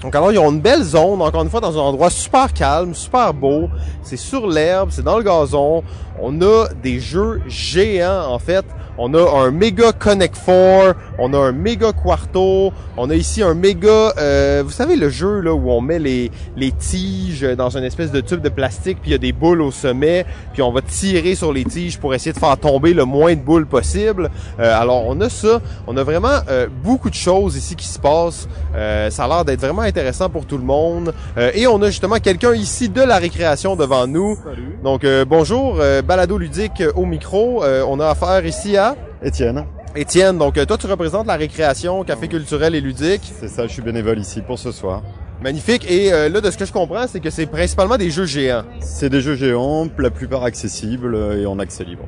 Donc 0.02 0.16
alors, 0.16 0.32
ils 0.32 0.40
ont 0.40 0.52
une 0.52 0.62
belle 0.62 0.82
zone, 0.84 1.22
encore 1.22 1.44
une 1.44 1.50
fois, 1.50 1.60
dans 1.62 1.78
un 1.78 1.82
endroit 1.82 2.10
super 2.10 2.52
calme, 2.54 2.96
super 2.96 3.34
beau. 3.34 3.70
C'est 4.02 4.18
sur 4.18 4.48
l'herbe, 4.48 4.90
c'est 4.92 5.04
dans 5.04 5.18
le 5.18 5.24
gazon. 5.24 5.84
On 6.20 6.42
a 6.42 6.70
des 6.82 7.00
jeux 7.00 7.42
géants, 7.48 8.26
en 8.32 8.40
fait. 8.40 8.66
On 9.04 9.16
a 9.16 9.46
un 9.46 9.50
méga 9.50 9.94
Connect 9.94 10.36
4, 10.46 10.96
on 11.18 11.34
a 11.34 11.38
un 11.40 11.52
méga 11.52 11.92
Quarto, 11.92 12.72
on 12.98 13.10
a 13.10 13.16
ici 13.16 13.42
un 13.42 13.56
méga, 13.56 14.14
euh, 14.20 14.62
vous 14.64 14.70
savez 14.70 14.96
le 14.96 15.10
jeu 15.10 15.40
là 15.40 15.56
où 15.56 15.72
on 15.72 15.82
met 15.82 15.98
les, 15.98 16.30
les 16.56 16.72
tiges 16.72 17.42
dans 17.58 17.76
une 17.76 17.84
espèce 17.84 18.12
de 18.12 18.22
tube 18.22 18.42
de 18.42 18.50
plastique, 18.50 19.00
puis 19.02 19.10
il 19.10 19.14
y 19.14 19.16
a 19.16 19.18
des 19.18 19.32
boules 19.32 19.64
au 19.64 19.72
sommet, 19.72 20.24
puis 20.54 20.62
on 20.62 20.72
va 20.72 20.84
tirer 20.84 21.34
sur 21.34 21.52
les 21.52 21.66
tiges 21.66 21.98
pour 21.98 22.14
essayer 22.14 22.32
de 22.32 22.38
faire 22.38 22.56
tomber 22.58 22.94
le 22.94 23.06
moins 23.06 23.34
de 23.34 23.40
boules 23.40 23.66
possible. 23.66 24.30
Euh, 24.60 24.80
alors 24.80 25.08
on 25.08 25.20
a 25.22 25.30
ça, 25.30 25.62
on 25.88 25.98
a 25.98 26.04
vraiment 26.04 26.38
euh, 26.48 26.68
beaucoup 26.84 27.10
de 27.10 27.16
choses 27.16 27.58
ici 27.58 27.76
qui 27.76 27.88
se 27.88 27.98
passent. 27.98 28.48
Euh, 28.76 29.10
ça 29.10 29.24
a 29.24 29.28
l'air 29.28 29.46
d'être 29.46 29.62
vraiment 29.62 29.82
intéressant 29.82 30.30
pour 30.30 30.46
tout 30.46 30.60
le 30.60 30.64
monde. 30.64 31.12
Euh, 31.40 31.50
et 31.56 31.66
on 31.66 31.82
a 31.82 31.88
justement 31.88 32.18
quelqu'un 32.18 32.54
ici 32.54 32.88
de 32.88 33.02
la 33.02 33.18
récréation 33.18 33.76
devant 33.76 34.06
nous. 34.06 34.38
Donc 34.84 35.04
euh, 35.04 35.26
bonjour, 35.26 35.78
euh, 35.80 36.04
balado 36.04 36.38
ludique 36.38 36.84
au 36.96 37.08
micro. 37.08 37.64
Euh, 37.64 37.84
on 37.88 38.00
a 38.00 38.08
affaire 38.08 38.46
ici 38.46 38.78
à 38.78 38.91
Étienne. 39.24 39.66
Étienne, 39.96 40.38
donc 40.38 40.58
euh, 40.58 40.66
toi 40.66 40.78
tu 40.78 40.88
représentes 40.88 41.28
la 41.28 41.36
récréation, 41.36 42.04
café 42.04 42.28
culturel 42.28 42.76
et 42.76 42.82
ludique. 42.82 43.32
C'est 43.40 43.50
ça, 43.50 43.68
je 43.68 43.74
suis 43.74 43.82
bénévole 43.82 44.20
ici 44.20 44.42
pour 44.42 44.58
ce 44.58 44.72
soir. 44.72 45.02
Magnifique. 45.44 45.90
Et 45.90 46.14
euh, 46.14 46.30
là, 46.30 46.40
de 46.40 46.52
ce 46.52 46.58
que 46.58 46.66
je 46.66 46.72
comprends, 46.72 47.08
c'est 47.08 47.20
que 47.20 47.32
c'est 47.32 47.48
principalement 47.48 47.98
des 47.98 48.12
jeux 48.12 48.26
géants. 48.26 48.62
C'est 48.80 49.10
des 49.10 49.22
jeux 49.22 49.36
géants, 49.36 49.88
la 49.98 50.12
plupart 50.12 50.44
accessibles 50.44 51.18
et 51.40 51.48
en 51.48 51.58
accès 51.58 51.84
libre. 51.84 52.04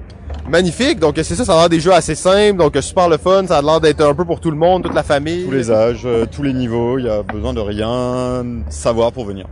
Magnifique. 0.48 1.00
Donc 1.00 1.16
c'est 1.18 1.36
ça, 1.36 1.44
ça 1.44 1.54
a 1.54 1.60
l'air 1.62 1.70
des 1.70 1.80
jeux 1.80 1.94
assez 1.94 2.16
simples, 2.16 2.58
donc 2.58 2.78
super 2.82 3.10
le 3.10 3.18
fun. 3.18 3.46
Ça 3.48 3.58
a 3.58 3.62
l'air 3.62 3.82
d'être 3.82 4.02
un 4.02 4.14
peu 4.14 4.24
pour 4.24 4.40
tout 4.40 4.52
le 4.52 4.58
monde, 4.58 4.84
toute 4.84 4.94
la 4.94 5.04
famille. 5.04 5.46
Tous 5.46 5.52
les 5.52 5.72
âges, 5.72 6.04
euh, 6.06 6.26
tous 6.30 6.44
les 6.44 6.54
niveaux, 6.54 7.00
il 7.00 7.06
y 7.06 7.10
a 7.10 7.24
besoin 7.24 7.54
de 7.54 7.60
rien 7.60 8.64
savoir 8.70 9.12
pour 9.12 9.26
venir. 9.26 9.48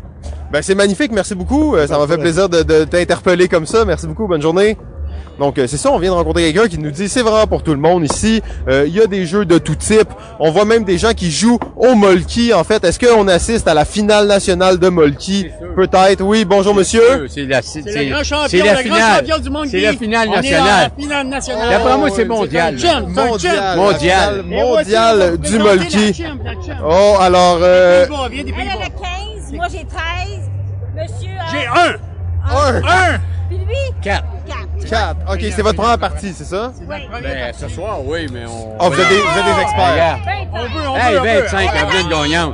Ben 0.52 0.62
c'est 0.62 0.76
magnifique, 0.76 1.12
merci 1.12 1.34
beaucoup. 1.34 1.76
Euh, 1.76 1.88
ça 1.88 1.98
m'a 1.98 2.06
fait 2.06 2.18
plaisir 2.18 2.50
de, 2.50 2.62
de 2.62 2.84
t'interpeller 2.84 3.48
comme 3.48 3.66
ça. 3.66 3.84
Merci 3.86 4.06
beaucoup, 4.06 4.28
bonne 4.28 4.42
journée. 4.42 4.78
Donc 5.42 5.58
euh, 5.58 5.66
c'est 5.66 5.78
ça, 5.78 5.90
on 5.92 5.98
vient 5.98 6.12
de 6.12 6.16
rencontrer 6.16 6.54
quelqu'un 6.54 6.70
qui 6.70 6.78
nous 6.78 6.92
dit 6.92 7.10
c'est 7.10 7.24
vraiment 7.24 7.48
pour 7.48 7.64
tout 7.64 7.72
le 7.72 7.80
monde 7.80 8.04
ici. 8.06 8.44
Euh, 8.68 8.86
Il 8.88 8.94
y 8.96 9.02
a 9.02 9.08
des 9.08 9.26
jeux 9.26 9.44
de 9.44 9.58
tout 9.58 9.74
type. 9.74 10.08
On 10.40 10.52
voit 10.52 10.66
même 10.66 10.84
des 10.84 11.00
gens 11.00 11.14
qui 11.14 11.32
jouent 11.32 11.58
au 11.76 11.96
Molki. 11.96 12.54
En 12.54 12.64
fait, 12.64 12.84
est-ce 12.84 13.00
qu'on 13.00 13.28
assiste 13.28 13.68
à 13.68 13.74
la 13.74 13.84
finale 13.84 14.28
nationale 14.28 14.78
de 14.78 14.88
Molki? 14.90 15.48
Peut-être. 15.76 16.22
Oui. 16.22 16.46
Bonjour 16.46 16.76
monsieur. 16.76 17.26
C'est 17.28 17.46
la, 17.46 17.64
C'est 17.64 17.82
le 17.82 18.12
grand 18.12 18.24
champion, 18.24 18.48
c'est 18.50 18.58
la 18.60 18.64
le 18.84 18.88
grand 18.88 18.96
finale. 18.96 19.18
champion 19.26 19.38
du 19.40 19.50
monde 19.50 19.66
C'est 19.72 19.82
la 19.82 19.94
finale 19.94 20.28
On 20.30 20.34
est 20.34 20.36
nationale. 20.36 20.92
la 20.96 21.04
finale 21.04 21.28
nationale. 21.28 21.70
D'après 21.72 21.98
moi, 21.98 22.10
c'est 22.16 22.26
mondial. 22.26 22.76
un 22.76 22.78
champ, 22.78 22.88
c'est 23.40 23.50
un 23.50 23.76
Mondial. 23.76 24.44
Mondial. 24.46 25.20
Va 25.20 25.38
du 25.38 25.58
Molki. 25.58 26.24
Oh 26.86 27.16
alors. 27.20 27.58
Euh, 27.64 28.06
Elle 28.06 28.70
a 28.70 28.76
le 28.76 29.40
15, 29.42 29.54
moi 29.54 29.66
j'ai 29.72 29.86
13. 29.86 30.40
Monsieur. 30.96 31.32
a- 31.40 31.52
J'ai 31.52 31.66
un. 31.66 31.96
un. 32.56 32.76
Un. 33.16 33.20
Puis 33.52 33.66
lui? 33.66 33.76
Quatre. 34.02 34.24
4. 34.48 34.90
4. 34.90 35.16
Ok, 35.34 35.40
c'est 35.54 35.62
votre 35.62 35.76
première 35.78 35.98
partie, 36.00 36.32
c'est 36.34 36.46
ça? 36.46 36.72
Ben, 36.88 37.52
ce 37.54 37.68
soir, 37.68 38.00
oui, 38.06 38.28
mais 38.32 38.46
on... 38.48 38.76
Ah, 38.80 38.88
vous 38.90 39.00
êtes 39.00 39.10
des, 39.10 39.16
vous 39.20 39.38
êtes 39.40 39.46
des 39.56 39.62
experts. 39.62 40.20
On 40.54 40.58
veut, 40.64 40.88
on 40.90 40.96
Hey, 40.96 41.14
veut, 41.14 41.20
on 41.20 41.24
veut. 41.24 41.42
25, 41.42 41.70
elle 41.76 41.92
vient 41.92 42.04
de 42.06 42.10
gagnante. 42.10 42.54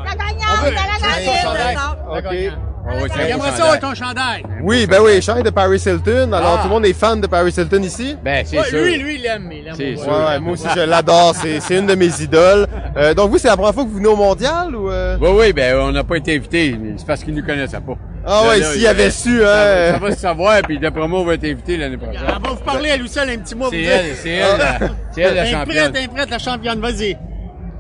Ok. 2.10 2.52
Oh, 2.90 2.94
oui, 3.04 3.10
J'aimerais 3.28 3.52
ça 3.52 3.66
avec 3.70 3.82
ton 3.82 3.94
chandail. 3.94 4.44
Oui, 4.64 4.88
ben 4.88 5.00
oui, 5.04 5.22
change 5.22 5.44
de 5.44 5.50
Paris 5.50 5.84
Hilton. 5.86 6.32
Alors, 6.32 6.54
Ah. 6.54 6.62
tout 6.62 6.70
le 6.70 6.74
monde 6.74 6.86
est 6.86 6.94
fan 6.94 7.20
de 7.20 7.28
Paris 7.28 7.52
Hilton 7.58 7.82
ici? 7.84 8.16
Ben, 8.24 8.46
c'est 8.46 8.58
Ouais, 8.60 8.64
sûr. 8.64 8.80
lui, 8.82 8.98
lui, 8.98 9.16
il 9.20 9.26
aime, 9.26 9.52
il 9.52 9.68
aime. 9.68 9.74
C'est 9.76 9.98
sûr. 9.98 10.06
boy. 10.06 10.14
Ouais, 10.16 10.26
ouais, 10.26 10.40
moi 10.40 10.54
aussi, 10.54 10.68
je 10.74 10.80
l'adore. 10.82 11.36
C'est, 11.36 11.60
c'est 11.60 11.78
une 11.80 11.86
de 11.86 11.96
mes 11.96 12.22
idoles. 12.22 12.66
Euh, 12.96 13.14
donc, 13.14 13.30
vous, 13.32 13.38
c'est 13.40 13.50
la 13.50 13.58
première 13.58 13.74
fois 13.74 13.84
que 13.84 13.90
vous 13.90 13.98
venez 13.98 14.08
au 14.08 14.16
mondial 14.16 14.74
ou, 14.74 14.90
euh? 14.90 15.18
Oui, 15.20 15.30
oui, 15.38 15.54
ben, 15.54 15.76
on 15.80 15.92
n'a 15.92 16.06
pas 16.06 16.16
été 16.16 16.38
invités. 16.38 16.78
mais 16.82 16.94
C'est 16.96 17.06
parce 17.06 17.26
qu'ils 17.26 17.36
nous 17.36 17.44
connaissaient 17.46 17.82
pas. 17.82 17.96
Ah 18.30 18.48
ouais, 18.50 18.62
s'il 18.62 18.86
avait 18.86 19.10
su, 19.10 19.42
hein. 19.42 19.94
ça 19.94 20.00
va 20.00 20.12
se 20.12 20.20
savoir, 20.20 20.62
puis 20.64 20.78
d'après 20.78 21.08
moi, 21.08 21.22
on 21.22 21.24
va 21.26 21.36
être 21.36 21.46
invités 21.46 21.78
l'année 21.78 21.98
prochaine. 21.98 22.22
Elle 22.28 22.42
va 22.44 22.50
vous 22.50 22.56
parler 22.58 22.92
à 22.92 22.98
Lucille 22.98 23.22
un 23.30 23.38
petit 23.38 23.56
mot. 23.56 23.70
C'est 23.70 23.82
elle, 23.84 24.16
c'est 24.16 24.30
elle, 24.32 24.92
c'est 25.14 25.22
elle 25.22 25.36
la 25.36 25.44
T'es 25.46 25.52
championne. 25.52 25.92
prête, 25.92 25.94
t'es 25.94 26.08
prête, 26.14 26.30
la 26.30 26.40
championne, 26.40 26.80
vas-y. 26.82 27.18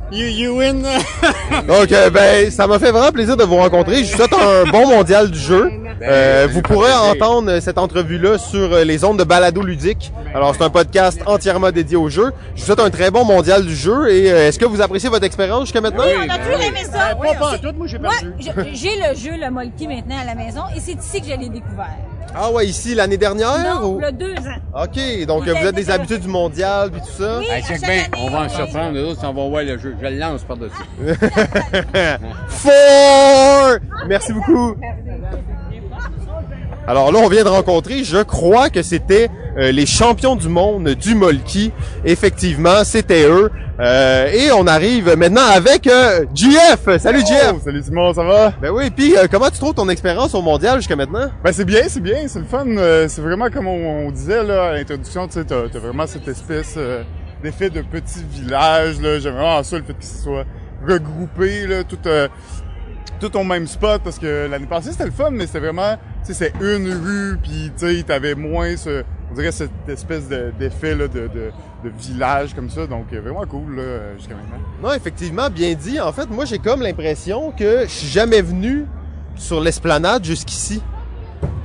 You, 0.10 0.26
you 0.28 0.58
win. 0.58 0.84
Donc, 1.68 1.92
euh, 1.92 2.10
ben, 2.10 2.50
ça 2.50 2.66
m'a 2.66 2.80
fait 2.80 2.92
vraiment 2.92 3.12
plaisir 3.12 3.36
de 3.36 3.44
vous 3.44 3.58
rencontrer. 3.58 4.06
Je 4.06 4.12
vous 4.12 4.18
souhaite 4.18 4.32
un 4.34 4.64
bon 4.72 4.88
mondial 4.88 5.30
du 5.30 5.38
jeu. 5.40 5.70
Euh, 6.02 6.48
vous 6.50 6.62
pourrez 6.62 6.94
entendre 6.94 7.60
cette 7.60 7.78
entrevue-là 7.78 8.38
sur 8.38 8.72
euh, 8.74 8.84
les 8.86 9.04
ondes 9.04 9.20
de 9.20 9.26
balado 9.26 9.62
ludique. 9.62 10.14
Alors, 10.34 10.56
c'est 10.56 10.64
un 10.64 10.70
podcast 10.70 11.20
entièrement 11.26 11.72
dédié 11.72 11.98
au 11.98 12.08
jeu. 12.08 12.32
Je 12.56 12.62
vous 12.62 12.66
souhaite 12.68 12.80
un 12.80 12.90
très 12.90 13.12
bon 13.12 13.26
mondial 13.26 13.66
du 13.66 13.76
jeu. 13.76 14.10
Et 14.10 14.32
euh, 14.32 14.48
est-ce 14.48 14.58
que 14.60 14.66
vous 14.66 14.80
appréciez 14.82 15.10
votre 15.10 15.26
expérience 15.26 15.64
jusqu'à 15.64 15.82
maintenant? 15.82 16.04
Oui, 16.06 16.14
on 16.26 16.30
a 16.34 16.38
toujours 16.38 16.62
aimé 16.62 16.80
ça. 16.90 17.14
Pas, 17.16 17.34
pas, 17.34 17.54
en 17.56 17.58
tout, 17.58 17.76
moi, 17.78 17.88
j'ai 17.88 18.00
Moi, 18.00 18.12
perdu. 18.22 18.34
je- 18.40 18.76
j'ai 18.80 18.96
le 18.96 19.14
jeu, 19.14 19.32
le 19.44 19.52
Molki 19.52 19.88
maintenant 19.90 20.20
à 20.22 20.26
la 20.26 20.36
maison 20.36 20.62
et 20.74 20.80
c'est 20.80 20.94
ici 20.94 21.20
que 21.20 21.28
je 21.28 21.38
l'ai 21.38 21.50
découvert. 21.50 21.98
Ah 22.36 22.52
ouais, 22.52 22.68
ici, 22.68 22.94
l'année 22.94 23.18
dernière? 23.18 23.64
Non, 23.82 23.88
ou- 23.96 24.00
le 24.00 24.12
deux 24.12 24.34
ans. 24.36 24.84
OK, 24.84 25.26
donc 25.26 25.44
vous 25.48 25.50
êtes 25.66 25.74
des 25.76 25.90
habitués 25.90 26.20
du 26.20 26.28
mondial 26.28 26.92
puis 26.92 27.02
tout 27.02 27.24
ça? 27.24 27.40
Oui, 27.40 27.46
Hey, 27.46 27.52
à 27.52 27.62
check 27.62 27.68
chaque 27.68 27.80
bien, 27.82 27.90
année, 27.90 28.08
on 28.18 28.30
va 28.30 28.40
en 28.42 28.50
surprendre, 28.50 28.92
nous 28.92 29.06
autres, 29.10 29.22
on 29.24 29.34
va 29.34 29.48
voir 29.50 29.64
le 29.64 29.78
jeu. 29.78 29.96
Je 30.02 30.08
le 30.08 30.18
lance 30.20 30.44
par-dessus. 30.44 30.76
Four! 32.50 33.78
Merci 34.08 34.34
beaucoup. 34.34 34.76
Alors 36.90 37.12
là, 37.12 37.20
on 37.22 37.28
vient 37.28 37.44
de 37.44 37.50
rencontrer, 37.50 38.06
je 38.06 38.24
crois 38.24 38.70
que 38.70 38.82
c'était 38.82 39.28
euh, 39.58 39.72
les 39.74 39.86
champions 39.86 40.38
du 40.38 40.48
monde 40.48 40.88
du 40.88 41.16
Molki. 41.16 41.74
Effectivement, 42.06 42.86
c'était 42.86 43.28
eux. 43.28 43.52
Euh, 43.80 44.32
et 44.32 44.52
on 44.54 44.66
arrive 44.66 45.14
maintenant 45.18 45.46
avec 45.54 45.86
euh, 45.86 46.26
GF. 46.34 46.98
Salut 46.98 47.20
GF. 47.20 47.54
Oh, 47.56 47.60
salut 47.64 47.84
Simon, 47.84 48.14
ça 48.14 48.24
va? 48.24 48.54
Ben 48.62 48.72
oui, 48.72 48.90
puis 48.90 49.18
euh, 49.18 49.28
comment 49.30 49.50
tu 49.50 49.58
trouves 49.60 49.74
ton 49.74 49.90
expérience 49.90 50.34
au 50.34 50.42
mondial 50.42 50.78
jusqu'à 50.78 50.96
maintenant? 50.96 51.30
Ben 51.44 51.52
c'est 51.52 51.66
bien, 51.66 51.82
c'est 51.90 52.00
bien, 52.00 52.26
c'est 52.28 52.40
le 52.40 52.46
fun. 52.46 52.66
euh, 52.66 53.08
c'est 53.10 53.22
vraiment 53.22 53.50
comme 53.50 53.68
on, 53.68 54.08
on 54.08 54.12
disait 54.12 54.44
là 54.44 54.70
à 54.70 54.74
l'introduction, 54.74 55.28
tu 55.28 55.34
sais, 55.34 55.44
t'as, 55.44 55.68
t'as 55.72 55.80
vraiment 55.80 56.08
cette 56.08 56.28
espèce 56.28 56.76
euh, 56.78 57.04
d'effet 57.44 57.70
de 57.70 57.82
petit 57.82 58.24
village. 58.32 59.00
Là, 59.02 59.20
j'aime 59.20 59.34
vraiment 59.34 59.62
ça, 59.62 59.78
le 59.78 59.84
fait 59.84 59.94
que 59.94 60.06
ce 60.06 60.24
soit 60.24 60.46
regroupé, 60.88 61.68
là, 61.68 61.84
tout, 61.84 62.00
euh, 62.08 62.28
tout 63.20 63.36
au 63.38 63.44
même 63.44 63.68
spot, 63.68 64.02
parce 64.04 64.18
que 64.18 64.48
l'année 64.50 64.68
passée 64.68 64.92
c'était 64.92 65.06
le 65.06 65.12
fun, 65.12 65.30
mais 65.32 65.46
c'était 65.46 65.60
vraiment, 65.60 65.98
c'est 66.34 66.54
une 66.62 66.92
rue, 66.94 67.38
puis 67.42 67.72
tu 67.78 67.98
sais, 67.98 68.04
t'avais 68.04 68.36
moins 68.36 68.76
ce, 68.78 69.04
on 69.32 69.36
dirait 69.36 69.52
cette 69.52 69.72
espèce 69.88 70.28
de, 70.28 70.52
d'effet 70.60 70.96
là 70.96 71.08
de, 71.08 71.22
de, 71.22 71.52
de 71.84 71.92
village 72.00 72.54
comme 72.54 72.70
ça, 72.70 72.88
donc 72.88 73.06
euh, 73.14 73.22
vraiment 73.22 73.46
cool 73.46 73.76
là 73.76 73.82
euh, 73.82 74.18
jusqu'à 74.18 74.36
maintenant. 74.36 74.58
Non, 74.82 74.94
effectivement, 74.94 75.50
bien 75.50 75.74
dit. 75.74 76.00
En 76.00 76.12
fait, 76.12 76.30
moi, 76.30 76.46
j'ai 76.46 76.60
comme 76.60 76.82
l'impression 76.82 77.52
que 77.52 77.82
je 77.84 77.92
suis 77.92 78.08
jamais 78.08 78.42
venu 78.42 78.86
sur 79.36 79.62
l'esplanade 79.62 80.24
jusqu'ici. 80.24 80.82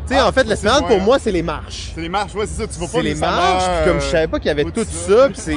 Tu 0.07 0.15
sais, 0.15 0.21
Ah, 0.21 0.29
en 0.29 0.33
fait, 0.33 0.45
l'esplanade, 0.45 0.87
pour 0.87 1.01
moi, 1.01 1.19
c'est 1.19 1.31
les 1.33 1.43
marches. 1.43 1.93
C'est 1.95 2.01
les 2.01 2.09
marches, 2.09 2.35
ouais, 2.35 2.47
c'est 2.47 2.61
ça, 2.63 2.67
tu 2.67 2.79
vas 2.79 2.87
pas 2.87 2.93
C'est 2.93 3.03
les 3.03 3.15
marches, 3.15 3.65
puis 3.65 3.91
comme 3.91 4.01
je 4.01 4.07
euh, 4.07 4.11
savais 4.11 4.27
pas 4.27 4.39
qu'il 4.39 4.49
y 4.49 4.51
avait 4.51 4.65
au-dessus 4.65 4.85
tout 4.85 4.91
de 4.91 5.15
ça, 5.15 5.29
puis 5.29 5.39
c'est 5.39 5.57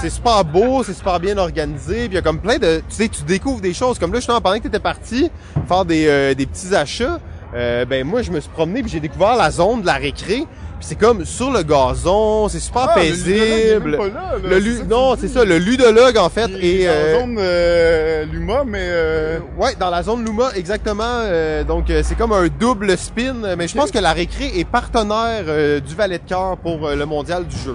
c'est 0.00 0.10
super 0.10 0.44
beau, 0.44 0.82
c'est 0.82 0.94
super 0.94 1.20
bien 1.20 1.36
organisé, 1.38 1.94
puis 1.94 2.04
il 2.06 2.14
y 2.14 2.18
a 2.18 2.22
comme 2.22 2.40
plein 2.40 2.56
de 2.58 2.78
tu 2.88 2.94
sais 2.96 3.08
tu 3.08 3.22
découvres 3.22 3.60
des 3.60 3.74
choses 3.74 3.98
comme 3.98 4.12
là 4.12 4.18
justement 4.18 4.40
pendant 4.40 4.56
que 4.56 4.62
tu 4.62 4.68
étais 4.68 4.80
parti 4.80 5.30
faire 5.68 5.84
des 5.84 6.06
euh, 6.08 6.34
des 6.34 6.46
petits 6.46 6.74
achats, 6.74 7.14
euh, 7.14 7.18
ben 7.56 8.04
moi 8.04 8.22
je 8.22 8.30
me 8.30 8.40
suis 8.40 8.50
promené 8.50 8.82
puis 8.82 8.90
j'ai 8.90 9.00
découvert 9.00 9.34
la 9.34 9.50
zone 9.50 9.80
de 9.80 9.86
la 9.86 9.94
récré, 9.94 10.44
c'est 10.80 10.94
comme 10.98 11.24
sur 11.24 11.50
le 11.50 11.62
gazon, 11.62 12.48
c'est 12.48 12.60
super 12.60 12.88
Ah, 12.90 12.94
paisible. 12.94 13.92
là, 13.96 14.08
là, 14.08 14.34
le 14.42 14.58
lu- 14.58 14.82
non, 14.88 15.16
c'est 15.18 15.28
ça, 15.28 15.44
le 15.44 15.58
ludologue 15.58 16.16
en 16.18 16.28
fait 16.28 16.50
est 16.60 16.84
dans 16.84 16.90
la 16.92 16.96
euh, 16.98 17.20
zone 17.20 17.36
euh, 17.40 18.24
Luma, 18.26 18.62
mais 18.64 18.78
euh, 18.82 19.38
Ouais, 19.58 19.74
dans 19.80 19.90
la 19.90 20.02
zone 20.02 20.24
Luma, 20.24 20.50
exactement. 20.54 21.02
Euh, 21.04 21.64
donc, 21.64 21.90
euh, 21.90 22.02
c'est 22.04 22.14
comme 22.14 22.32
un 22.32 22.46
double 22.48 22.96
spin. 22.98 23.34
Mais 23.56 23.66
je 23.68 23.74
pense 23.74 23.90
que 23.90 23.98
la 23.98 24.12
récré 24.12 24.52
est 24.54 24.64
partenaire 24.68 25.44
euh, 25.48 25.80
du 25.80 25.94
Valet 25.94 26.18
de 26.18 26.28
cœur 26.28 26.56
pour 26.58 26.88
le 26.90 27.04
mondial 27.06 27.46
du 27.46 27.56
jeu. 27.56 27.74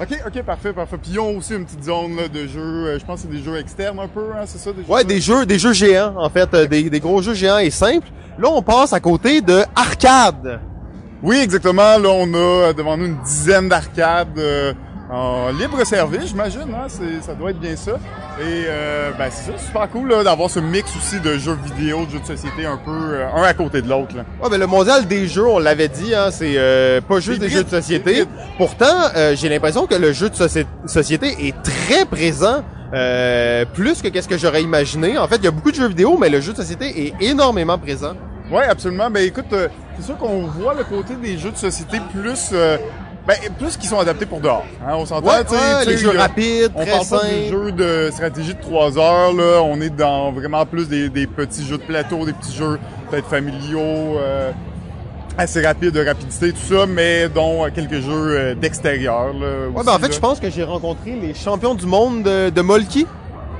ok, 0.00 0.18
ok, 0.26 0.42
parfait, 0.42 0.72
parfait. 0.72 0.96
Puis 1.02 1.12
ils 1.14 1.18
ont 1.20 1.36
aussi 1.38 1.54
une 1.54 1.64
petite 1.64 1.84
zone 1.84 2.16
là, 2.16 2.28
de 2.28 2.46
jeux. 2.46 2.60
euh, 2.86 2.98
je 2.98 3.04
pense 3.04 3.22
que 3.22 3.28
c'est 3.30 3.36
des 3.36 3.42
jeux 3.42 3.58
externes 3.58 3.98
un 3.98 4.08
peu, 4.08 4.26
hein, 4.36 4.42
c'est 4.46 4.58
ça, 4.58 4.72
des 4.72 4.82
jeux. 4.82 4.88
Ouais, 4.92 5.04
des 5.04 5.20
jeux, 5.20 5.46
des 5.46 5.58
jeux 5.58 5.72
géants, 5.72 6.14
en 6.18 6.28
fait, 6.30 6.52
euh, 6.54 6.66
des, 6.66 6.88
des 6.90 7.00
gros 7.00 7.22
jeux 7.22 7.34
géants 7.34 7.58
et 7.58 7.70
simples. 7.70 8.08
Là, 8.38 8.48
on 8.50 8.62
passe 8.62 8.92
à 8.92 9.00
côté 9.00 9.40
de 9.40 9.62
arcade. 9.74 10.60
Oui, 11.22 11.36
exactement. 11.38 11.98
Là, 11.98 12.08
on 12.08 12.32
a 12.34 12.36
euh, 12.36 12.72
devant 12.72 12.96
nous 12.96 13.06
une 13.06 13.18
dizaine 13.22 13.68
d'arcades 13.68 14.38
euh, 14.38 14.72
en 15.10 15.50
libre 15.52 15.84
service, 15.84 16.28
j'imagine. 16.28 16.74
Hein? 16.74 16.88
Ça 17.20 17.34
doit 17.34 17.50
être 17.50 17.60
bien 17.60 17.76
ça. 17.76 17.92
Et 18.40 18.64
euh, 18.66 19.10
ben 19.18 19.28
c'est 19.30 19.52
ça, 19.52 19.58
super 19.58 19.88
cool 19.90 20.08
là, 20.08 20.24
d'avoir 20.24 20.48
ce 20.48 20.58
mix 20.58 20.90
aussi 20.96 21.20
de 21.20 21.36
jeux 21.36 21.56
vidéo, 21.76 22.06
de 22.06 22.12
jeux 22.12 22.18
de 22.20 22.24
société 22.26 22.64
un 22.64 22.78
peu 22.78 22.90
euh, 22.90 23.26
un 23.36 23.42
à 23.42 23.52
côté 23.52 23.82
de 23.82 23.88
l'autre. 23.90 24.14
Ouais, 24.16 24.48
ben 24.50 24.58
le 24.58 24.66
mondial 24.66 25.06
des 25.06 25.26
jeux, 25.28 25.46
on 25.46 25.58
l'avait 25.58 25.88
dit, 25.88 26.14
hein, 26.14 26.30
c'est 26.30 26.54
euh, 26.56 27.00
pas 27.02 27.20
juste 27.20 27.40
des 27.40 27.50
jeux 27.50 27.62
de 27.62 27.68
société. 27.68 28.24
Pourtant, 28.56 28.86
euh, 29.14 29.36
j'ai 29.36 29.50
l'impression 29.50 29.86
que 29.86 29.94
le 29.96 30.12
jeu 30.12 30.30
de 30.30 30.34
soci- 30.34 30.64
société 30.86 31.46
est 31.46 31.54
très 31.62 32.06
présent, 32.06 32.64
euh, 32.94 33.66
plus 33.74 34.00
que 34.00 34.08
qu'est-ce 34.08 34.28
que 34.28 34.38
j'aurais 34.38 34.62
imaginé. 34.62 35.18
En 35.18 35.28
fait, 35.28 35.36
il 35.36 35.44
y 35.44 35.48
a 35.48 35.50
beaucoup 35.52 35.70
de 35.70 35.76
jeux 35.76 35.88
vidéo, 35.88 36.16
mais 36.18 36.30
le 36.30 36.40
jeu 36.40 36.52
de 36.52 36.56
société 36.56 37.06
est 37.06 37.14
énormément 37.22 37.76
présent. 37.78 38.14
Ouais, 38.52 38.64
absolument. 38.64 39.10
Ben 39.10 39.24
écoute, 39.24 39.46
euh, 39.54 39.68
c'est 39.96 40.04
sûr 40.04 40.18
qu'on 40.18 40.42
voit 40.42 40.74
le 40.74 40.84
côté 40.84 41.14
des 41.14 41.38
jeux 41.38 41.52
de 41.52 41.56
société 41.56 41.98
plus 42.12 42.50
euh, 42.52 42.76
ben, 43.26 43.36
plus 43.58 43.78
qui 43.78 43.86
sont 43.86 43.98
adaptés 43.98 44.26
pour 44.26 44.40
dehors. 44.40 44.66
Hein, 44.86 44.92
on 44.94 45.06
s'entend, 45.06 45.26
Ouais, 45.26 45.42
tu 45.44 45.56
sais, 45.56 45.86
les 45.86 45.96
jeux 45.96 46.10
rapides, 46.16 46.72
on 46.74 46.82
très 46.82 46.90
parle 46.90 47.08
pas 47.08 47.24
des 47.24 47.48
jeux 47.48 47.72
de 47.72 48.10
stratégie 48.12 48.54
de 48.54 48.60
3 48.60 48.98
heures, 48.98 49.32
là. 49.32 49.62
On 49.62 49.80
est 49.80 49.88
dans 49.90 50.32
vraiment 50.32 50.66
plus 50.66 50.86
des, 50.86 51.08
des 51.08 51.26
petits 51.26 51.64
jeux 51.64 51.78
de 51.78 51.82
plateau, 51.82 52.26
des 52.26 52.34
petits 52.34 52.54
jeux 52.54 52.78
peut-être 53.10 53.28
familiaux, 53.28 54.18
euh, 54.18 54.50
assez 55.38 55.64
rapides, 55.64 55.92
de 55.92 56.04
rapidité, 56.04 56.52
tout 56.52 56.74
ça, 56.74 56.84
mais 56.86 57.30
dont 57.30 57.66
quelques 57.74 58.00
jeux 58.00 58.54
d'extérieur, 58.56 59.32
là. 59.32 59.68
Ouais, 59.68 59.76
aussi, 59.76 59.86
ben 59.86 59.92
en 59.94 59.98
fait, 59.98 60.08
là. 60.08 60.14
je 60.14 60.20
pense 60.20 60.40
que 60.40 60.50
j'ai 60.50 60.64
rencontré 60.64 61.12
les 61.12 61.32
champions 61.32 61.74
du 61.74 61.86
monde 61.86 62.24
de, 62.24 62.50
de 62.50 62.60
Molki. 62.60 63.06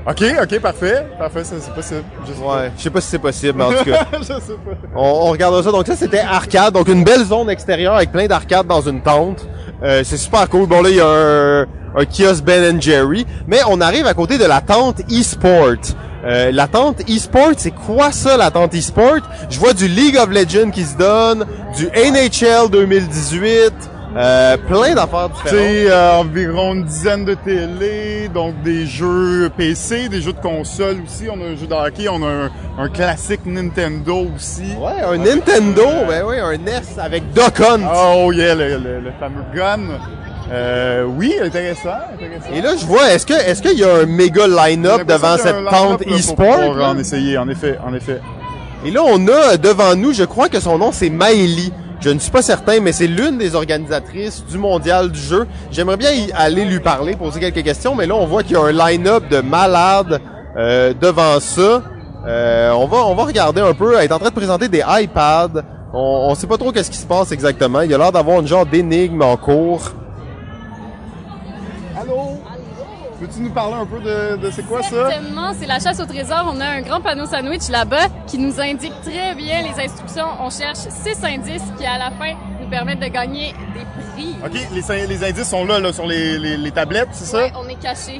Ok, 0.05 0.21
ok, 0.41 0.59
parfait. 0.59 1.07
Parfait, 1.17 1.43
c'est 1.45 1.73
possible. 1.73 2.03
Je 2.27 2.33
sais 2.33 2.39
Ouais, 2.41 2.71
je 2.77 2.83
sais 2.83 2.89
pas 2.89 2.99
si 2.99 3.07
c'est 3.07 3.19
possible, 3.19 3.57
mais 3.57 3.63
en 3.63 3.71
tout 3.71 3.85
cas. 3.85 4.05
je 4.19 4.23
sais 4.23 4.33
pas. 4.33 4.71
On, 4.95 5.01
on 5.01 5.31
regardera 5.31 5.63
ça. 5.63 5.71
Donc 5.71 5.87
ça, 5.87 5.95
c'était 5.95 6.19
arcade. 6.19 6.73
Donc 6.73 6.89
une 6.89 7.03
belle 7.05 7.23
zone 7.23 7.49
extérieure 7.49 7.95
avec 7.95 8.11
plein 8.11 8.27
d'arcades 8.27 8.67
dans 8.67 8.81
une 8.81 9.01
tente. 9.01 9.47
Euh, 9.81 10.01
c'est 10.03 10.17
super 10.17 10.49
cool. 10.49 10.67
Bon 10.67 10.81
là, 10.81 10.89
il 10.89 10.95
y 10.97 11.01
a 11.01 11.07
un, 11.07 11.61
un 11.95 12.05
kiosque 12.05 12.43
Ben 12.43 12.81
Jerry. 12.81 13.25
Mais 13.47 13.59
on 13.69 13.79
arrive 13.79 14.05
à 14.05 14.13
côté 14.13 14.37
de 14.37 14.45
la 14.45 14.59
tente 14.59 14.99
e-sport. 15.09 15.77
Euh, 16.25 16.51
la 16.51 16.67
tente 16.67 17.01
e-sport, 17.09 17.51
c'est 17.57 17.71
quoi 17.71 18.11
ça, 18.11 18.37
la 18.37 18.49
tente 18.51 18.73
e-sport? 18.75 19.19
Je 19.49 19.59
vois 19.59 19.73
du 19.73 19.87
League 19.87 20.17
of 20.17 20.29
Legends 20.29 20.71
qui 20.71 20.83
se 20.83 20.97
donne, 20.97 21.45
du 21.75 21.87
NHL 21.87 22.69
2018, 22.71 23.73
euh, 24.15 24.57
plein 24.57 24.93
d'affaires 24.93 25.29
différentes. 25.29 25.49
C'est 25.49 25.89
euh, 25.91 26.13
environ 26.19 26.73
une 26.75 26.83
dizaine 26.85 27.25
de 27.25 27.33
télé, 27.33 28.29
donc 28.33 28.61
des 28.63 28.85
jeux 28.85 29.49
PC, 29.57 30.09
des 30.09 30.21
jeux 30.21 30.33
de 30.33 30.39
console 30.41 30.97
aussi. 31.05 31.25
On 31.29 31.41
a 31.41 31.45
un 31.45 31.55
jeu 31.55 31.67
de 31.67 31.73
hockey, 31.73 32.07
on 32.09 32.21
a 32.23 32.27
un, 32.27 32.51
un 32.77 32.89
classique 32.89 33.41
Nintendo 33.45 34.27
aussi. 34.35 34.73
Ouais, 34.79 35.01
un 35.03 35.17
Nintendo, 35.17 35.85
ben 36.07 36.23
oui, 36.27 36.39
un 36.39 36.57
NES 36.57 36.81
avec 36.99 37.31
Duck 37.33 37.59
Hunt. 37.59 37.81
Oh 37.95 38.31
yeah, 38.31 38.53
le, 38.55 38.77
le- 38.77 38.99
le 38.99 39.11
fameux 39.19 39.43
gun. 39.55 39.79
Euh, 40.51 41.03
oui, 41.05 41.33
intéressant, 41.41 41.89
intéressant. 42.13 42.53
Et 42.53 42.61
là, 42.61 42.75
je 42.79 42.85
vois, 42.85 43.11
est-ce 43.13 43.25
que 43.25 43.33
est-ce 43.33 43.61
qu'il 43.61 43.79
y 43.79 43.83
a 43.83 43.95
un 44.01 44.05
méga 44.05 44.45
line-up 44.45 45.07
devant 45.07 45.37
cette 45.37 45.65
tente 45.69 46.03
e-sport? 46.05 46.59
Pour 46.59 46.75
là? 46.75 46.89
en 46.89 46.97
essayer, 46.99 47.37
en 47.37 47.47
effet, 47.49 47.77
en 47.83 47.93
effet. 47.93 48.19
Et 48.85 48.91
là, 48.91 49.01
on 49.05 49.25
a 49.29 49.55
devant 49.57 49.95
nous, 49.95 50.11
je 50.13 50.23
crois 50.25 50.49
que 50.49 50.59
son 50.59 50.77
nom 50.77 50.91
c'est 50.91 51.09
Maëlie. 51.09 51.71
Je 52.03 52.09
ne 52.09 52.19
suis 52.19 52.31
pas 52.31 52.41
certain, 52.41 52.81
mais 52.81 52.91
c'est 52.91 53.07
l'une 53.07 53.37
des 53.37 53.55
organisatrices 53.55 54.43
du 54.45 54.57
mondial 54.57 55.09
du 55.09 55.19
jeu. 55.21 55.47
J'aimerais 55.71 55.95
bien 55.95 56.11
y 56.11 56.33
aller 56.33 56.65
lui 56.65 56.81
parler, 56.81 57.15
poser 57.15 57.39
quelques 57.39 57.63
questions, 57.63 57.95
mais 57.95 58.05
là, 58.07 58.15
on 58.15 58.25
voit 58.25 58.43
qu'il 58.43 58.57
y 58.57 58.59
a 58.59 58.61
un 58.61 58.73
line-up 58.73 59.29
de 59.29 59.39
malades 59.39 60.19
euh, 60.57 60.93
devant 60.99 61.39
ça. 61.39 61.81
Euh, 62.27 62.71
on 62.71 62.87
va 62.87 62.97
on 63.05 63.15
va 63.15 63.23
regarder 63.23 63.61
un 63.61 63.73
peu. 63.73 63.95
Elle 63.97 64.03
est 64.03 64.11
en 64.11 64.19
train 64.19 64.31
de 64.31 64.35
présenter 64.35 64.67
des 64.67 64.83
iPads. 64.85 65.63
On, 65.93 66.27
on 66.29 66.35
sait 66.35 66.45
pas 66.45 66.57
trop 66.57 66.73
qu'est-ce 66.73 66.91
qui 66.91 66.97
se 66.97 67.05
passe 67.07 67.31
exactement. 67.31 67.79
Il 67.79 67.91
y 67.91 67.93
a 67.93 67.97
l'air 67.97 68.11
d'avoir 68.11 68.41
une 68.41 68.47
genre 68.47 68.65
d'énigme 68.65 69.21
en 69.21 69.37
cours. 69.37 69.93
Peux-tu 73.23 73.39
nous 73.41 73.51
parler 73.51 73.75
un 73.75 73.85
peu 73.85 73.99
de, 74.01 74.35
de 74.35 74.51
c'est 74.51 74.63
quoi 74.63 74.83
ça? 74.83 74.89
Certainement, 75.09 75.53
c'est 75.57 75.65
la 75.65 75.79
chasse 75.79 75.97
au 76.01 76.05
trésor. 76.05 76.51
On 76.53 76.59
a 76.59 76.65
un 76.65 76.81
grand 76.81 76.99
panneau 76.99 77.25
sandwich 77.25 77.69
là-bas 77.69 78.07
qui 78.27 78.37
nous 78.37 78.59
indique 78.59 78.91
très 79.01 79.33
bien 79.33 79.61
les 79.61 79.81
instructions. 79.81 80.25
On 80.41 80.49
cherche 80.49 80.79
six 80.89 81.23
indices 81.23 81.61
qui, 81.77 81.85
à 81.85 81.97
la 81.97 82.11
fin, 82.11 82.33
nous 82.61 82.67
permettre 82.69 82.99
de 82.99 83.07
gagner 83.07 83.53
des 83.73 83.85
prix. 84.13 84.35
OK, 84.45 84.51
les, 84.73 85.07
les 85.07 85.23
indices 85.23 85.47
sont 85.49 85.63
là, 85.63 85.79
là 85.79 85.93
sur 85.93 86.05
les, 86.05 86.37
les- 86.37 86.57
les 86.57 86.71
tablettes, 86.71 87.07
c'est 87.13 87.23
ça? 87.23 87.37
Ouais, 87.37 87.53
on 87.57 87.65
est 87.69 87.75
caché. 87.79 88.19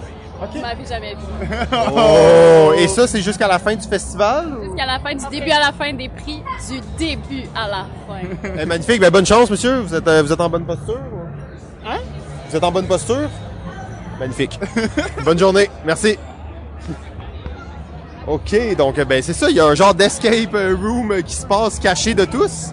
Vous 0.54 0.62
m'avez 0.62 0.86
jamais 0.86 1.16
vu. 1.16 1.48
Oh! 1.96 2.72
Et 2.78 2.88
ça, 2.88 3.06
c'est 3.06 3.22
jusqu'à 3.22 3.48
la 3.48 3.60
fin 3.60 3.76
du 3.76 3.86
festival? 3.88 4.58
Jusqu'à 4.64 4.86
la 4.86 5.00
fin, 5.00 5.14
du 5.16 5.26
début 5.30 5.52
à 5.52 5.60
la 5.60 5.72
fin 5.74 5.92
des 5.94 6.08
prix, 6.10 6.42
du 6.70 6.80
début 6.98 7.44
à 7.56 7.68
la 7.68 7.86
fin. 8.08 8.52
Eh, 8.58 8.66
magnifique. 8.66 9.02
Ben, 9.02 9.10
bonne 9.12 9.26
chance, 9.26 9.50
monsieur. 9.50 9.80
Vous 9.82 9.94
êtes, 9.96 10.08
euh, 10.08 10.22
vous 10.24 10.32
êtes 10.32 10.40
en 10.42 10.50
bonne 10.50 10.66
posture? 10.66 11.00
Hein? 11.86 11.98
Vous 12.50 12.56
êtes 12.56 12.64
en 12.64 12.72
bonne 12.72 12.88
posture? 12.88 13.30
Magnifique. 14.20 14.60
bonne 15.26 15.40
journée. 15.40 15.70
Merci. 15.86 16.18
OK, 18.26 18.76
donc 18.78 19.00
ben 19.04 19.22
c'est 19.22 19.34
ça, 19.34 19.50
il 19.50 19.58
y 19.58 19.60
a 19.60 19.66
un 19.66 19.76
genre 19.76 19.94
d'escape 19.94 20.54
euh, 20.54 20.76
room 20.82 21.12
euh, 21.12 21.22
qui 21.22 21.36
se 21.36 21.46
passe 21.46 21.78
caché 21.78 22.14
de 22.14 22.24
tous. 22.24 22.72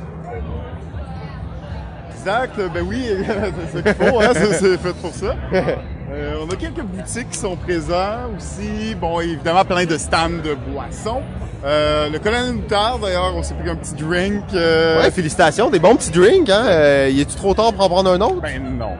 Exact, 2.17 2.57
ben 2.73 2.85
oui, 2.87 3.05
c'est 3.73 3.83
ça 3.83 3.95
qu'il 3.95 4.07
faut, 4.07 4.21
hein, 4.21 4.31
c'est 4.35 4.77
fait 4.79 4.93
pour 5.01 5.13
ça. 5.13 5.35
Euh, 6.13 6.43
on 6.45 6.51
a 6.53 6.57
quelques 6.57 6.83
boutiques 6.83 7.31
qui 7.31 7.39
sont 7.39 7.55
présents 7.55 8.33
aussi. 8.37 8.97
Bon, 8.97 9.21
évidemment, 9.21 9.65
plein 9.65 9.85
de 9.85 9.97
stands 9.97 10.43
de 10.43 10.57
boissons. 10.73 11.23
Euh, 11.65 12.09
le 12.11 12.19
colonel 12.19 12.55
Moutarde, 12.55 13.03
d'ailleurs, 13.03 13.33
on 13.37 13.45
s'est 13.45 13.55
pris 13.55 13.71
un 13.71 13.77
petit 13.77 13.95
drink. 13.95 14.43
euh, 14.53 15.01
Ouais, 15.01 15.13
félicitations, 15.13 15.71
des 15.71 15.79
bons 15.79 15.95
petits 15.95 16.11
drinks, 16.11 16.51
hein. 16.51 16.65
Euh, 16.67 17.11
y 17.13 17.21
est-tu 17.21 17.37
trop 17.37 17.55
tard 17.55 17.73
pour 17.73 17.85
en 17.85 17.89
prendre 17.89 18.11
un 18.11 18.21
autre? 18.23 18.41
Ben 18.41 18.61
non. 18.77 18.91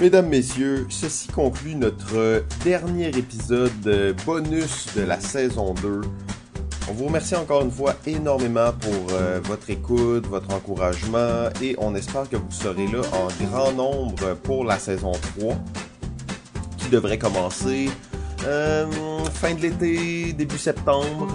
Mesdames, 0.00 0.28
Messieurs, 0.28 0.86
ceci 0.90 1.26
conclut 1.26 1.74
notre 1.74 2.44
dernier 2.62 3.08
épisode 3.08 3.72
euh, 3.88 4.12
bonus 4.24 4.86
de 4.94 5.02
la 5.02 5.18
saison 5.18 5.74
2. 5.74 6.02
On 6.88 6.92
vous 6.92 7.06
remercie 7.06 7.34
encore 7.34 7.62
une 7.62 7.70
fois 7.72 7.96
énormément 8.06 8.72
pour 8.80 9.12
euh, 9.12 9.40
votre 9.42 9.68
écoute, 9.70 10.24
votre 10.28 10.54
encouragement 10.54 11.48
et 11.60 11.74
on 11.78 11.96
espère 11.96 12.30
que 12.30 12.36
vous 12.36 12.50
serez 12.50 12.86
là 12.86 13.00
en 13.12 13.44
grand 13.44 13.72
nombre 13.72 14.34
pour 14.44 14.64
la 14.64 14.78
saison 14.78 15.10
3 15.36 15.56
qui 16.76 16.88
devrait 16.90 17.18
commencer 17.18 17.90
euh, 18.46 18.86
fin 19.34 19.54
de 19.54 19.62
l'été, 19.62 20.32
début 20.32 20.58
septembre. 20.58 21.26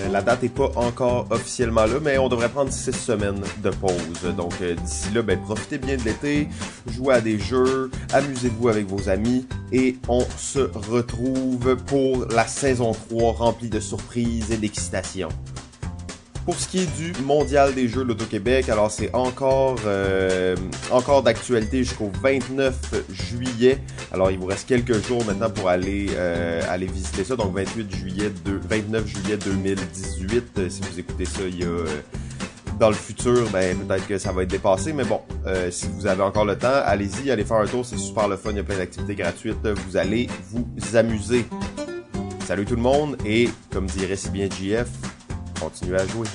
Euh, 0.00 0.08
la 0.08 0.22
date 0.22 0.42
n'est 0.42 0.48
pas 0.48 0.70
encore 0.76 1.26
officiellement 1.30 1.84
là, 1.84 1.98
mais 2.00 2.18
on 2.18 2.28
devrait 2.28 2.48
prendre 2.48 2.72
six 2.72 2.92
semaines 2.92 3.42
de 3.62 3.70
pause. 3.70 4.34
Donc 4.36 4.54
euh, 4.62 4.74
d'ici 4.74 5.12
là, 5.12 5.22
ben, 5.22 5.38
profitez 5.40 5.78
bien 5.78 5.96
de 5.96 6.02
l'été, 6.02 6.48
jouez 6.86 7.14
à 7.14 7.20
des 7.20 7.38
jeux, 7.38 7.90
amusez-vous 8.12 8.68
avec 8.68 8.86
vos 8.86 9.08
amis 9.08 9.46
et 9.72 9.96
on 10.08 10.24
se 10.36 10.60
retrouve 10.90 11.76
pour 11.86 12.26
la 12.26 12.46
saison 12.46 12.92
3 12.92 13.32
remplie 13.32 13.70
de 13.70 13.80
surprises 13.80 14.50
et 14.50 14.56
d'excitation. 14.56 15.28
Pour 16.50 16.58
ce 16.58 16.66
qui 16.66 16.78
est 16.80 16.96
du 16.96 17.12
mondial 17.22 17.74
des 17.74 17.86
jeux 17.86 18.02
l'Auto-Québec, 18.02 18.68
alors 18.70 18.90
c'est 18.90 19.14
encore 19.14 19.76
euh, 19.86 20.56
encore 20.90 21.22
d'actualité 21.22 21.84
jusqu'au 21.84 22.10
29 22.24 22.74
juillet. 23.08 23.78
Alors 24.10 24.32
il 24.32 24.38
vous 24.40 24.46
reste 24.46 24.66
quelques 24.66 25.00
jours 25.06 25.24
maintenant 25.24 25.48
pour 25.48 25.68
aller 25.68 26.08
euh, 26.16 26.60
aller 26.68 26.86
visiter 26.86 27.22
ça. 27.22 27.36
Donc 27.36 27.54
28 27.54 27.94
juillet, 27.94 28.32
de, 28.44 28.58
29 28.68 29.06
juillet 29.06 29.36
2018. 29.36 30.44
Euh, 30.58 30.68
si 30.68 30.80
vous 30.80 30.98
écoutez 30.98 31.24
ça, 31.24 31.42
il 31.46 31.60
y 31.60 31.62
a 31.62 31.84
dans 32.80 32.88
le 32.88 32.96
futur, 32.96 33.48
ben 33.50 33.78
peut-être 33.78 34.08
que 34.08 34.18
ça 34.18 34.32
va 34.32 34.42
être 34.42 34.50
dépassé, 34.50 34.92
mais 34.92 35.04
bon, 35.04 35.20
si 35.70 35.86
vous 35.86 36.08
avez 36.08 36.22
encore 36.24 36.46
le 36.46 36.58
temps, 36.58 36.82
allez-y, 36.84 37.30
allez 37.30 37.44
faire 37.44 37.58
un 37.58 37.66
tour, 37.66 37.86
c'est 37.86 37.98
super 37.98 38.26
le 38.26 38.36
fun, 38.36 38.50
il 38.50 38.56
y 38.56 38.60
a 38.60 38.64
plein 38.64 38.78
d'activités 38.78 39.14
gratuites, 39.14 39.68
vous 39.86 39.96
allez 39.96 40.28
vous 40.50 40.66
amuser. 40.96 41.44
Salut 42.44 42.64
tout 42.64 42.74
le 42.74 42.82
monde 42.82 43.16
et 43.24 43.48
comme 43.70 43.86
dirait 43.86 44.16
si 44.16 44.30
bien 44.30 44.48
JF, 44.50 44.88
continuez 45.60 46.00
à 46.00 46.06
jouer. 46.06 46.26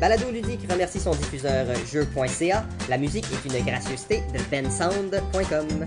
Balado 0.00 0.30
Ludique 0.32 0.68
remercie 0.68 0.98
son 0.98 1.12
diffuseur 1.12 1.66
jeu.ca. 1.90 2.64
La 2.88 2.98
musique 2.98 3.26
est 3.32 3.48
une 3.48 3.64
gracieuseté 3.64 4.22
de 4.34 4.40
bensound.com. 4.50 5.86